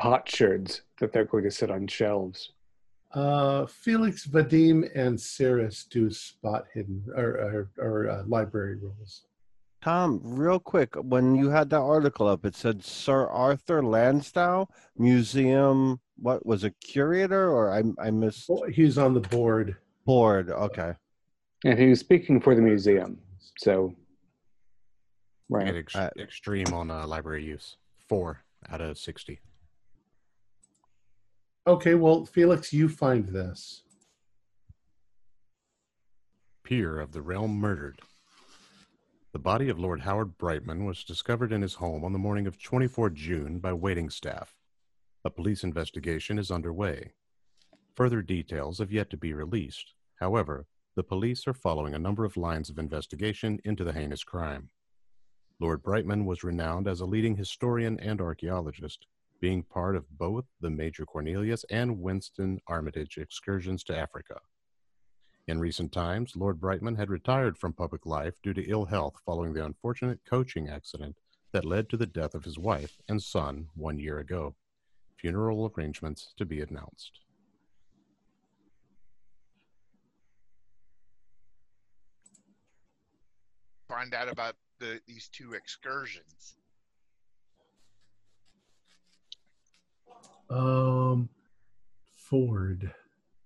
potsherds 0.00 0.80
that 0.98 1.12
they're 1.12 1.26
going 1.26 1.44
to 1.44 1.50
sit 1.50 1.70
on 1.70 1.86
shelves. 1.86 2.50
Uh, 3.14 3.64
Felix, 3.66 4.26
Vadim, 4.26 4.90
and 4.96 5.20
Cyrus 5.20 5.84
do 5.84 6.10
spot 6.10 6.64
hidden 6.74 7.04
or, 7.16 7.24
or, 7.24 7.70
or 7.78 8.10
uh, 8.10 8.22
library 8.26 8.76
rules. 8.76 9.22
Tom, 9.82 10.20
real 10.24 10.58
quick, 10.58 10.94
when 10.96 11.34
you 11.36 11.50
had 11.50 11.70
that 11.70 11.80
article 11.80 12.26
up, 12.26 12.44
it 12.44 12.56
said 12.56 12.82
Sir 12.82 13.26
Arthur 13.28 13.82
Lansdowne 13.84 14.66
Museum. 14.98 16.00
What 16.16 16.44
was 16.46 16.64
a 16.64 16.70
curator, 16.70 17.50
or 17.50 17.70
I 17.72 17.82
I 18.04 18.10
missed 18.10 18.46
Oh, 18.50 18.64
He's 18.70 18.98
on 18.98 19.14
the 19.14 19.20
board. 19.20 19.76
board? 20.06 20.48
Okay, 20.50 20.94
And 21.64 21.78
he 21.78 21.88
was 21.88 22.00
speaking 22.00 22.40
for 22.40 22.54
the 22.54 22.62
museum. 22.62 23.18
So, 23.58 23.94
right. 25.48 25.74
ex- 25.76 25.94
Uh, 25.94 26.10
extreme 26.18 26.72
on 26.72 26.90
uh, 26.90 27.06
library 27.06 27.44
use. 27.44 27.76
Four 28.08 28.42
out 28.70 28.80
of 28.80 28.98
60. 28.98 29.40
Okay, 31.66 31.94
well, 31.94 32.26
Felix, 32.26 32.74
you 32.74 32.90
find 32.90 33.26
this. 33.26 33.84
Peer 36.62 37.00
of 37.00 37.12
the 37.12 37.22
realm 37.22 37.56
murdered. 37.56 38.00
The 39.32 39.38
body 39.38 39.70
of 39.70 39.80
Lord 39.80 40.00
Howard 40.00 40.36
Brightman 40.36 40.84
was 40.84 41.04
discovered 41.04 41.52
in 41.52 41.62
his 41.62 41.74
home 41.74 42.04
on 42.04 42.12
the 42.12 42.18
morning 42.18 42.46
of 42.46 42.62
24 42.62 43.10
June 43.10 43.60
by 43.60 43.72
waiting 43.72 44.10
staff. 44.10 44.54
A 45.24 45.30
police 45.30 45.64
investigation 45.64 46.38
is 46.38 46.50
underway. 46.50 47.12
Further 47.94 48.20
details 48.20 48.78
have 48.78 48.92
yet 48.92 49.08
to 49.08 49.16
be 49.16 49.32
released. 49.32 49.94
However, 50.20 50.66
the 50.96 51.02
police 51.02 51.48
are 51.48 51.54
following 51.54 51.94
a 51.94 51.98
number 51.98 52.26
of 52.26 52.36
lines 52.36 52.68
of 52.68 52.78
investigation 52.78 53.58
into 53.64 53.84
the 53.84 53.94
heinous 53.94 54.22
crime. 54.22 54.68
Lord 55.58 55.82
Brightman 55.82 56.26
was 56.26 56.44
renowned 56.44 56.86
as 56.86 57.00
a 57.00 57.06
leading 57.06 57.36
historian 57.36 57.98
and 58.00 58.20
archaeologist, 58.20 59.06
being 59.40 59.62
part 59.62 59.96
of 59.96 60.08
both 60.18 60.44
the 60.60 60.70
Major 60.70 61.04
Cornelius 61.04 61.64
and 61.70 62.00
Winston 62.00 62.60
Armitage 62.66 63.18
excursions 63.18 63.84
to 63.84 63.96
Africa. 63.96 64.40
In 65.46 65.60
recent 65.60 65.92
times, 65.92 66.36
Lord 66.36 66.58
Brightman 66.58 66.96
had 66.96 67.10
retired 67.10 67.58
from 67.58 67.74
public 67.74 68.06
life 68.06 68.40
due 68.42 68.54
to 68.54 68.70
ill 68.70 68.86
health 68.86 69.20
following 69.26 69.52
the 69.52 69.64
unfortunate 69.64 70.20
coaching 70.24 70.68
accident 70.68 71.16
that 71.52 71.64
led 71.64 71.88
to 71.90 71.96
the 71.96 72.06
death 72.06 72.34
of 72.34 72.44
his 72.44 72.58
wife 72.58 72.96
and 73.08 73.22
son 73.22 73.68
one 73.74 73.98
year 73.98 74.18
ago. 74.18 74.54
Funeral 75.18 75.72
arrangements 75.76 76.32
to 76.36 76.44
be 76.44 76.60
announced. 76.60 77.20
Find 83.88 84.14
out 84.14 84.28
about 84.28 84.56
the 84.80 85.00
these 85.06 85.28
two 85.28 85.52
excursions. 85.52 86.56
Um, 90.50 91.28
Ford, 92.16 92.92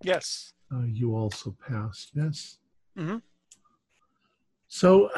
Yes. 0.03 0.53
uh, 0.73 0.85
you 0.85 1.15
also 1.17 1.53
passed, 1.67 2.11
yes? 2.15 2.59
Mhm. 2.97 3.23
So 4.69 5.11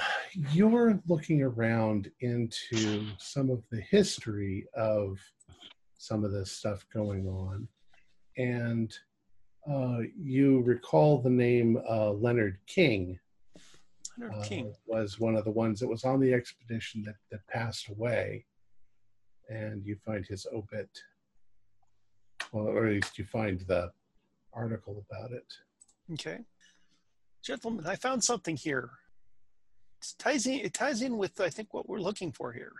you're 0.52 1.02
looking 1.06 1.42
around 1.42 2.10
into 2.20 3.06
some 3.18 3.50
of 3.50 3.62
the 3.70 3.80
history 3.80 4.66
of 4.74 5.18
some 5.98 6.24
of 6.24 6.30
this 6.32 6.52
stuff 6.52 6.86
going 6.92 7.26
on, 7.28 7.68
and 8.36 8.96
uh, 9.68 10.00
you 10.16 10.60
recall 10.62 11.20
the 11.20 11.28
name 11.30 11.76
uh, 11.88 12.12
Leonard 12.12 12.58
King. 12.66 13.18
Leonard 14.16 14.34
uh, 14.36 14.44
King. 14.44 14.74
was 14.86 15.18
one 15.20 15.36
of 15.36 15.44
the 15.44 15.50
ones 15.50 15.80
that 15.80 15.88
was 15.88 16.04
on 16.04 16.20
the 16.20 16.32
expedition 16.32 17.02
that, 17.02 17.16
that 17.30 17.46
passed 17.48 17.88
away. 17.88 18.46
And 19.50 19.84
you 19.84 19.96
find 19.96 20.24
his 20.24 20.46
obit, 20.52 20.88
well, 22.52 22.66
or 22.66 22.86
at 22.86 22.92
least 22.94 23.18
you 23.18 23.24
find 23.24 23.60
the 23.60 23.90
article 24.52 25.04
about 25.10 25.32
it. 25.32 25.46
Okay. 26.12 26.38
Gentlemen, 27.42 27.86
I 27.86 27.96
found 27.96 28.22
something 28.22 28.56
here. 28.56 28.90
It 30.00 30.14
ties 30.18 30.46
in, 30.46 30.60
it 30.60 30.74
ties 30.74 31.02
in 31.02 31.16
with, 31.16 31.40
I 31.40 31.48
think, 31.48 31.72
what 31.72 31.88
we're 31.88 32.00
looking 32.00 32.32
for 32.32 32.52
here. 32.52 32.72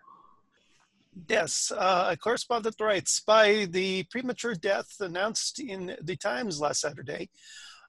Yes, 1.29 1.73
uh, 1.77 2.09
a 2.11 2.17
correspondent 2.17 2.77
writes 2.81 3.21
by 3.21 3.67
the 3.71 4.05
premature 4.05 4.55
death 4.55 4.89
announced 5.01 5.59
in 5.59 5.97
the 6.03 6.17
Times 6.17 6.61
last 6.61 6.81
Saturday 6.81 7.31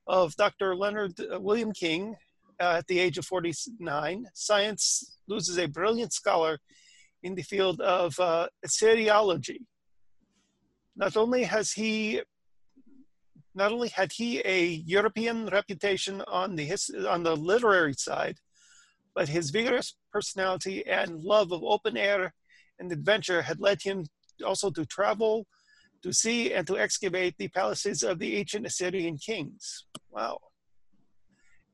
of 0.07 0.35
Dr. 0.35 0.75
Leonard 0.75 1.19
uh, 1.19 1.39
William 1.39 1.71
King 1.71 2.15
uh, 2.59 2.75
at 2.77 2.87
the 2.87 2.99
age 2.99 3.17
of 3.17 3.25
49, 3.25 4.27
science 4.33 5.17
loses 5.27 5.57
a 5.57 5.67
brilliant 5.67 6.13
scholar 6.13 6.59
in 7.23 7.35
the 7.35 7.43
field 7.43 7.79
of 7.81 8.19
uh, 8.19 8.47
Assyriology. 8.65 9.61
Not 11.01 11.17
only 11.17 11.43
has 11.45 11.71
he 11.71 12.21
not 13.55 13.71
only 13.71 13.89
had 13.89 14.11
he 14.13 14.39
a 14.45 14.65
European 14.97 15.47
reputation 15.47 16.21
on 16.27 16.55
the 16.55 16.63
his, 16.63 16.89
on 17.15 17.23
the 17.23 17.35
literary 17.35 17.93
side, 17.93 18.37
but 19.15 19.27
his 19.27 19.49
vigorous 19.49 19.95
personality 20.13 20.85
and 20.85 21.23
love 21.23 21.51
of 21.51 21.63
open 21.63 21.97
air 21.97 22.33
and 22.79 22.91
adventure 22.91 23.41
had 23.41 23.59
led 23.59 23.81
him 23.81 24.05
also 24.45 24.69
to 24.69 24.85
travel, 24.85 25.47
to 26.03 26.13
see, 26.13 26.53
and 26.53 26.65
to 26.67 26.77
excavate 26.77 27.35
the 27.37 27.49
palaces 27.49 28.03
of 28.03 28.19
the 28.19 28.37
ancient 28.37 28.67
Assyrian 28.67 29.17
kings. 29.17 29.85
Wow. 30.11 30.39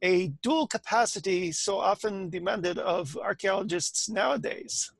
A 0.01 0.29
dual 0.41 0.67
capacity 0.67 1.51
so 1.51 1.79
often 1.79 2.29
demanded 2.29 2.77
of 2.79 3.17
archaeologists 3.17 4.09
nowadays. 4.09 4.91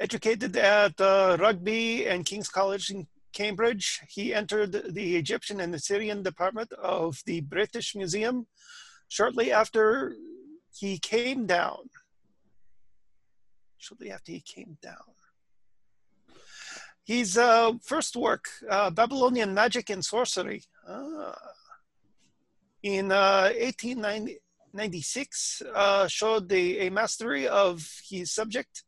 Educated 0.00 0.56
at 0.56 1.00
uh, 1.00 1.36
Rugby 1.40 2.06
and 2.06 2.24
King's 2.24 2.48
College 2.48 2.90
in 2.90 3.06
Cambridge, 3.32 4.00
he 4.08 4.32
entered 4.32 4.72
the 4.72 5.16
Egyptian 5.16 5.60
and 5.60 5.74
Assyrian 5.74 6.22
department 6.22 6.72
of 6.72 7.20
the 7.26 7.40
British 7.40 7.94
Museum 7.94 8.46
shortly 9.08 9.52
after 9.52 10.14
he 10.72 10.98
came 10.98 11.46
down. 11.46 11.90
Shortly 13.78 14.10
after 14.10 14.32
he 14.32 14.40
came 14.40 14.78
down. 14.82 15.14
His 17.04 17.38
uh, 17.38 17.72
first 17.82 18.16
work, 18.16 18.46
uh, 18.68 18.90
Babylonian 18.90 19.54
Magic 19.54 19.88
and 19.88 20.04
Sorcery, 20.04 20.62
uh, 20.86 21.32
in 22.82 23.10
uh, 23.10 23.50
1896, 23.58 25.62
uh, 25.74 26.06
showed 26.06 26.48
the, 26.48 26.80
a 26.80 26.90
mastery 26.90 27.48
of 27.48 27.90
his 28.08 28.30
subject, 28.30 28.84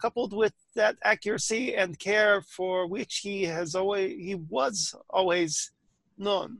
coupled 0.00 0.32
with 0.32 0.54
that 0.74 0.96
accuracy 1.04 1.74
and 1.74 1.98
care 1.98 2.40
for 2.42 2.86
which 2.86 3.20
he 3.22 3.44
has 3.44 3.74
always 3.74 4.12
he 4.18 4.34
was 4.34 4.94
always 5.10 5.70
known. 6.18 6.58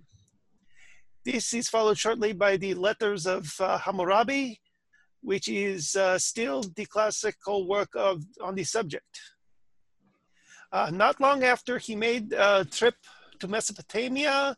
This 1.24 1.52
is 1.54 1.68
followed 1.68 1.98
shortly 1.98 2.32
by 2.32 2.56
the 2.56 2.74
Letters 2.74 3.26
of 3.26 3.52
uh, 3.60 3.78
Hammurabi, 3.78 4.60
which 5.22 5.48
is 5.48 5.96
uh, 5.96 6.18
still 6.18 6.62
the 6.62 6.86
classical 6.86 7.66
work 7.66 7.90
of 7.96 8.22
on 8.40 8.54
the 8.54 8.64
subject. 8.64 9.20
Uh, 10.72 10.90
not 10.92 11.20
long 11.20 11.42
after 11.42 11.78
he 11.78 11.96
made 11.96 12.32
a 12.32 12.64
trip 12.64 12.94
to 13.40 13.48
Mesopotamia 13.48 14.56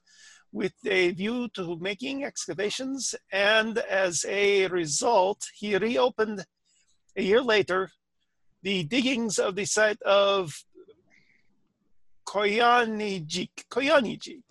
with 0.52 0.74
a 0.86 1.10
view 1.10 1.48
to 1.48 1.78
making 1.80 2.24
excavations, 2.24 3.14
and 3.32 3.78
as 3.78 4.24
a 4.26 4.66
result, 4.68 5.46
he 5.54 5.76
reopened 5.76 6.44
a 7.16 7.22
year 7.22 7.42
later 7.42 7.90
the 8.62 8.84
diggings 8.84 9.38
of 9.38 9.54
the 9.54 9.64
site 9.64 10.00
of 10.02 10.64
Kuyunjik, 12.26 13.50
Kuyunjik 13.70 14.42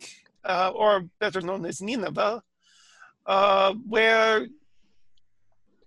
uh, 0.43 0.71
or 0.73 1.05
better 1.19 1.41
known 1.41 1.65
as 1.65 1.81
Nineveh, 1.81 2.41
uh, 3.25 3.73
where 3.87 4.47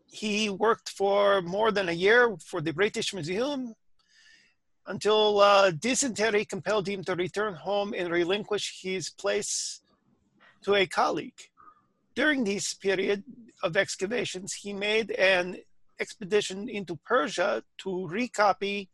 he 0.06 0.51
worked 0.51 0.90
for 0.90 1.40
more 1.42 1.70
than 1.70 1.88
a 1.88 1.92
year 1.92 2.36
for 2.44 2.60
the 2.60 2.72
British 2.72 3.14
Museum 3.14 3.74
until 4.86 5.40
uh, 5.40 5.70
dysentery 5.70 6.44
compelled 6.44 6.88
him 6.88 7.05
to 7.05 7.14
return 7.14 7.55
home 7.55 7.94
and 7.97 8.10
relinquish 8.10 8.80
his 8.82 9.09
place 9.09 9.80
to 10.62 10.74
a 10.74 10.86
colleague. 10.86 11.40
During 12.14 12.44
this 12.44 12.74
period 12.74 13.22
of 13.62 13.76
excavations, 13.76 14.52
he 14.52 14.72
made 14.72 15.12
an 15.12 15.59
expedition 16.01 16.68
into 16.68 16.97
Persia 17.05 17.62
to 17.78 18.09
recopy 18.10 18.89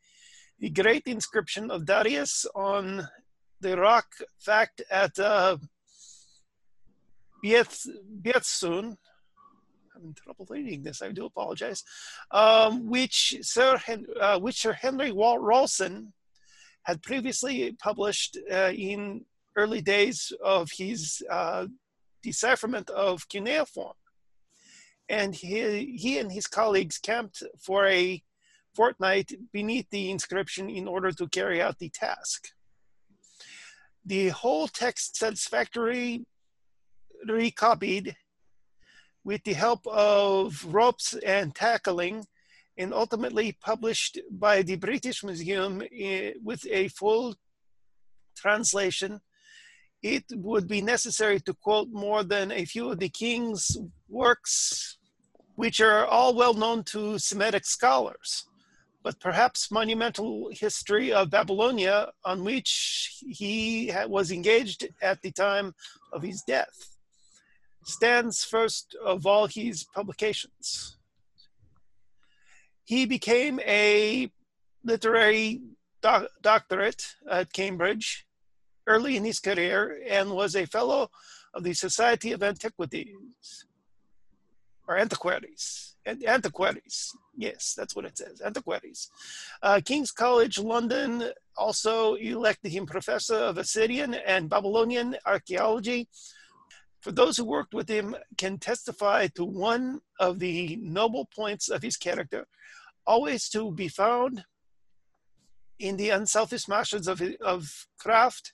the 0.59 0.70
great 0.70 1.07
inscription 1.07 1.70
of 1.70 1.87
Darius 1.87 2.47
on 2.55 3.09
the 3.61 3.77
rock 3.77 4.07
fact 4.39 4.83
at 4.91 5.19
uh, 5.19 5.57
Bethsun. 7.45 8.97
I'm 9.95 10.05
in 10.05 10.15
trouble 10.15 10.47
reading 10.51 10.83
this. 10.83 11.01
I 11.01 11.11
do 11.12 11.24
apologize. 11.24 11.85
Um, 12.31 12.89
which 12.89 13.37
Sir 13.43 13.78
Hen- 13.78 14.07
uh, 14.20 14.39
which 14.39 14.61
Sir 14.61 14.73
Henry 14.73 15.12
Wal- 15.12 15.39
Rawson 15.39 16.12
had 16.83 17.03
previously 17.03 17.73
published 17.73 18.37
uh, 18.53 18.73
in 18.74 19.24
early 19.57 19.81
days 19.81 20.33
of 20.45 20.70
his 20.77 21.23
uh, 21.31 21.66
decipherment 22.23 22.91
of 22.91 23.28
cuneiform 23.28 23.95
and 25.09 25.35
he, 25.35 25.97
he 25.97 26.19
and 26.19 26.33
his 26.33 26.47
colleagues 26.47 26.99
camped 26.99 27.43
for 27.59 27.87
a 27.87 28.23
fortnight 28.74 29.33
beneath 29.53 29.89
the 29.91 30.11
inscription 30.11 30.69
in 30.69 30.87
order 30.87 31.11
to 31.12 31.28
carry 31.28 31.62
out 31.62 31.78
the 31.78 31.89
task. 31.89 32.49
The 34.05 34.28
whole 34.28 34.69
text 34.69 35.16
satisfactorily 35.16 36.27
recopied 37.27 38.16
with 39.24 39.43
the 39.45 39.55
help 39.55 39.87
of 39.87 40.65
ropes 40.73 41.15
and 41.24 41.55
tackling 41.55 42.24
and 42.78 42.93
ultimately 42.93 43.57
published 43.61 44.20
by 44.31 44.62
the 44.62 44.77
British 44.77 45.24
Museum 45.24 45.83
eh, 45.93 46.33
with 46.43 46.65
a 46.70 46.89
full 46.89 47.35
translation 48.37 49.20
it 50.02 50.24
would 50.32 50.68
be 50.68 50.81
necessary 50.81 51.40
to 51.40 51.55
quote 51.55 51.89
more 51.90 52.23
than 52.23 52.52
a 52.52 52.64
few 52.64 52.90
of 52.90 52.98
the 52.98 53.09
king's 53.09 53.77
works, 54.09 54.98
which 55.55 55.81
are 55.81 56.06
all 56.06 56.35
well 56.35 56.55
known 56.55 56.85
to 56.85 57.18
Semitic 57.18 57.64
scholars. 57.64 58.47
But 59.02 59.20
perhaps 59.20 59.70
monumental 59.70 60.51
history 60.52 61.12
of 61.12 61.31
Babylonia, 61.31 62.10
on 62.24 62.44
which 62.44 63.23
he 63.27 63.93
was 64.06 64.32
engaged 64.32 64.89
at 65.01 65.23
the 65.23 65.31
time 65.31 65.74
of 66.12 66.23
his 66.23 66.43
death, 66.47 66.97
stands 67.85 68.44
first 68.44 68.97
of 69.05 69.27
all 69.27 69.47
his 69.47 69.85
publications. 69.85 70.98
He 72.85 73.06
became 73.06 73.60
a 73.60 74.31
literary 74.85 75.62
doc- 76.02 76.31
doctorate 76.43 77.02
at 77.31 77.52
Cambridge 77.52 78.26
early 78.87 79.17
in 79.17 79.25
his 79.25 79.41
career 79.41 80.01
and 80.09 80.31
was 80.31 80.55
a 80.55 80.67
fellow 80.67 81.11
of 81.55 81.65
the 81.65 81.75
Society 81.75 82.33
of 82.33 82.43
Antiquities 82.43 83.67
or 84.87 84.97
Antiquaries. 84.97 85.97
Antiquaries, 86.07 87.13
yes, 87.37 87.75
that's 87.77 87.97
what 87.97 88.05
it 88.05 88.17
says, 88.17 88.41
Antiquaries. 88.41 89.11
Uh, 89.61 89.81
King's 89.85 90.13
College 90.13 90.59
London 90.59 91.33
also 91.57 92.15
elected 92.15 92.71
him 92.71 92.87
professor 92.87 93.35
of 93.35 93.59
Assyrian 93.59 94.15
and 94.15 94.49
Babylonian 94.49 95.17
archaeology. 95.27 96.09
For 97.01 97.11
those 97.11 97.37
who 97.37 97.45
worked 97.45 97.75
with 97.75 97.89
him, 97.89 98.15
can 98.39 98.59
testify 98.59 99.27
to 99.29 99.45
one 99.45 100.01
of 100.21 100.39
the 100.39 100.77
noble 100.81 101.29
points 101.35 101.69
of 101.69 101.83
his 101.83 101.97
character, 101.97 102.47
always 103.05 103.49
to 103.51 103.73
be 103.73 103.89
found 103.89 104.45
in 105.79 105.97
the 105.97 106.11
unselfish 106.11 106.69
masters 106.69 107.09
of, 107.09 107.21
of 107.41 107.87
craft 107.99 108.53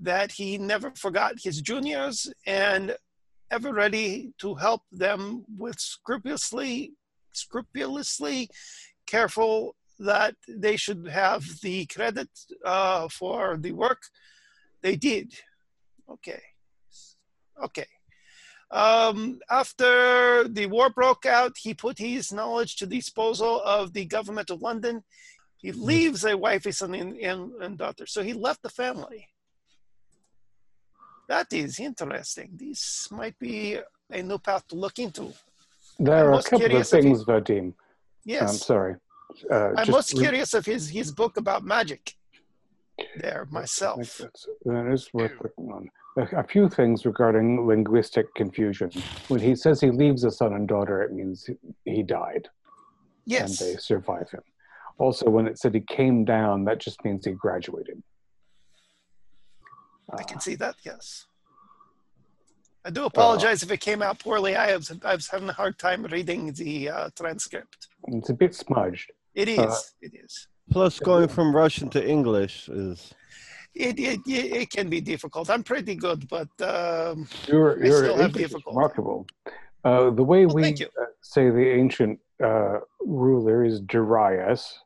that 0.00 0.32
he 0.32 0.58
never 0.58 0.92
forgot 0.96 1.34
his 1.42 1.60
juniors 1.60 2.32
and 2.46 2.96
ever 3.50 3.72
ready 3.72 4.32
to 4.38 4.54
help 4.54 4.82
them 4.92 5.44
with 5.56 5.78
scrupulously 5.78 6.92
scrupulously 7.32 8.48
careful 9.06 9.76
that 9.98 10.34
they 10.48 10.76
should 10.76 11.06
have 11.08 11.44
the 11.62 11.86
credit 11.86 12.28
uh, 12.64 13.08
for 13.08 13.56
the 13.56 13.72
work 13.72 14.02
they 14.82 14.96
did. 14.96 15.34
Okay. 16.08 16.42
Okay. 17.62 17.86
Um, 18.70 19.38
after 19.48 20.46
the 20.48 20.66
war 20.66 20.90
broke 20.90 21.24
out, 21.24 21.56
he 21.58 21.72
put 21.72 21.98
his 21.98 22.32
knowledge 22.32 22.76
to 22.76 22.86
the 22.86 22.96
disposal 22.96 23.62
of 23.62 23.92
the 23.92 24.04
government 24.04 24.50
of 24.50 24.60
London. 24.60 25.04
He 25.56 25.70
hmm. 25.70 25.82
leaves 25.82 26.24
a 26.24 26.36
wife, 26.36 26.66
a 26.66 26.72
son, 26.72 26.94
and, 26.94 27.16
and, 27.16 27.52
and 27.62 27.78
daughter. 27.78 28.06
So 28.06 28.22
he 28.22 28.32
left 28.32 28.62
the 28.62 28.68
family. 28.68 29.28
That 31.28 31.52
is 31.52 31.80
interesting. 31.80 32.50
This 32.54 33.08
might 33.10 33.38
be 33.38 33.78
a 34.10 34.22
new 34.22 34.38
path 34.38 34.66
to 34.68 34.76
look 34.76 34.98
into. 34.98 35.32
There 35.98 36.28
I'm 36.28 36.34
are 36.34 36.40
a 36.40 36.42
couple 36.42 36.76
of 36.76 36.88
things, 36.88 37.24
Vadim. 37.24 37.74
Yes. 38.24 38.50
I'm 38.50 38.56
sorry. 38.56 38.96
Uh, 39.50 39.72
I'm 39.76 39.90
most 39.90 40.14
re- 40.14 40.20
curious 40.20 40.54
of 40.54 40.64
his, 40.64 40.88
his 40.88 41.10
book 41.10 41.36
about 41.36 41.64
magic 41.64 42.14
there 43.16 43.46
myself. 43.50 44.20
That 44.64 44.92
is 44.92 45.10
worth 45.12 45.32
looking 45.42 45.72
on. 45.72 45.90
A, 46.16 46.40
a 46.40 46.44
few 46.44 46.68
things 46.68 47.04
regarding 47.04 47.66
linguistic 47.66 48.32
confusion. 48.34 48.90
When 49.28 49.40
he 49.40 49.54
says 49.54 49.80
he 49.80 49.90
leaves 49.90 50.24
a 50.24 50.30
son 50.30 50.54
and 50.54 50.66
daughter, 50.66 51.02
it 51.02 51.12
means 51.12 51.48
he 51.84 52.02
died. 52.02 52.48
Yes. 53.26 53.60
And 53.60 53.70
they 53.70 53.76
survive 53.78 54.30
him. 54.30 54.42
Also, 54.98 55.28
when 55.28 55.46
it 55.46 55.58
said 55.58 55.74
he 55.74 55.80
came 55.80 56.24
down, 56.24 56.64
that 56.64 56.78
just 56.78 57.04
means 57.04 57.26
he 57.26 57.32
graduated. 57.32 58.02
I 60.12 60.22
can 60.22 60.40
see 60.40 60.54
that. 60.56 60.76
Yes. 60.84 61.26
I 62.84 62.90
do 62.90 63.04
apologize 63.04 63.62
uh, 63.62 63.66
if 63.66 63.72
it 63.72 63.80
came 63.80 64.00
out 64.00 64.20
poorly. 64.20 64.54
I 64.54 64.76
was 64.76 64.92
I 65.04 65.14
was 65.14 65.28
having 65.28 65.48
a 65.48 65.52
hard 65.52 65.78
time 65.78 66.04
reading 66.04 66.52
the 66.52 66.88
uh, 66.88 67.10
transcript. 67.16 67.88
It's 68.08 68.30
a 68.30 68.34
bit 68.34 68.54
smudged. 68.54 69.10
It 69.34 69.48
is. 69.48 69.58
Uh, 69.58 69.80
it 70.00 70.12
is. 70.14 70.48
Plus, 70.70 70.98
going 71.00 71.28
from 71.28 71.54
Russian 71.54 71.88
to 71.90 72.08
English 72.08 72.68
is. 72.68 73.12
It, 73.74 73.98
it, 73.98 74.20
it 74.26 74.70
can 74.70 74.88
be 74.88 75.02
difficult. 75.02 75.50
I'm 75.50 75.62
pretty 75.62 75.96
good, 75.96 76.26
but 76.28 76.48
um, 76.62 77.28
you're, 77.46 77.84
you're, 77.84 78.04
I 78.04 78.06
still 78.06 78.16
have 78.16 78.32
difficult. 78.32 78.74
Remarkable. 78.74 79.26
Uh, 79.84 80.10
the 80.10 80.22
way 80.22 80.46
well, 80.46 80.54
we 80.54 80.72
uh, 80.72 81.04
say 81.20 81.50
the 81.50 81.68
ancient 81.68 82.18
uh, 82.42 82.78
ruler 83.00 83.64
is 83.64 83.80
Darius. 83.80 84.78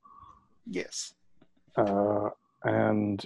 Yes. 0.66 1.14
Uh, 1.76 2.30
and 2.64 3.24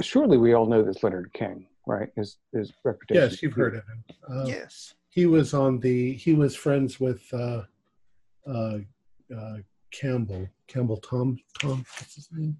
surely 0.00 0.38
we 0.38 0.54
all 0.54 0.66
know 0.66 0.82
this 0.82 1.02
Leonard 1.02 1.32
King, 1.32 1.66
right? 1.86 2.10
His 2.16 2.38
his 2.52 2.72
reputation. 2.84 3.22
Yes, 3.22 3.42
you've 3.42 3.54
heard 3.54 3.76
of 3.76 3.84
him. 3.86 4.04
Uh, 4.28 4.44
yes, 4.46 4.94
he 5.10 5.26
was 5.26 5.54
on 5.54 5.80
the. 5.80 6.14
He 6.14 6.34
was 6.34 6.54
friends 6.56 7.00
with 7.00 7.22
uh, 7.32 7.62
uh, 8.46 8.78
uh 9.36 9.56
Campbell. 9.90 10.48
Campbell 10.68 10.98
Tom 10.98 11.38
Tom. 11.60 11.84
What's 11.98 12.14
his 12.14 12.28
name? 12.32 12.58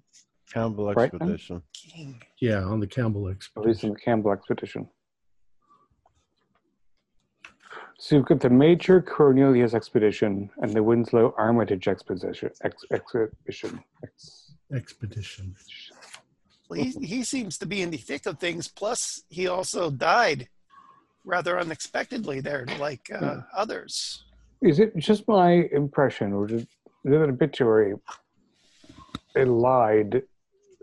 Campbell 0.51 0.91
Expedition. 0.91 1.63
King. 1.73 2.21
Yeah, 2.39 2.63
on 2.63 2.79
the 2.79 2.87
Campbell 2.87 3.27
Expedition. 3.27 3.69
At 3.69 3.73
least 3.73 3.83
on 3.83 3.89
the 3.91 3.99
Campbell 3.99 4.31
Expedition. 4.31 4.87
So 7.97 8.17
you've 8.17 8.25
got 8.25 8.41
the 8.41 8.49
Major 8.49 9.01
Cornelius 9.01 9.73
Expedition 9.73 10.49
and 10.61 10.73
the 10.73 10.83
Winslow 10.83 11.33
Armitage 11.37 11.87
Expedition. 11.87 12.51
Ex, 12.63 12.83
exhibition. 12.91 13.83
Ex, 14.03 14.55
expedition. 14.73 15.55
Well, 16.73 16.83
he, 16.85 17.05
he 17.05 17.23
seems 17.23 17.57
to 17.59 17.65
be 17.65 17.81
in 17.81 17.91
the 17.91 17.97
thick 17.97 18.25
of 18.25 18.39
things. 18.39 18.67
Plus, 18.67 19.23
he 19.29 19.47
also 19.47 19.89
died 19.89 20.47
rather 21.25 21.59
unexpectedly 21.59 22.41
there, 22.41 22.65
like 22.79 23.09
uh, 23.13 23.41
others. 23.55 24.23
Is 24.61 24.79
it 24.79 24.95
just 24.97 25.27
my 25.27 25.69
impression, 25.71 26.33
or 26.33 26.47
did 26.47 26.67
did 27.05 27.13
an 27.13 27.29
obituary 27.29 27.95
elide 29.35 30.23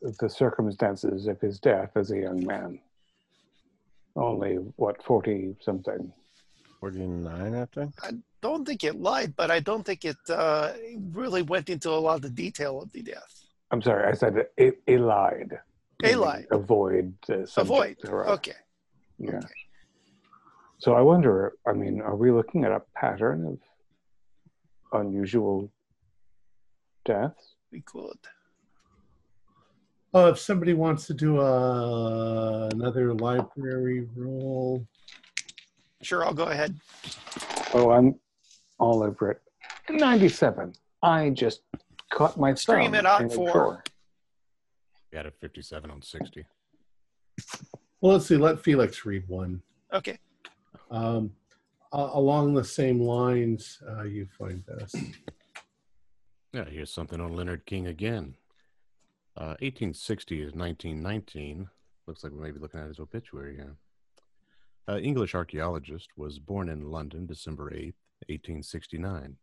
the 0.03 0.29
circumstances 0.29 1.27
of 1.27 1.41
his 1.41 1.59
death 1.59 1.91
as 1.97 2.11
a 2.11 2.19
young 2.19 2.45
man? 2.47 2.79
Only 4.17 4.57
what 4.77 5.03
forty 5.03 5.57
something. 5.61 6.13
49, 6.81 7.55
I 7.55 7.65
think. 7.67 7.93
I 8.03 8.13
don't 8.41 8.65
think 8.65 8.85
it 8.85 8.99
lied, 8.99 9.37
but 9.37 9.51
I 9.51 9.61
don't 9.61 9.85
think 9.85 10.07
it 10.07 10.17
uh, 10.31 10.73
really 11.13 11.43
went 11.43 11.69
into 11.69 11.91
a 11.91 12.01
lot 12.01 12.15
of 12.17 12.23
the 12.23 12.31
detail 12.31 12.81
of 12.81 12.91
the 12.93 13.03
death. 13.03 13.45
I'm 13.71 13.83
sorry, 13.83 14.09
I 14.09 14.15
said 14.15 14.47
it 14.57 14.83
elide. 16.03 16.47
Elide. 16.49 16.51
Avoid 16.51 17.15
the 17.27 17.47
subject. 17.47 17.59
Avoid. 17.59 17.97
thereof. 18.03 18.29
Okay. 18.39 18.53
Yeah. 19.19 19.37
okay. 19.37 19.47
So 20.79 20.95
I 20.95 21.01
wonder. 21.01 21.55
I 21.67 21.73
mean, 21.73 22.01
are 22.01 22.17
we 22.17 22.31
looking 22.31 22.65
at 22.65 22.73
a 22.73 22.83
pattern 22.95 23.47
of 24.93 25.01
unusual 25.01 25.71
deaths? 27.05 27.55
We 27.71 27.81
could. 27.83 28.19
Oh, 30.13 30.27
if 30.27 30.39
somebody 30.41 30.75
wants 30.75 31.07
to 31.07 31.15
do 31.15 31.41
a, 31.41 32.69
another 32.73 33.15
library 33.15 34.09
roll, 34.17 34.85
Sure, 36.03 36.25
I'll 36.25 36.35
go 36.35 36.45
ahead. 36.45 36.75
Oh, 37.75 37.91
I'm 37.91 38.15
all 38.79 39.03
over 39.03 39.33
it. 39.33 39.43
Ninety-seven. 39.91 40.75
I 41.03 41.31
just 41.31 41.61
caught 42.11 42.39
my 42.39 42.55
Stream 42.55 42.93
thumb 42.93 42.95
it 42.95 43.07
out 43.07 43.21
in 43.21 43.29
a 45.13 45.17
for- 45.17 45.19
drawer. 45.19 45.25
Got 45.25 45.27
a 45.27 45.31
57 45.41 45.91
on 45.91 46.03
60. 46.03 46.45
well, 48.01 48.13
let's 48.15 48.27
see. 48.27 48.37
Let 48.37 48.61
Felix 48.61 49.05
read 49.05 49.25
one. 49.29 49.63
Okay. 49.93 50.19
Um, 50.91 51.33
a- 51.93 52.11
along 52.15 52.55
the 52.55 52.65
same 52.65 53.01
lines, 53.01 53.83
uh, 53.89 54.03
you 54.03 54.27
find 54.39 54.63
this. 54.67 54.95
Yeah, 56.53 56.65
here's 56.65 56.93
something 56.93 57.21
on 57.21 57.35
Leonard 57.35 57.65
King 57.67 57.87
again. 57.87 58.35
Uh, 59.37 59.55
1860 59.61 60.43
is 60.43 60.55
1919. 60.55 61.69
Looks 62.07 62.25
like 62.25 62.33
we 62.33 62.41
may 62.41 62.51
be 62.51 62.59
looking 62.59 62.81
at 62.81 62.89
his 62.89 62.99
obituary 62.99 63.55
here. 63.55 63.77
Uh, 64.89 64.99
English 64.99 65.35
archaeologist 65.37 66.09
was 66.17 66.41
born 66.41 66.69
in 66.69 66.91
London 66.91 67.25
December 67.27 67.71
8th, 67.71 67.95
1869. 68.29 69.37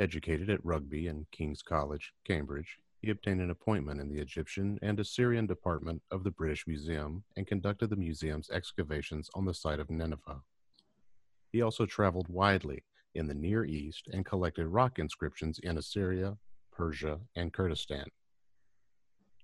Educated 0.00 0.50
at 0.50 0.64
Rugby 0.64 1.06
and 1.06 1.30
King's 1.30 1.62
College, 1.62 2.12
Cambridge, 2.24 2.78
he 3.00 3.10
obtained 3.10 3.40
an 3.40 3.50
appointment 3.50 4.00
in 4.00 4.08
the 4.08 4.20
Egyptian 4.20 4.78
and 4.82 5.00
Assyrian 5.00 5.46
department 5.46 6.02
of 6.10 6.22
the 6.22 6.30
British 6.30 6.66
Museum 6.66 7.24
and 7.36 7.46
conducted 7.46 7.88
the 7.88 7.96
museum's 7.96 8.50
excavations 8.50 9.30
on 9.34 9.46
the 9.46 9.54
site 9.54 9.80
of 9.80 9.90
Nineveh. 9.90 10.42
He 11.50 11.62
also 11.62 11.86
traveled 11.86 12.28
widely 12.28 12.84
in 13.14 13.26
the 13.26 13.34
Near 13.34 13.64
East 13.64 14.08
and 14.12 14.24
collected 14.24 14.66
rock 14.68 14.98
inscriptions 14.98 15.58
in 15.60 15.78
Assyria, 15.78 16.36
Persia, 16.70 17.20
and 17.34 17.52
Kurdistan. 17.52 18.06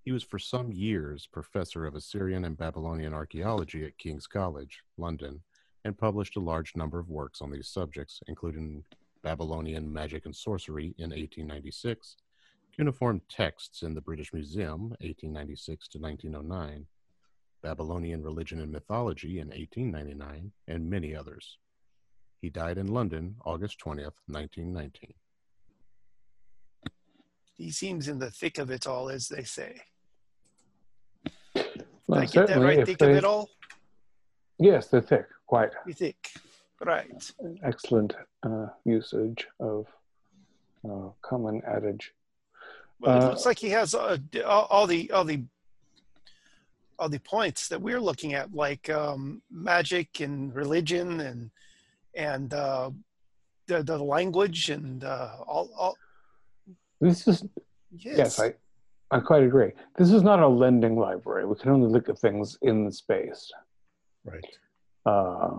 He 0.05 0.13
was 0.13 0.23
for 0.23 0.39
some 0.39 0.71
years 0.71 1.27
professor 1.27 1.85
of 1.85 1.97
Assyrian 1.97 2.45
and 2.45 2.57
Babylonian 2.57 3.13
archaeology 3.13 3.85
at 3.85 3.99
King's 3.99 4.27
College, 4.27 4.83
London, 4.99 5.41
and 5.85 5.99
published 5.99 6.37
a 6.37 6.41
large 6.41 6.77
number 6.77 6.99
of 6.99 7.09
works 7.09 7.41
on 7.41 7.51
these 7.51 7.69
subjects, 7.69 8.21
including 8.29 8.85
Babylonian 9.23 9.93
Magic 9.93 10.27
and 10.27 10.37
Sorcery 10.37 10.95
in 10.99 11.11
1896, 11.11 12.17
Cuneiform 12.81 13.23
Texts 13.31 13.83
in 13.83 13.95
the 13.95 14.01
British 14.03 14.33
Museum, 14.35 14.89
1896 15.01 15.89
to 15.89 15.99
1909, 15.99 16.87
Babylonian 17.63 18.23
Religion 18.23 18.61
and 18.61 18.71
Mythology 18.71 19.39
in 19.41 19.49
1899, 19.49 20.53
and 20.69 20.91
many 20.91 21.15
others. 21.17 21.57
He 22.43 22.51
died 22.51 22.77
in 22.77 22.89
London 22.89 23.37
August 23.47 23.81
20th, 23.81 24.13
1919. 24.27 25.15
He 27.57 27.71
seems 27.71 28.09
in 28.09 28.19
the 28.19 28.31
thick 28.31 28.59
of 28.59 28.71
it 28.71 28.87
all, 28.87 29.09
as 29.09 29.29
they 29.29 29.43
say. 29.45 29.81
Well, 31.55 31.65
Did 31.65 32.13
I 32.21 32.21
get 32.27 32.33
that 32.35 32.49
certainly 32.49 32.67
right? 32.67 32.79
if 32.81 32.87
Thick 32.89 32.99
they- 32.99 33.11
of 33.11 33.17
it 33.17 33.25
all? 33.25 33.49
Yes, 34.59 34.89
they're 34.89 35.01
thick. 35.01 35.27
Quite 35.47 35.71
You 35.87 35.95
thick. 35.95 36.31
Right. 36.85 37.33
excellent 37.63 38.15
uh, 38.43 38.67
usage 38.85 39.47
of 39.61 39.87
uh, 40.89 41.09
common 41.23 41.63
adage. 41.67 42.13
Well, 43.01 43.17
it 43.17 43.25
Uh, 43.25 43.29
looks 43.29 43.47
like 43.47 43.59
he 43.59 43.71
has 43.71 43.95
uh, 43.95 44.19
all, 44.45 44.65
all 44.71 44.87
the 44.87 45.11
all 45.13 45.25
the 45.25 45.43
all 46.99 47.09
the 47.09 47.19
points 47.21 47.69
that 47.69 47.81
we're 47.81 48.01
looking 48.01 48.33
at, 48.35 48.55
like 48.55 48.89
um, 48.89 49.43
magic 49.51 50.21
and 50.21 50.55
religion 50.55 51.21
and 51.21 51.51
and 52.15 52.55
uh, 52.55 52.91
the 53.67 53.83
the 53.83 53.99
language 53.99 54.71
and 54.71 55.05
uh, 55.05 55.37
all 55.47 55.71
all. 55.77 55.97
This 57.01 57.29
is 57.29 57.45
Yes. 57.99 58.17
yes, 58.19 58.41
I 58.41 58.55
I 59.11 59.21
quite 59.21 59.43
agree. 59.43 59.73
This 59.97 60.11
is 60.11 60.23
not 60.23 60.41
a 60.41 60.49
lending 60.49 60.97
library. 60.99 61.47
We 61.47 61.55
can 61.57 61.71
only 61.71 61.89
look 61.89 62.09
at 62.09 62.19
things 62.19 62.59
in 62.63 62.85
the 62.85 62.93
space. 62.93 63.51
Right. 64.25 64.45
Uh, 65.07 65.59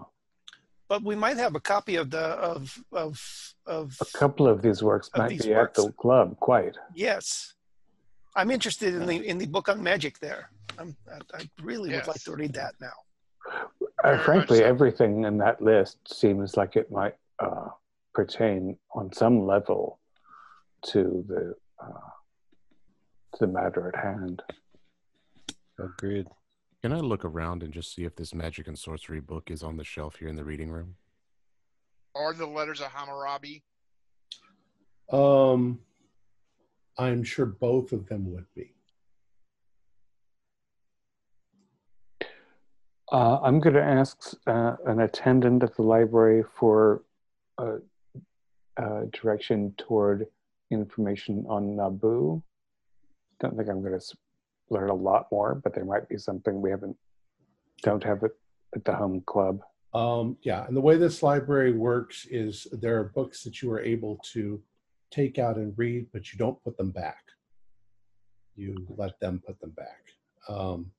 but 0.87 1.03
we 1.03 1.15
might 1.15 1.37
have 1.37 1.55
a 1.55 1.59
copy 1.59 1.95
of 1.95 2.09
the 2.09 2.19
of 2.19 2.77
of 2.91 3.21
of. 3.65 3.97
a 4.01 4.17
couple 4.17 4.47
of 4.47 4.61
these 4.61 4.81
works 4.81 5.09
Of 5.13 5.19
might 5.19 5.29
these 5.29 5.45
be 5.45 5.53
works. 5.53 5.79
at 5.79 5.85
the 5.85 5.91
club. 5.93 6.37
Quite. 6.39 6.77
Yes, 6.95 7.53
I'm 8.35 8.51
interested 8.51 8.93
in 8.93 9.05
the 9.05 9.15
in 9.27 9.37
the 9.37 9.45
book 9.45 9.69
on 9.69 9.81
magic. 9.81 10.19
There, 10.19 10.49
I'm, 10.77 10.95
I, 11.11 11.39
I 11.39 11.49
really 11.61 11.91
would 11.91 12.07
like 12.07 12.23
to 12.23 12.35
read 12.35 12.53
that 12.53 12.75
now. 12.79 12.97
Uh, 14.03 14.17
frankly, 14.19 14.59
so. 14.59 14.65
everything 14.65 15.23
in 15.23 15.37
that 15.37 15.61
list 15.61 15.97
seems 16.13 16.57
like 16.57 16.75
it 16.75 16.91
might 16.91 17.15
uh, 17.39 17.69
pertain 18.13 18.77
on 18.93 19.11
some 19.13 19.45
level 19.45 19.99
to 20.85 21.23
the 21.27 21.55
uh, 21.83 22.09
to 23.33 23.45
the 23.45 23.47
matter 23.47 23.87
at 23.87 24.03
hand. 24.03 24.41
Agreed. 25.79 26.27
Can 26.83 26.93
I 26.93 26.99
look 26.99 27.25
around 27.25 27.63
and 27.63 27.73
just 27.73 27.93
see 27.93 28.03
if 28.03 28.15
this 28.15 28.35
magic 28.35 28.67
and 28.67 28.77
sorcery 28.77 29.19
book 29.19 29.49
is 29.49 29.63
on 29.63 29.77
the 29.77 29.83
shelf 29.83 30.17
here 30.17 30.27
in 30.27 30.35
the 30.35 30.43
reading 30.43 30.69
room? 30.69 30.95
Are 32.15 32.33
the 32.33 32.45
letters 32.45 32.81
of 32.81 32.87
Hammurabi. 32.87 33.63
Um, 35.11 35.79
I'm 36.97 37.23
sure 37.23 37.45
both 37.45 37.91
of 37.91 38.07
them 38.07 38.31
would 38.31 38.45
be. 38.55 38.73
Uh, 43.11 43.39
I'm 43.41 43.59
going 43.59 43.75
to 43.75 43.83
ask 43.83 44.33
uh, 44.47 44.75
an 44.85 44.99
attendant 44.99 45.63
at 45.63 45.75
the 45.75 45.81
library 45.81 46.43
for 46.59 47.03
uh, 47.57 47.77
uh, 48.75 49.01
direction 49.13 49.73
toward 49.77 50.27
information 50.71 51.45
on 51.47 51.75
Nabu. 51.75 52.41
Don't 53.39 53.55
think 53.55 53.69
I'm 53.69 53.81
going 53.81 53.97
to 53.97 54.17
learn 54.69 54.89
a 54.89 54.95
lot 54.95 55.27
more, 55.31 55.55
but 55.55 55.73
there 55.73 55.85
might 55.85 56.09
be 56.09 56.17
something 56.17 56.61
we 56.61 56.69
haven't 56.69 56.97
don't 57.83 58.03
have 58.03 58.23
it 58.23 58.31
at 58.75 58.83
the 58.85 58.93
home 58.93 59.21
club. 59.25 59.61
Um, 59.93 60.37
yeah, 60.41 60.65
and 60.67 60.75
the 60.75 60.81
way 60.81 60.97
this 60.97 61.23
library 61.23 61.71
works 61.71 62.25
is 62.29 62.67
there 62.71 62.99
are 62.99 63.11
books 63.15 63.43
that 63.43 63.61
you 63.61 63.71
are 63.71 63.79
able 63.79 64.19
to 64.33 64.61
take 65.11 65.39
out 65.39 65.57
and 65.57 65.73
read, 65.77 66.07
but 66.11 66.31
you 66.31 66.37
don't 66.37 66.61
put 66.63 66.77
them 66.77 66.91
back. 66.91 67.23
You 68.55 68.75
let 68.89 69.19
them 69.19 69.41
put 69.45 69.59
them 69.59 69.71
back. 69.71 70.01
Um, 70.49 70.91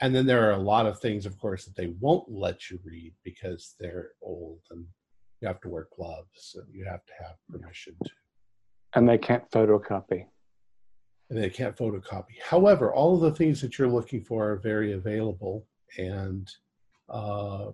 and 0.00 0.14
then 0.14 0.26
there 0.26 0.48
are 0.48 0.54
a 0.54 0.62
lot 0.62 0.86
of 0.86 0.98
things, 0.98 1.26
of 1.26 1.38
course, 1.38 1.64
that 1.66 1.76
they 1.76 1.92
won't 2.00 2.30
let 2.30 2.70
you 2.70 2.78
read 2.84 3.12
because 3.22 3.74
they're 3.78 4.12
old 4.22 4.60
and 4.70 4.86
you 5.40 5.48
have 5.48 5.60
to 5.60 5.68
wear 5.68 5.88
gloves 5.94 6.56
and 6.56 6.74
you 6.74 6.84
have 6.86 7.04
to 7.04 7.12
have 7.20 7.36
permission 7.48 7.94
to. 8.04 8.10
And 8.94 9.08
they 9.08 9.18
can't 9.18 9.48
photocopy. 9.50 10.26
And 11.30 11.38
they 11.40 11.48
can't 11.48 11.76
photocopy. 11.76 12.40
However, 12.44 12.92
all 12.92 13.14
of 13.14 13.20
the 13.20 13.30
things 13.30 13.60
that 13.60 13.78
you're 13.78 13.86
looking 13.88 14.20
for 14.24 14.50
are 14.50 14.56
very 14.56 14.94
available, 14.94 15.64
and 15.96 16.50
uh, 17.08 17.66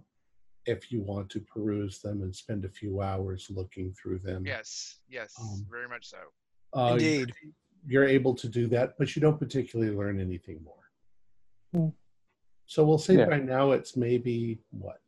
if 0.66 0.92
you 0.92 1.00
want 1.00 1.30
to 1.30 1.40
peruse 1.40 2.00
them 2.00 2.20
and 2.20 2.36
spend 2.36 2.66
a 2.66 2.68
few 2.68 3.00
hours 3.00 3.46
looking 3.50 3.94
through 3.94 4.18
them, 4.18 4.44
Yes, 4.44 4.96
yes, 5.08 5.32
Um, 5.40 5.66
very 5.70 5.88
much 5.88 6.06
so. 6.06 6.18
uh, 6.78 6.92
Indeed. 6.92 7.32
you're 7.86 8.04
able 8.04 8.34
to 8.34 8.46
do 8.48 8.66
that, 8.68 8.98
but 8.98 9.16
you 9.16 9.22
don't 9.22 9.38
particularly 9.38 9.94
learn 9.96 10.20
anything 10.20 10.62
more. 10.62 10.90
Hmm. 11.72 11.88
So 12.66 12.84
we'll 12.84 12.98
say 12.98 13.14
Yeah. 13.16 13.26
by 13.26 13.38
now 13.38 13.70
it's 13.72 13.96
maybe 13.96 14.58
what 14.70 15.00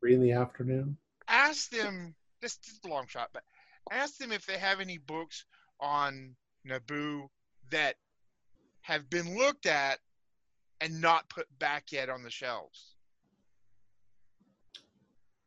three 0.00 0.14
in 0.14 0.20
the 0.20 0.32
afternoon. 0.32 0.98
Ask 1.28 1.70
them. 1.70 2.14
This, 2.42 2.56
this 2.56 2.74
is 2.74 2.80
a 2.84 2.88
long 2.88 3.06
shot, 3.06 3.30
but 3.32 3.42
ask 3.90 4.18
them 4.18 4.32
if 4.32 4.44
they 4.44 4.58
have 4.58 4.80
any 4.80 4.98
books 4.98 5.46
on 5.80 6.36
Nabu 6.64 7.28
that 7.70 7.94
have 8.82 9.08
been 9.10 9.36
looked 9.36 9.66
at 9.66 9.98
and 10.80 11.00
not 11.00 11.28
put 11.28 11.46
back 11.58 11.92
yet 11.92 12.08
on 12.08 12.22
the 12.22 12.30
shelves. 12.30 12.94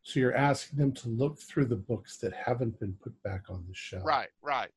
So 0.01 0.19
you're 0.19 0.35
asking 0.35 0.79
them 0.79 0.91
to 0.93 1.09
look 1.09 1.39
through 1.39 1.65
the 1.65 1.75
books 1.75 2.17
that 2.17 2.33
haven't 2.33 2.79
been 2.79 2.93
put 2.93 3.21
back 3.21 3.43
on 3.49 3.63
the 3.67 3.75
shelf. 3.75 4.03
Right, 4.05 4.29
right. 4.41 4.69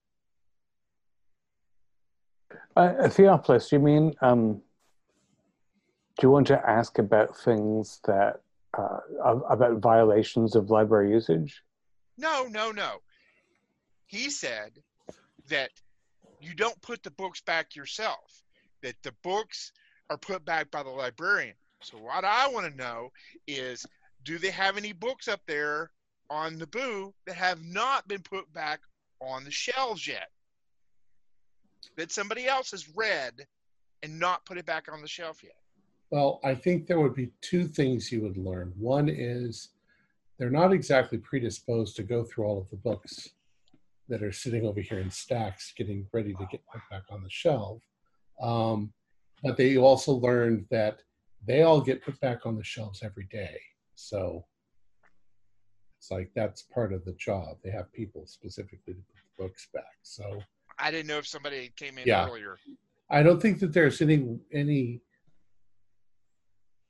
Uh, 2.77 3.09
Theophilus, 3.09 3.73
you 3.73 3.79
mean, 3.79 4.13
um, 4.21 4.61
do 6.19 6.27
you 6.27 6.31
want 6.31 6.47
to 6.49 6.69
ask 6.69 6.99
about 6.99 7.35
things 7.39 8.01
that, 8.05 8.43
uh, 8.77 8.99
about 9.25 9.79
violations 9.79 10.55
of 10.55 10.69
library 10.69 11.11
usage? 11.11 11.63
No, 12.19 12.47
no, 12.51 12.71
no. 12.71 12.99
He 14.07 14.29
said 14.29 14.73
that 15.49 15.71
you 16.43 16.55
don't 16.55 16.81
put 16.83 17.03
the 17.03 17.11
books 17.13 17.41
back 17.41 17.77
yourself, 17.77 18.43
that 18.83 18.97
the 19.03 19.15
books 19.23 19.73
are 20.11 20.19
put 20.19 20.45
back 20.45 20.71
by 20.71 20.83
the 20.83 20.91
librarian. 20.91 21.55
So, 21.83 21.99
what 21.99 22.25
I 22.25 22.49
want 22.49 22.71
to 22.71 22.77
know 22.77 23.11
is 23.47 23.87
do 24.25 24.39
they 24.39 24.51
have 24.51 24.77
any 24.77 24.93
books 24.93 25.29
up 25.29 25.41
there 25.47 25.91
on 26.31 26.59
the 26.59 26.67
boo 26.67 27.13
that 27.27 27.37
have 27.37 27.63
not 27.65 28.07
been 28.09 28.23
put 28.23 28.53
back 28.53 28.81
on 29.21 29.45
the 29.45 29.51
shelves 29.51 30.07
yet? 30.07 30.29
That 31.97 32.13
somebody 32.13 32.47
else 32.47 32.71
has 32.71 32.89
read 32.95 33.47
and 34.03 34.19
not 34.19 34.45
put 34.47 34.59
it 34.59 34.67
back 34.67 34.87
on 34.93 35.01
the 35.01 35.09
shelf 35.09 35.43
yet? 35.43 35.57
Well, 36.11 36.41
I 36.45 36.55
think 36.55 36.87
there 36.87 37.01
would 37.01 37.15
be 37.15 37.31
two 37.41 37.65
things 37.65 38.13
you 38.13 38.21
would 38.21 38.37
learn. 38.37 38.73
One 38.79 39.09
is 39.09 39.71
they're 40.39 40.51
not 40.51 40.73
exactly 40.73 41.19
predisposed 41.19 41.97
to 41.97 42.03
go 42.03 42.23
through 42.23 42.45
all 42.45 42.59
of 42.59 42.69
the 42.71 42.77
books 42.77 43.31
that 44.13 44.23
are 44.23 44.31
sitting 44.31 44.67
over 44.67 44.83
here 44.83 44.99
in 44.99 45.11
stacks, 45.11 45.73
getting 45.75 46.07
ready 46.13 46.35
to 46.35 46.47
get 46.51 46.61
put 46.71 46.83
back 46.91 47.05
on 47.11 47.23
the 47.23 47.31
shelf. 47.31 47.81
Um, 48.43 48.93
but 49.43 49.57
they 49.57 49.79
also 49.79 50.13
learned 50.13 50.67
that 50.71 50.99
they 51.47 51.63
all 51.63 51.81
get 51.81 52.05
put 52.05 52.21
back 52.21 52.45
on 52.45 52.55
the 52.55 52.63
shelves 52.63 53.03
every 53.03 53.27
day. 53.33 53.59
So 53.95 54.45
it's 55.99 56.11
like 56.11 56.31
that's 56.37 56.61
part 56.61 56.93
of 56.93 57.07
the 57.07 57.15
job. 57.15 57.57
They 57.65 57.71
have 57.71 57.91
people 57.95 58.27
specifically 58.27 58.93
to 58.93 59.01
put 59.01 59.17
the 59.39 59.45
books 59.45 59.69
back. 59.73 59.97
So 60.03 60.43
I 60.79 60.91
didn't 60.91 61.07
know 61.07 61.17
if 61.19 61.27
somebody 61.27 61.73
came 61.75 61.97
in 61.97 62.07
Yeah. 62.07 62.27
earlier. 62.29 62.59
I 63.09 63.23
don't 63.23 63.41
think 63.41 63.61
that 63.61 63.73
there's 63.73 64.03
any 64.03 64.39
any. 64.53 65.01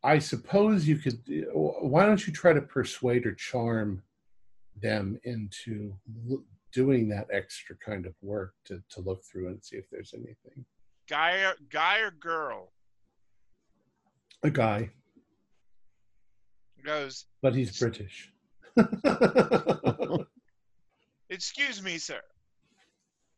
I 0.03 0.19
suppose 0.19 0.89
you 0.89 0.97
could. 0.97 1.23
Why 1.55 2.05
don't 2.05 2.27
you 2.27 2.33
try 2.33 2.53
to 2.53 2.63
persuade 2.63 3.27
or 3.27 3.35
charm 3.35 4.03
them 4.81 5.21
into 5.23 5.95
doing 6.73 7.09
that 7.09 7.27
extra 7.33 7.77
kind 7.77 8.07
of 8.07 8.15
work 8.23 8.55
to 8.65 8.83
to 8.91 9.01
look 9.01 9.23
through 9.25 9.49
and 9.49 9.63
see 9.63 9.77
if 9.77 9.89
there's 9.91 10.15
anything. 10.15 10.65
Guy 11.09 11.43
or, 11.43 11.55
guy 11.71 11.99
or 11.99 12.11
girl 12.11 12.73
A 14.45 14.51
guy, 14.51 14.91
goes, 16.85 17.27
but 17.43 17.55
he's 17.55 17.79
British. 17.79 18.33
Excuse 21.31 21.83
me, 21.83 21.99
sir. 21.99 22.21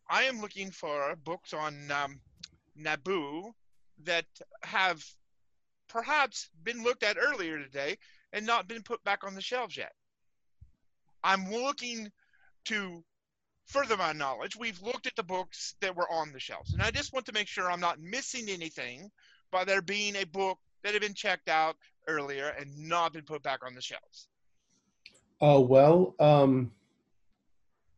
I 0.09 0.25
am 0.25 0.41
looking 0.41 0.71
for 0.71 1.17
books 1.25 1.53
on 1.53 1.91
um, 1.91 2.21
Nabu 2.77 3.53
that 4.05 4.27
have 4.63 5.05
perhaps 5.89 6.51
been 6.63 6.83
looked 6.83 7.03
at 7.03 7.17
earlier 7.17 7.59
today 7.59 7.97
and 8.33 8.45
not 8.45 8.69
been 8.69 8.83
put 8.83 9.03
back 9.05 9.25
on 9.25 9.35
the 9.35 9.41
shelves 9.41 9.77
yet. 9.77 9.93
I'm 11.23 11.51
looking 11.51 12.11
to 12.67 13.03
further 13.67 13.97
my 13.97 14.13
knowledge. 14.13 14.57
We've 14.57 14.81
looked 14.83 15.07
at 15.07 15.17
the 15.17 15.23
books 15.23 15.75
that 15.81 15.95
were 15.95 16.11
on 16.11 16.33
the 16.33 16.41
shelves, 16.41 16.73
and 16.73 16.83
I 16.83 16.91
just 16.91 17.13
want 17.13 17.27
to 17.27 17.33
make 17.33 17.49
sure 17.49 17.71
I'm 17.71 17.81
not 17.81 18.01
missing 18.01 18.49
anything 18.49 19.11
by 19.51 19.65
there 19.65 19.83
being 19.83 20.17
a 20.17 20.25
book 20.25 20.59
that 20.83 20.93
had 20.93 21.03
been 21.03 21.15
checked 21.15 21.49
out 21.49 21.77
earlier 22.09 22.55
and 22.59 22.77
not 22.77 23.13
been 23.13 23.25
put 23.25 23.43
back 23.43 23.61
on 23.65 23.75
the 23.75 23.81
shelves. 23.81 24.29
Oh 25.41 25.61
well, 25.61 26.15
um, 26.21 26.71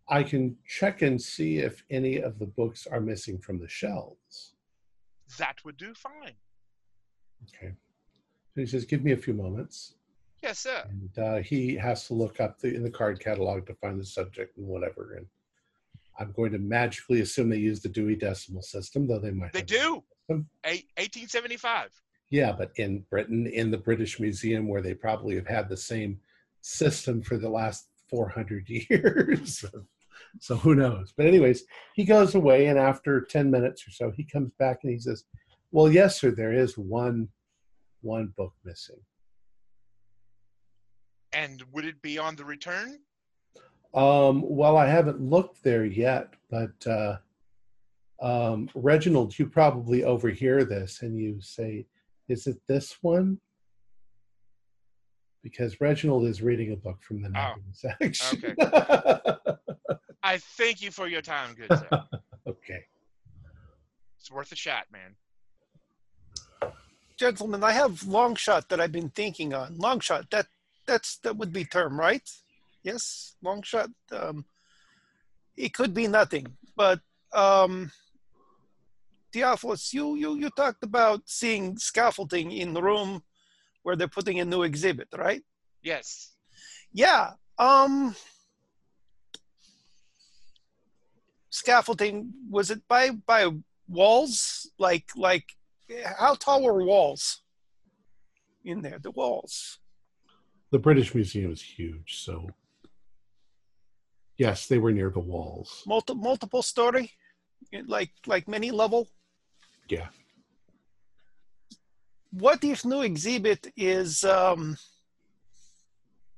I 0.08 0.22
can 0.22 0.56
check 0.66 1.02
and 1.02 1.20
see 1.20 1.58
if 1.58 1.84
any 1.90 2.18
of 2.18 2.38
the 2.38 2.46
books 2.46 2.86
are 2.86 3.00
missing 3.00 3.38
from 3.38 3.58
the 3.58 3.68
shelves. 3.68 4.54
That 5.38 5.56
would 5.64 5.76
do 5.76 5.92
fine. 5.94 6.34
Okay. 7.48 7.72
So 8.54 8.60
he 8.60 8.66
says, 8.66 8.84
"Give 8.84 9.04
me 9.04 9.12
a 9.12 9.16
few 9.16 9.34
moments." 9.34 9.94
Yes, 10.42 10.60
sir. 10.60 10.84
and 10.88 11.18
uh, 11.18 11.36
he 11.38 11.74
has 11.74 12.06
to 12.06 12.14
look 12.14 12.40
up 12.40 12.60
the, 12.60 12.74
in 12.74 12.82
the 12.82 12.90
card 12.90 13.18
catalog 13.18 13.66
to 13.66 13.74
find 13.74 13.98
the 13.98 14.04
subject 14.04 14.56
and 14.58 14.66
whatever. 14.66 15.14
And 15.16 15.26
I'm 16.18 16.32
going 16.32 16.52
to 16.52 16.58
magically 16.58 17.20
assume 17.20 17.48
they 17.48 17.56
use 17.58 17.80
the 17.80 17.88
Dewey 17.88 18.16
Decimal 18.16 18.62
System, 18.62 19.06
though 19.06 19.18
they 19.18 19.30
might. 19.30 19.52
They 19.52 19.62
do. 19.62 20.02
Um, 20.30 20.46
Eight, 20.64 20.88
1875. 20.96 21.90
Yeah, 22.30 22.52
but 22.52 22.72
in 22.76 23.04
Britain, 23.10 23.46
in 23.46 23.70
the 23.70 23.78
British 23.78 24.18
Museum, 24.18 24.66
where 24.66 24.82
they 24.82 24.94
probably 24.94 25.36
have 25.36 25.46
had 25.46 25.68
the 25.68 25.76
same 25.76 26.18
system 26.62 27.22
for 27.22 27.36
the 27.36 27.48
last 27.48 27.88
400 28.10 28.68
years. 28.68 29.64
so 30.40 30.56
who 30.56 30.74
knows? 30.74 31.12
But 31.16 31.26
anyways, 31.26 31.64
he 31.94 32.04
goes 32.04 32.34
away, 32.34 32.66
and 32.66 32.78
after 32.78 33.20
10 33.20 33.50
minutes 33.50 33.86
or 33.86 33.90
so, 33.90 34.10
he 34.10 34.24
comes 34.24 34.50
back 34.58 34.80
and 34.82 34.92
he 34.92 34.98
says, 34.98 35.24
"Well, 35.70 35.90
yes, 35.90 36.20
sir, 36.20 36.30
there 36.30 36.52
is 36.52 36.76
one, 36.76 37.28
one 38.00 38.32
book 38.36 38.54
missing." 38.64 39.00
And 41.32 41.62
would 41.72 41.84
it 41.84 42.00
be 42.02 42.18
on 42.18 42.34
the 42.34 42.44
return? 42.44 43.00
Um, 43.96 44.42
well, 44.44 44.76
I 44.76 44.86
haven't 44.86 45.22
looked 45.22 45.62
there 45.64 45.86
yet, 45.86 46.34
but 46.50 46.86
uh, 46.86 47.16
um, 48.20 48.68
Reginald, 48.74 49.38
you 49.38 49.46
probably 49.46 50.04
overhear 50.04 50.64
this 50.64 51.00
and 51.00 51.18
you 51.18 51.40
say, 51.40 51.86
"Is 52.28 52.46
it 52.46 52.60
this 52.68 52.98
one?" 53.00 53.40
Because 55.42 55.80
Reginald 55.80 56.26
is 56.26 56.42
reading 56.42 56.72
a 56.72 56.76
book 56.76 57.02
from 57.02 57.22
the 57.22 57.28
Oh, 57.28 57.32
Nabu 57.32 57.62
section. 57.72 58.54
I 60.22 60.38
thank 60.38 60.82
you 60.82 60.90
for 60.90 61.06
your 61.06 61.22
time, 61.22 61.54
good 61.54 61.78
sir. 61.78 61.88
okay. 62.46 62.84
it's 64.18 64.30
worth 64.30 64.52
a 64.52 64.56
shot, 64.56 64.86
man. 64.92 65.14
Gentlemen, 67.16 67.64
I 67.64 67.72
have 67.72 68.06
long 68.06 68.34
shot 68.34 68.68
that 68.68 68.80
I've 68.80 68.92
been 68.92 69.08
thinking 69.08 69.54
on. 69.54 69.78
Long 69.78 70.00
shot. 70.00 70.30
That 70.30 70.48
that's 70.86 71.16
that 71.18 71.38
would 71.38 71.52
be 71.52 71.64
term, 71.64 71.98
right? 71.98 72.28
Yes, 72.86 73.34
long 73.42 73.62
shot. 73.62 73.90
Um, 74.12 74.44
it 75.56 75.74
could 75.74 75.92
be 75.92 76.06
nothing, 76.06 76.46
but 76.76 77.00
um, 77.32 77.90
Theophilus, 79.32 79.92
you 79.92 80.14
you 80.14 80.36
you 80.36 80.50
talked 80.50 80.84
about 80.84 81.22
seeing 81.26 81.76
scaffolding 81.78 82.52
in 82.52 82.74
the 82.74 82.80
room 82.80 83.24
where 83.82 83.96
they're 83.96 84.16
putting 84.18 84.38
a 84.38 84.44
new 84.44 84.62
exhibit, 84.62 85.08
right? 85.16 85.42
Yes. 85.82 86.36
Yeah. 86.92 87.32
Um, 87.58 88.14
scaffolding 91.50 92.32
was 92.48 92.70
it 92.70 92.86
by 92.86 93.10
by 93.10 93.50
walls? 93.88 94.70
Like 94.78 95.10
like 95.16 95.46
how 96.20 96.36
tall 96.36 96.62
were 96.62 96.84
walls 96.84 97.42
in 98.64 98.80
there? 98.82 99.00
The 99.00 99.10
walls. 99.10 99.80
The 100.70 100.78
British 100.78 101.16
Museum 101.16 101.50
is 101.50 101.62
huge, 101.62 102.22
so 102.24 102.50
yes, 104.38 104.66
they 104.66 104.78
were 104.78 104.92
near 104.92 105.10
the 105.10 105.20
walls. 105.20 105.82
Multi, 105.86 106.14
multiple 106.14 106.62
story, 106.62 107.12
like 107.86 108.10
like 108.26 108.48
many 108.48 108.70
level. 108.70 109.08
Yeah. 109.88 110.08
What 112.30 112.62
if 112.64 112.84
new 112.84 113.02
exhibit 113.02 113.72
is 113.76 114.24
um, 114.24 114.76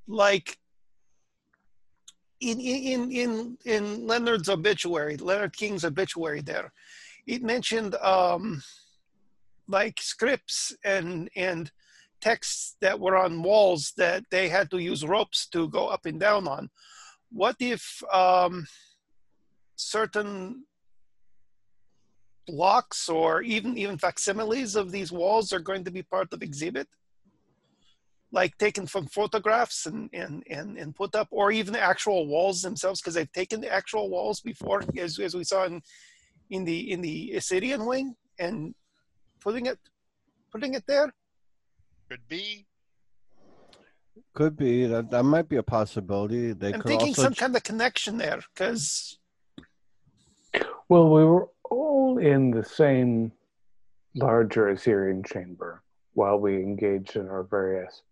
like 0.07 0.59
in 2.41 2.61
in 2.61 3.11
in 3.11 3.59
in 3.65 4.07
Leonard's 4.07 4.49
obituary, 4.49 5.16
Leonard 5.16 5.57
King's 5.57 5.85
obituary? 5.85 6.41
There, 6.41 6.73
it 7.27 7.43
mentioned 7.43 7.95
um, 7.97 8.62
like 9.66 10.01
scripts 10.01 10.77
and 10.85 11.29
and 11.35 11.70
texts 12.20 12.77
that 12.81 12.99
were 12.99 13.16
on 13.16 13.43
walls 13.43 13.93
that 13.97 14.25
they 14.31 14.49
had 14.49 14.70
to 14.70 14.79
use 14.79 15.05
ropes 15.05 15.47
to 15.49 15.69
go 15.69 15.89
up 15.89 16.07
and 16.07 16.19
down 16.19 16.49
on. 16.49 16.69
What 17.31 17.57
if 17.61 18.03
um, 18.13 18.67
certain 19.77 20.65
blocks 22.47 23.09
or 23.09 23.43
even 23.43 23.77
even 23.77 23.99
facsimiles 23.99 24.75
of 24.75 24.91
these 24.91 25.13
walls 25.13 25.53
are 25.53 25.61
going 25.61 25.85
to 25.85 25.91
be 25.91 26.03
part 26.03 26.33
of 26.33 26.43
exhibit? 26.43 26.89
Like 28.33 28.57
taken 28.59 28.87
from 28.87 29.07
photographs 29.07 29.87
and 29.87 30.11
and 30.13 30.43
and, 30.51 30.79
and 30.79 30.95
put 30.95 31.15
up 31.15 31.29
or 31.31 31.53
even 31.53 31.77
actual 31.77 32.27
walls 32.27 32.63
themselves? 32.63 33.01
Because 33.01 33.15
they've 33.15 33.33
taken 33.33 33.61
the 33.61 33.73
actual 33.73 34.09
walls 34.09 34.41
before 34.41 34.83
as, 34.97 35.19
as 35.19 35.35
we 35.35 35.45
saw 35.45 35.65
in 35.65 35.83
in 36.51 36.65
the 36.65 36.93
in 36.93 37.01
the 37.03 37.33
assyrian 37.33 37.85
wing 37.85 38.15
and 38.39 38.75
putting 39.41 39.67
it 39.67 39.79
putting 40.51 40.75
it 40.75 40.85
there? 40.87 41.13
Could 42.09 42.27
be. 42.29 42.68
Could 44.35 44.57
be 44.57 44.86
that 44.86 45.11
that 45.11 45.23
might 45.24 45.49
be 45.49 45.57
a 45.57 45.62
possibility. 45.62 46.53
They 46.53 46.73
i'm 46.73 46.81
could 46.81 46.89
thinking 46.89 47.09
also 47.09 47.23
some 47.23 47.35
ch- 47.35 47.39
kind 47.39 47.57
of 47.57 47.62
connection 47.62 48.19
there 48.19 48.40
because 48.55 49.19
Well, 50.89 51.09
we 51.11 51.24
were 51.24 51.49
all 51.70 52.19
in 52.19 52.51
the 52.51 52.65
same 52.65 53.32
larger 54.15 54.69
Assyrian 54.69 55.23
chamber 55.23 55.82
while 56.15 56.39
we 56.39 56.57
engaged 56.57 57.16
in 57.16 57.28
our 57.28 57.45
various 57.45 58.03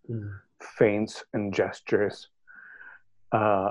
feints 0.60 1.24
and 1.32 1.52
gestures. 1.54 2.28
Uh, 3.32 3.70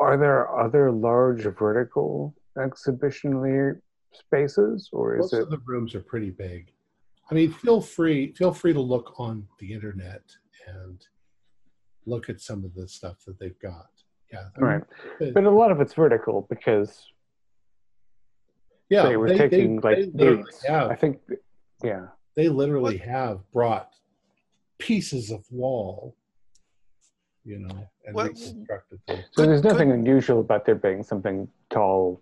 are 0.00 0.16
there 0.16 0.54
other 0.58 0.90
large 0.90 1.44
vertical 1.44 2.34
exhibition 2.60 3.80
spaces, 4.12 4.88
or 4.92 5.16
is 5.16 5.20
Most 5.20 5.34
it? 5.34 5.42
of 5.42 5.50
the 5.50 5.58
rooms 5.64 5.94
are 5.94 6.00
pretty 6.00 6.30
big. 6.30 6.72
I 7.30 7.34
mean, 7.34 7.52
feel 7.52 7.80
free 7.80 8.32
feel 8.32 8.52
free 8.52 8.72
to 8.72 8.80
look 8.80 9.14
on 9.18 9.46
the 9.60 9.72
internet 9.72 10.22
and 10.66 11.00
look 12.06 12.28
at 12.28 12.40
some 12.40 12.64
of 12.64 12.74
the 12.74 12.86
stuff 12.88 13.16
that 13.26 13.38
they've 13.38 13.58
got. 13.60 13.88
Yeah, 14.32 14.44
I 14.56 14.60
mean, 14.60 14.68
Right, 14.70 14.82
it- 15.20 15.34
but 15.34 15.44
a 15.44 15.50
lot 15.50 15.70
of 15.70 15.80
it's 15.80 15.94
vertical 15.94 16.46
because 16.48 17.10
yeah, 18.88 19.04
they 19.08 19.16
were 19.16 19.28
taking 19.28 19.80
like 19.80 19.96
they 19.96 20.06
literally 20.06 20.52
have 20.68 20.90
I 20.90 20.94
think, 20.96 21.20
yeah. 21.82 22.06
they 22.36 22.48
literally 22.48 22.98
have 22.98 23.40
brought 23.52 23.90
pieces 24.78 25.30
of 25.30 25.44
wall, 25.50 26.16
you 27.44 27.58
know, 27.60 27.88
and 28.04 28.14
What- 28.14 28.28
reconstructed 28.28 29.00
them. 29.06 29.22
So 29.32 29.42
Could- 29.42 29.48
there's 29.50 29.62
could- 29.62 29.68
nothing 29.72 29.92
unusual 29.92 30.40
about 30.40 30.64
there 30.64 30.74
being 30.74 31.02
something 31.02 31.48
tall, 31.70 32.20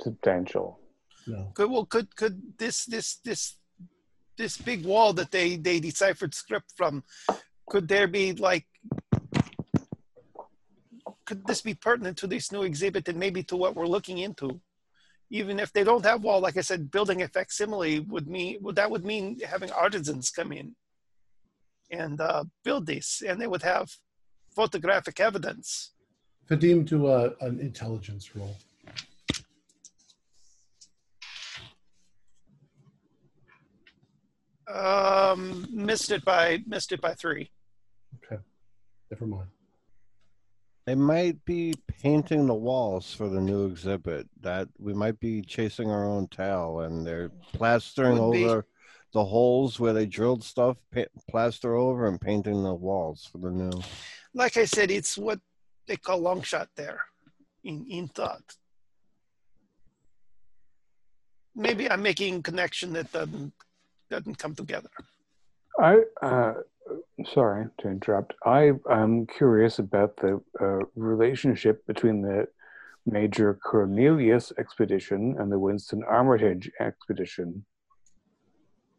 substantial. 0.00 0.78
No, 1.26 1.52
Could 1.54 1.70
well 1.70 1.84
could 1.86 2.14
could 2.16 2.58
this 2.58 2.84
this 2.86 3.16
this 3.16 3.56
this 4.36 4.56
big 4.56 4.84
wall 4.84 5.12
that 5.12 5.30
they 5.30 5.56
they 5.56 5.78
deciphered 5.80 6.34
script 6.34 6.72
from 6.76 7.04
could 7.70 7.86
there 7.88 8.08
be 8.08 8.32
like 8.32 8.66
could 11.24 11.46
this 11.46 11.62
be 11.62 11.74
pertinent 11.74 12.18
to 12.18 12.26
this 12.26 12.50
new 12.50 12.62
exhibit 12.62 13.08
and 13.08 13.18
maybe 13.18 13.42
to 13.44 13.56
what 13.56 13.76
we're 13.76 13.86
looking 13.86 14.18
into? 14.18 14.60
Even 15.30 15.60
if 15.60 15.72
they 15.72 15.84
don't 15.84 16.04
have 16.04 16.24
wall 16.24 16.40
like 16.40 16.56
i 16.56 16.60
said 16.60 16.90
building 16.90 17.22
a 17.22 17.28
facsimile 17.28 18.00
would 18.00 18.26
mean 18.26 18.58
would 18.60 18.76
that 18.76 18.90
would 18.90 19.04
mean 19.04 19.38
having 19.54 19.70
artisans 19.70 20.30
come 20.30 20.50
in 20.52 20.74
and 21.92 22.20
uh, 22.20 22.44
build 22.64 22.84
this 22.86 23.22
and 23.26 23.40
they 23.40 23.46
would 23.46 23.62
have 23.62 23.88
photographic 24.54 25.20
evidence. 25.20 25.92
Vadim, 26.48 26.84
do 26.84 27.06
a, 27.06 27.32
an 27.40 27.60
intelligence 27.60 28.34
roll. 28.34 28.56
um 34.72 35.66
missed 35.72 36.10
it 36.12 36.24
by 36.24 36.62
missed 36.66 36.92
it 36.92 37.00
by 37.00 37.12
three 37.14 37.50
Okay, 38.16 38.40
never 39.10 39.26
mind. 39.26 39.48
They 40.86 40.94
might 40.94 41.44
be 41.44 41.74
painting 42.02 42.46
the 42.46 42.54
walls 42.54 43.14
for 43.14 43.28
the 43.28 43.40
new 43.40 43.66
exhibit. 43.66 44.28
That 44.40 44.68
we 44.78 44.92
might 44.94 45.20
be 45.20 45.42
chasing 45.42 45.90
our 45.90 46.04
own 46.04 46.26
tail, 46.28 46.80
and 46.80 47.06
they're 47.06 47.30
plastering 47.52 48.18
Would 48.18 48.32
be. 48.32 48.44
over 48.44 48.66
the 49.12 49.24
holes 49.24 49.78
where 49.78 49.92
they 49.92 50.06
drilled 50.06 50.42
stuff, 50.44 50.76
pa- 50.94 51.04
plaster 51.28 51.74
over, 51.74 52.06
and 52.06 52.20
painting 52.20 52.62
the 52.62 52.74
walls 52.74 53.28
for 53.30 53.38
the 53.38 53.50
new. 53.50 53.70
like 54.34 54.56
I 54.56 54.64
said, 54.64 54.90
it's 54.90 55.18
what 55.18 55.40
they 55.86 55.96
call 55.96 56.18
long 56.18 56.42
shot 56.42 56.68
there 56.76 57.00
in, 57.64 57.86
in 57.88 58.08
thought. 58.08 58.42
Maybe 61.54 61.90
I'm 61.90 62.02
making 62.02 62.42
connection 62.42 62.92
that 62.94 63.12
doesn't 63.12 63.52
doesn't 64.10 64.38
come 64.38 64.54
together. 64.54 64.88
I, 65.78 65.98
uh, 66.22 66.54
sorry 67.32 67.66
to 67.78 67.88
interrupt. 67.88 68.34
I 68.44 68.72
am 68.90 69.26
curious 69.26 69.78
about 69.78 70.16
the 70.16 70.40
uh, 70.60 70.84
relationship 70.94 71.86
between 71.86 72.22
the 72.22 72.46
Major 73.06 73.54
Cornelius 73.54 74.52
expedition 74.58 75.36
and 75.38 75.50
the 75.50 75.58
Winston 75.58 76.02
Armitage 76.04 76.70
expedition. 76.80 77.64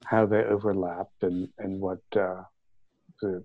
How 0.05 0.25
they 0.25 0.43
overlapped 0.43 1.23
and 1.23 1.49
and 1.59 1.79
what 1.79 2.01
uh, 2.15 2.41
the 3.21 3.43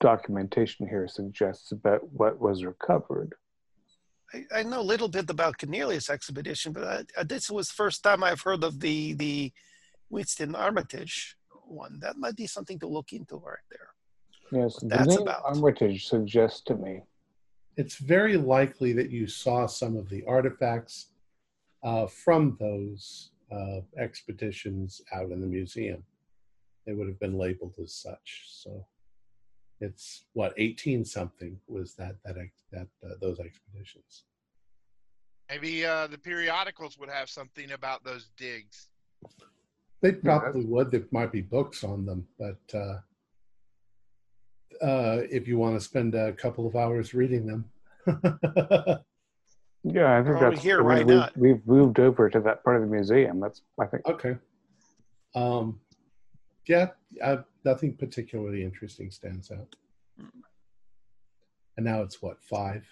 documentation 0.00 0.88
here 0.88 1.08
suggests 1.08 1.72
about 1.72 2.00
what 2.12 2.40
was 2.40 2.64
recovered. 2.64 3.34
I, 4.34 4.44
I 4.56 4.62
know 4.64 4.80
a 4.80 4.90
little 4.92 5.08
bit 5.08 5.30
about 5.30 5.58
Cornelius 5.58 6.10
expedition, 6.10 6.72
but 6.72 7.06
I, 7.16 7.22
this 7.22 7.50
was 7.50 7.70
first 7.70 8.02
time 8.02 8.24
I've 8.24 8.40
heard 8.40 8.64
of 8.64 8.80
the 8.80 9.14
the 9.14 9.52
Winston 10.10 10.54
Armitage 10.54 11.35
one. 11.66 11.98
That 12.00 12.16
might 12.16 12.36
be 12.36 12.46
something 12.46 12.78
to 12.80 12.86
look 12.86 13.12
into 13.12 13.36
right 13.36 13.58
there. 13.70 13.88
Yes, 14.52 14.76
the 14.80 14.88
That's 14.88 15.08
name 15.08 15.22
about. 15.22 15.44
Armitage 15.44 16.06
suggests 16.06 16.60
to 16.62 16.76
me. 16.76 17.02
It's 17.76 17.96
very 17.96 18.36
likely 18.36 18.92
that 18.94 19.10
you 19.10 19.26
saw 19.26 19.66
some 19.66 19.96
of 19.96 20.08
the 20.08 20.24
artifacts 20.26 21.08
uh, 21.82 22.06
from 22.06 22.56
those 22.58 23.30
uh, 23.52 23.80
expeditions 23.98 25.02
out 25.12 25.30
in 25.30 25.40
the 25.40 25.46
museum. 25.46 26.02
They 26.86 26.94
would 26.94 27.08
have 27.08 27.20
been 27.20 27.36
labeled 27.36 27.74
as 27.82 27.92
such. 27.92 28.44
So 28.46 28.86
it's 29.80 30.24
what 30.32 30.54
18 30.56 31.04
something 31.04 31.58
was 31.66 31.94
that 31.94 32.16
that 32.24 32.36
that 32.72 32.88
uh, 33.04 33.14
those 33.20 33.40
expeditions. 33.40 34.24
Maybe 35.50 35.84
uh, 35.84 36.08
the 36.08 36.18
periodicals 36.18 36.98
would 36.98 37.10
have 37.10 37.30
something 37.30 37.72
about 37.72 38.04
those 38.04 38.30
digs. 38.36 38.88
They 40.02 40.12
probably 40.12 40.64
would. 40.64 40.90
There 40.90 41.04
might 41.10 41.32
be 41.32 41.40
books 41.40 41.82
on 41.82 42.04
them, 42.04 42.26
but 42.38 42.58
uh, 42.74 42.98
uh, 44.84 45.22
if 45.30 45.48
you 45.48 45.58
want 45.58 45.74
to 45.74 45.80
spend 45.80 46.14
a 46.14 46.32
couple 46.32 46.66
of 46.66 46.76
hours 46.76 47.14
reading 47.14 47.46
them, 47.46 47.64
Yeah, 49.88 50.18
I 50.18 50.24
think 50.24 50.40
that's 50.40 50.62
here, 50.62 50.80
I 50.80 50.80
mean, 50.80 50.86
why 50.86 50.96
we've, 51.04 51.16
not? 51.16 51.36
We've 51.36 51.66
moved 51.66 52.00
over 52.00 52.28
to 52.28 52.40
that 52.40 52.64
part 52.64 52.76
of 52.76 52.82
the 52.82 52.88
museum. 52.88 53.38
That's 53.38 53.62
I 53.80 53.86
think. 53.86 54.04
okay. 54.06 54.36
Um, 55.36 55.78
yeah, 56.66 56.88
uh, 57.22 57.38
nothing 57.64 57.94
particularly 57.94 58.64
interesting 58.64 59.12
stands 59.12 59.52
out. 59.52 59.76
And 61.76 61.86
now 61.86 62.02
it's 62.02 62.20
what 62.20 62.42
five? 62.42 62.84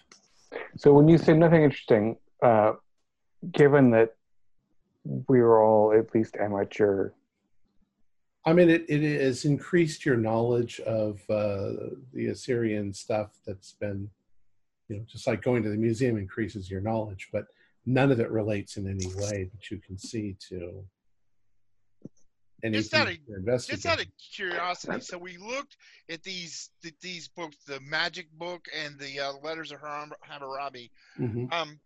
So 0.76 0.92
when 0.92 1.08
you 1.08 1.18
say 1.18 1.32
nothing 1.32 1.64
interesting, 1.64 2.16
uh, 2.42 2.74
given 3.50 3.90
that 3.90 4.14
we 5.04 5.40
were 5.40 5.62
all 5.62 5.92
at 5.92 6.14
least 6.14 6.36
amateur, 6.36 7.10
I 8.46 8.52
mean, 8.52 8.68
it, 8.68 8.84
it 8.88 9.20
has 9.22 9.44
increased 9.44 10.04
your 10.04 10.16
knowledge 10.16 10.80
of 10.80 11.20
uh, 11.30 11.94
the 12.12 12.28
Assyrian 12.28 12.92
stuff 12.92 13.30
that's 13.46 13.72
been, 13.72 14.10
you 14.88 14.96
know, 14.96 15.02
just 15.06 15.26
like 15.26 15.42
going 15.42 15.62
to 15.62 15.70
the 15.70 15.76
museum 15.76 16.16
increases 16.18 16.70
your 16.70 16.80
knowledge, 16.82 17.28
but 17.32 17.46
none 17.86 18.10
of 18.12 18.20
it 18.20 18.30
relates 18.30 18.76
in 18.76 18.86
any 18.88 19.06
way 19.16 19.50
that 19.52 19.70
you 19.70 19.78
can 19.78 19.96
see 19.98 20.36
to 20.48 20.84
anything 22.62 23.00
out 23.00 23.08
of- 23.10 23.18
you're 23.28 23.40
Just 23.58 23.86
out 23.86 24.00
of 24.00 24.06
curiosity, 24.18 25.00
so 25.00 25.18
we 25.18 25.36
looked 25.36 25.76
at 26.08 26.22
these 26.22 26.70
th- 26.82 26.94
these 27.00 27.28
books, 27.28 27.56
the 27.66 27.80
Magic 27.80 28.30
Book 28.32 28.66
and 28.74 28.98
the 28.98 29.20
uh, 29.20 29.32
Letters 29.42 29.70
of 29.72 29.80
Haram- 29.80 30.12
Hammurabi. 30.22 30.90
Mhm. 31.18 31.52
Um, 31.52 31.78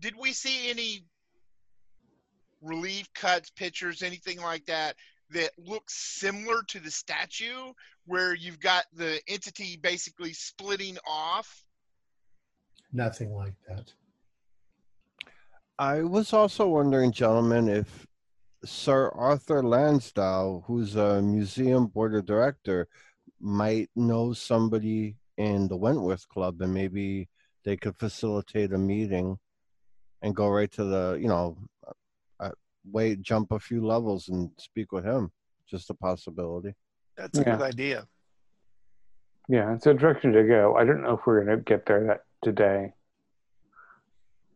did 0.00 0.14
we 0.16 0.32
see 0.32 0.70
any 0.70 1.06
relief 2.66 3.08
cuts, 3.14 3.50
pictures, 3.50 4.02
anything 4.02 4.40
like 4.40 4.64
that 4.66 4.96
that 5.30 5.50
looks 5.58 5.94
similar 5.94 6.62
to 6.68 6.80
the 6.80 6.90
statue, 6.90 7.72
where 8.06 8.34
you've 8.34 8.60
got 8.60 8.84
the 8.92 9.20
entity 9.28 9.78
basically 9.82 10.32
splitting 10.32 10.98
off? 11.06 11.64
Nothing 12.92 13.34
like 13.34 13.54
that. 13.68 13.92
I 15.78 16.02
was 16.02 16.32
also 16.32 16.68
wondering, 16.68 17.12
gentlemen, 17.12 17.68
if 17.68 18.06
Sir 18.64 19.08
Arthur 19.10 19.62
Lansdowne, 19.62 20.62
who's 20.66 20.96
a 20.96 21.20
museum 21.20 21.86
board 21.86 22.14
of 22.14 22.24
director, 22.24 22.88
might 23.40 23.90
know 23.94 24.32
somebody 24.32 25.16
in 25.36 25.68
the 25.68 25.76
Wentworth 25.76 26.26
Club, 26.28 26.60
and 26.62 26.72
maybe 26.72 27.28
they 27.64 27.76
could 27.76 27.96
facilitate 27.96 28.72
a 28.72 28.78
meeting 28.78 29.38
and 30.22 30.34
go 30.34 30.48
right 30.48 30.72
to 30.72 30.84
the, 30.84 31.18
you 31.20 31.28
know, 31.28 31.58
wait, 32.90 33.22
jump 33.22 33.52
a 33.52 33.58
few 33.58 33.84
levels 33.86 34.28
and 34.28 34.50
speak 34.58 34.92
with 34.92 35.04
him. 35.04 35.30
Just 35.68 35.90
a 35.90 35.94
possibility. 35.94 36.74
That's 37.16 37.38
a 37.38 37.44
Yeah. 37.44 37.56
good 37.56 37.62
idea. 37.62 38.06
yeah, 39.48 39.74
it's 39.74 39.86
a 39.86 39.94
direction 39.94 40.32
to 40.32 40.42
go. 40.44 40.76
I 40.76 40.84
don't 40.84 41.02
know 41.02 41.14
if 41.14 41.26
we're 41.26 41.44
going 41.44 41.56
to 41.58 41.62
get 41.62 41.86
there 41.86 42.04
that 42.06 42.24
today. 42.42 42.92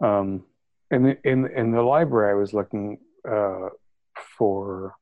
Um, 0.01 0.44
in 0.90 1.02
the 1.05 1.19
in 1.28 1.47
in 1.55 1.70
the 1.73 1.82
library, 1.82 2.31
I 2.32 2.35
was 2.35 2.52
looking 2.52 2.98
uh, 3.28 3.69
for 4.36 4.94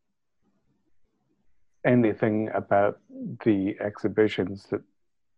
anything 1.87 2.51
about 2.55 2.99
the 3.45 3.77
exhibitions 3.81 4.67
that 4.71 4.81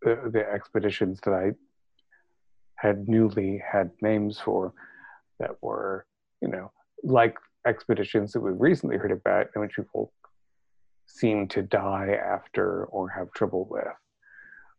uh, 0.07 0.29
the 0.31 0.45
expeditions 0.53 1.21
that 1.25 1.35
I 1.35 1.53
had 2.77 3.09
newly 3.09 3.62
had 3.65 3.91
names 4.01 4.41
for 4.41 4.73
that 5.39 5.51
were, 5.62 6.07
you 6.41 6.49
know, 6.49 6.73
like 7.05 7.37
expeditions 7.66 8.32
that 8.32 8.41
we've 8.41 8.61
recently 8.61 8.97
heard 8.97 9.12
about 9.12 9.49
in 9.55 9.61
which 9.61 9.77
people 9.77 10.12
seem 11.07 11.49
to 11.49 11.62
die 11.62 12.19
after 12.24 12.85
or 12.87 13.09
have 13.09 13.32
trouble 13.32 13.66
with. 13.70 13.87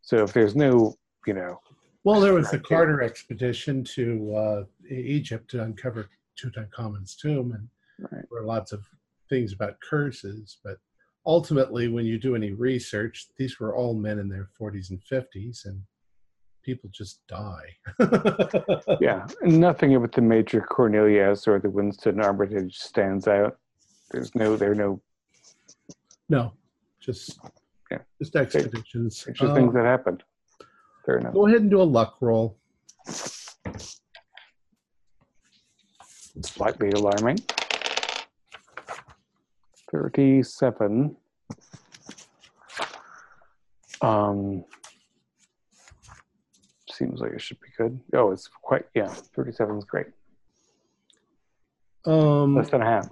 So 0.01 0.23
if 0.23 0.33
there's 0.33 0.55
no, 0.55 0.95
you 1.27 1.33
know, 1.33 1.59
Well, 2.03 2.19
there 2.19 2.33
was 2.33 2.49
the 2.49 2.59
Carter 2.59 3.01
expedition 3.01 3.83
to 3.95 4.35
uh, 4.35 4.63
Egypt 4.89 5.51
to 5.51 5.63
uncover 5.63 6.09
Tutankhamun's 6.39 7.15
tomb, 7.15 7.51
and 7.51 7.67
right, 7.99 8.25
there 8.29 8.41
were 8.41 8.45
lots 8.45 8.71
of 8.71 8.83
things 9.29 9.53
about 9.53 9.79
curses. 9.87 10.57
But 10.63 10.77
ultimately, 11.25 11.87
when 11.87 12.05
you 12.05 12.17
do 12.17 12.35
any 12.35 12.51
research, 12.51 13.27
these 13.37 13.59
were 13.59 13.75
all 13.75 13.93
men 13.93 14.17
in 14.17 14.29
their 14.29 14.49
40s 14.59 14.89
and 14.89 15.01
50s, 15.11 15.65
and 15.65 15.81
people 16.63 16.89
just 16.91 17.25
die. 17.27 17.75
Yeah, 18.99 19.27
nothing 19.43 19.95
about 19.95 20.11
the 20.13 20.21
Major 20.21 20.61
Cornelius 20.61 21.47
or 21.47 21.59
the 21.59 21.69
Winston 21.69 22.19
Armitage 22.21 22.77
stands 22.77 23.27
out. 23.27 23.57
There's 24.11 24.33
no, 24.35 24.55
there 24.55 24.71
are 24.71 24.75
no, 24.75 25.01
No, 26.29 26.53
just 26.99 27.39
Yeah. 27.89 27.99
just 28.21 28.35
expeditions. 28.35 29.25
it's 29.27 29.39
just 29.39 29.53
things 29.55 29.73
that 29.73 29.85
happened. 29.85 30.23
Fair 31.05 31.17
enough. 31.17 31.33
go 31.33 31.47
ahead 31.47 31.61
and 31.61 31.69
do 31.71 31.81
a 31.81 31.83
luck 31.83 32.17
roll. 32.21 32.57
Slightly 36.43 36.89
alarming. 36.91 37.39
37. 39.91 41.15
Um, 44.01 44.63
seems 47.01 47.19
like 47.19 47.33
it 47.33 47.41
should 47.41 47.59
be 47.59 47.69
good. 47.77 47.99
Oh, 48.13 48.31
it's 48.31 48.47
quite, 48.47 48.85
yeah, 48.93 49.07
37 49.07 49.77
is 49.77 49.85
great. 49.85 50.07
Um, 52.05 52.55
Less 52.55 52.69
than 52.69 52.81
a 52.81 52.85
half. 52.85 53.07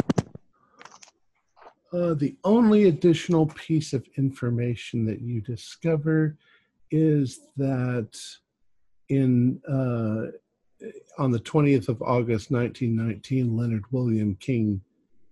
Uh, 1.91 2.13
the 2.13 2.35
only 2.43 2.83
additional 2.83 3.47
piece 3.47 3.93
of 3.93 4.05
information 4.15 5.05
that 5.07 5.21
you 5.21 5.41
discover 5.41 6.37
is 6.91 7.47
that 7.57 8.19
in 9.09 9.59
uh, 9.67 10.29
on 11.17 11.31
the 11.31 11.39
20th 11.39 11.89
of 11.89 12.01
August 12.03 12.51
1919, 12.51 13.57
Leonard 13.57 13.85
William 13.91 14.35
King, 14.35 14.81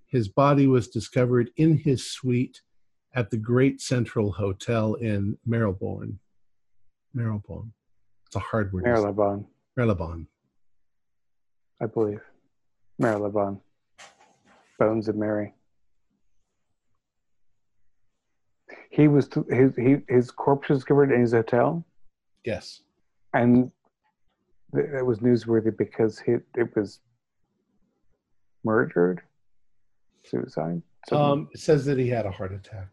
his 0.07 0.27
body 0.27 0.65
was 0.65 0.87
discovered 0.87 1.51
in 1.57 1.77
his 1.77 2.09
suite 2.09 2.61
at 3.13 3.29
the 3.29 3.37
Great 3.37 3.81
Central 3.81 4.31
Hotel 4.31 4.95
in 4.95 5.37
Marylebone. 5.45 6.17
Marylebone. 7.13 7.71
It's 8.27 8.35
a 8.35 8.39
hard 8.39 8.73
word. 8.73 8.83
to 8.83 8.85
say. 8.87 8.91
Marylebone, 8.91 9.45
Marylebone. 9.77 10.27
I 11.81 11.85
believe. 11.85 12.19
Marylebone. 12.99 13.61
Bones 14.77 15.07
of 15.07 15.15
Mary. 15.15 15.53
He 18.89 19.07
was 19.07 19.29
his 19.49 19.75
he, 19.75 19.97
his 20.09 20.29
corpse 20.31 20.67
was 20.69 20.79
discovered 20.79 21.11
in 21.11 21.21
his 21.21 21.31
hotel, 21.31 21.85
Yes. 22.43 22.81
and 23.33 23.71
th- 24.75 24.87
that 24.93 25.05
was 25.05 25.19
newsworthy 25.19 25.75
because 25.75 26.19
he, 26.19 26.33
it 26.55 26.75
was 26.75 26.99
murdered, 28.63 29.21
suicide. 30.25 30.81
something. 31.07 31.25
Um, 31.25 31.49
it 31.53 31.59
says 31.59 31.85
that 31.85 31.97
he 31.97 32.09
had 32.09 32.25
a 32.25 32.31
heart 32.31 32.51
attack. 32.53 32.87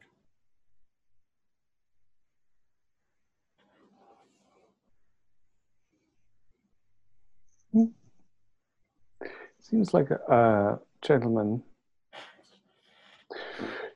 Seems 9.64 9.94
like 9.94 10.10
a, 10.10 10.78
gentleman. 11.00 11.62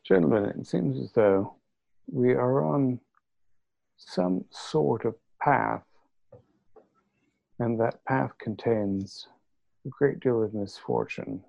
Gentlemen, 0.03 0.47
it 0.47 0.67
seems 0.67 0.99
as 0.99 1.13
though 1.13 1.57
we 2.11 2.33
are 2.33 2.65
on 2.65 2.99
some 3.99 4.47
sort 4.51 5.05
of 5.05 5.15
path, 5.43 5.85
and 7.59 7.79
that 7.79 8.03
path 8.07 8.31
contains 8.39 9.29
a 9.85 9.91
great 9.91 10.21
deal 10.21 10.43
of 10.43 10.55
misfortune. 10.55 11.45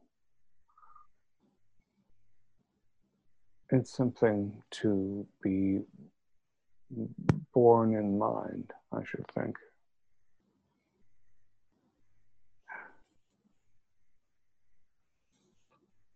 It's 3.69 3.95
something 3.95 4.61
to 4.71 5.25
be 5.41 5.79
borne 7.53 7.93
in 7.93 8.19
mind, 8.19 8.73
I 8.91 8.99
should 9.05 9.25
think. 9.33 9.55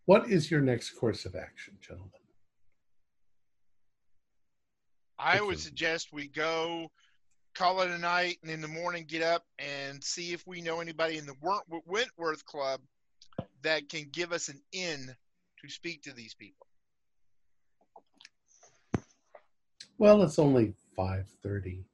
What 0.05 0.29
is 0.29 0.51
your 0.51 0.61
next 0.61 0.91
course 0.91 1.25
of 1.25 1.35
action, 1.35 1.77
gentlemen? 1.81 2.09
I 5.17 5.41
would 5.41 5.59
suggest 5.59 6.09
we 6.11 6.27
go 6.27 6.91
call 7.55 7.81
it 7.81 7.91
a 7.91 7.97
night 7.97 8.37
and 8.41 8.51
in 8.51 8.61
the 8.61 8.67
morning 8.67 9.05
get 9.07 9.21
up 9.21 9.45
and 9.59 10.03
see 10.03 10.33
if 10.33 10.45
we 10.47 10.59
know 10.59 10.79
anybody 10.81 11.17
in 11.17 11.25
the 11.25 11.35
Wentworth 11.85 12.43
Club 12.45 12.81
that 13.61 13.87
can 13.89 14.09
give 14.11 14.33
us 14.33 14.49
an 14.49 14.59
in 14.73 15.15
to 15.61 15.69
speak 15.69 16.01
to 16.03 16.13
these 16.13 16.33
people. 16.33 16.67
Well, 19.99 20.23
it's 20.23 20.39
only 20.39 20.73
five 20.95 21.27
thirty. 21.41 21.85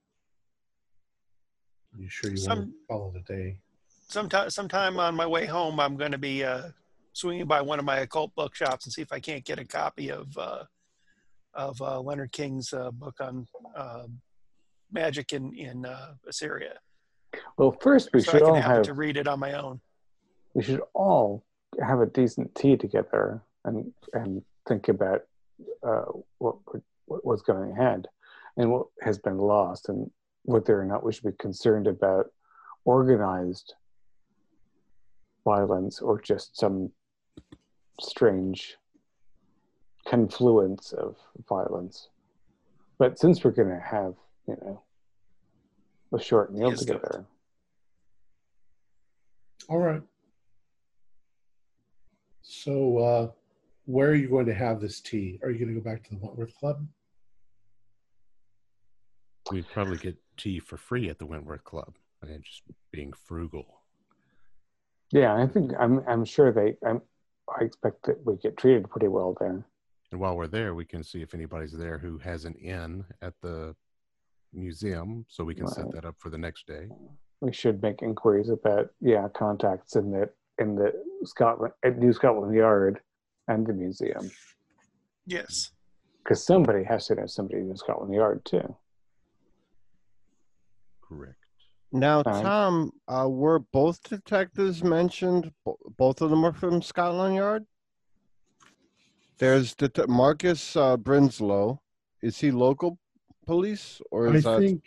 You 1.98 2.10
sure 2.10 2.32
you 2.32 2.38
want 2.48 2.60
Some- 2.60 2.66
to 2.72 2.74
call 2.88 3.14
it 3.16 3.20
a 3.20 3.34
day? 3.34 3.60
sometime 4.08 4.50
sometime 4.50 5.00
on 5.00 5.14
my 5.14 5.28
way 5.28 5.46
home 5.46 5.80
i'm 5.80 5.96
going 5.96 6.12
to 6.12 6.18
be 6.18 6.44
uh, 6.44 6.64
swinging 7.20 7.46
by 7.46 7.62
one 7.62 7.80
of 7.80 7.86
my 7.86 7.98
occult 7.98 8.34
bookshops 8.36 8.86
and 8.86 8.94
see 8.94 9.02
if 9.02 9.12
i 9.12 9.20
can't 9.20 9.44
get 9.44 9.60
a 9.60 9.66
copy 9.66 10.10
of 10.10 10.36
uh, 10.38 10.64
of 11.54 11.82
uh, 11.82 12.00
leonard 12.00 12.32
king's 12.32 12.74
uh, 12.74 12.92
book 12.92 13.16
on 13.20 13.46
uh, 13.76 14.04
magic 14.92 15.34
in 15.34 15.54
in 15.54 15.86
uh, 15.86 16.14
assyria. 16.28 16.74
Well, 17.58 17.76
first 17.82 18.10
we 18.14 18.22
so 18.22 18.32
i 18.32 18.34
should 18.34 18.42
all 18.44 18.56
have 18.56 18.82
to 18.84 18.94
read 18.94 19.18
it 19.18 19.28
on 19.28 19.40
my 19.40 19.54
own. 19.54 19.80
we 20.54 20.64
should 20.64 20.82
all 20.94 21.44
have 21.86 22.00
a 22.00 22.06
decent 22.06 22.54
tea 22.56 22.78
together 22.78 23.44
and 23.66 23.92
and 24.14 24.42
think 24.68 24.88
about 24.88 25.22
uh, 25.86 26.06
what 26.38 26.56
what 27.06 27.26
was 27.26 27.42
going 27.42 27.72
ahead 27.72 28.08
and 28.58 28.72
what 28.72 28.88
has 29.02 29.18
been 29.18 29.38
lost 29.38 29.90
and 29.90 30.10
whether 30.44 30.80
or 30.80 30.86
not 30.86 31.04
we 31.04 31.12
should 31.14 31.26
be 31.26 31.38
concerned 31.40 31.88
about 31.88 32.28
organized 32.86 33.74
violence 35.46 36.02
or 36.02 36.20
just 36.22 36.58
some 36.58 36.92
strange 38.00 38.78
confluence 40.08 40.94
of 40.94 41.18
violence. 41.48 42.10
But 42.98 43.18
since 43.20 43.44
we're 43.44 43.52
going 43.52 43.70
to 43.70 43.80
have, 43.80 44.16
you 44.48 44.58
know, 44.62 44.82
a 46.14 46.20
short 46.22 46.54
meal 46.54 46.70
Yes, 46.72 46.80
together, 46.80 47.26
All 49.70 49.78
right. 49.78 50.02
So, 52.42 52.98
uh, 52.98 53.32
where 53.86 54.10
are 54.10 54.16
you 54.16 54.28
going 54.28 54.48
to 54.48 54.54
have 54.54 54.82
this 54.82 55.00
tea? 55.00 55.40
Are 55.44 55.52
you 55.52 55.60
going 55.60 55.74
to 55.74 55.80
go 55.80 55.84
back 55.84 56.04
to 56.06 56.10
the 56.12 56.18
Wentworth 56.18 56.56
Club? 56.56 56.86
We'd 59.52 59.68
probably 59.72 59.98
get 59.98 60.18
tea 60.38 60.60
for 60.60 60.78
free 60.78 61.10
at 61.10 61.20
the 61.20 61.26
Wentworth 61.26 61.64
Club. 61.64 61.96
And 62.22 62.32
then 62.32 62.42
just 62.44 62.64
being 62.92 63.14
frugal. 63.14 63.82
yeah, 65.12 65.36
I 65.36 65.48
think 65.48 65.72
I'm 65.80 66.04
I'm 66.08 66.26
sure 66.26 66.52
they 66.52 66.76
I'm 66.86 67.02
I 67.60 67.64
expect 67.64 68.06
that 68.06 68.26
we 68.26 68.36
get 68.38 68.58
treated 68.58 68.90
pretty 68.90 69.08
well 69.08 69.36
there. 69.40 69.66
And 70.12 70.20
while 70.20 70.36
we're 70.36 70.48
there, 70.48 70.74
we 70.74 70.86
can 70.86 71.04
see 71.04 71.22
if 71.22 71.34
anybody's 71.34 71.72
there 71.72 71.98
who 71.98 72.18
has 72.20 72.46
an 72.46 72.56
inn 72.56 73.06
at 73.22 73.34
the 73.42 73.76
museum, 74.54 75.26
so 75.28 75.44
we 75.44 75.54
can 75.54 75.68
set 75.68 75.92
that 75.92 76.06
up 76.06 76.16
for 76.18 76.30
the 76.30 76.38
next 76.38 76.66
day. 76.66 76.88
We 77.42 77.54
should 77.54 77.82
make 77.82 78.02
inquiries 78.02 78.50
about 78.50 78.90
yeah 79.00 79.28
contacts 79.36 79.96
in 79.96 80.12
the 80.12 80.30
in 80.58 80.76
the 80.76 80.92
Scotland 81.24 81.74
at 81.84 81.98
New 81.98 82.12
Scotland 82.12 82.54
Yard 82.54 83.00
and 83.48 83.66
the 83.66 83.74
museum 83.74 84.30
yes 85.26 85.72
because 86.24 86.44
somebody 86.44 86.84
has 86.84 87.08
to 87.08 87.16
know 87.16 87.26
somebody 87.26 87.62
in 87.62 87.76
Scotland 87.76 88.14
Yard 88.14 88.46
too. 88.46 88.76
Correct. 91.02 91.39
Now, 91.92 92.22
Fine. 92.24 92.44
Tom, 92.44 92.92
uh, 93.08 93.28
were 93.30 93.60
both 93.60 94.02
detectives 94.04 94.84
mentioned? 94.84 95.52
Both 95.98 96.22
of 96.22 96.30
them 96.30 96.46
are 96.46 96.54
from 96.54 96.82
Scotland 96.82 97.36
Yard. 97.36 97.66
There's 99.40 99.74
Det- 99.74 100.08
Marcus 100.08 100.76
uh, 100.76 100.98
Brinslow. 100.98 101.80
Is 102.22 102.38
he 102.40 102.52
local 102.52 103.00
police 103.48 104.02
or 104.12 104.30
I 104.30 104.34
is 104.36 104.44
that? 104.44 104.60
think 104.60 104.84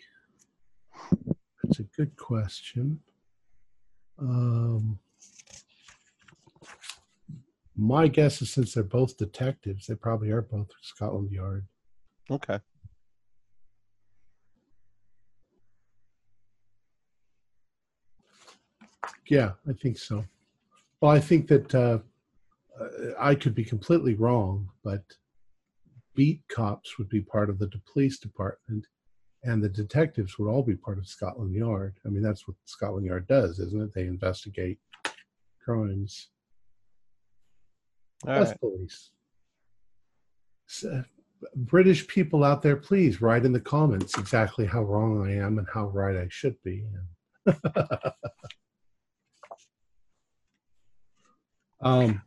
that's 1.64 1.80
a 1.80 1.84
good 1.96 2.14
question. 2.16 3.00
Um, 4.18 4.98
my 7.76 8.06
guess 8.06 8.42
is 8.42 8.52
since 8.52 8.74
they're 8.74 8.84
both 8.84 9.16
detectives, 9.16 9.86
they 9.86 9.94
probably 9.94 10.30
are 10.30 10.42
both 10.42 10.68
Scotland 10.82 11.32
Yard. 11.32 11.66
Okay. 12.30 12.60
Yeah, 19.28 19.52
I 19.68 19.72
think 19.72 19.98
so. 19.98 20.24
Well, 21.00 21.10
I 21.10 21.20
think 21.20 21.48
that 21.48 21.74
uh, 21.74 21.98
uh, 22.80 22.86
I 23.18 23.34
could 23.34 23.54
be 23.54 23.64
completely 23.64 24.14
wrong, 24.14 24.68
but 24.84 25.02
beat 26.14 26.42
cops 26.48 26.98
would 26.98 27.08
be 27.08 27.20
part 27.20 27.50
of 27.50 27.58
the 27.58 27.70
police 27.92 28.18
department, 28.18 28.86
and 29.42 29.62
the 29.62 29.68
detectives 29.68 30.38
would 30.38 30.48
all 30.48 30.62
be 30.62 30.76
part 30.76 30.98
of 30.98 31.08
Scotland 31.08 31.54
Yard. 31.54 31.96
I 32.06 32.08
mean, 32.08 32.22
that's 32.22 32.46
what 32.46 32.56
Scotland 32.64 33.06
Yard 33.06 33.26
does, 33.26 33.58
isn't 33.58 33.82
it? 33.82 33.94
They 33.94 34.06
investigate 34.06 34.78
crimes. 35.64 36.28
All 38.26 38.34
That's 38.34 38.50
right. 38.50 38.60
police. 38.60 39.10
So, 40.66 41.02
British 41.56 42.06
people 42.06 42.44
out 42.44 42.62
there, 42.62 42.76
please 42.76 43.20
write 43.20 43.44
in 43.44 43.52
the 43.52 43.60
comments 43.60 44.16
exactly 44.16 44.64
how 44.64 44.82
wrong 44.84 45.26
I 45.26 45.34
am 45.34 45.58
and 45.58 45.66
how 45.72 45.88
right 45.88 46.16
I 46.16 46.28
should 46.30 46.56
be. 46.62 46.84
um, 51.82 52.22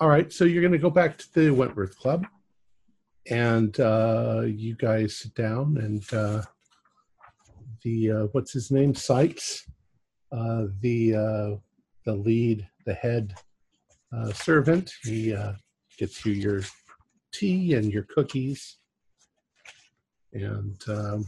all 0.00 0.08
right, 0.08 0.32
so 0.32 0.44
you're 0.44 0.62
going 0.62 0.72
to 0.72 0.78
go 0.78 0.90
back 0.90 1.18
to 1.18 1.34
the 1.34 1.50
Wentworth 1.50 1.96
Club, 1.98 2.26
and 3.30 3.78
uh, 3.80 4.42
you 4.46 4.74
guys 4.76 5.16
sit 5.16 5.34
down, 5.34 5.76
and 5.78 6.04
uh, 6.12 6.42
the 7.82 8.10
uh, 8.10 8.22
what's 8.32 8.52
his 8.52 8.70
name, 8.70 8.94
Sykes, 8.94 9.66
uh, 10.32 10.64
the 10.80 11.14
uh, 11.14 11.56
the 12.04 12.14
lead, 12.14 12.66
the 12.86 12.94
head 12.94 13.34
uh, 14.16 14.32
servant, 14.32 14.92
he 15.02 15.34
uh, 15.34 15.52
gets 15.98 16.24
you 16.24 16.32
your 16.32 16.62
tea 17.32 17.74
and 17.74 17.92
your 17.92 18.04
cookies, 18.04 18.78
and 20.32 20.82
um, 20.88 21.26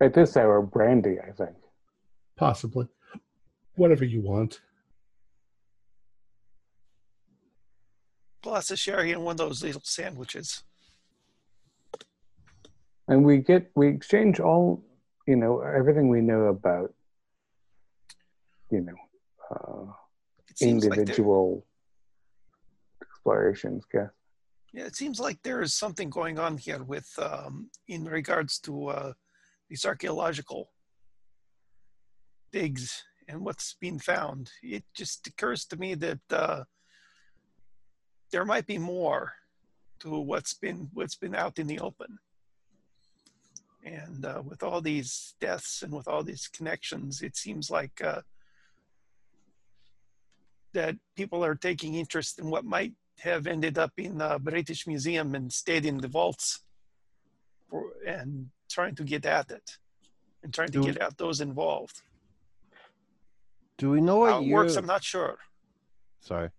At 0.00 0.14
this 0.14 0.36
hour, 0.36 0.60
brandy, 0.62 1.16
I 1.20 1.32
think. 1.32 1.56
possibly 2.36 2.86
whatever 3.76 4.04
you 4.04 4.20
want. 4.20 4.60
Glass 8.44 8.70
of 8.70 8.78
sherry 8.78 9.10
and 9.12 9.24
one 9.24 9.32
of 9.32 9.38
those 9.38 9.62
little 9.62 9.80
sandwiches. 9.82 10.64
And 13.08 13.24
we 13.24 13.38
get 13.38 13.70
we 13.74 13.88
exchange 13.88 14.38
all 14.38 14.84
you 15.26 15.36
know 15.36 15.60
everything 15.60 16.10
we 16.10 16.20
know 16.20 16.42
about 16.56 16.92
you 18.70 18.82
know 18.82 18.98
uh, 19.50 19.92
seems 20.54 20.84
like 20.84 20.98
individual 20.98 21.64
explorations. 23.00 23.84
Yeah. 23.94 24.08
yeah, 24.74 24.84
it 24.84 24.94
seems 24.94 25.18
like 25.18 25.40
there 25.42 25.62
is 25.62 25.72
something 25.72 26.10
going 26.10 26.38
on 26.38 26.58
here 26.58 26.82
with 26.82 27.10
um, 27.18 27.70
in 27.88 28.04
regards 28.04 28.58
to 28.60 28.88
uh, 28.88 29.12
these 29.70 29.86
archaeological 29.86 30.68
digs 32.52 33.04
and 33.26 33.40
what's 33.40 33.74
being 33.80 33.98
found. 33.98 34.50
It 34.62 34.84
just 34.94 35.26
occurs 35.28 35.64
to 35.66 35.78
me 35.78 35.94
that 35.94 36.20
uh, 36.30 36.64
there 38.34 38.44
might 38.44 38.66
be 38.66 38.78
more 38.78 39.32
to 40.00 40.08
what's 40.30 40.54
been 40.54 40.90
what's 40.92 41.14
been 41.14 41.36
out 41.36 41.60
in 41.60 41.68
the 41.68 41.78
open. 41.78 42.18
And 43.84 44.24
uh, 44.24 44.42
with 44.44 44.64
all 44.64 44.80
these 44.80 45.34
deaths 45.40 45.82
and 45.82 45.92
with 45.92 46.08
all 46.08 46.24
these 46.24 46.48
connections, 46.48 47.22
it 47.22 47.36
seems 47.36 47.70
like 47.70 47.96
uh, 48.02 48.22
that 50.72 50.96
people 51.14 51.44
are 51.44 51.54
taking 51.54 51.94
interest 51.94 52.40
in 52.40 52.50
what 52.50 52.64
might 52.64 52.94
have 53.20 53.46
ended 53.46 53.78
up 53.78 53.92
in 53.98 54.18
the 54.18 54.40
British 54.42 54.84
Museum 54.88 55.36
and 55.36 55.52
stayed 55.52 55.86
in 55.86 55.98
the 55.98 56.08
vaults 56.08 56.46
for, 57.70 57.84
and 58.04 58.48
trying 58.68 58.96
to 58.96 59.04
get 59.04 59.24
at 59.24 59.48
it 59.52 59.78
and 60.42 60.52
trying 60.52 60.72
to 60.72 60.80
Do- 60.80 60.86
get 60.86 60.98
at 60.98 61.16
those 61.18 61.40
involved. 61.40 62.02
Do 63.78 63.90
we 63.90 64.00
know 64.00 64.18
what 64.22 64.32
How 64.32 64.40
it 64.40 64.46
year? 64.46 64.56
works, 64.56 64.74
I'm 64.74 64.86
not 64.86 65.04
sure. 65.04 65.36
Sorry. 66.20 66.50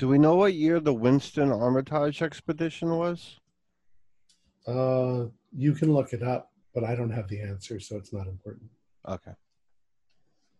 Do 0.00 0.08
we 0.08 0.16
know 0.16 0.34
what 0.34 0.54
year 0.54 0.80
the 0.80 0.94
Winston 0.94 1.52
Armitage 1.52 2.22
expedition 2.22 2.96
was? 2.96 3.38
Uh, 4.66 5.26
you 5.54 5.74
can 5.74 5.92
look 5.92 6.14
it 6.14 6.22
up, 6.22 6.52
but 6.74 6.84
I 6.84 6.94
don't 6.94 7.10
have 7.10 7.28
the 7.28 7.42
answer, 7.42 7.78
so 7.78 7.98
it's 7.98 8.10
not 8.10 8.26
important. 8.26 8.70
Okay. 9.06 9.32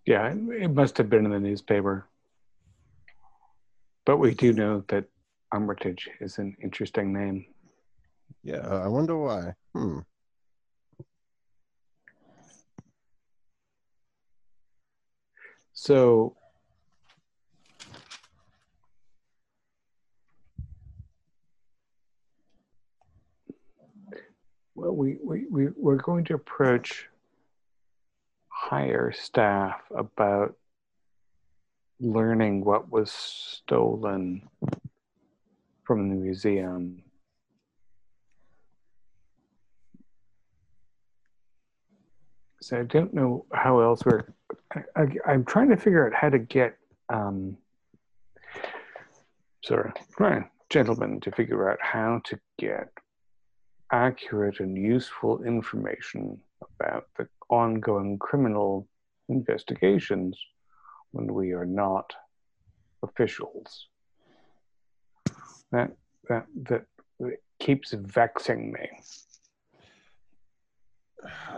Yeah, 0.04 0.30
it 0.30 0.64
it 0.64 0.68
must 0.68 0.98
have 0.98 1.08
been 1.08 1.24
in 1.24 1.30
the 1.30 1.40
newspaper. 1.40 2.06
But 4.04 4.18
we 4.18 4.34
do 4.34 4.52
know 4.52 4.84
that 4.88 5.06
Armitage 5.52 6.10
is 6.20 6.36
an 6.36 6.54
interesting 6.62 7.10
name. 7.10 7.46
Yeah, 8.44 8.68
I 8.68 8.88
wonder 8.88 9.16
why. 9.16 9.54
Hmm. 9.72 10.00
So 15.72 16.36
well 24.81 24.93
we, 24.93 25.19
we, 25.23 25.44
we 25.51 25.69
we're 25.77 25.97
going 25.97 26.24
to 26.24 26.35
approach 26.35 27.07
higher 28.48 29.12
staff 29.12 29.82
about 29.94 30.57
learning 32.01 32.65
what 32.65 32.90
was 32.90 33.11
stolen 33.12 34.48
from 35.85 36.09
the 36.09 36.15
museum. 36.15 37.02
So 42.62 42.78
i 42.78 42.82
don't 42.82 43.12
know 43.12 43.47
how 43.52 43.81
else 43.81 44.05
we're 44.05 44.24
I, 44.74 45.07
I'm 45.27 45.44
trying 45.44 45.70
to 45.70 45.77
figure 45.77 46.07
out 46.07 46.15
how 46.15 46.28
to 46.28 46.39
get, 46.39 46.77
um, 47.09 47.57
sorry, 49.65 49.93
right, 50.19 50.44
gentlemen, 50.69 51.20
to 51.20 51.32
figure 51.32 51.70
out 51.70 51.78
how 51.81 52.20
to 52.27 52.39
get 52.59 52.89
accurate 53.92 54.60
and 54.60 54.76
useful 54.76 55.42
information 55.42 56.38
about 56.78 57.06
the 57.16 57.28
ongoing 57.48 58.18
criminal 58.18 58.86
investigations 59.28 60.38
when 61.12 61.32
we 61.32 61.52
are 61.52 61.66
not 61.66 62.12
officials. 63.02 63.88
That 65.72 65.92
that 66.28 66.46
that 66.68 66.84
keeps 67.58 67.92
vexing 67.92 68.72
me. 68.72 68.88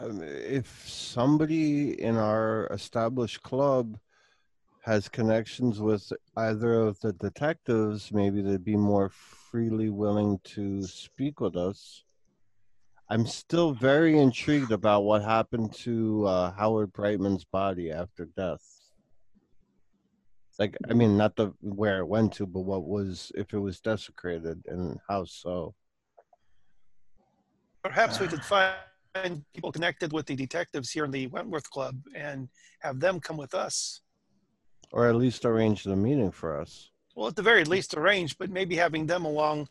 Um, 0.01 0.23
if 0.23 0.89
somebody 0.89 2.01
in 2.01 2.17
our 2.17 2.67
established 2.67 3.43
club 3.43 3.99
has 4.83 5.09
connections 5.09 5.81
with 5.81 6.13
either 6.37 6.75
of 6.75 6.99
the 7.01 7.13
detectives, 7.13 8.11
maybe 8.11 8.43
they'd 8.43 8.65
be 8.65 8.77
more 8.77 9.09
freely 9.09 9.91
willing 9.91 10.41
to 10.43 10.83
speak 10.83 11.41
with 11.41 11.57
us. 11.57 12.03
I'm 13.09 13.27
still 13.27 13.73
very 13.73 14.19
intrigued 14.19 14.73
about 14.73 15.03
what 15.03 15.23
happened 15.23 15.75
to 15.81 16.27
uh, 16.27 16.53
Howard 16.53 16.93
Brightman's 16.93 17.45
body 17.45 17.91
after 17.91 18.27
death. 18.37 18.63
Like, 20.59 20.77
I 20.89 20.95
mean, 20.95 21.17
not 21.17 21.35
the 21.35 21.53
where 21.61 21.99
it 21.99 22.07
went 22.07 22.35
to, 22.35 22.47
but 22.47 22.61
what 22.61 22.85
was 22.85 23.33
if 23.35 23.53
it 23.53 23.59
was 23.59 23.81
desecrated 23.81 24.63
and 24.67 24.99
how 25.09 25.25
so? 25.25 25.75
Perhaps 27.83 28.21
we 28.21 28.29
could 28.29 28.45
find 28.45 29.45
people 29.55 29.73
connected 29.73 30.13
with 30.13 30.27
the 30.27 30.37
detectives 30.37 30.91
here 30.91 31.05
in 31.05 31.11
the 31.11 31.27
Wentworth 31.27 31.69
Club 31.69 31.97
and 32.15 32.49
have 32.81 33.01
them 33.01 33.19
come 33.19 33.37
with 33.37 33.55
us. 33.55 34.03
Or 34.93 35.09
at 35.09 35.17
least 35.17 35.45
arrange 35.45 35.85
the 35.85 35.97
meeting 35.97 36.31
for 36.31 36.61
us. 36.61 36.91
Well, 37.17 37.29
at 37.29 37.37
the 37.37 37.43
very 37.43 37.65
least, 37.65 37.95
arrange, 37.95 38.39
but 38.39 38.51
maybe 38.51 38.77
having 38.77 39.07
them 39.07 39.25
along, 39.25 39.69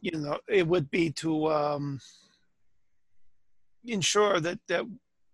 you 0.00 0.18
know, 0.18 0.40
it 0.48 0.66
would 0.66 0.90
be 0.90 1.10
to 1.12 1.52
um, 1.52 2.00
ensure 3.86 4.40
that 4.40 4.58
that 4.68 4.84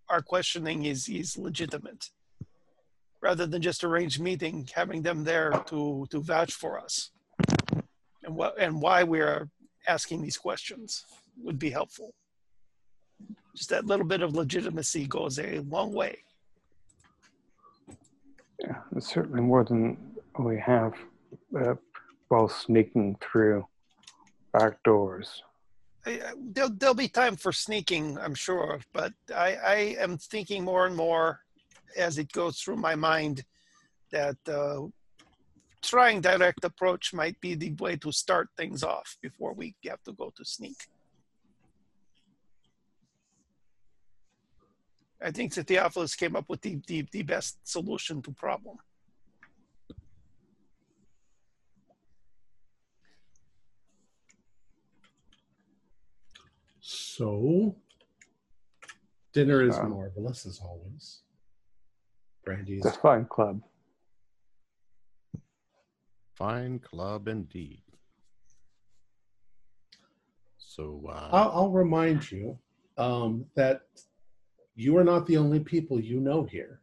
our 0.08 0.22
questioning 0.22 0.84
is 0.84 1.08
is 1.08 1.36
legitimate, 1.38 2.10
rather 3.22 3.46
than 3.46 3.62
just 3.62 3.84
arrange 3.84 4.18
meeting, 4.18 4.68
having 4.74 5.02
them 5.02 5.24
there 5.24 5.50
to 5.66 6.06
to 6.10 6.20
vouch 6.20 6.52
for 6.52 6.78
us, 6.78 7.10
and 8.24 8.34
what 8.34 8.58
and 8.58 8.80
why 8.80 9.04
we 9.04 9.20
are 9.20 9.48
asking 9.88 10.22
these 10.22 10.36
questions 10.36 11.04
would 11.42 11.58
be 11.58 11.70
helpful. 11.70 12.14
Just 13.56 13.70
that 13.70 13.86
little 13.86 14.06
bit 14.06 14.22
of 14.22 14.34
legitimacy 14.34 15.06
goes 15.06 15.38
a 15.38 15.60
long 15.60 15.92
way. 15.92 16.16
Yeah, 18.60 18.78
it's 18.94 19.08
certainly 19.08 19.40
more 19.40 19.64
than 19.64 19.96
we 20.38 20.58
have 20.58 20.92
uh, 21.58 21.74
while 22.28 22.48
sneaking 22.48 23.16
through 23.20 23.66
back 24.52 24.82
doors. 24.82 25.42
There'll, 26.04 26.70
there'll 26.70 26.94
be 26.94 27.08
time 27.08 27.36
for 27.36 27.52
sneaking, 27.52 28.18
I'm 28.18 28.34
sure, 28.34 28.80
but 28.92 29.12
I, 29.34 29.54
I 29.54 29.76
am 29.98 30.16
thinking 30.16 30.64
more 30.64 30.86
and 30.86 30.96
more 30.96 31.40
as 31.96 32.18
it 32.18 32.32
goes 32.32 32.60
through 32.60 32.76
my 32.76 32.94
mind 32.94 33.44
that 34.10 34.36
uh, 34.48 34.86
trying 35.82 36.20
direct 36.20 36.64
approach 36.64 37.12
might 37.12 37.38
be 37.40 37.54
the 37.54 37.72
way 37.72 37.96
to 37.96 38.12
start 38.12 38.48
things 38.56 38.82
off 38.82 39.16
before 39.20 39.52
we 39.52 39.74
have 39.86 40.02
to 40.04 40.12
go 40.12 40.32
to 40.36 40.44
sneak. 40.44 40.76
I 45.22 45.30
think 45.30 45.52
that 45.54 45.66
Theophilus 45.66 46.14
came 46.14 46.34
up 46.34 46.48
with 46.48 46.62
the, 46.62 46.78
the, 46.86 47.06
the 47.12 47.22
best 47.22 47.58
solution 47.64 48.22
to 48.22 48.32
problem. 48.32 48.78
So, 56.80 57.76
dinner 59.32 59.62
is 59.62 59.76
Um, 59.78 59.90
marvelous 59.90 60.46
as 60.46 60.60
always. 60.60 61.22
Brandy 62.44 62.78
is 62.78 62.86
a 62.86 62.92
fine 62.92 63.26
club. 63.26 63.62
Fine 66.36 66.78
club 66.78 67.28
indeed. 67.28 67.82
So 70.56 71.02
uh, 71.08 71.28
I'll, 71.32 71.50
I'll 71.50 71.70
remind 71.70 72.30
you 72.30 72.58
um, 72.96 73.44
that 73.56 73.82
you 74.74 74.96
are 74.96 75.04
not 75.04 75.26
the 75.26 75.36
only 75.36 75.60
people 75.60 76.00
you 76.00 76.20
know 76.20 76.44
here. 76.44 76.80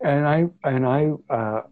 And 0.00 0.26
I 0.26 0.46
and 0.62 0.86
I 0.86 1.10
uh, 1.28 1.62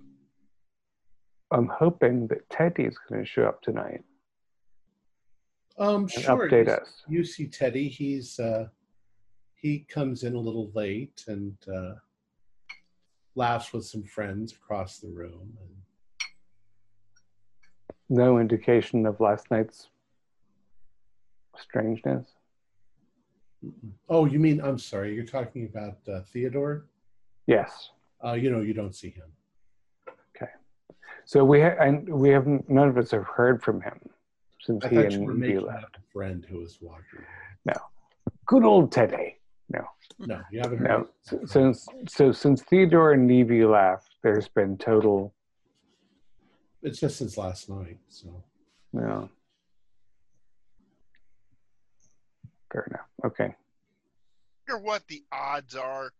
I'm 1.50 1.68
hoping 1.68 2.26
that 2.26 2.48
Teddy's 2.50 2.98
going 3.08 3.24
to 3.24 3.26
show 3.26 3.44
up 3.44 3.62
tonight 3.62 4.04
Um, 5.78 6.06
sure. 6.06 6.48
update 6.48 6.66
you, 6.66 6.72
us. 6.72 7.02
you 7.08 7.24
see 7.24 7.46
Teddy. 7.46 7.88
He's 7.88 8.38
uh, 8.38 8.68
he 9.54 9.80
comes 9.88 10.22
in 10.24 10.34
a 10.34 10.38
little 10.38 10.70
late 10.74 11.24
and 11.28 11.56
uh, 11.72 11.94
laughs 13.34 13.72
with 13.72 13.84
some 13.86 14.02
friends 14.02 14.52
across 14.52 14.98
the 14.98 15.08
room. 15.08 15.52
And 15.60 15.70
No 18.08 18.38
indication 18.38 19.06
of 19.06 19.20
last 19.20 19.50
night's 19.50 19.88
strangeness. 21.58 22.26
oh, 24.08 24.26
you 24.26 24.38
mean 24.38 24.60
I'm 24.60 24.78
sorry. 24.78 25.14
You're 25.14 25.24
talking 25.24 25.64
about 25.72 25.98
uh, 26.12 26.20
Theodore. 26.32 26.86
Yes. 27.46 27.90
Uh, 28.24 28.32
you 28.34 28.50
know, 28.50 28.60
you 28.60 28.74
don't 28.74 28.94
see 28.94 29.10
him. 29.10 29.30
Okay. 30.36 30.50
So 31.24 31.44
we 31.44 31.60
ha- 31.60 31.76
and 31.80 32.08
we 32.08 32.28
haven't. 32.30 32.68
None 32.68 32.88
of 32.88 32.98
us 32.98 33.10
have 33.12 33.24
heard 33.24 33.62
from 33.62 33.80
him 33.80 33.98
since 34.62 34.84
I 34.84 34.88
he 34.88 34.96
thought 34.96 35.12
you 35.12 35.22
were 35.22 35.30
and 35.32 35.40
making 35.40 35.56
Evie 35.56 35.66
left. 35.66 35.96
a 35.96 36.00
friend 36.12 36.46
who 36.48 36.58
was 36.58 36.78
walking. 36.80 37.24
Good 38.46 38.64
old 38.64 38.92
Teddy. 38.92 39.36
No, 39.70 39.84
no, 40.18 40.40
you 40.50 40.60
haven't 40.60 40.78
heard. 40.78 40.88
No, 40.88 41.08
s- 41.26 41.50
since 41.52 41.86
so 42.08 42.32
since 42.32 42.62
Theodore 42.62 43.12
and 43.12 43.30
Evie 43.30 43.64
left, 43.64 44.16
there's 44.22 44.48
been 44.48 44.76
total. 44.76 45.32
It's 46.82 46.98
just 46.98 47.18
since 47.18 47.38
last 47.38 47.70
night. 47.70 47.98
So 48.08 48.42
No. 48.92 49.30
Fair 52.72 52.86
enough. 52.90 53.06
Okay. 53.24 53.54
wonder 54.68 54.84
what 54.84 55.06
the 55.08 55.22
odds 55.32 55.74
are 55.76 56.10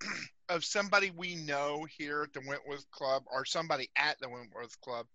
of 0.48 0.64
somebody 0.64 1.10
we 1.16 1.34
know 1.36 1.86
here 1.98 2.22
at 2.22 2.32
the 2.32 2.40
Wentworth 2.48 2.90
Club 2.90 3.24
or 3.30 3.44
somebody 3.44 3.88
at 3.96 4.18
the 4.20 4.28
Wentworth 4.28 4.80
Club 4.80 5.06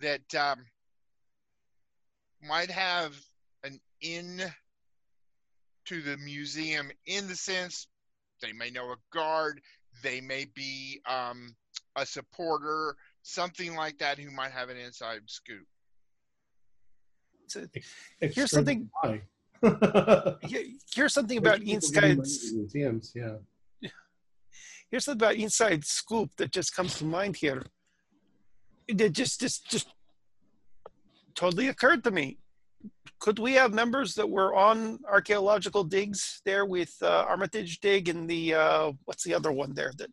that 0.00 0.34
um, 0.34 0.64
might 2.46 2.70
have 2.70 3.14
an 3.64 3.80
in 4.00 4.42
to 5.86 6.00
the 6.02 6.16
museum 6.18 6.90
in 7.06 7.26
the 7.28 7.34
sense 7.36 7.88
they 8.42 8.52
may 8.52 8.70
know 8.70 8.90
a 8.92 8.96
guard, 9.12 9.60
they 10.02 10.20
may 10.20 10.46
be 10.54 11.00
um, 11.06 11.54
a 11.96 12.06
supporter, 12.06 12.94
something 13.22 13.74
like 13.74 13.98
that, 13.98 14.18
who 14.18 14.30
might 14.30 14.50
have 14.52 14.70
an 14.70 14.76
inside 14.78 15.20
scoop. 15.26 15.66
So, 17.48 17.66
It's 18.20 18.34
Here's 18.34 18.50
something- 18.50 18.88
by. 19.02 19.22
here's 20.94 21.12
something 21.12 21.36
about 21.36 21.58
Rich 21.58 21.64
people 21.68 21.88
giving 21.90 22.08
money 22.16 22.20
inside. 22.20 22.48
to 22.48 22.56
museums. 22.56 23.12
Yeah. 23.14 23.36
Here's 24.90 25.04
something 25.04 25.26
about 25.26 25.36
inside 25.36 25.84
scoop 25.84 26.30
that 26.36 26.50
just 26.50 26.74
comes 26.74 26.94
to 26.96 27.04
mind 27.04 27.36
here. 27.36 27.62
It 28.88 29.12
just 29.12 29.38
just 29.40 29.68
just 29.68 29.88
totally 31.40 31.68
occurred 31.68 32.04
to 32.04 32.10
me. 32.10 32.26
Could 33.18 33.38
we 33.38 33.52
have 33.54 33.72
members 33.82 34.14
that 34.18 34.28
were 34.28 34.54
on 34.54 34.98
archaeological 35.16 35.84
digs 35.84 36.20
there 36.44 36.64
with 36.76 36.92
uh, 37.02 37.24
Armitage 37.32 37.80
dig 37.80 38.08
and 38.12 38.28
the 38.28 38.42
uh, 38.54 38.92
what's 39.06 39.24
the 39.24 39.34
other 39.38 39.52
one 39.62 39.72
there 39.74 39.92
that 40.00 40.10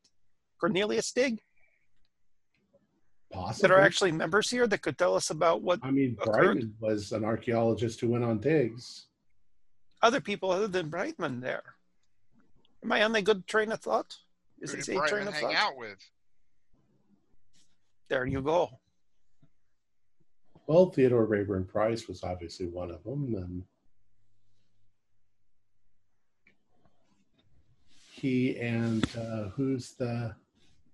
Cornelius 0.60 1.12
dig 1.12 1.34
Possibly. 3.32 3.62
that 3.68 3.74
are 3.76 3.82
actually 3.88 4.12
members 4.24 4.50
here 4.50 4.68
that 4.68 4.82
could 4.82 4.98
tell 4.98 5.16
us 5.16 5.30
about 5.38 5.62
what 5.62 5.80
I 5.84 5.92
mean, 5.92 6.18
occurred. 6.20 6.34
Brightman 6.60 6.74
was 6.80 7.12
an 7.12 7.24
archaeologist 7.34 8.00
who 8.02 8.10
went 8.14 8.24
on 8.24 8.40
digs. 8.40 8.86
other 10.02 10.22
people 10.22 10.50
other 10.52 10.68
than 10.76 10.90
Brightman 10.90 11.42
there. 11.42 11.64
Am 12.84 12.92
I 12.92 13.04
on 13.04 13.16
a 13.16 13.22
good 13.22 13.42
train 13.48 13.72
of 13.72 13.80
thought? 13.82 14.12
Is 14.62 14.72
Who 14.72 14.78
this 14.78 14.86
did 14.88 14.96
a 14.96 15.08
train 15.08 15.26
Brightman 15.26 15.28
of 15.28 15.34
hang 15.34 15.44
thought? 15.44 15.56
out 15.56 15.78
with? 15.78 16.00
There 18.10 18.26
you 18.26 18.42
go. 18.42 18.70
Well, 20.68 20.88
Theodore 20.88 21.26
Rayburn 21.26 21.64
Price 21.64 22.10
was 22.10 22.26
obviously 22.26 22.66
one 22.68 22.92
of 22.92 23.02
them, 23.06 23.34
and 23.38 23.64
he 28.12 28.58
and 28.58 29.10
uh, 29.18 29.48
who's 29.56 29.92
the 29.94 30.36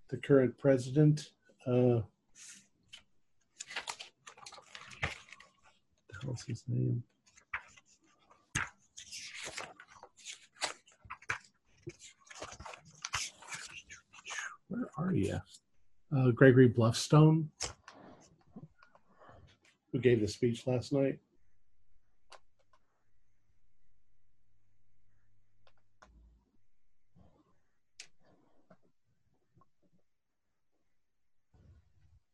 the 0.10 0.18
current 0.18 0.56
president? 0.60 1.32
Uh, 1.66 2.02
the 5.02 6.16
hell's 6.22 6.44
his 6.44 6.64
name? 6.68 7.04
Where 14.68 14.88
are 15.00 15.16
you? 15.16 15.40
Uh, 16.16 16.30
Gregory 16.30 16.70
Bluffstone 16.70 17.50
who 19.94 20.00
gave 20.00 20.20
the 20.20 20.28
speech 20.28 20.66
last 20.68 20.92
night. 20.92 21.20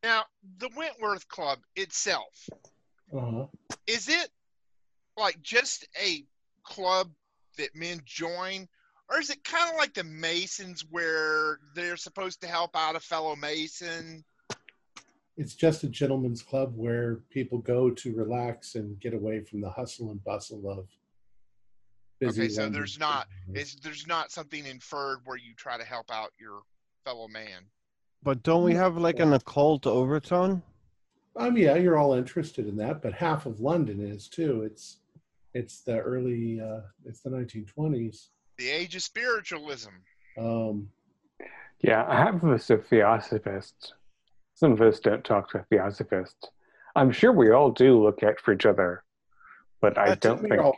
Now, 0.02 0.24
the 0.58 0.70
Wentworth 0.76 1.28
Club 1.28 1.60
itself, 1.76 2.50
Uh-huh. 3.14 3.48
is 3.86 4.08
it 4.08 4.32
like 5.18 5.42
just 5.42 5.86
a 6.02 6.26
club 6.64 7.12
that 7.58 7.76
men 7.76 8.00
join 8.06 8.68
or 9.10 9.20
is 9.20 9.30
it 9.30 9.44
kind 9.44 9.70
of 9.70 9.76
like 9.76 9.94
the 9.94 10.04
masons 10.04 10.86
where 10.90 11.60
they're 11.74 11.98
supposed 11.98 12.40
to 12.42 12.48
help 12.48 12.76
out 12.76 12.96
a 12.96 13.00
fellow 13.00 13.36
mason 13.36 14.24
It's 15.40 15.56
just 15.56 15.86
a 15.86 15.88
gentleman's 15.88 16.42
club 16.42 16.74
where 16.76 17.22
people 17.30 17.60
go 17.60 17.90
to 17.90 18.14
relax 18.14 18.76
and 18.76 19.00
get 19.00 19.14
away 19.14 19.40
from 19.40 19.62
the 19.62 19.70
hustle 19.70 20.12
and 20.12 20.22
bustle 20.26 20.70
of 20.70 20.90
busy. 22.20 22.42
Okay, 22.42 22.50
so 22.50 22.68
there's 22.68 23.00
not- 23.00 23.30
is 23.54 23.78
there's 23.78 24.06
not 24.06 24.32
something 24.34 24.66
inferred 24.66 25.20
where 25.24 25.38
you 25.38 25.54
try 25.56 25.78
to 25.78 25.86
help 25.86 26.12
out 26.12 26.34
your 26.38 26.64
fellow 27.06 27.30
man 27.30 27.64
But 28.22 28.44
don't 28.44 28.66
we 28.66 28.74
have 28.74 28.98
like 28.98 29.22
an 29.22 29.32
occult 29.32 29.88
overtone? 29.88 30.62
Um, 31.38 31.56
yeah, 31.56 31.76
you're 31.76 31.98
all 31.98 32.16
interested 32.16 32.68
in 32.68 32.76
that, 32.76 33.02
but 33.02 33.14
half 33.14 33.46
of 33.46 33.62
London 33.62 34.02
is 34.02 34.28
too. 34.28 34.64
It's 34.64 34.98
it's 35.54 35.80
the 35.82 36.00
early, 36.02 36.60
uh, 36.60 36.82
it's 37.06 37.22
the 37.22 37.30
1920s. 37.30 38.32
the 38.58 38.70
age 38.70 38.94
of 38.98 39.02
spiritualism 39.04 39.92
Um, 40.38 40.92
Yeah, 41.80 42.06
half 42.14 42.44
of 42.44 42.50
us 42.50 42.70
are 42.70 42.82
theosophists. 42.84 43.94
Some 44.60 44.74
of 44.74 44.82
us 44.82 45.00
don't 45.00 45.24
talk 45.24 45.50
to 45.52 45.66
theosophists. 45.70 46.50
I'm 46.94 47.14
sure 47.14 47.32
we 47.32 47.50
all 47.52 47.72
do 47.72 47.98
look 48.04 48.24
out 48.24 48.42
for 48.42 48.52
each 48.52 48.66
other, 48.66 49.06
but 49.80 49.98
I 49.98 50.10
That's- 50.10 50.20
don't 50.20 50.42
think. 50.42 50.62
all, 50.62 50.76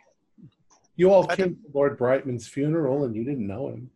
you 0.96 1.10
all 1.12 1.26
I 1.32 1.36
came 1.36 1.56
to 1.56 1.62
Lord 1.74 1.98
Brightman's 1.98 2.48
funeral 2.48 3.06
and 3.06 3.16
you 3.16 3.24
didn't 3.24 3.48
know 3.48 3.70
him. 3.70 3.90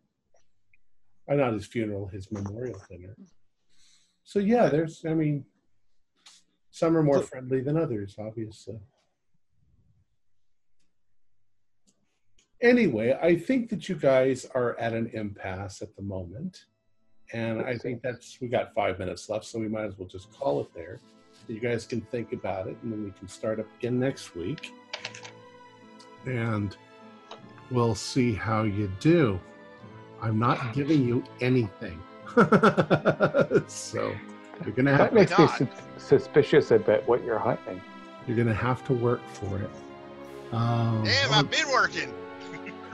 Uh, 1.30 1.36
not 1.36 1.54
his 1.54 1.68
funeral, 1.68 2.08
his 2.08 2.32
memorial 2.32 2.82
dinner. 2.90 3.16
So 4.24 4.40
yeah, 4.40 4.70
there's. 4.70 5.06
I 5.06 5.14
mean, 5.14 5.46
some 6.72 6.98
are 6.98 7.04
more 7.04 7.18
So- 7.20 7.28
friendly 7.28 7.62
than 7.62 7.78
others, 7.78 8.16
obviously. 8.18 8.80
Anyway, 12.60 13.16
I 13.22 13.36
think 13.38 13.70
that 13.70 13.88
you 13.88 13.94
guys 13.94 14.46
are 14.56 14.76
at 14.80 14.94
an 14.94 15.12
impasse 15.14 15.84
at 15.84 15.96
the 15.96 16.02
moment, 16.02 16.66
and 17.34 17.62
I 17.62 17.78
think 17.78 18.02
that's 18.02 18.38
we 18.42 18.48
got 18.48 18.74
five 18.74 19.00
minutes 19.00 19.30
left, 19.30 19.46
so 19.46 19.60
we 19.60 19.68
might 19.68 19.86
as 19.86 19.98
well 19.98 20.08
just 20.08 20.32
call 20.38 20.62
it 20.62 20.74
there. 20.74 21.00
You 21.48 21.60
guys 21.60 21.86
can 21.86 22.02
think 22.02 22.34
about 22.34 22.68
it, 22.68 22.78
and 22.82 22.92
then 22.92 23.04
we 23.04 23.12
can 23.12 23.28
start 23.28 23.60
up 23.60 23.68
again 23.80 24.00
next 24.00 24.36
week, 24.36 24.72
and 26.26 26.76
we'll 27.72 27.96
see 27.96 28.34
how 28.34 28.64
you 28.64 28.92
do. 29.00 29.40
I'm 30.22 30.40
not 30.40 30.74
giving 30.74 31.06
you 31.08 31.24
anything, 31.42 32.00
so 33.68 34.16
you're 34.64 34.74
gonna 34.76 34.92
have 34.92 35.00
That 35.00 35.14
makes 35.14 35.38
me 35.38 35.46
not? 35.46 35.58
sus- 35.58 35.68
suspicious 35.98 36.72
about 36.72 37.08
what 37.08 37.24
you're 37.24 37.40
hunting. 37.40 37.82
you're 38.28 38.38
gonna 38.38 38.54
have 38.54 38.86
to 38.88 38.94
work 38.94 39.22
for 39.34 39.60
it. 39.60 39.70
Um, 40.54 41.04
damn 41.04 41.32
i've 41.34 41.50
been 41.52 41.68
working 41.70 42.14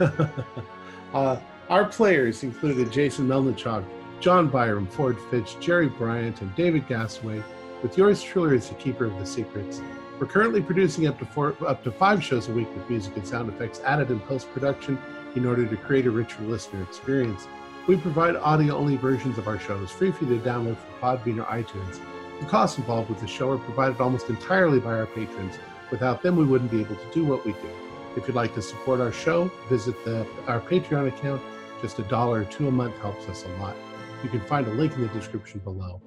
uh, 1.14 1.36
our 1.68 1.84
players 1.84 2.42
included 2.42 2.90
Jason 2.90 3.28
Melnichuk, 3.28 3.84
John 4.22 4.48
Byram, 4.48 4.86
Ford 4.86 5.18
Fitch, 5.32 5.58
Jerry 5.58 5.88
Bryant, 5.88 6.42
and 6.42 6.54
David 6.54 6.86
Gasaway, 6.86 7.42
with 7.82 7.98
yours 7.98 8.22
truly 8.22 8.56
as 8.56 8.68
the 8.68 8.76
keeper 8.76 9.04
of 9.04 9.18
the 9.18 9.26
secrets. 9.26 9.82
We're 10.20 10.28
currently 10.28 10.62
producing 10.62 11.08
up 11.08 11.18
to 11.18 11.26
four, 11.26 11.56
up 11.66 11.82
to 11.82 11.90
five 11.90 12.22
shows 12.22 12.48
a 12.48 12.52
week 12.52 12.72
with 12.72 12.88
music 12.88 13.16
and 13.16 13.26
sound 13.26 13.48
effects 13.48 13.80
added 13.80 14.12
in 14.12 14.20
post 14.20 14.48
production 14.52 14.96
in 15.34 15.44
order 15.44 15.66
to 15.66 15.76
create 15.76 16.06
a 16.06 16.10
richer 16.12 16.40
listener 16.42 16.84
experience. 16.84 17.48
We 17.88 17.96
provide 17.96 18.36
audio 18.36 18.76
only 18.76 18.94
versions 18.94 19.38
of 19.38 19.48
our 19.48 19.58
shows 19.58 19.90
free 19.90 20.12
for 20.12 20.24
you 20.24 20.38
to 20.38 20.48
download 20.48 20.76
from 20.76 21.00
Podbean 21.00 21.40
or 21.40 21.46
iTunes. 21.46 21.98
The 22.38 22.46
costs 22.46 22.78
involved 22.78 23.10
with 23.10 23.18
the 23.18 23.26
show 23.26 23.50
are 23.50 23.58
provided 23.58 24.00
almost 24.00 24.30
entirely 24.30 24.78
by 24.78 24.92
our 25.00 25.06
patrons. 25.06 25.58
Without 25.90 26.22
them, 26.22 26.36
we 26.36 26.44
wouldn't 26.44 26.70
be 26.70 26.80
able 26.80 26.94
to 26.94 27.10
do 27.12 27.24
what 27.24 27.44
we 27.44 27.54
do. 27.54 27.70
If 28.14 28.28
you'd 28.28 28.36
like 28.36 28.54
to 28.54 28.62
support 28.62 29.00
our 29.00 29.10
show, 29.10 29.50
visit 29.68 30.04
the, 30.04 30.24
our 30.46 30.60
Patreon 30.60 31.08
account. 31.08 31.42
Just 31.80 31.98
a 31.98 32.04
dollar 32.04 32.42
or 32.42 32.44
two 32.44 32.68
a 32.68 32.70
month 32.70 32.96
helps 32.98 33.28
us 33.28 33.44
a 33.44 33.60
lot. 33.60 33.74
You 34.22 34.28
can 34.28 34.40
find 34.42 34.66
a 34.66 34.72
link 34.72 34.94
in 34.94 35.02
the 35.02 35.08
description 35.08 35.60
below. 35.60 36.00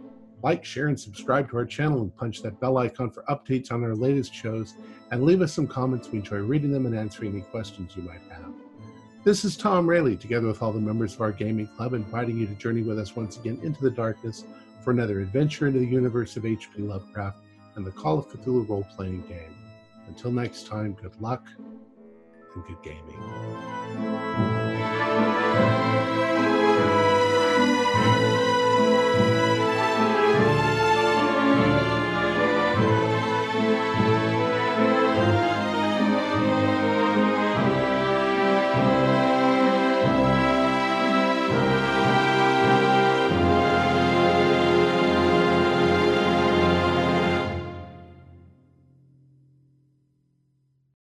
Like, 0.44 0.64
share, 0.64 0.88
and 0.88 1.00
subscribe 1.00 1.50
to 1.50 1.58
our 1.58 1.66
channel 1.66 2.02
and 2.02 2.16
punch 2.16 2.42
that 2.44 2.60
bell 2.60 2.78
icon 2.78 3.10
for 3.10 3.24
updates 3.24 3.72
on 3.72 3.84
our 3.84 3.96
latest 3.96 4.34
shows. 4.34 4.76
And 5.12 5.24
leave 5.24 5.42
us 5.42 5.54
some 5.54 5.68
comments. 5.68 6.10
We 6.12 6.20
enjoy 6.20 6.38
reading 6.38 6.72
them 6.72 6.86
and 6.86 6.96
answering 6.96 7.34
any 7.34 7.42
questions 7.42 7.96
you 7.96 8.04
might 8.04 8.22
have. 8.30 8.54
This 9.24 9.44
is 9.44 9.58
Tom 9.58 9.88
Rayleigh, 9.88 10.18
together 10.18 10.46
with 10.46 10.62
all 10.62 10.72
the 10.72 10.80
members 10.80 11.16
of 11.16 11.22
our 11.22 11.32
gaming 11.32 11.68
club, 11.68 11.94
inviting 11.94 12.38
you 12.38 12.46
to 12.46 12.54
journey 12.54 12.84
with 12.84 13.00
us 13.00 13.16
once 13.16 13.38
again 13.38 13.60
into 13.64 13.82
the 13.82 13.90
darkness 13.90 14.44
for 14.84 14.92
another 14.92 15.20
adventure 15.20 15.66
into 15.66 15.80
the 15.80 15.86
universe 15.88 16.38
of 16.38 16.46
H.P. 16.46 16.84
Lovecraft 16.84 17.40
and 17.76 17.86
the 17.86 17.92
Call 17.92 18.20
of 18.20 18.28
Cthulhu 18.30 18.70
role 18.70 18.88
playing 18.96 19.22
game. 19.24 19.56
Until 20.08 20.32
next 20.32 20.68
time, 20.68 20.94
good 20.94 21.20
luck 21.20 21.48
and 21.58 22.64
good 22.68 22.84
gaming. 22.84 24.55